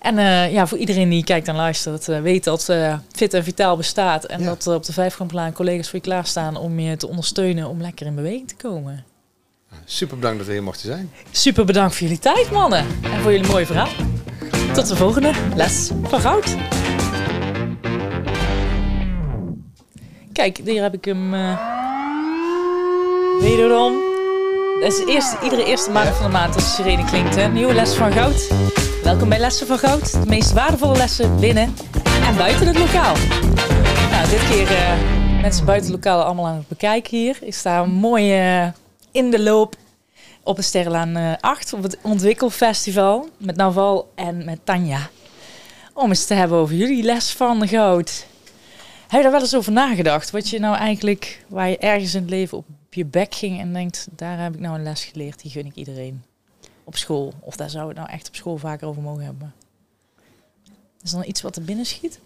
En 0.00 0.18
eh, 0.18 0.52
ja, 0.52 0.66
voor 0.66 0.78
iedereen 0.78 1.08
die 1.08 1.24
kijkt 1.24 1.48
en 1.48 1.54
luistert, 1.56 2.08
eh, 2.08 2.20
weet 2.20 2.44
dat 2.44 2.68
eh, 2.68 2.98
Fit 3.12 3.34
en 3.34 3.44
Vitaal 3.44 3.76
bestaat. 3.76 4.24
En 4.24 4.40
Ja. 4.40 4.44
dat 4.46 4.66
op 4.66 4.84
de 4.84 4.92
Vijfkamplaan 4.92 5.52
collega's 5.52 5.88
voor 5.90 5.98
je 5.98 6.04
klaarstaan 6.04 6.56
om 6.56 6.78
je 6.80 6.96
te 6.96 7.08
ondersteunen 7.08 7.68
om 7.68 7.80
lekker 7.80 8.06
in 8.06 8.14
beweging 8.14 8.48
te 8.48 8.54
komen. 8.56 9.04
Super 9.84 10.16
bedankt 10.16 10.38
dat 10.38 10.46
we 10.46 10.52
hier 10.52 10.62
mochten 10.62 10.86
zijn. 10.86 11.10
Super 11.30 11.64
bedankt 11.64 11.92
voor 11.94 12.02
jullie 12.02 12.18
tijd, 12.22 12.50
mannen. 12.50 12.86
En 13.02 13.20
voor 13.20 13.32
jullie 13.32 13.46
mooie 13.50 13.66
verhaal. 13.66 13.88
Tot 14.74 14.88
de 14.88 14.96
volgende 14.96 15.30
les 15.56 15.90
van 16.02 16.20
goud. 16.20 16.54
Kijk, 20.34 20.60
hier 20.64 20.82
heb 20.82 20.94
ik 20.94 21.04
hem. 21.04 21.34
eh 21.34 21.58
wederom. 23.40 23.94
Dat 24.80 24.92
is 24.92 25.06
eerste, 25.06 25.36
iedere 25.42 25.64
eerste 25.64 25.90
maand 25.90 26.16
van 26.16 26.26
de 26.26 26.32
maand 26.32 26.54
als 26.54 26.64
de 26.64 26.70
sirene 26.70 27.04
klinkt. 27.04 27.34
Hè? 27.34 27.48
Nieuwe 27.48 27.74
les 27.74 27.94
van 27.94 28.12
goud. 28.12 28.48
Welkom 29.02 29.28
bij 29.28 29.38
Lessen 29.38 29.66
van 29.66 29.78
Goud. 29.78 30.12
De 30.12 30.26
meest 30.26 30.52
waardevolle 30.52 30.96
lessen 30.96 31.40
binnen 31.40 31.74
en 32.26 32.36
buiten 32.36 32.66
het 32.66 32.78
lokaal. 32.78 33.14
Nou, 34.10 34.28
dit 34.28 34.48
keer 34.48 34.76
eh, 34.76 34.92
mensen 35.40 35.64
buiten 35.64 35.92
het 35.92 36.04
lokaal 36.04 36.22
allemaal 36.22 36.46
aan 36.46 36.56
het 36.56 36.68
bekijken 36.68 37.16
hier. 37.16 37.38
Ik 37.40 37.54
sta 37.54 37.84
mooi 37.84 38.32
eh, 38.38 38.66
in 39.12 39.30
de 39.30 39.42
loop 39.42 39.74
op 40.42 40.56
de 40.56 40.62
Sterrenlaan 40.62 41.16
eh 41.16 41.32
8 41.40 41.72
op 41.72 41.82
het 41.82 41.98
Ontwikkelfestival 42.02 43.28
met 43.38 43.56
Naval 43.56 44.12
en 44.14 44.44
met 44.44 44.58
Tanja. 44.64 45.08
Om 45.94 46.08
eens 46.08 46.24
te 46.26 46.34
hebben 46.34 46.58
over 46.58 46.74
jullie 46.74 47.02
les 47.02 47.32
van 47.32 47.68
goud. 47.68 48.26
Heb 49.08 49.10
je 49.10 49.22
daar 49.22 49.30
wel 49.30 49.40
eens 49.40 49.56
over 49.56 49.72
nagedacht? 49.72 50.30
Wat 50.30 50.48
je 50.48 50.58
nou 50.58 50.76
eigenlijk, 50.76 51.44
waar 51.48 51.68
je 51.68 51.78
ergens 51.78 52.14
in 52.14 52.20
het 52.20 52.30
leven 52.30 52.58
op 52.58 52.66
je 52.90 53.04
bek 53.04 53.34
ging 53.34 53.60
en 53.60 53.72
denkt, 53.72 54.06
daar 54.10 54.42
heb 54.42 54.54
ik 54.54 54.60
nou 54.60 54.74
een 54.74 54.82
les 54.82 55.04
geleerd, 55.04 55.42
die 55.42 55.50
gun 55.50 55.66
ik 55.66 55.74
iedereen. 55.74 56.22
Op 56.84 56.96
school. 56.96 57.32
Of 57.40 57.56
daar 57.56 57.70
zou 57.70 57.88
het 57.88 57.96
nou 57.96 58.10
echt 58.10 58.28
op 58.28 58.34
school 58.34 58.56
vaker 58.56 58.88
over 58.88 59.02
mogen 59.02 59.24
hebben. 59.24 59.54
Is 61.02 61.10
er 61.12 61.18
dan 61.18 61.28
iets 61.28 61.42
wat 61.42 61.56
er 61.56 61.62
binnen 61.62 61.86
schiet? 61.86 62.20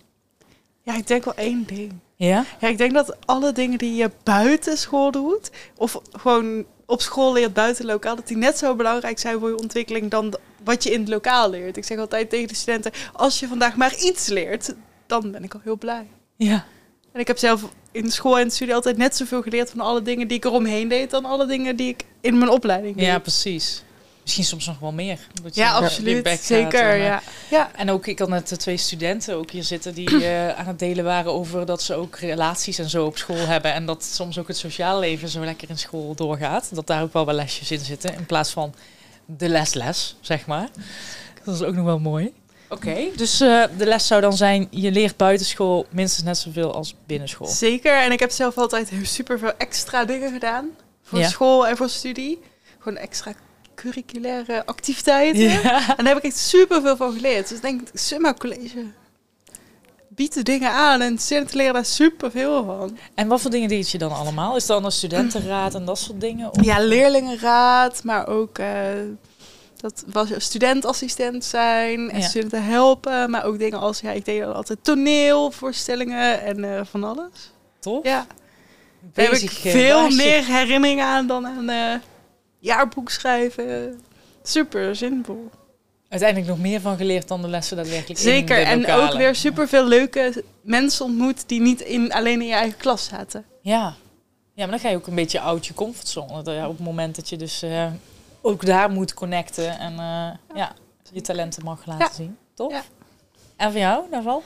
Ja, 0.83 0.97
ik 0.97 1.07
denk 1.07 1.24
wel 1.24 1.35
één 1.35 1.66
ding. 1.66 1.93
Ja? 2.14 2.45
Ja, 2.61 2.68
ik 2.68 2.79
denk 2.79 2.95
dat 2.95 3.26
alle 3.26 3.53
dingen 3.53 3.79
die 3.79 3.95
je 3.95 4.11
buiten 4.22 4.76
school 4.76 5.11
doet, 5.11 5.51
of 5.76 6.01
gewoon 6.12 6.64
op 6.87 7.01
school 7.01 7.33
leert 7.33 7.53
buiten 7.53 7.85
lokaal, 7.85 8.16
dat 8.16 8.29
die 8.29 8.37
net 8.37 8.59
zo 8.59 8.74
belangrijk 8.74 9.18
zijn 9.18 9.39
voor 9.39 9.49
je 9.49 9.59
ontwikkeling 9.59 10.11
dan 10.11 10.37
wat 10.64 10.83
je 10.83 10.91
in 10.91 11.01
het 11.01 11.09
lokaal 11.09 11.51
leert. 11.51 11.76
Ik 11.76 11.85
zeg 11.85 11.99
altijd 11.99 12.31
tegen 12.31 12.49
de 12.49 12.55
studenten, 12.55 12.93
als 13.12 13.41
je 13.41 13.49
vandaag 13.49 13.76
maar 13.76 13.95
iets 13.95 14.26
leert, 14.26 14.74
dan 15.07 15.31
ben 15.31 15.45
ik 15.45 15.55
al 15.55 15.61
heel 15.62 15.79
blij. 15.79 16.07
Ja. 16.39 16.64
En 17.12 17.20
ik 17.20 17.26
heb 17.26 17.39
zelf 17.39 17.68
in 17.93 18.11
school 18.11 18.39
en 18.39 18.51
studie 18.51 18.74
altijd 18.74 18.97
net 18.97 19.16
zoveel 19.16 19.43
geleerd 19.43 19.70
van 19.70 19.80
alle 19.80 20.03
dingen 20.03 20.28
die 20.28 20.36
ik 20.36 20.45
eromheen 20.45 20.89
deed, 20.89 21.11
dan 21.11 21.24
alle 21.24 21.47
dingen 21.47 21.76
die 21.76 21.89
ik 21.89 22.05
in 22.20 22.39
mijn 22.39 22.51
opleiding 22.51 22.97
deed. 22.97 23.05
Ja, 23.05 23.18
precies. 23.18 23.82
Misschien 24.22 24.45
soms 24.45 24.66
nog 24.66 24.78
wel 24.78 24.93
meer. 24.93 25.18
Ja, 25.53 25.72
absoluut. 25.72 26.39
Zeker, 26.41 26.91
en, 26.91 26.99
ja. 26.99 27.22
ja. 27.51 27.70
En 27.74 27.91
ook, 27.91 28.07
ik 28.07 28.18
had 28.18 28.28
net 28.28 28.53
eh, 28.53 28.59
twee 28.59 28.76
studenten 28.76 29.36
ook 29.36 29.51
hier 29.51 29.62
zitten 29.62 29.95
die 29.95 30.24
eh, 30.24 30.49
aan 30.49 30.66
het 30.66 30.78
delen 30.78 31.05
waren 31.05 31.32
over 31.32 31.66
dat 31.66 31.82
ze 31.82 31.95
ook 31.95 32.16
relaties 32.16 32.78
en 32.78 32.91
zo 32.91 33.05
op 33.05 33.18
school 33.18 33.47
hebben. 33.47 33.72
En 33.72 33.86
dat 33.86 34.05
soms 34.05 34.39
ook 34.39 34.49
het 34.49 34.57
sociaal 34.57 34.99
leven 34.99 35.28
zo 35.28 35.45
lekker 35.45 35.70
in 35.70 35.78
school 35.78 36.14
doorgaat. 36.14 36.74
Dat 36.74 36.86
daar 36.86 37.03
ook 37.03 37.12
wel 37.12 37.26
wel 37.26 37.34
lesjes 37.34 37.70
in 37.70 37.78
zitten 37.78 38.14
in 38.14 38.26
plaats 38.26 38.51
van 38.51 38.74
de 39.26 39.49
lesles, 39.49 40.16
zeg 40.20 40.47
maar. 40.47 40.68
Dat 41.45 41.55
is 41.55 41.62
ook 41.62 41.74
nog 41.74 41.84
wel 41.84 41.99
mooi. 41.99 42.32
Oké, 42.69 42.97
dus 43.16 43.41
eh, 43.41 43.62
de 43.79 43.87
les 43.87 44.07
zou 44.07 44.21
dan 44.21 44.37
zijn, 44.37 44.66
je 44.71 44.91
leert 44.93 45.16
buitenschool 45.16 45.87
minstens 45.91 46.25
net 46.27 46.39
zoveel 46.39 46.75
als 46.75 46.95
binnenschool. 47.07 47.47
Zeker. 47.47 47.93
En 48.03 48.12
ik 48.12 48.21
heb 48.21 48.31
zelf 48.31 48.59
altijd 48.59 48.91
super 49.03 49.39
veel 49.39 49.53
extra 49.59 50.05
dingen 50.05 50.33
gedaan. 50.33 50.69
Voor 51.03 51.19
Ja. 51.19 51.29
school 51.29 51.66
en 51.66 51.77
voor 51.77 51.89
studie. 51.89 52.39
Gewoon 52.79 52.99
extra 52.99 53.33
curriculaire 53.75 54.66
activiteiten. 54.66 55.41
Ja. 55.43 55.97
En 55.97 56.05
daar 56.05 56.14
heb 56.14 56.16
ik 56.16 56.23
echt 56.23 56.39
super 56.39 56.81
veel 56.83 56.97
van 56.97 57.12
geleerd. 57.12 57.49
Dus 57.49 57.57
ik 57.57 57.62
denk, 57.62 57.81
Summa 57.95 58.35
College 58.35 58.85
biedt 60.09 60.35
de 60.35 60.43
dingen 60.43 60.71
aan 60.71 61.01
en 61.01 61.19
studenten 61.19 61.57
leren 61.57 61.73
daar 61.75 61.85
super 61.85 62.31
veel 62.31 62.64
van. 62.64 62.99
En 63.14 63.29
wat 63.29 63.41
voor 63.41 63.51
dingen 63.51 63.69
deed 63.69 63.91
je 63.91 63.99
dan 63.99 64.12
allemaal? 64.12 64.57
Is 64.57 64.66
dan 64.66 64.85
een 64.85 64.93
studentenraad 64.93 65.75
en 65.75 65.85
dat 65.85 65.99
soort 65.99 66.21
dingen? 66.21 66.51
Of- 66.51 66.64
Ja, 66.64 66.79
leerlingenraad, 66.81 68.05
maar 68.05 68.27
ook 68.27 68.59
eh, 68.59 68.66
dat 69.81 70.05
was 70.07 70.29
studentassistent 70.37 71.45
zijn 71.45 72.11
en 72.11 72.20
Ja. 72.20 72.26
studenten 72.29 72.64
helpen. 72.64 73.31
Maar 73.31 73.45
ook 73.45 73.59
dingen 73.59 73.79
als, 73.79 74.01
ja, 74.01 74.11
ik 74.11 74.24
deed 74.24 74.43
altijd 74.45 74.79
toneelvoorstellingen 74.83 76.43
en 76.43 76.64
eh, 76.64 76.81
van 76.85 77.05
alles. 77.05 77.53
Tof. 77.81 78.05
Ja, 78.05 78.26
daar 79.12 79.24
heb 79.24 79.35
ik 79.35 79.51
eh, 79.51 79.72
veel 79.72 80.01
baasje. 80.03 80.16
meer 80.16 80.45
herinneringen 80.45 81.05
aan 81.05 81.26
dan 81.26 81.47
aan 81.47 81.68
eh, 81.68 81.95
jaarboek 82.59 83.11
schrijven. 83.11 84.01
Super 84.43 84.97
zinvol. 84.97 85.51
Uiteindelijk 86.09 86.51
nog 86.51 86.61
meer 86.61 86.81
van 86.81 86.97
geleerd 86.97 87.29
dan 87.29 87.43
de 87.43 87.49
lessen 87.49 87.76
daadwerkelijk 87.76 88.20
Zeker. 88.20 88.62
En 88.62 88.91
ook 88.91 89.12
weer 89.12 89.35
super 89.35 89.68
veel 89.68 89.87
leuke 89.87 90.45
mensen 90.61 91.05
ontmoet 91.05 91.49
die 91.49 91.61
niet 91.61 91.81
in, 91.81 92.12
alleen 92.12 92.41
in 92.41 92.47
je 92.47 92.55
eigen 92.55 92.79
klas 92.79 93.05
zaten. 93.05 93.45
Ja. 93.62 93.95
ja, 94.55 94.62
maar 94.62 94.70
dan 94.70 94.79
ga 94.79 94.89
je 94.89 94.97
ook 94.97 95.07
een 95.07 95.14
beetje 95.14 95.41
uit 95.41 95.66
je 95.66 95.74
comfortzone. 95.74 96.39
Op 96.39 96.47
het 96.47 96.79
moment 96.79 97.16
dat 97.16 97.29
je 97.29 97.37
dus 97.37 97.62
ook 98.49 98.66
daar 98.66 98.90
moet 98.90 99.14
connecten 99.14 99.78
en 99.78 99.92
eh, 99.92 100.57
ja. 100.57 100.72
je 101.12 101.20
talenten 101.20 101.64
mag 101.64 101.86
laten 101.86 102.07
Ja. 102.07 102.12
zien. 102.12 102.36
Toch? 102.55 102.70
Ja. 102.70 102.82
En 103.57 103.72
van 103.72 103.80
jou, 103.80 104.05
Naval? 104.11 104.42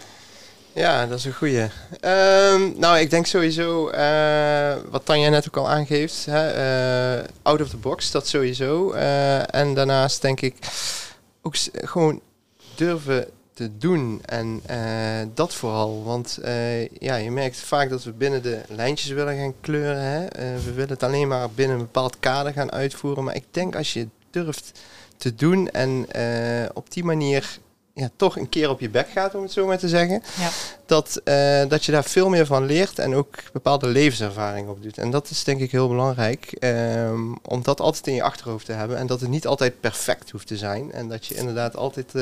Ja, 0.74 1.06
dat 1.06 1.18
is 1.18 1.24
een 1.24 1.32
goeie. 1.34 1.66
Ehm, 2.00 2.78
nou, 2.78 2.98
ik 2.98 3.10
denk 3.10 3.26
sowieso, 3.26 3.88
eh, 3.88 4.76
wat 4.90 5.04
Tanja 5.04 5.28
net 5.28 5.46
ook 5.48 5.56
al 5.56 5.68
aangeeft, 5.68 6.24
hè, 6.24 6.48
eh, 7.18 7.24
out 7.42 7.60
of 7.60 7.68
the 7.68 7.76
box, 7.76 8.10
dat 8.10 8.26
sowieso. 8.28 8.92
Eh, 8.92 9.54
en 9.54 9.74
daarnaast 9.74 10.22
denk 10.22 10.40
ik 10.40 10.56
ook 11.42 11.54
gewoon 11.72 12.20
durven 12.74 13.26
te 13.54 13.78
doen 13.78 14.20
en 14.24 14.60
eh, 14.66 14.78
dat 15.34 15.54
vooral. 15.54 16.04
Want 16.04 16.38
eh, 16.42 16.88
ja, 16.88 17.14
je 17.14 17.30
merkt 17.30 17.56
vaak 17.56 17.90
dat 17.90 18.04
we 18.04 18.12
binnen 18.12 18.42
de 18.42 18.60
lijntjes 18.68 19.10
willen 19.10 19.36
gaan 19.36 19.54
kleuren. 19.60 20.02
Hè? 20.02 20.26
Eh, 20.26 20.54
we 20.64 20.72
willen 20.72 20.90
het 20.90 21.02
alleen 21.02 21.28
maar 21.28 21.50
binnen 21.50 21.76
een 21.76 21.82
bepaald 21.82 22.16
kader 22.20 22.52
gaan 22.52 22.72
uitvoeren. 22.72 23.24
Maar 23.24 23.34
ik 23.34 23.44
denk 23.50 23.76
als 23.76 23.92
je 23.92 24.08
durft 24.30 24.80
te 25.16 25.34
doen 25.34 25.70
en 25.70 26.06
op 26.74 26.92
die 26.92 27.04
manier 27.04 27.58
ja, 27.94 28.10
toch 28.16 28.36
een 28.36 28.48
keer 28.48 28.70
op 28.70 28.80
je 28.80 28.88
bek 28.88 29.08
gaat, 29.08 29.34
om 29.34 29.42
het 29.42 29.52
zo 29.52 29.66
maar 29.66 29.78
te 29.78 29.88
zeggen. 29.88 30.22
Ja. 30.38 30.48
Dat, 30.86 31.20
dat 31.68 31.84
je 31.84 31.92
daar 31.92 32.04
veel 32.04 32.28
meer 32.28 32.46
van 32.46 32.64
leert 32.64 32.98
en 32.98 33.14
ook 33.14 33.52
bepaalde 33.52 33.86
levenservaring 33.86 34.68
op 34.68 34.82
doet. 34.82 34.98
En 34.98 35.10
dat 35.10 35.30
is 35.30 35.44
denk 35.44 35.60
ik 35.60 35.70
heel 35.70 35.88
belangrijk, 35.88 36.52
ehm, 36.52 37.32
om 37.42 37.62
dat 37.62 37.80
altijd 37.80 38.06
in 38.06 38.14
je 38.14 38.22
achterhoofd 38.22 38.66
te 38.66 38.72
hebben. 38.72 38.96
En 38.96 39.06
dat 39.06 39.20
het 39.20 39.30
niet 39.30 39.46
altijd 39.46 39.80
perfect 39.80 40.30
hoeft 40.30 40.46
te 40.46 40.56
zijn. 40.56 40.92
En 40.92 41.08
dat 41.08 41.26
je 41.26 41.34
inderdaad 41.34 41.76
altijd 41.76 42.12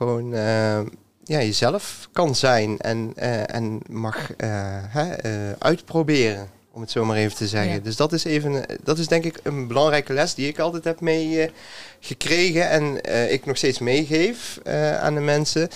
gewoon 0.00 0.34
eh, 0.34 0.80
ja, 1.24 1.38
jezelf 1.38 2.08
kan 2.12 2.34
zijn 2.34 2.78
en, 2.78 3.12
eh, 3.16 3.54
en 3.54 3.80
mag 3.88 4.32
eh, 4.36 4.48
hè, 4.88 5.10
eh, 5.10 5.52
uitproberen. 5.58 6.48
Om 6.80 6.86
het 6.86 6.94
zo 6.94 7.04
maar 7.04 7.16
even 7.16 7.36
te 7.36 7.48
zeggen. 7.48 7.72
Ja. 7.72 7.78
Dus 7.78 7.96
dat 7.96 8.12
is, 8.12 8.24
even, 8.24 8.68
eh, 8.68 8.76
dat 8.82 8.98
is 8.98 9.08
denk 9.08 9.24
ik 9.24 9.40
een 9.42 9.66
belangrijke 9.66 10.12
les 10.12 10.34
die 10.34 10.48
ik 10.48 10.58
altijd 10.58 10.84
heb 10.84 11.00
mee 11.00 11.42
eh, 11.42 11.50
gekregen. 12.00 12.70
En 12.70 13.02
eh, 13.02 13.32
ik 13.32 13.46
nog 13.46 13.56
steeds 13.56 13.78
meegeef 13.78 14.58
aan 15.00 15.14
de 15.14 15.20
mensen. 15.20 15.68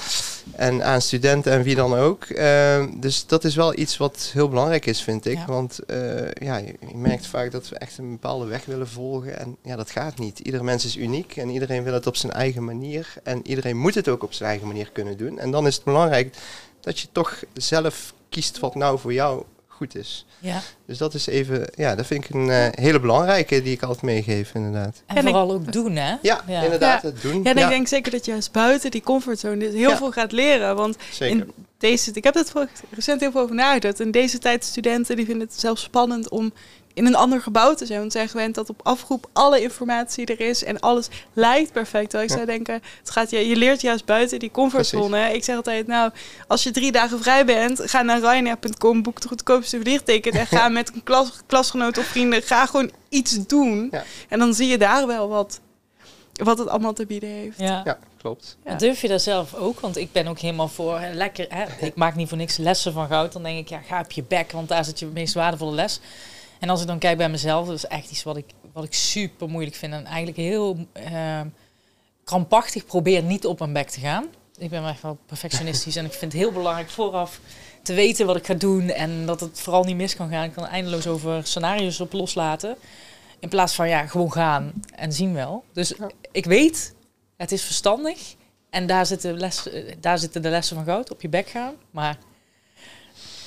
En 0.53 0.85
aan 0.85 1.01
studenten 1.01 1.53
en 1.53 1.63
wie 1.63 1.75
dan 1.75 1.95
ook. 1.95 2.25
Eh, 2.25 2.85
dus 2.97 3.27
dat 3.27 3.45
is 3.45 3.55
wel 3.55 3.79
iets 3.79 3.97
wat 3.97 4.31
heel 4.33 4.49
belangrijk 4.49 4.87
is, 4.87 5.03
vind 5.03 5.27
ik. 5.27 5.37
Ja. 5.37 5.45
Want 5.47 5.79
ja, 6.41 6.57
je, 6.57 6.75
je 6.89 6.97
merkt 6.97 7.27
vaak 7.27 7.51
dat 7.51 7.69
we 7.69 7.79
echt 7.79 7.99
een 7.99 8.11
bepaalde 8.11 8.47
weg 8.47 8.65
willen 8.65 8.89
volgen. 8.89 9.39
En 9.39 9.57
ja, 9.63 9.77
dat 9.77 9.91
gaat 9.91 10.19
niet. 10.19 10.39
Ieder 10.39 10.65
mens 10.65 10.85
is 10.85 10.97
uniek 10.97 11.37
en 11.37 11.49
iedereen 11.49 11.83
wil 11.83 11.95
het 11.95 12.07
op 12.07 12.17
zijn 12.17 12.33
eigen 12.33 12.65
manier. 12.65 13.15
En 13.23 13.47
iedereen 13.47 13.77
moet 13.77 13.95
het 13.95 14.09
ook 14.09 14.23
op 14.23 14.33
zijn 14.33 14.49
eigen 14.49 14.67
manier 14.67 14.91
kunnen 14.93 15.17
doen. 15.17 15.39
En 15.39 15.51
dan 15.51 15.67
is 15.67 15.75
het 15.75 15.85
belangrijk 15.85 16.37
dat 16.81 16.99
je 16.99 17.09
toch 17.13 17.43
zelf 17.53 18.15
kiest 18.29 18.59
wat 18.59 18.75
nou 18.75 18.99
voor 18.99 19.13
jou 19.13 19.45
goed 19.77 19.97
is. 19.97 20.27
Ja. 20.39 20.61
Dus 20.87 20.99
dat 20.99 21.15
is 21.15 21.27
even, 21.27 21.67
ja, 21.75 21.95
dat 21.95 22.07
vind 22.07 22.25
ik 22.25 22.35
een 22.35 22.51
eh, 22.51 22.67
hele 22.71 23.01
belangrijke 23.01 23.63
die 23.63 23.73
ik 23.73 23.83
altijd 23.83 24.03
meegeef, 24.03 24.55
inderdaad. 24.55 25.03
En 25.07 25.17
En 25.17 25.23
ik- 25.23 25.29
vooral 25.29 25.53
ook 25.53 25.73
doen, 25.73 25.97
hè? 25.97 26.15
Ja, 26.23 26.43
Ja. 26.47 26.63
inderdaad, 26.63 27.03
Ja. 27.03 27.09
het 27.09 27.23
doen. 27.23 27.43
Ja, 27.43 27.51
en 27.55 27.59
ik 27.59 27.69
denk 27.69 27.89
zeker 27.89 28.13
dat 28.13 28.25
je 28.25 28.31
juist 28.31 28.53
buiten 28.53 28.91
die 28.91 29.03
comfortzone 29.03 29.57
dus 29.57 29.73
heel 29.73 29.89
Ja. 29.91 29.97
veel 29.97 30.11
gaat 30.13 30.33
leren. 30.33 30.77
Want 30.77 30.97
zeker. 31.11 31.37
in 31.37 31.53
deze, 31.79 32.11
ik 32.13 32.25
heb 32.25 32.37
er 32.37 32.45
voor- 32.47 32.69
recent 32.91 33.21
heel 33.21 33.31
veel 33.31 33.41
over 33.41 33.55
nagedacht. 33.55 34.01
In 34.01 34.11
deze 34.11 34.39
tijd 34.39 34.65
studenten 34.65 35.17
die 35.17 35.25
vinden 35.27 35.47
het 35.47 35.61
zelfs 35.61 35.83
spannend 35.83 36.29
om 36.29 36.53
in 36.95 37.07
een 37.07 37.15
ander 37.15 37.41
gebouw 37.41 37.75
te 37.75 37.87
zijn. 37.87 37.99
Want 37.99 38.13
ze 38.13 38.19
zijn 38.19 38.31
gewend 38.31 38.55
dat 38.55 38.69
op 38.71 38.81
afroep 38.83 39.29
alle 39.33 39.61
informatie 39.63 40.27
er 40.27 40.41
is 40.41 40.65
en 40.65 40.81
alles 40.81 41.09
lijkt 41.33 41.73
perfect. 41.73 42.11
Terwijl 42.11 42.23
ik 42.23 42.29
Ja. 42.31 42.35
zou 42.45 42.47
denken, 42.47 42.83
het 42.99 43.11
gaat 43.11 43.31
je, 43.31 43.49
je 43.49 43.57
leert 43.57 43.81
juist 43.81 44.05
buiten 44.05 44.39
die 44.39 44.51
comfortzone. 44.51 45.33
Ik 45.35 45.45
zeg 45.45 45.57
altijd, 45.57 45.87
nou, 45.87 46.11
als 46.47 46.63
je 46.63 46.71
drie 46.71 46.93
dagen 46.93 47.21
vrij 47.23 47.45
bent, 47.45 47.81
ga 47.85 48.03
naar 48.03 48.19
Ryanair.com, 48.21 49.03
boek 49.03 49.21
de 49.21 49.29
goedkoopste 49.29 49.81
vliegticket 49.81 50.35
en 50.35 50.47
ga 50.47 50.69
met 50.79 50.95
een 50.95 51.03
klas, 51.03 51.33
klasgenoot 51.47 51.99
of 51.99 52.05
vrienden, 52.05 52.43
ga 52.43 52.67
gewoon 52.67 52.91
iets 53.09 53.47
doen. 53.47 53.89
Ja. 53.91 54.05
En 54.29 54.39
dan 54.39 54.55
zie 54.55 54.69
je 54.69 54.79
daar 54.79 55.07
wel 55.07 55.29
wat 55.29 55.61
wat 56.35 56.59
het 56.59 56.69
allemaal 56.69 56.93
te 56.93 57.07
bieden 57.07 57.29
heeft. 57.29 57.59
Ja. 57.59 57.81
Ja, 57.85 57.99
klopt. 58.19 58.57
Ja. 58.65 58.75
Durf 58.75 59.01
je 59.01 59.09
dat 59.09 59.23
zelf 59.23 59.55
ook? 59.55 59.81
Want 59.81 59.97
ik 59.97 60.13
ben 60.13 60.27
ook 60.27 60.39
helemaal 60.39 60.69
voor 60.69 60.99
hè, 61.01 61.13
lekker. 61.13 61.47
Hè, 61.49 61.65
ik 61.87 61.95
maak 61.95 62.15
niet 62.15 62.29
voor 62.29 62.39
niks 62.39 62.57
lessen 62.57 62.93
van 62.93 63.07
goud. 63.09 63.33
Dan 63.33 63.43
denk 63.43 63.59
ik, 63.59 63.69
ja, 63.69 63.81
ga 63.87 64.01
op 64.01 64.11
je 64.11 64.23
bek, 64.23 64.53
want 64.53 64.69
daar 64.69 64.85
zit 64.85 64.99
je 64.99 65.07
meest 65.07 65.35
waardevolle 65.35 65.75
les. 65.75 66.01
En 66.65 66.71
als 66.71 66.81
ik 66.81 66.87
dan 66.87 66.99
kijk 66.99 67.17
bij 67.17 67.29
mezelf, 67.29 67.67
dat 67.67 67.77
is 67.77 67.87
echt 67.87 68.11
iets 68.11 68.23
wat 68.23 68.37
ik, 68.37 68.45
wat 68.73 68.85
ik 68.85 68.95
super 68.95 69.49
moeilijk 69.49 69.77
vind. 69.77 69.93
En 69.93 70.07
eigenlijk 70.07 70.37
heel 70.37 70.87
eh, 70.93 71.41
krampachtig 72.25 72.85
probeer 72.87 73.23
niet 73.23 73.47
op 73.47 73.59
mijn 73.59 73.73
bek 73.73 73.89
te 73.91 74.01
gaan. 74.01 74.25
Ik 74.59 74.71
ben 74.71 74.89
echt 74.89 75.03
wel 75.03 75.19
perfectionistisch 75.27 75.97
en 75.97 76.05
ik 76.05 76.13
vind 76.13 76.33
het 76.33 76.41
heel 76.41 76.53
belangrijk 76.53 76.91
vooraf 76.91 77.41
te 77.83 77.95
weten 77.95 78.27
wat 78.27 78.37
ik 78.37 78.47
ga 78.47 78.55
doen. 78.55 78.89
En 78.89 79.27
dat 79.27 79.41
het 79.41 79.61
vooral 79.61 79.85
niet 79.85 79.97
mis 79.97 80.17
kan 80.17 80.31
gaan. 80.31 80.45
Ik 80.45 80.53
kan 80.53 80.67
eindeloos 80.67 81.07
over 81.07 81.47
scenario's 81.47 82.01
op 82.01 82.13
loslaten. 82.13 82.77
In 83.39 83.49
plaats 83.49 83.75
van 83.75 83.89
ja, 83.89 84.07
gewoon 84.07 84.33
gaan 84.33 84.73
en 84.95 85.13
zien 85.13 85.35
wel. 85.35 85.65
Dus 85.73 85.95
Ja. 85.99 86.11
ik 86.33 86.45
weet, 86.45 86.95
het 87.37 87.53
is 87.53 87.63
verstandig. 87.63 88.35
En 88.71 88.87
daar 88.87 89.07
zitten, 89.07 89.39
les, 89.39 89.69
daar 90.01 90.19
zitten 90.19 90.43
de 90.43 90.51
lessen 90.51 90.77
van 90.77 90.85
goud, 90.85 91.11
op 91.11 91.23
je 91.23 91.29
bek 91.29 91.49
gaan. 91.49 91.75
Maar 91.91 92.19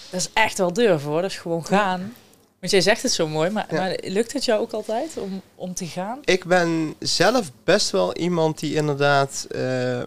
dat 0.10 0.20
is 0.20 0.30
echt 0.34 0.58
wel 0.58 0.74
durven 0.74 1.10
hoor. 1.10 1.22
Dat 1.22 1.32
is 1.32 1.38
gewoon 1.38 1.66
gaan. 1.66 2.14
Want 2.60 2.72
jij 2.72 2.82
zegt 2.82 3.02
het 3.04 3.12
zo 3.12 3.28
mooi, 3.28 3.50
maar, 3.50 3.68
Ja. 3.70 3.80
maar 3.82 3.98
lukt 4.04 4.34
het 4.34 4.46
jou 4.46 4.62
ook 4.62 4.72
altijd 4.72 5.18
om, 5.18 5.42
om 5.56 5.74
te 5.74 5.86
gaan? 5.86 6.20
Ik 6.24 6.46
ben 6.46 6.96
zelf 7.00 7.52
best 7.64 7.90
wel 7.90 8.16
iemand 8.16 8.60
die 8.60 8.76
inderdaad 8.76 9.48
eh, 9.52 10.02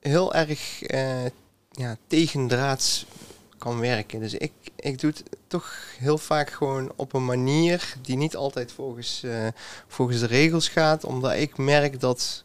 heel 0.00 0.34
erg 0.34 0.82
eh 0.82 1.24
ja, 1.70 1.96
tegendraads 2.06 3.06
kan 3.58 3.80
werken. 3.80 4.20
Dus 4.20 4.34
ik, 4.34 4.52
ik 4.76 5.00
doe 5.00 5.10
het 5.10 5.22
toch 5.46 5.74
heel 5.98 6.18
vaak 6.18 6.50
gewoon 6.50 6.92
op 6.96 7.12
een 7.12 7.24
manier 7.24 7.94
die 8.02 8.16
niet 8.16 8.36
altijd 8.36 8.72
volgens, 8.72 9.22
eh, 9.22 9.46
volgens 9.88 10.20
de 10.20 10.26
regels 10.26 10.68
gaat, 10.68 11.04
omdat 11.04 11.32
ik 11.32 11.56
merk 11.56 12.00
dat, 12.00 12.44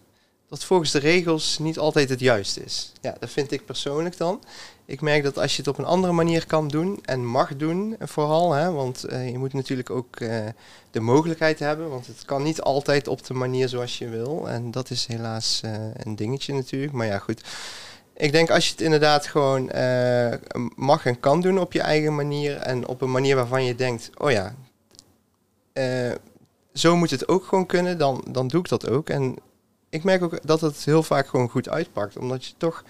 dat 0.50 0.64
volgens 0.64 0.92
de 0.92 1.00
regels 1.00 1.58
niet 1.60 1.78
altijd 1.78 2.10
het 2.10 2.20
juiste 2.20 2.64
is. 2.64 2.92
Ja, 3.02 3.16
dat 3.20 3.30
vind 3.30 3.52
ik 3.52 3.66
persoonlijk 3.66 4.18
dan. 4.18 4.44
Ik 4.88 5.02
merk 5.02 5.24
dat 5.24 5.38
als 5.38 5.52
je 5.52 5.58
het 5.58 5.68
op 5.68 5.78
een 5.78 5.86
andere 5.86 6.14
manier 6.14 6.46
kan 6.46 6.68
doen 6.68 7.00
en 7.06 7.26
mag 7.26 7.56
doen, 7.56 7.96
vooral, 8.00 8.52
hè, 8.54 8.72
want 8.72 9.04
eh, 9.04 9.30
je 9.30 9.38
moet 9.38 9.54
natuurlijk 9.54 9.90
ook 9.90 10.16
eh, 10.16 10.46
de 10.92 11.00
mogelijkheid 11.00 11.60
hebben, 11.60 11.90
want 11.90 12.08
het 12.08 12.26
kan 12.26 12.44
niet 12.44 12.62
altijd 12.62 13.08
op 13.08 13.26
de 13.26 13.34
manier 13.34 13.70
zoals 13.70 13.98
je 13.98 14.10
wil. 14.10 14.50
En 14.50 14.72
dat 14.72 14.90
is 14.90 15.06
helaas 15.06 15.62
eh, 15.64 15.72
een 15.94 16.16
dingetje 16.16 16.54
natuurlijk. 16.54 16.92
Maar 16.92 17.08
ja, 17.08 17.20
goed. 17.20 17.42
Ik 18.14 18.32
denk 18.32 18.50
als 18.50 18.66
je 18.66 18.72
het 18.72 18.82
inderdaad 18.82 19.28
gewoon 19.28 19.72
mag 20.76 21.06
en 21.06 21.20
kan 21.20 21.42
doen 21.42 21.60
op 21.60 21.74
je 21.74 21.82
eigen 21.82 22.16
manier 22.16 22.58
en 22.58 22.88
op 22.88 23.02
een 23.02 23.12
manier 23.12 23.36
waarvan 23.36 23.64
je 23.64 23.76
denkt, 23.76 24.10
oh 24.18 24.32
ja, 24.32 24.56
zo 26.74 26.96
moet 26.96 27.10
het 27.10 27.28
ook 27.28 27.46
gewoon 27.46 27.66
kunnen, 27.66 27.98
dan, 27.98 28.26
dan 28.30 28.48
doe 28.48 28.60
ik 28.60 28.70
dat 28.70 28.90
ook. 28.90 29.10
En 29.10 29.36
ik 29.90 30.04
merk 30.04 30.24
ook 30.24 30.48
dat 30.48 30.62
het 30.62 30.86
heel 30.86 31.04
vaak 31.04 31.28
gewoon 31.28 31.50
goed 31.50 31.70
uitpakt, 31.70 32.18
omdat 32.18 32.46
je 32.46 32.54
toch 32.58 32.84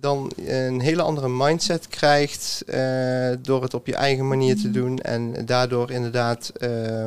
dan 0.00 0.32
een 0.46 0.80
hele 0.80 1.02
andere 1.02 1.28
mindset 1.28 1.88
krijgt 1.88 2.62
eh, 2.66 3.30
door 3.40 3.62
het 3.62 3.74
op 3.74 3.86
je 3.86 3.94
eigen 3.94 4.28
manier 4.28 4.56
te 4.56 4.70
doen 4.70 4.98
en 4.98 5.46
daardoor 5.46 5.90
inderdaad 5.90 6.48
eh, 6.48 7.06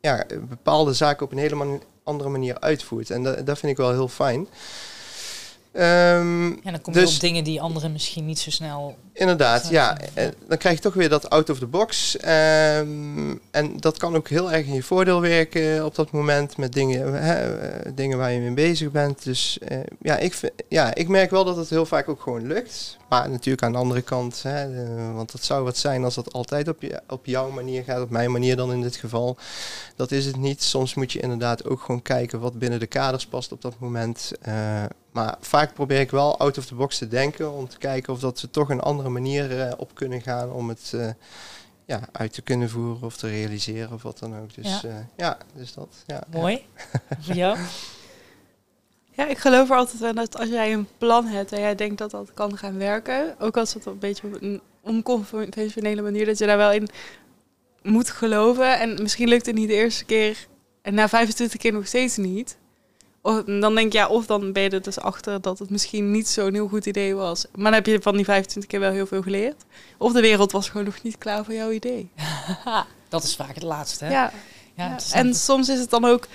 ja, 0.00 0.26
bepaalde 0.48 0.92
zaken 0.92 1.26
op 1.26 1.32
een 1.32 1.38
hele 1.38 1.80
andere 2.02 2.28
manier 2.28 2.60
uitvoert. 2.60 3.10
En 3.10 3.22
dat, 3.22 3.46
dat 3.46 3.58
vind 3.58 3.72
ik 3.72 3.78
wel 3.78 3.92
heel 3.92 4.08
fijn. 4.08 4.48
Ehm, 5.76 6.46
Ja, 6.46 6.70
dan 6.70 6.80
kom 6.80 6.92
je 6.94 7.00
Dus- 7.00 7.14
op 7.14 7.20
dingen 7.20 7.44
die 7.44 7.60
anderen 7.60 7.92
misschien 7.92 8.26
niet 8.26 8.38
zo 8.38 8.50
snel... 8.50 8.96
Inderdaad, 9.12 9.68
ja. 9.68 9.98
En 10.14 10.34
dan 10.48 10.58
krijg 10.58 10.76
je 10.76 10.82
toch 10.82 10.94
weer 10.94 11.08
dat 11.08 11.30
out 11.30 11.50
of 11.50 11.58
the 11.58 11.66
box. 11.66 12.16
Ehm, 12.16 13.34
en 13.50 13.76
dat 13.76 13.98
kan 13.98 14.16
ook 14.16 14.28
heel 14.28 14.52
erg 14.52 14.66
in 14.66 14.74
je 14.74 14.82
voordeel 14.82 15.20
werken 15.20 15.84
op 15.84 15.94
dat 15.94 16.10
moment 16.10 16.56
met 16.56 16.72
dingen, 16.72 17.22
hè, 17.22 17.58
eh, 17.58 17.92
dingen 17.94 18.18
waar 18.18 18.32
je 18.32 18.40
mee 18.40 18.54
bezig 18.54 18.90
bent. 18.90 19.24
Dus 19.24 19.58
eh, 19.58 19.78
ja, 20.02 20.16
ik 20.16 20.34
vind, 20.34 20.52
ja, 20.68 20.94
ik 20.94 21.08
merk 21.08 21.30
wel 21.30 21.44
dat 21.44 21.56
het 21.56 21.70
heel 21.70 21.86
vaak 21.86 22.08
ook 22.08 22.20
gewoon 22.20 22.46
lukt. 22.46 22.96
Maar 23.08 23.30
natuurlijk 23.30 23.62
aan 23.62 23.72
de 23.72 23.78
andere 23.78 24.02
kant, 24.02 24.42
hè, 24.42 24.84
want 25.12 25.32
het 25.32 25.44
zou 25.44 25.64
wat 25.64 25.76
zijn 25.76 26.04
als 26.04 26.14
dat 26.14 26.32
altijd 26.32 26.68
op, 26.68 26.82
je, 26.82 27.00
op 27.08 27.26
jouw 27.26 27.50
manier 27.50 27.84
gaat, 27.84 28.02
op 28.02 28.10
mijn 28.10 28.32
manier 28.32 28.56
dan 28.56 28.72
in 28.72 28.80
dit 28.80 28.96
geval. 28.96 29.36
Dat 29.96 30.10
is 30.10 30.26
het 30.26 30.36
niet. 30.36 30.62
Soms 30.62 30.94
moet 30.94 31.12
je 31.12 31.20
inderdaad 31.20 31.64
ook 31.64 31.80
gewoon 31.80 32.02
kijken 32.02 32.40
wat 32.40 32.58
binnen 32.58 32.80
de 32.80 32.86
kaders 32.86 33.26
past 33.26 33.52
op 33.52 33.62
dat 33.62 33.78
moment. 33.78 34.32
Eh, 34.40 34.84
maar 35.12 35.36
vaak 35.40 35.74
probeer 35.74 36.00
ik 36.00 36.10
wel 36.10 36.38
out 36.38 36.58
of 36.58 36.66
the 36.66 36.74
box 36.74 36.98
te 36.98 37.08
denken 37.08 37.52
om 37.52 37.68
te 37.68 37.78
kijken 37.78 38.12
of 38.12 38.20
dat 38.20 38.38
ze 38.38 38.50
toch 38.50 38.68
een 38.68 38.80
andere 38.80 39.08
manier 39.08 39.60
eh, 39.60 39.72
op 39.76 39.94
kunnen 39.94 40.22
gaan 40.22 40.52
om 40.52 40.68
het 40.68 40.92
eh, 40.94 41.08
ja, 41.84 42.00
uit 42.12 42.32
te 42.32 42.42
kunnen 42.42 42.70
voeren 42.70 43.02
of 43.02 43.16
te 43.16 43.28
realiseren 43.28 43.92
of 43.92 44.02
wat 44.02 44.18
dan 44.18 44.38
ook. 44.38 44.54
Dus 44.54 44.80
Ja. 44.80 44.88
ja, 44.88 45.08
ja 45.16 45.38
dus 45.54 45.74
dat. 45.74 45.88
Ja, 46.06 46.22
ja. 46.30 46.38
Mooi. 46.38 46.66
Voor 47.20 47.34
jou? 47.34 47.58
Ja, 49.16 49.26
ik 49.26 49.38
geloof 49.38 49.70
er 49.70 49.76
altijd 49.76 49.98
wel 50.00 50.14
dat 50.14 50.38
als 50.38 50.48
jij 50.48 50.72
een 50.72 50.88
plan 50.98 51.26
hebt 51.26 51.52
en 51.52 51.60
jij 51.60 51.74
denkt 51.74 51.98
dat 51.98 52.10
dat 52.10 52.30
kan 52.34 52.58
gaan 52.58 52.78
werken, 52.78 53.34
ook 53.38 53.56
als 53.56 53.74
het 53.74 53.86
een 53.86 53.98
beetje 53.98 54.26
op 54.26 54.42
een 54.42 54.60
onconventionele 54.80 56.02
manier, 56.02 56.26
dat 56.26 56.38
je 56.38 56.46
daar 56.46 56.56
wel 56.56 56.72
in 56.72 56.88
moet 57.82 58.10
geloven. 58.10 58.78
En 58.78 59.02
misschien 59.02 59.28
lukt 59.28 59.46
het 59.46 59.54
niet 59.54 59.68
de 59.68 59.74
eerste 59.74 60.04
keer 60.04 60.46
en 60.82 60.94
na 60.94 61.08
25 61.08 61.60
keer 61.60 61.72
nog 61.72 61.86
steeds 61.86 62.16
niet. 62.16 62.56
Of, 63.20 63.42
dan 63.44 63.74
denk 63.74 63.92
je, 63.92 63.98
ja, 63.98 64.08
of 64.08 64.26
dan 64.26 64.52
ben 64.52 64.62
je 64.62 64.70
er 64.70 64.82
dus 64.82 65.00
achter 65.00 65.40
dat 65.40 65.58
het 65.58 65.70
misschien 65.70 66.10
niet 66.10 66.28
zo'n 66.28 66.54
heel 66.54 66.68
goed 66.68 66.86
idee 66.86 67.14
was. 67.14 67.46
Maar 67.54 67.64
dan 67.64 67.72
heb 67.72 67.86
je 67.86 68.02
van 68.02 68.16
die 68.16 68.24
25 68.24 68.70
keer 68.70 68.80
wel 68.80 68.92
heel 68.92 69.06
veel 69.06 69.22
geleerd. 69.22 69.64
Of 69.98 70.12
de 70.12 70.20
wereld 70.20 70.52
was 70.52 70.68
gewoon 70.68 70.86
nog 70.86 71.02
niet 71.02 71.18
klaar 71.18 71.44
voor 71.44 71.54
jouw 71.54 71.70
idee. 71.70 72.10
Dat 73.08 73.22
is 73.22 73.36
vaak 73.36 73.54
het 73.54 73.62
laatste. 73.62 74.04
Hè? 74.04 74.10
Ja, 74.10 74.32
Ja, 74.74 74.96
En 75.12 75.34
soms 75.34 75.68
is 75.68 75.78
het 75.78 75.90
dan 75.90 76.04
ook, 76.04 76.26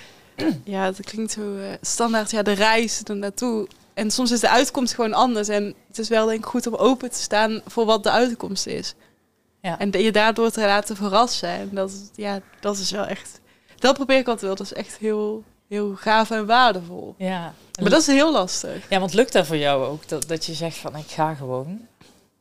ja, 0.64 0.84
het 0.84 1.00
klinkt 1.00 1.32
zo 1.32 1.56
eh, 1.56 1.64
standaard, 1.80 2.30
ja, 2.30 2.42
de 2.42 2.52
reis 2.52 3.00
er 3.04 3.16
naartoe. 3.16 3.68
En 3.94 4.10
soms 4.10 4.30
is 4.30 4.40
de 4.40 4.48
uitkomst 4.50 4.94
gewoon 4.94 5.12
anders. 5.12 5.48
En 5.48 5.74
het 5.88 5.98
is 5.98 6.08
wel 6.08 6.26
denk 6.26 6.38
ik 6.38 6.44
goed 6.44 6.66
om 6.66 6.74
open 6.74 7.10
te 7.10 7.20
staan 7.20 7.60
voor 7.66 7.84
wat 7.84 8.02
de 8.02 8.10
uitkomst 8.10 8.66
is. 8.66 8.94
Ja. 9.60 9.78
En 9.78 9.90
je 9.90 10.12
daardoor 10.12 10.50
te 10.50 10.60
laten 10.60 10.96
verrassen. 10.96 11.48
En 11.48 11.68
dat, 11.72 11.90
is- 11.90 12.10
ja, 12.14 12.40
dat 12.60 12.76
is 12.78 12.90
wel 12.90 13.04
echt, 13.06 13.40
dat 13.78 13.94
probeer 13.94 14.16
ik 14.18 14.26
altijd 14.26 14.46
wel. 14.46 14.54
Dat 14.54 14.66
is 14.66 14.72
echt 14.72 14.96
heel, 14.96 15.44
heel 15.68 15.94
gaaf 15.94 16.30
en 16.30 16.46
waardevol. 16.46 17.14
ja. 17.18 17.54
Maar 17.80 17.90
dat 17.90 18.00
is 18.00 18.06
heel 18.06 18.32
lastig. 18.32 18.86
Ja, 18.88 19.00
want 19.00 19.14
lukt 19.14 19.32
dat 19.32 19.46
voor 19.46 19.56
jou 19.56 19.84
ook? 19.86 20.08
Dat, 20.08 20.28
dat 20.28 20.44
je 20.46 20.54
zegt 20.54 20.76
van 20.76 20.96
ik 20.96 21.08
ga 21.10 21.34
gewoon? 21.34 21.86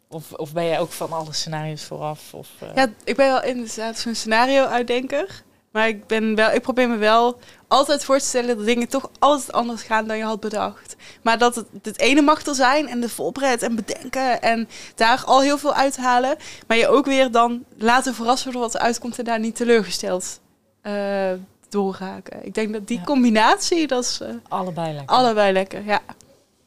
Of, 0.07 0.31
of 0.33 0.53
ben 0.53 0.65
jij 0.65 0.79
ook 0.79 0.91
van 0.91 1.11
alle 1.11 1.33
scenario's 1.33 1.83
vooraf? 1.83 2.33
Of, 2.33 2.47
eh, 2.59 2.67
Ja, 2.75 2.87
ik 3.03 3.15
ben 3.15 3.27
wel 3.27 3.43
inderdaad 3.43 3.97
zo'n 3.99 4.15
scenario-uitdenker. 4.15 5.43
Maar 5.71 5.87
ik, 5.87 6.07
ben 6.07 6.35
wel, 6.35 6.51
ik 6.51 6.61
probeer 6.61 6.89
me 6.89 6.97
wel 6.97 7.39
altijd 7.71 8.03
voor 8.05 8.19
te 8.19 8.25
stellen 8.25 8.57
dat 8.57 8.65
dingen 8.65 8.87
toch 8.87 9.09
altijd 9.19 9.51
anders 9.51 9.81
gaan 9.81 10.07
dan 10.07 10.17
je 10.17 10.23
had 10.23 10.39
bedacht. 10.39 10.95
Maar 11.21 11.37
dat 11.37 11.55
het, 11.55 11.65
het 11.81 11.99
ene 11.99 12.21
mag 12.21 12.45
er 12.45 12.55
zijn 12.55 12.87
en 12.87 13.01
de 13.01 13.09
voorbereid 13.09 13.61
en 13.63 13.75
bedenken 13.75 14.41
en 14.41 14.69
daar 14.95 15.23
al 15.25 15.41
heel 15.41 15.57
veel 15.57 15.73
uithalen. 15.73 16.37
Maar 16.67 16.77
je 16.77 16.87
ook 16.87 17.05
weer 17.05 17.31
dan 17.31 17.63
laten 17.77 18.15
verrassen 18.15 18.51
door 18.51 18.61
wat 18.61 18.73
er 18.73 18.79
uitkomt 18.79 19.19
en 19.19 19.25
daar 19.25 19.39
niet 19.39 19.55
teleurgesteld 19.55 20.39
eh 20.81 21.31
doorraken. 21.69 22.45
Ik 22.45 22.53
denk 22.53 22.73
dat 22.73 22.87
die 22.87 22.97
Ja. 22.97 23.03
combinatie, 23.03 23.87
dat 23.87 24.03
is 24.03 24.19
eh, 24.21 24.27
allebei 24.47 24.93
lekker. 24.93 25.15
allebei 25.15 25.53
lekker. 25.53 25.85
Ja. 25.85 25.99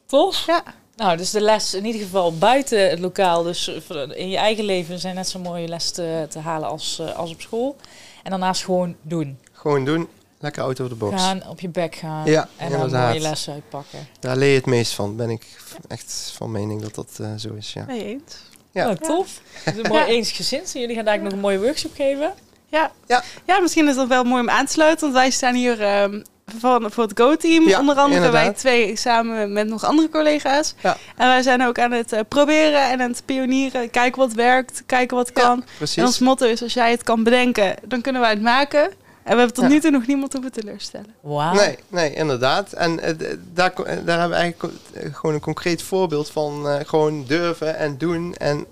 Tof? 0.05 0.45
Ja. 0.45 0.63
Nou, 0.95 1.17
dus 1.17 1.31
de 1.31 1.41
les 1.41 1.73
in 1.73 1.85
ieder 1.85 2.01
geval 2.01 2.37
buiten 2.37 2.89
het 2.89 2.99
lokaal, 2.99 3.43
dus 3.43 3.67
in 4.15 4.29
je 4.29 4.37
eigen 4.37 4.63
leven 4.63 4.99
zijn 4.99 5.15
net 5.15 5.29
zo 5.29 5.39
mooie 5.39 5.67
les 5.67 5.91
te, 5.91 6.25
te 6.29 6.39
halen 6.39 6.69
als, 6.69 6.99
eh, 6.99 7.15
als 7.15 7.31
op 7.31 7.41
school. 7.41 7.75
En 8.23 8.29
daarnaast 8.29 8.63
gewoon 8.63 8.95
doen. 9.01 9.39
Gewoon 9.51 9.85
doen, 9.85 10.07
lekker 10.45 10.63
out 10.63 10.79
of 10.79 10.87
the 10.87 10.95
box. 10.95 11.21
Gaan, 11.21 11.47
op 11.47 11.59
je 11.59 11.69
bek 11.69 11.95
gaan 11.95 12.25
Ja, 12.25 12.41
en 12.57 12.69
dan 12.69 12.71
inderdaad. 12.71 13.07
mooie 13.09 13.21
lessen 13.21 13.53
uitpakken. 13.53 14.07
Daar 14.19 14.37
leer 14.37 14.49
je 14.49 14.55
het 14.55 14.65
meest 14.65 14.93
van. 14.93 15.15
Ben 15.15 15.29
ik 15.29 15.45
echt 15.87 16.33
van 16.35 16.51
mening 16.51 16.81
dat 16.81 16.95
dat 16.95 17.09
eh, 17.21 17.27
zo 17.37 17.53
is. 17.53 17.73
Ja. 17.73 17.83
mee 17.87 18.05
eens. 18.05 18.35
Ja. 18.71 18.83
Nou, 18.85 18.97
tof. 18.97 19.41
Het 19.63 19.75
is 19.75 19.83
een 19.83 19.89
mooi 19.89 20.01
Ja. 20.01 20.07
eensgezind. 20.07 20.71
En 20.73 20.79
jullie 20.79 20.95
gaan 20.95 21.05
daar 21.05 21.21
nog 21.21 21.31
een 21.31 21.39
mooie 21.39 21.59
workshop 21.59 21.91
geven. 21.95 22.33
Ja. 22.67 22.91
Ja. 23.07 23.23
ja, 23.45 23.59
misschien 23.59 23.87
is 23.87 23.95
dat 23.95 24.07
wel 24.07 24.23
mooi 24.23 24.41
om 24.41 24.49
aan 24.49 24.65
te 24.65 24.71
sluiten. 24.71 25.01
Want 25.01 25.13
wij 25.13 25.29
staan 25.29 25.55
hier 25.55 25.81
ehm, 25.81 26.21
van, 26.57 26.91
voor 26.91 27.03
het 27.03 27.19
Go-team. 27.19 27.67
Ja, 27.67 27.79
onder 27.79 27.95
andere 27.95 28.29
wij 28.29 28.53
twee 28.53 28.95
samen 28.95 29.53
met 29.53 29.67
nog 29.67 29.83
andere 29.83 30.09
collega's. 30.09 30.73
Ja. 30.81 30.97
En 31.17 31.27
wij 31.27 31.41
zijn 31.41 31.63
ook 31.63 31.79
aan 31.79 31.91
het 31.91 32.11
eh, 32.11 32.19
proberen 32.27 32.81
en 32.89 33.01
aan 33.01 33.09
het 33.09 33.21
pionieren. 33.25 33.89
Kijken 33.89 34.21
wat 34.21 34.33
werkt, 34.33 34.83
kijken 34.85 35.17
wat 35.17 35.31
kan. 35.33 35.63
Precies. 35.77 35.97
En 35.97 36.05
ons 36.05 36.19
motto 36.19 36.45
is, 36.45 36.61
als 36.63 36.73
jij 36.73 36.91
het 36.91 37.03
kan 37.03 37.23
bedenken, 37.23 37.75
dan 37.87 38.01
kunnen 38.01 38.21
wij 38.21 38.29
het 38.29 38.41
maken. 38.41 38.91
En 39.25 39.31
we 39.31 39.37
hebben 39.37 39.53
tot 39.53 39.63
Ja. 39.63 39.69
nu 39.69 39.79
toe 39.79 39.91
nog 39.91 40.07
niemand 40.07 40.33
hoeven 40.33 40.51
teleurstellen. 40.51 41.13
Wauw. 41.21 41.53
Nee, 41.53 41.77
nee, 41.87 42.13
inderdaad. 42.13 42.73
En 42.73 42.99
eh, 42.99 43.13
daar, 43.53 43.73
eh, 43.73 43.83
daar 44.05 44.19
hebben 44.19 44.29
we 44.29 44.35
eigenlijk 44.35 44.73
eh, 44.93 45.13
gewoon 45.15 45.35
een 45.35 45.41
concreet 45.41 45.81
voorbeeld 45.81 46.29
van 46.29 46.67
eh, 46.69 46.79
gewoon 46.87 47.25
durven 47.25 47.77
en 47.77 47.97
doen. 47.97 48.33
En 48.35 48.65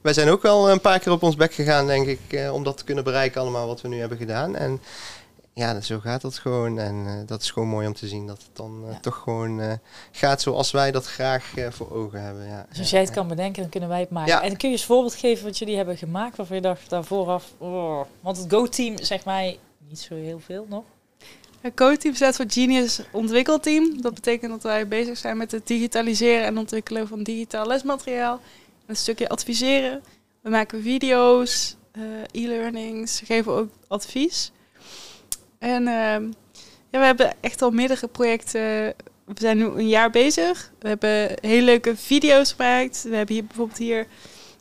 wij 0.00 0.12
zijn 0.12 0.28
ook 0.28 0.42
wel 0.42 0.70
een 0.70 0.80
paar 0.80 0.98
keer 0.98 1.12
op 1.12 1.22
ons 1.22 1.36
bek 1.36 1.54
gegaan, 1.54 1.86
denk 1.86 2.06
ik, 2.06 2.20
eh, 2.28 2.52
om 2.54 2.64
dat 2.64 2.76
te 2.76 2.84
kunnen 2.84 3.04
bereiken 3.04 3.40
allemaal 3.40 3.66
wat 3.66 3.80
we 3.80 3.88
nu 3.88 3.98
hebben 4.00 4.18
gedaan. 4.18 4.56
En 4.56 4.80
ja, 5.52 5.72
dat- 5.72 5.84
zo 5.84 5.98
gaat 6.00 6.20
dat 6.20 6.38
gewoon. 6.38 6.78
En 6.78 7.04
eh, 7.06 7.12
dat 7.26 7.42
is 7.42 7.50
gewoon 7.50 7.68
mooi 7.68 7.86
om 7.86 7.94
te 7.94 8.08
zien 8.08 8.26
dat 8.26 8.38
het 8.38 8.56
dan 8.56 8.84
Ja. 8.90 8.98
toch 9.00 9.16
gewoon 9.24 9.60
eh, 9.60 9.72
gaat 10.12 10.40
zoals 10.42 10.70
wij 10.70 10.90
dat 10.90 11.06
graag 11.06 11.52
voor 11.70 11.90
ogen 11.92 12.22
hebben. 12.22 12.46
Ja. 12.46 12.66
Dus 12.68 12.78
als 12.78 12.90
jij 12.90 13.00
het 13.00 13.08
ja. 13.08 13.14
kan 13.14 13.28
bedenken, 13.28 13.60
dan 13.62 13.70
kunnen 13.70 13.88
wij 13.88 14.00
het 14.00 14.10
maken. 14.10 14.32
Ja. 14.32 14.42
En 14.42 14.56
kun 14.56 14.68
je 14.68 14.74
eens 14.74 14.80
een 14.82 14.88
voorbeeld 14.94 15.14
geven 15.14 15.44
wat 15.44 15.58
jullie 15.58 15.76
hebben 15.76 15.96
gemaakt, 15.96 16.36
waarvan 16.36 16.56
je 16.56 16.62
dacht 16.62 16.90
daar 16.90 17.04
vooraf... 17.04 17.44
Oh. 17.58 18.00
Want 18.20 18.36
het 18.36 18.46
Go-team 18.52 18.98
zegt 18.98 19.24
mij 19.24 19.58
niet 19.88 19.98
zo 19.98 20.14
heel 20.14 20.40
veel 20.40 20.66
nog. 20.68 20.84
Het 21.60 21.74
co-team 21.74 22.14
staat 22.14 22.36
voor 22.36 22.44
Genius 22.48 23.00
Ontwikkelteam. 23.12 24.02
Dat 24.02 24.14
betekent 24.14 24.50
dat 24.50 24.62
wij 24.62 24.88
bezig 24.88 25.16
zijn 25.18 25.36
met 25.36 25.52
het 25.52 25.66
digitaliseren 25.66 26.44
en 26.44 26.58
ontwikkelen 26.58 27.08
van 27.08 27.22
digitaal 27.22 27.66
lesmateriaal. 27.66 28.40
Een 28.86 28.96
stukje 28.96 29.28
adviseren. 29.28 30.02
We 30.40 30.50
maken 30.50 30.82
video's, 30.82 31.76
eh, 31.92 32.42
e-learnings, 32.42 33.20
geven 33.24 33.52
ook 33.52 33.70
advies. 33.88 34.52
En 35.58 35.88
ehm, 35.88 36.24
ja, 36.90 36.98
we 36.98 37.04
hebben 37.04 37.34
echt 37.40 37.62
al 37.62 37.70
meerdere 37.70 38.08
projecten. 38.08 38.94
We 39.24 39.34
zijn 39.34 39.56
nu 39.56 39.64
een 39.64 39.88
jaar 39.88 40.10
bezig. 40.10 40.72
We 40.78 40.88
hebben 40.88 41.38
hele 41.40 41.64
leuke 41.64 41.96
video's 41.96 42.52
gemaakt. 42.52 43.02
We 43.02 43.16
hebben 43.16 43.34
hier 43.34 43.44
bijvoorbeeld 43.44 43.78
hier 43.78 44.06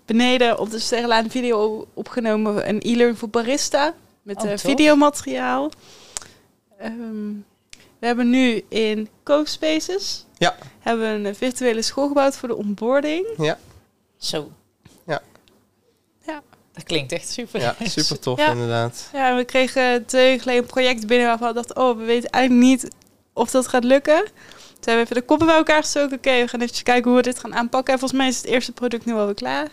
beneden 0.05 0.59
op 0.59 0.69
de 0.69 0.79
Sterrenlaan 0.79 1.29
video 1.29 1.87
opgenomen. 1.93 2.69
Een 2.69 2.81
e-learning 2.81 3.19
voor 3.19 3.29
barista. 3.29 3.95
Met 4.25 4.43
Oh, 4.43 4.51
eh, 4.51 4.57
videomateriaal. 4.57 5.71
Ehm, 6.77 7.31
we 7.99 8.05
hebben 8.07 8.29
nu 8.29 8.63
in 8.69 9.09
CoSpaces 9.23 10.25
Ja. 10.37 10.55
hebben 10.79 11.07
we 11.09 11.13
een 11.13 11.25
eh, 11.25 11.33
virtuele 11.35 11.81
school 11.81 12.07
gebouwd 12.07 12.35
voor 12.37 12.47
de 12.47 12.55
onboarding. 12.55 13.55
Zo. 14.17 14.51
Ja. 15.05 15.21
Ja. 16.25 16.41
Dat 16.73 16.83
klinkt 16.83 17.11
echt 17.11 17.29
super. 17.29 17.59
Ja, 17.61 17.75
super 17.83 18.19
tof 18.19 18.39
Ja. 18.39 18.51
inderdaad. 18.51 19.09
Ja, 19.13 19.29
en 19.29 19.35
we 19.35 19.43
kregen 19.43 20.05
twee 20.05 20.23
weken 20.25 20.41
geleden 20.41 20.61
een 20.61 20.69
project 20.69 21.07
binnen 21.07 21.27
waarvan 21.27 21.47
we 21.47 21.53
dachten, 21.53 21.77
oh, 21.77 21.97
we 21.97 22.03
weten 22.03 22.29
eigenlijk 22.29 22.65
niet 22.65 22.87
of 23.33 23.51
dat 23.51 23.67
gaat 23.67 23.83
lukken. 23.83 24.15
Toen 24.25 24.93
hebben 24.93 24.95
we 24.95 25.01
even 25.01 25.15
de 25.15 25.21
koppen 25.21 25.47
bij 25.47 25.55
elkaar 25.55 25.81
gestoken. 25.81 26.17
Oké, 26.17 26.41
we 26.41 26.47
gaan 26.47 26.61
even 26.61 26.83
kijken 26.83 27.07
hoe 27.11 27.15
we 27.19 27.25
dit 27.27 27.39
gaan 27.39 27.55
aanpakken. 27.55 27.93
En 27.93 27.99
volgens 27.99 28.19
mij 28.19 28.29
is 28.29 28.37
het 28.37 28.45
eerste 28.45 28.71
product 28.71 29.05
nu 29.05 29.13
alweer 29.13 29.33
klaar. 29.35 29.67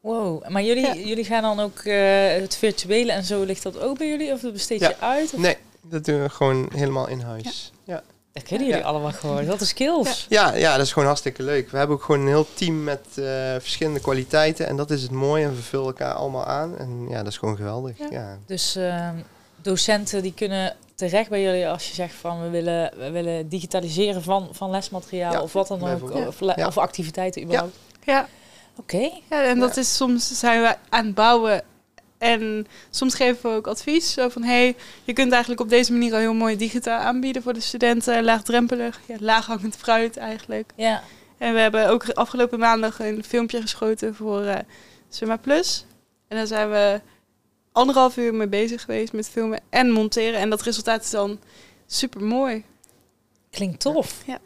Wow. 0.00 0.48
Maar 0.48 0.62
jullie, 0.62 0.86
Ja. 0.86 0.94
jullie 0.94 1.24
gaan 1.24 1.42
dan 1.42 1.60
ook 1.60 1.78
eh, 1.78 2.32
het 2.32 2.56
virtuele 2.56 3.12
en 3.12 3.24
zo, 3.24 3.42
ligt 3.44 3.62
dat 3.62 3.78
ook 3.80 3.98
bij 3.98 4.08
jullie? 4.08 4.32
Of 4.32 4.40
besteed 4.40 4.80
je 4.80 4.88
Ja. 5.00 5.06
uit? 5.06 5.34
Of? 5.34 5.40
Nee, 5.40 5.56
dat 5.82 6.04
doen 6.04 6.22
we 6.22 6.28
gewoon 6.28 6.68
helemaal 6.74 7.08
in 7.08 7.20
huis. 7.20 7.72
Ja. 7.84 8.02
Dat 8.32 8.42
kunnen 8.42 8.66
jullie 8.66 8.82
Ja. 8.82 8.88
allemaal 8.88 9.12
gewoon. 9.12 9.44
Dat 9.46 9.60
is 9.60 9.68
skills. 9.68 10.26
Ja, 10.28 10.54
ja, 10.54 10.76
dat 10.76 10.86
is 10.86 10.92
gewoon 10.92 11.08
hartstikke 11.08 11.42
leuk. 11.42 11.70
We 11.70 11.76
hebben 11.78 11.96
ook 11.96 12.02
gewoon 12.02 12.20
een 12.20 12.26
heel 12.26 12.46
team 12.54 12.84
met 12.84 13.00
eh, 13.14 13.24
verschillende 13.58 14.00
kwaliteiten. 14.00 14.66
En 14.66 14.76
dat 14.76 14.90
is 14.90 15.02
het 15.02 15.10
mooie. 15.10 15.44
En 15.44 15.54
we 15.54 15.62
vullen 15.62 15.86
elkaar 15.86 16.12
allemaal 16.14 16.44
aan. 16.44 16.78
En 16.78 17.06
ja, 17.08 17.16
dat 17.18 17.26
is 17.26 17.38
gewoon 17.38 17.56
geweldig. 17.56 17.98
Ja. 17.98 18.06
Ja. 18.10 18.38
Dus 18.46 18.76
ehm, 18.76 19.14
docenten 19.56 20.22
die 20.22 20.34
kunnen 20.34 20.76
terecht 20.94 21.28
bij 21.30 21.42
jullie 21.42 21.68
als 21.68 21.88
je 21.88 21.94
zegt 21.94 22.14
van 22.14 22.42
we 22.42 22.48
willen, 22.48 22.92
we 22.98 23.10
willen 23.10 23.48
digitaliseren 23.48 24.22
van, 24.22 24.48
van 24.52 24.70
lesmateriaal 24.70 25.32
Ja, 25.32 25.42
of 25.42 25.52
wat 25.52 25.68
dan 25.68 25.88
ook. 25.88 26.10
Of, 26.26 26.40
Ja. 26.56 26.66
of 26.66 26.78
activiteiten 26.78 27.42
überhaupt. 27.42 27.76
Ja, 28.04 28.28
Oké. 28.80 29.10
ja 29.30 29.42
en 29.42 29.58
dat 29.58 29.76
is 29.76 29.96
soms 29.96 30.38
zijn 30.38 30.62
we 30.62 30.76
aan 30.88 31.06
het 31.06 31.14
bouwen. 31.14 31.62
En 32.18 32.66
soms 32.90 33.14
geven 33.14 33.50
we 33.50 33.56
ook 33.56 33.66
advies. 33.66 34.12
Zo 34.12 34.28
van, 34.28 34.42
hey, 34.42 34.76
je 35.04 35.12
kunt 35.12 35.32
eigenlijk 35.32 35.60
op 35.60 35.68
deze 35.68 35.92
manier 35.92 36.12
al 36.12 36.18
heel 36.18 36.34
mooi 36.34 36.56
digitaal 36.56 37.00
aanbieden 37.00 37.42
voor 37.42 37.52
de 37.52 37.60
studenten. 37.60 38.24
Laagdrempelig, 38.24 39.00
ja, 39.06 39.16
laaghangend 39.18 39.76
fruit 39.76 40.16
eigenlijk. 40.16 40.72
Ja. 40.76 41.02
En 41.38 41.52
we 41.54 41.60
hebben 41.60 41.88
ook 41.88 42.08
afgelopen 42.10 42.58
maandag 42.58 43.00
een 43.00 43.24
filmpje 43.24 43.60
geschoten 43.60 44.14
voor 44.14 44.62
Summa 45.08 45.36
Plus. 45.36 45.84
En 46.28 46.36
daar 46.36 46.46
zijn 46.46 46.70
we 46.70 47.00
anderhalf 47.72 48.16
uur 48.16 48.34
mee 48.34 48.48
bezig 48.48 48.82
geweest 48.82 49.12
met 49.12 49.28
filmen 49.28 49.60
en 49.70 49.90
monteren. 49.90 50.40
En 50.40 50.50
dat 50.50 50.62
resultaat 50.62 51.02
is 51.02 51.10
dan 51.10 51.38
super 51.86 52.22
mooi. 52.22 52.64
Klinkt 53.50 53.80
tof. 53.80 54.22
Ja. 54.26 54.38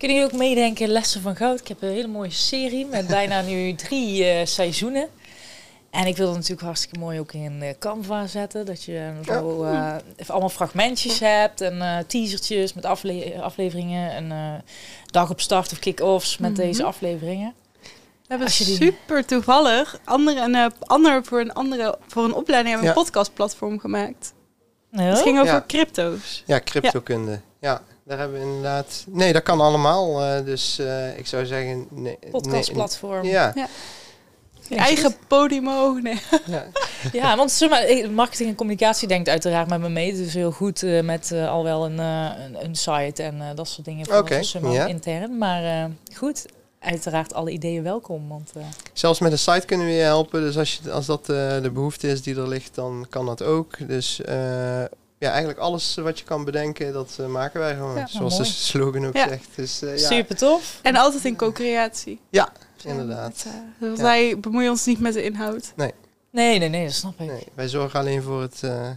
Kunnen 0.00 0.16
jullie 0.18 0.32
ook 0.32 0.38
meedenken 0.38 0.88
Lessen 0.88 1.20
van 1.20 1.36
Goud? 1.36 1.60
Ik 1.60 1.68
heb 1.68 1.82
een 1.82 1.88
hele 1.88 2.08
mooie 2.08 2.30
serie 2.30 2.86
met 2.86 3.06
bijna 3.16 3.40
nu 3.42 3.74
drie 3.74 4.24
eh, 4.24 4.46
seizoenen. 4.46 5.08
En 5.90 6.06
ik 6.06 6.16
wil 6.16 6.26
het 6.26 6.34
natuurlijk 6.34 6.62
hartstikke 6.62 6.98
mooi 6.98 7.20
ook 7.20 7.32
in 7.32 7.62
eh, 7.62 7.74
Canva 7.78 8.26
zetten. 8.26 8.66
Dat 8.66 8.84
je 8.84 9.12
zo 9.26 9.64
eh, 9.64 9.94
even 10.16 10.30
allemaal 10.32 10.48
fragmentjes 10.48 11.18
hebt 11.20 11.60
en 11.60 11.80
eh, 11.82 11.98
teasertjes 12.06 12.72
met 12.74 12.84
afle- 12.84 13.40
afleveringen. 13.42 14.10
En 14.12 14.30
eh, 14.32 14.54
dag 15.06 15.30
op 15.30 15.40
start 15.40 15.72
of 15.72 15.78
kick-offs 15.78 16.38
met 16.38 16.50
Mhm. 16.52 16.60
deze 16.60 16.82
afleveringen. 16.84 17.54
We 17.82 17.88
hebben 18.36 18.46
die- 18.48 18.64
super 18.76 19.26
toevallig 19.26 20.00
andere, 20.04 20.40
een, 20.40 20.54
eh, 20.54 20.66
ander 20.78 21.24
voor 21.24 21.40
een 21.40 21.52
andere 21.52 21.98
voor 22.06 22.24
een 22.24 22.34
opleiding 22.34 22.74
hebben 22.74 22.80
we 22.88 22.96
een 22.96 22.98
Ja. 22.98 23.02
podcastplatform 23.10 23.78
gemaakt. 23.78 24.32
Ja? 24.90 25.02
Het 25.02 25.20
ging 25.20 25.38
over 25.40 25.52
Ja. 25.52 25.64
crypto's. 25.66 26.42
Ja, 26.46 26.60
cryptokunde. 26.60 27.40
Ja. 27.60 27.82
Daar 28.10 28.18
hebben 28.18 28.38
we 28.40 28.46
inderdaad... 28.46 29.04
Nee, 29.08 29.32
dat 29.32 29.42
kan 29.42 29.60
allemaal. 29.60 30.20
eh, 30.24 30.44
dus 30.44 30.78
eh, 30.78 31.18
ik 31.18 31.26
zou 31.26 31.46
zeggen... 31.46 31.86
Nee, 31.90 32.18
Podcastplatform. 32.30 33.22
Nee, 33.22 33.30
ja, 33.30 33.52
Je 34.68 34.76
eigen 34.76 35.14
Podimo. 35.28 35.92
Nee. 35.92 36.20
ja. 36.46 36.66
Ja, 37.12 37.36
want 37.36 37.50
zeg 37.50 37.70
maar, 37.70 38.10
marketing 38.10 38.48
en 38.48 38.54
communicatie 38.54 39.08
denkt 39.08 39.28
uiteraard 39.28 39.68
met 39.68 39.80
me 39.80 39.88
mee. 39.88 40.14
Dus 40.14 40.34
heel 40.34 40.50
goed 40.52 40.82
eh, 40.82 41.02
met 41.02 41.32
eh, 41.32 41.50
al 41.50 41.64
wel 41.64 41.84
een, 41.84 41.98
eh, 42.00 42.30
een, 42.44 42.64
een 42.64 42.74
site 42.74 43.22
en 43.22 43.40
eh, 43.40 43.46
dat 43.54 43.68
soort 43.68 43.84
dingen 43.84 44.06
voor 44.06 44.16
Oké, 44.18 44.40
maar, 44.60 44.72
ja. 44.72 44.86
intern. 44.86 45.38
Maar 45.38 45.64
eh, 45.64 45.84
goed, 46.16 46.46
uiteraard 46.78 47.34
alle 47.34 47.50
ideeën 47.50 47.82
welkom. 47.82 48.28
Want 48.28 48.50
eh, 48.56 48.62
Zelfs 48.92 49.20
met 49.20 49.32
een 49.32 49.38
site 49.38 49.66
kunnen 49.66 49.86
we 49.86 49.92
je 49.92 50.02
helpen. 50.02 50.40
Dus 50.40 50.58
als, 50.58 50.80
je, 50.82 50.90
als 50.90 51.06
dat 51.06 51.20
eh, 51.20 51.62
de 51.62 51.70
behoefte 51.72 52.08
is 52.08 52.22
die 52.22 52.36
er 52.36 52.48
ligt, 52.48 52.74
dan 52.74 53.06
kan 53.10 53.26
dat 53.26 53.42
ook. 53.42 53.88
Dus 53.88 54.20
eh, 54.22 54.82
ja, 55.20 55.28
eigenlijk 55.30 55.58
alles 55.58 55.94
wat 55.94 56.18
je 56.18 56.24
kan 56.24 56.44
bedenken, 56.44 56.92
dat 56.92 57.16
eh, 57.20 57.26
maken 57.26 57.60
wij 57.60 57.74
gewoon. 57.74 57.96
Ja, 57.96 58.06
Zoals 58.06 58.32
mooi. 58.38 58.48
de 58.48 58.54
slogan 58.54 59.06
ook 59.06 59.14
Ja. 59.16 59.28
zegt. 59.28 59.48
Dus 59.54 59.82
eh, 59.82 59.98
ja, 59.98 60.06
super 60.06 60.36
tof. 60.36 60.78
En 60.82 60.96
altijd 60.96 61.24
in 61.24 61.36
co-creatie. 61.36 62.20
inderdaad. 62.84 63.44
Met, 63.78 63.90
eh, 63.90 63.96
Ja. 63.96 64.02
Wij 64.02 64.40
bemoeien 64.40 64.70
ons 64.70 64.84
niet 64.86 65.00
met 65.00 65.12
de 65.12 65.22
inhoud. 65.22 65.72
Nee, 65.76 66.58
nee, 66.58 66.68
nee, 66.68 66.84
dat 66.84 66.94
snap 66.94 67.20
ik. 67.20 67.26
Nee, 67.26 67.46
wij 67.54 67.68
zorgen 67.68 68.00
alleen 68.00 68.22
voor 68.22 68.42
het, 68.42 68.62
eh, 68.62 68.90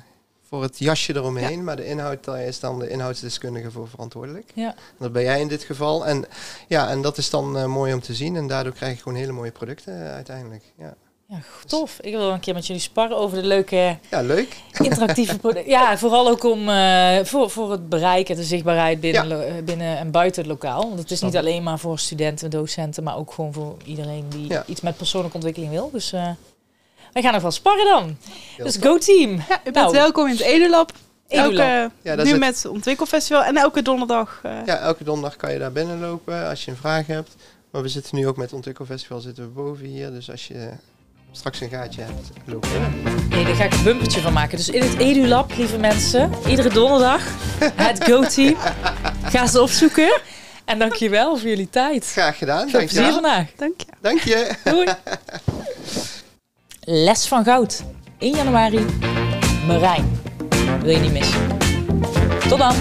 voor 0.48 0.62
het 0.62 0.80
jasje 0.80 1.16
eromheen. 1.16 1.64
Maar 1.64 1.76
de 1.76 1.86
inhoud, 1.86 2.24
daar 2.24 2.42
is 2.44 2.60
dan 2.60 2.80
de 2.80 2.90
inhoudsdeskundige 2.90 3.72
voor 3.72 3.88
verantwoordelijk. 3.90 4.52
Ja. 4.54 4.76
Dat 5.00 5.12
ben 5.12 5.24
jij 5.24 5.40
in 5.42 5.48
dit 5.48 5.64
geval. 5.64 6.06
En, 6.06 6.26
ja, 6.68 6.90
en 6.90 7.02
dat 7.02 7.18
is 7.18 7.30
dan 7.30 7.58
eh, 7.58 7.66
mooi 7.66 7.94
om 7.94 8.02
te 8.02 8.14
zien. 8.14 8.36
En 8.36 8.48
daardoor 8.48 8.74
krijg 8.74 8.96
je 8.96 9.02
gewoon 9.02 9.18
hele 9.18 9.32
mooie 9.32 9.52
producten 9.52 10.06
eh, 10.06 10.14
uiteindelijk. 10.14 10.64
Ja. 10.78 10.94
Ja, 11.28 11.38
tof. 11.66 11.98
Ik 12.02 12.12
wil 12.12 12.20
wel 12.22 12.32
een 12.32 12.40
keer 12.40 12.54
met 12.54 12.68
jullie 12.68 12.82
sparren 12.82 13.18
over 13.18 13.42
de 13.42 13.48
leuke 13.48 13.98
ja, 14.10 14.22
leuk. 14.22 14.56
interactieve 14.82 15.40
producten. 15.40 15.70
Ja, 15.78 15.98
vooral 15.98 16.28
ook 16.30 16.44
om 16.44 16.70
eh, 16.70 17.20
voor, 17.24 17.50
voor 17.50 17.72
het 17.72 17.90
bereik 17.90 18.30
en 18.30 18.36
de 18.36 18.44
zichtbaarheid 18.44 19.00
binnen, 19.00 19.28
Ja. 19.28 19.44
eh, 19.44 19.64
binnen 19.64 19.98
en 19.98 20.12
buiten 20.12 20.42
het 20.42 20.52
lokaal. 20.52 20.82
Want 20.88 21.00
het 21.00 21.12
is 21.12 21.22
niet 21.22 21.38
alleen 21.38 21.64
maar 21.64 21.80
voor 21.80 22.00
studenten, 22.00 22.50
docenten, 22.50 23.04
maar 23.04 23.18
ook 23.18 23.32
gewoon 23.34 23.54
voor 23.54 23.78
iedereen 23.86 24.26
die 24.30 24.48
Ja. 24.50 24.64
iets 24.66 24.82
met 24.82 24.98
persoonlijke 24.98 25.36
ontwikkeling 25.36 25.72
wil. 25.72 25.90
Dus 25.92 26.12
eh, 26.14 26.30
wij 27.14 27.22
gaan 27.22 27.34
nog 27.34 27.42
wel 27.42 27.52
sparren 27.52 27.86
dan. 27.86 28.18
Heel 28.56 28.66
dus 28.66 28.78
go 28.78 28.98
team. 28.98 29.32
Ja, 29.50 29.60
u 29.60 29.64
bent 29.64 29.76
Nou. 29.76 29.92
welkom 29.92 30.26
in 30.26 30.32
het 30.32 30.42
EduLab. 30.42 30.92
Elke, 31.28 31.92
Ja, 32.02 32.16
dat 32.16 32.26
nu 32.26 32.32
is 32.32 32.38
met 32.38 32.56
het 32.56 32.66
Ontwikkelfestival 32.72 33.44
en 33.44 33.58
elke 33.58 33.82
donderdag. 33.82 34.40
eh, 34.44 34.52
Ja, 34.66 34.78
elke 34.78 35.04
donderdag 35.04 35.36
kan 35.38 35.54
je 35.54 35.60
daar 35.60 35.72
binnenlopen 35.72 36.50
als 36.50 36.66
je 36.66 36.72
een 36.72 36.78
vraag 36.78 37.08
hebt. 37.08 37.36
Maar 37.72 37.82
we 37.82 37.88
zitten 37.88 38.16
nu 38.16 38.28
ook 38.28 38.36
met 38.36 38.46
het 38.46 38.54
Ontwikkelfestival 38.56 39.20
zitten 39.20 39.44
we 39.44 39.50
boven 39.50 39.86
hier. 39.86 40.12
Dus 40.12 40.32
als 40.32 40.48
je 40.48 40.70
straks 41.36 41.62
een 41.62 41.70
gaatje 41.70 42.02
hebt, 42.02 42.30
loop 42.46 42.66
je. 42.66 42.80
Nee, 43.30 43.46
daar 43.46 43.56
ga 43.56 43.64
ik 43.64 43.74
een 43.74 43.84
bumpertje 43.84 44.22
van 44.22 44.34
maken. 44.34 44.58
Dus 44.58 44.70
in 44.70 44.82
het 44.82 44.98
EduLab, 44.98 45.52
lieve 45.58 45.78
mensen, 45.78 46.32
iedere 46.48 46.70
donderdag 46.70 47.22
het 47.76 48.04
Go 48.04 48.24
Team. 48.24 48.56
Ga 49.24 49.48
ze 49.48 49.62
opzoeken. 49.62 50.22
En 50.66 50.80
dankjewel 50.80 51.38
voor 51.38 51.50
jullie 51.50 51.70
tijd. 51.70 52.12
Graag 52.12 52.38
gedaan. 52.38 52.70
Veel 52.70 52.80
plezier 52.80 53.12
vandaag. 53.12 53.48
Dank 53.58 53.74
je. 53.80 53.86
Dank 54.02 54.20
je. 54.20 54.52
Doei. 54.64 54.88
Les 56.82 57.28
van 57.28 57.44
goud. 57.44 57.84
1 58.18 58.36
januari. 58.36 58.86
Marijn. 59.68 60.22
Wil 60.82 60.92
je 60.92 61.00
niet 61.00 61.12
missen. 61.12 61.48
Tot 62.50 62.60
dan. 62.60 62.76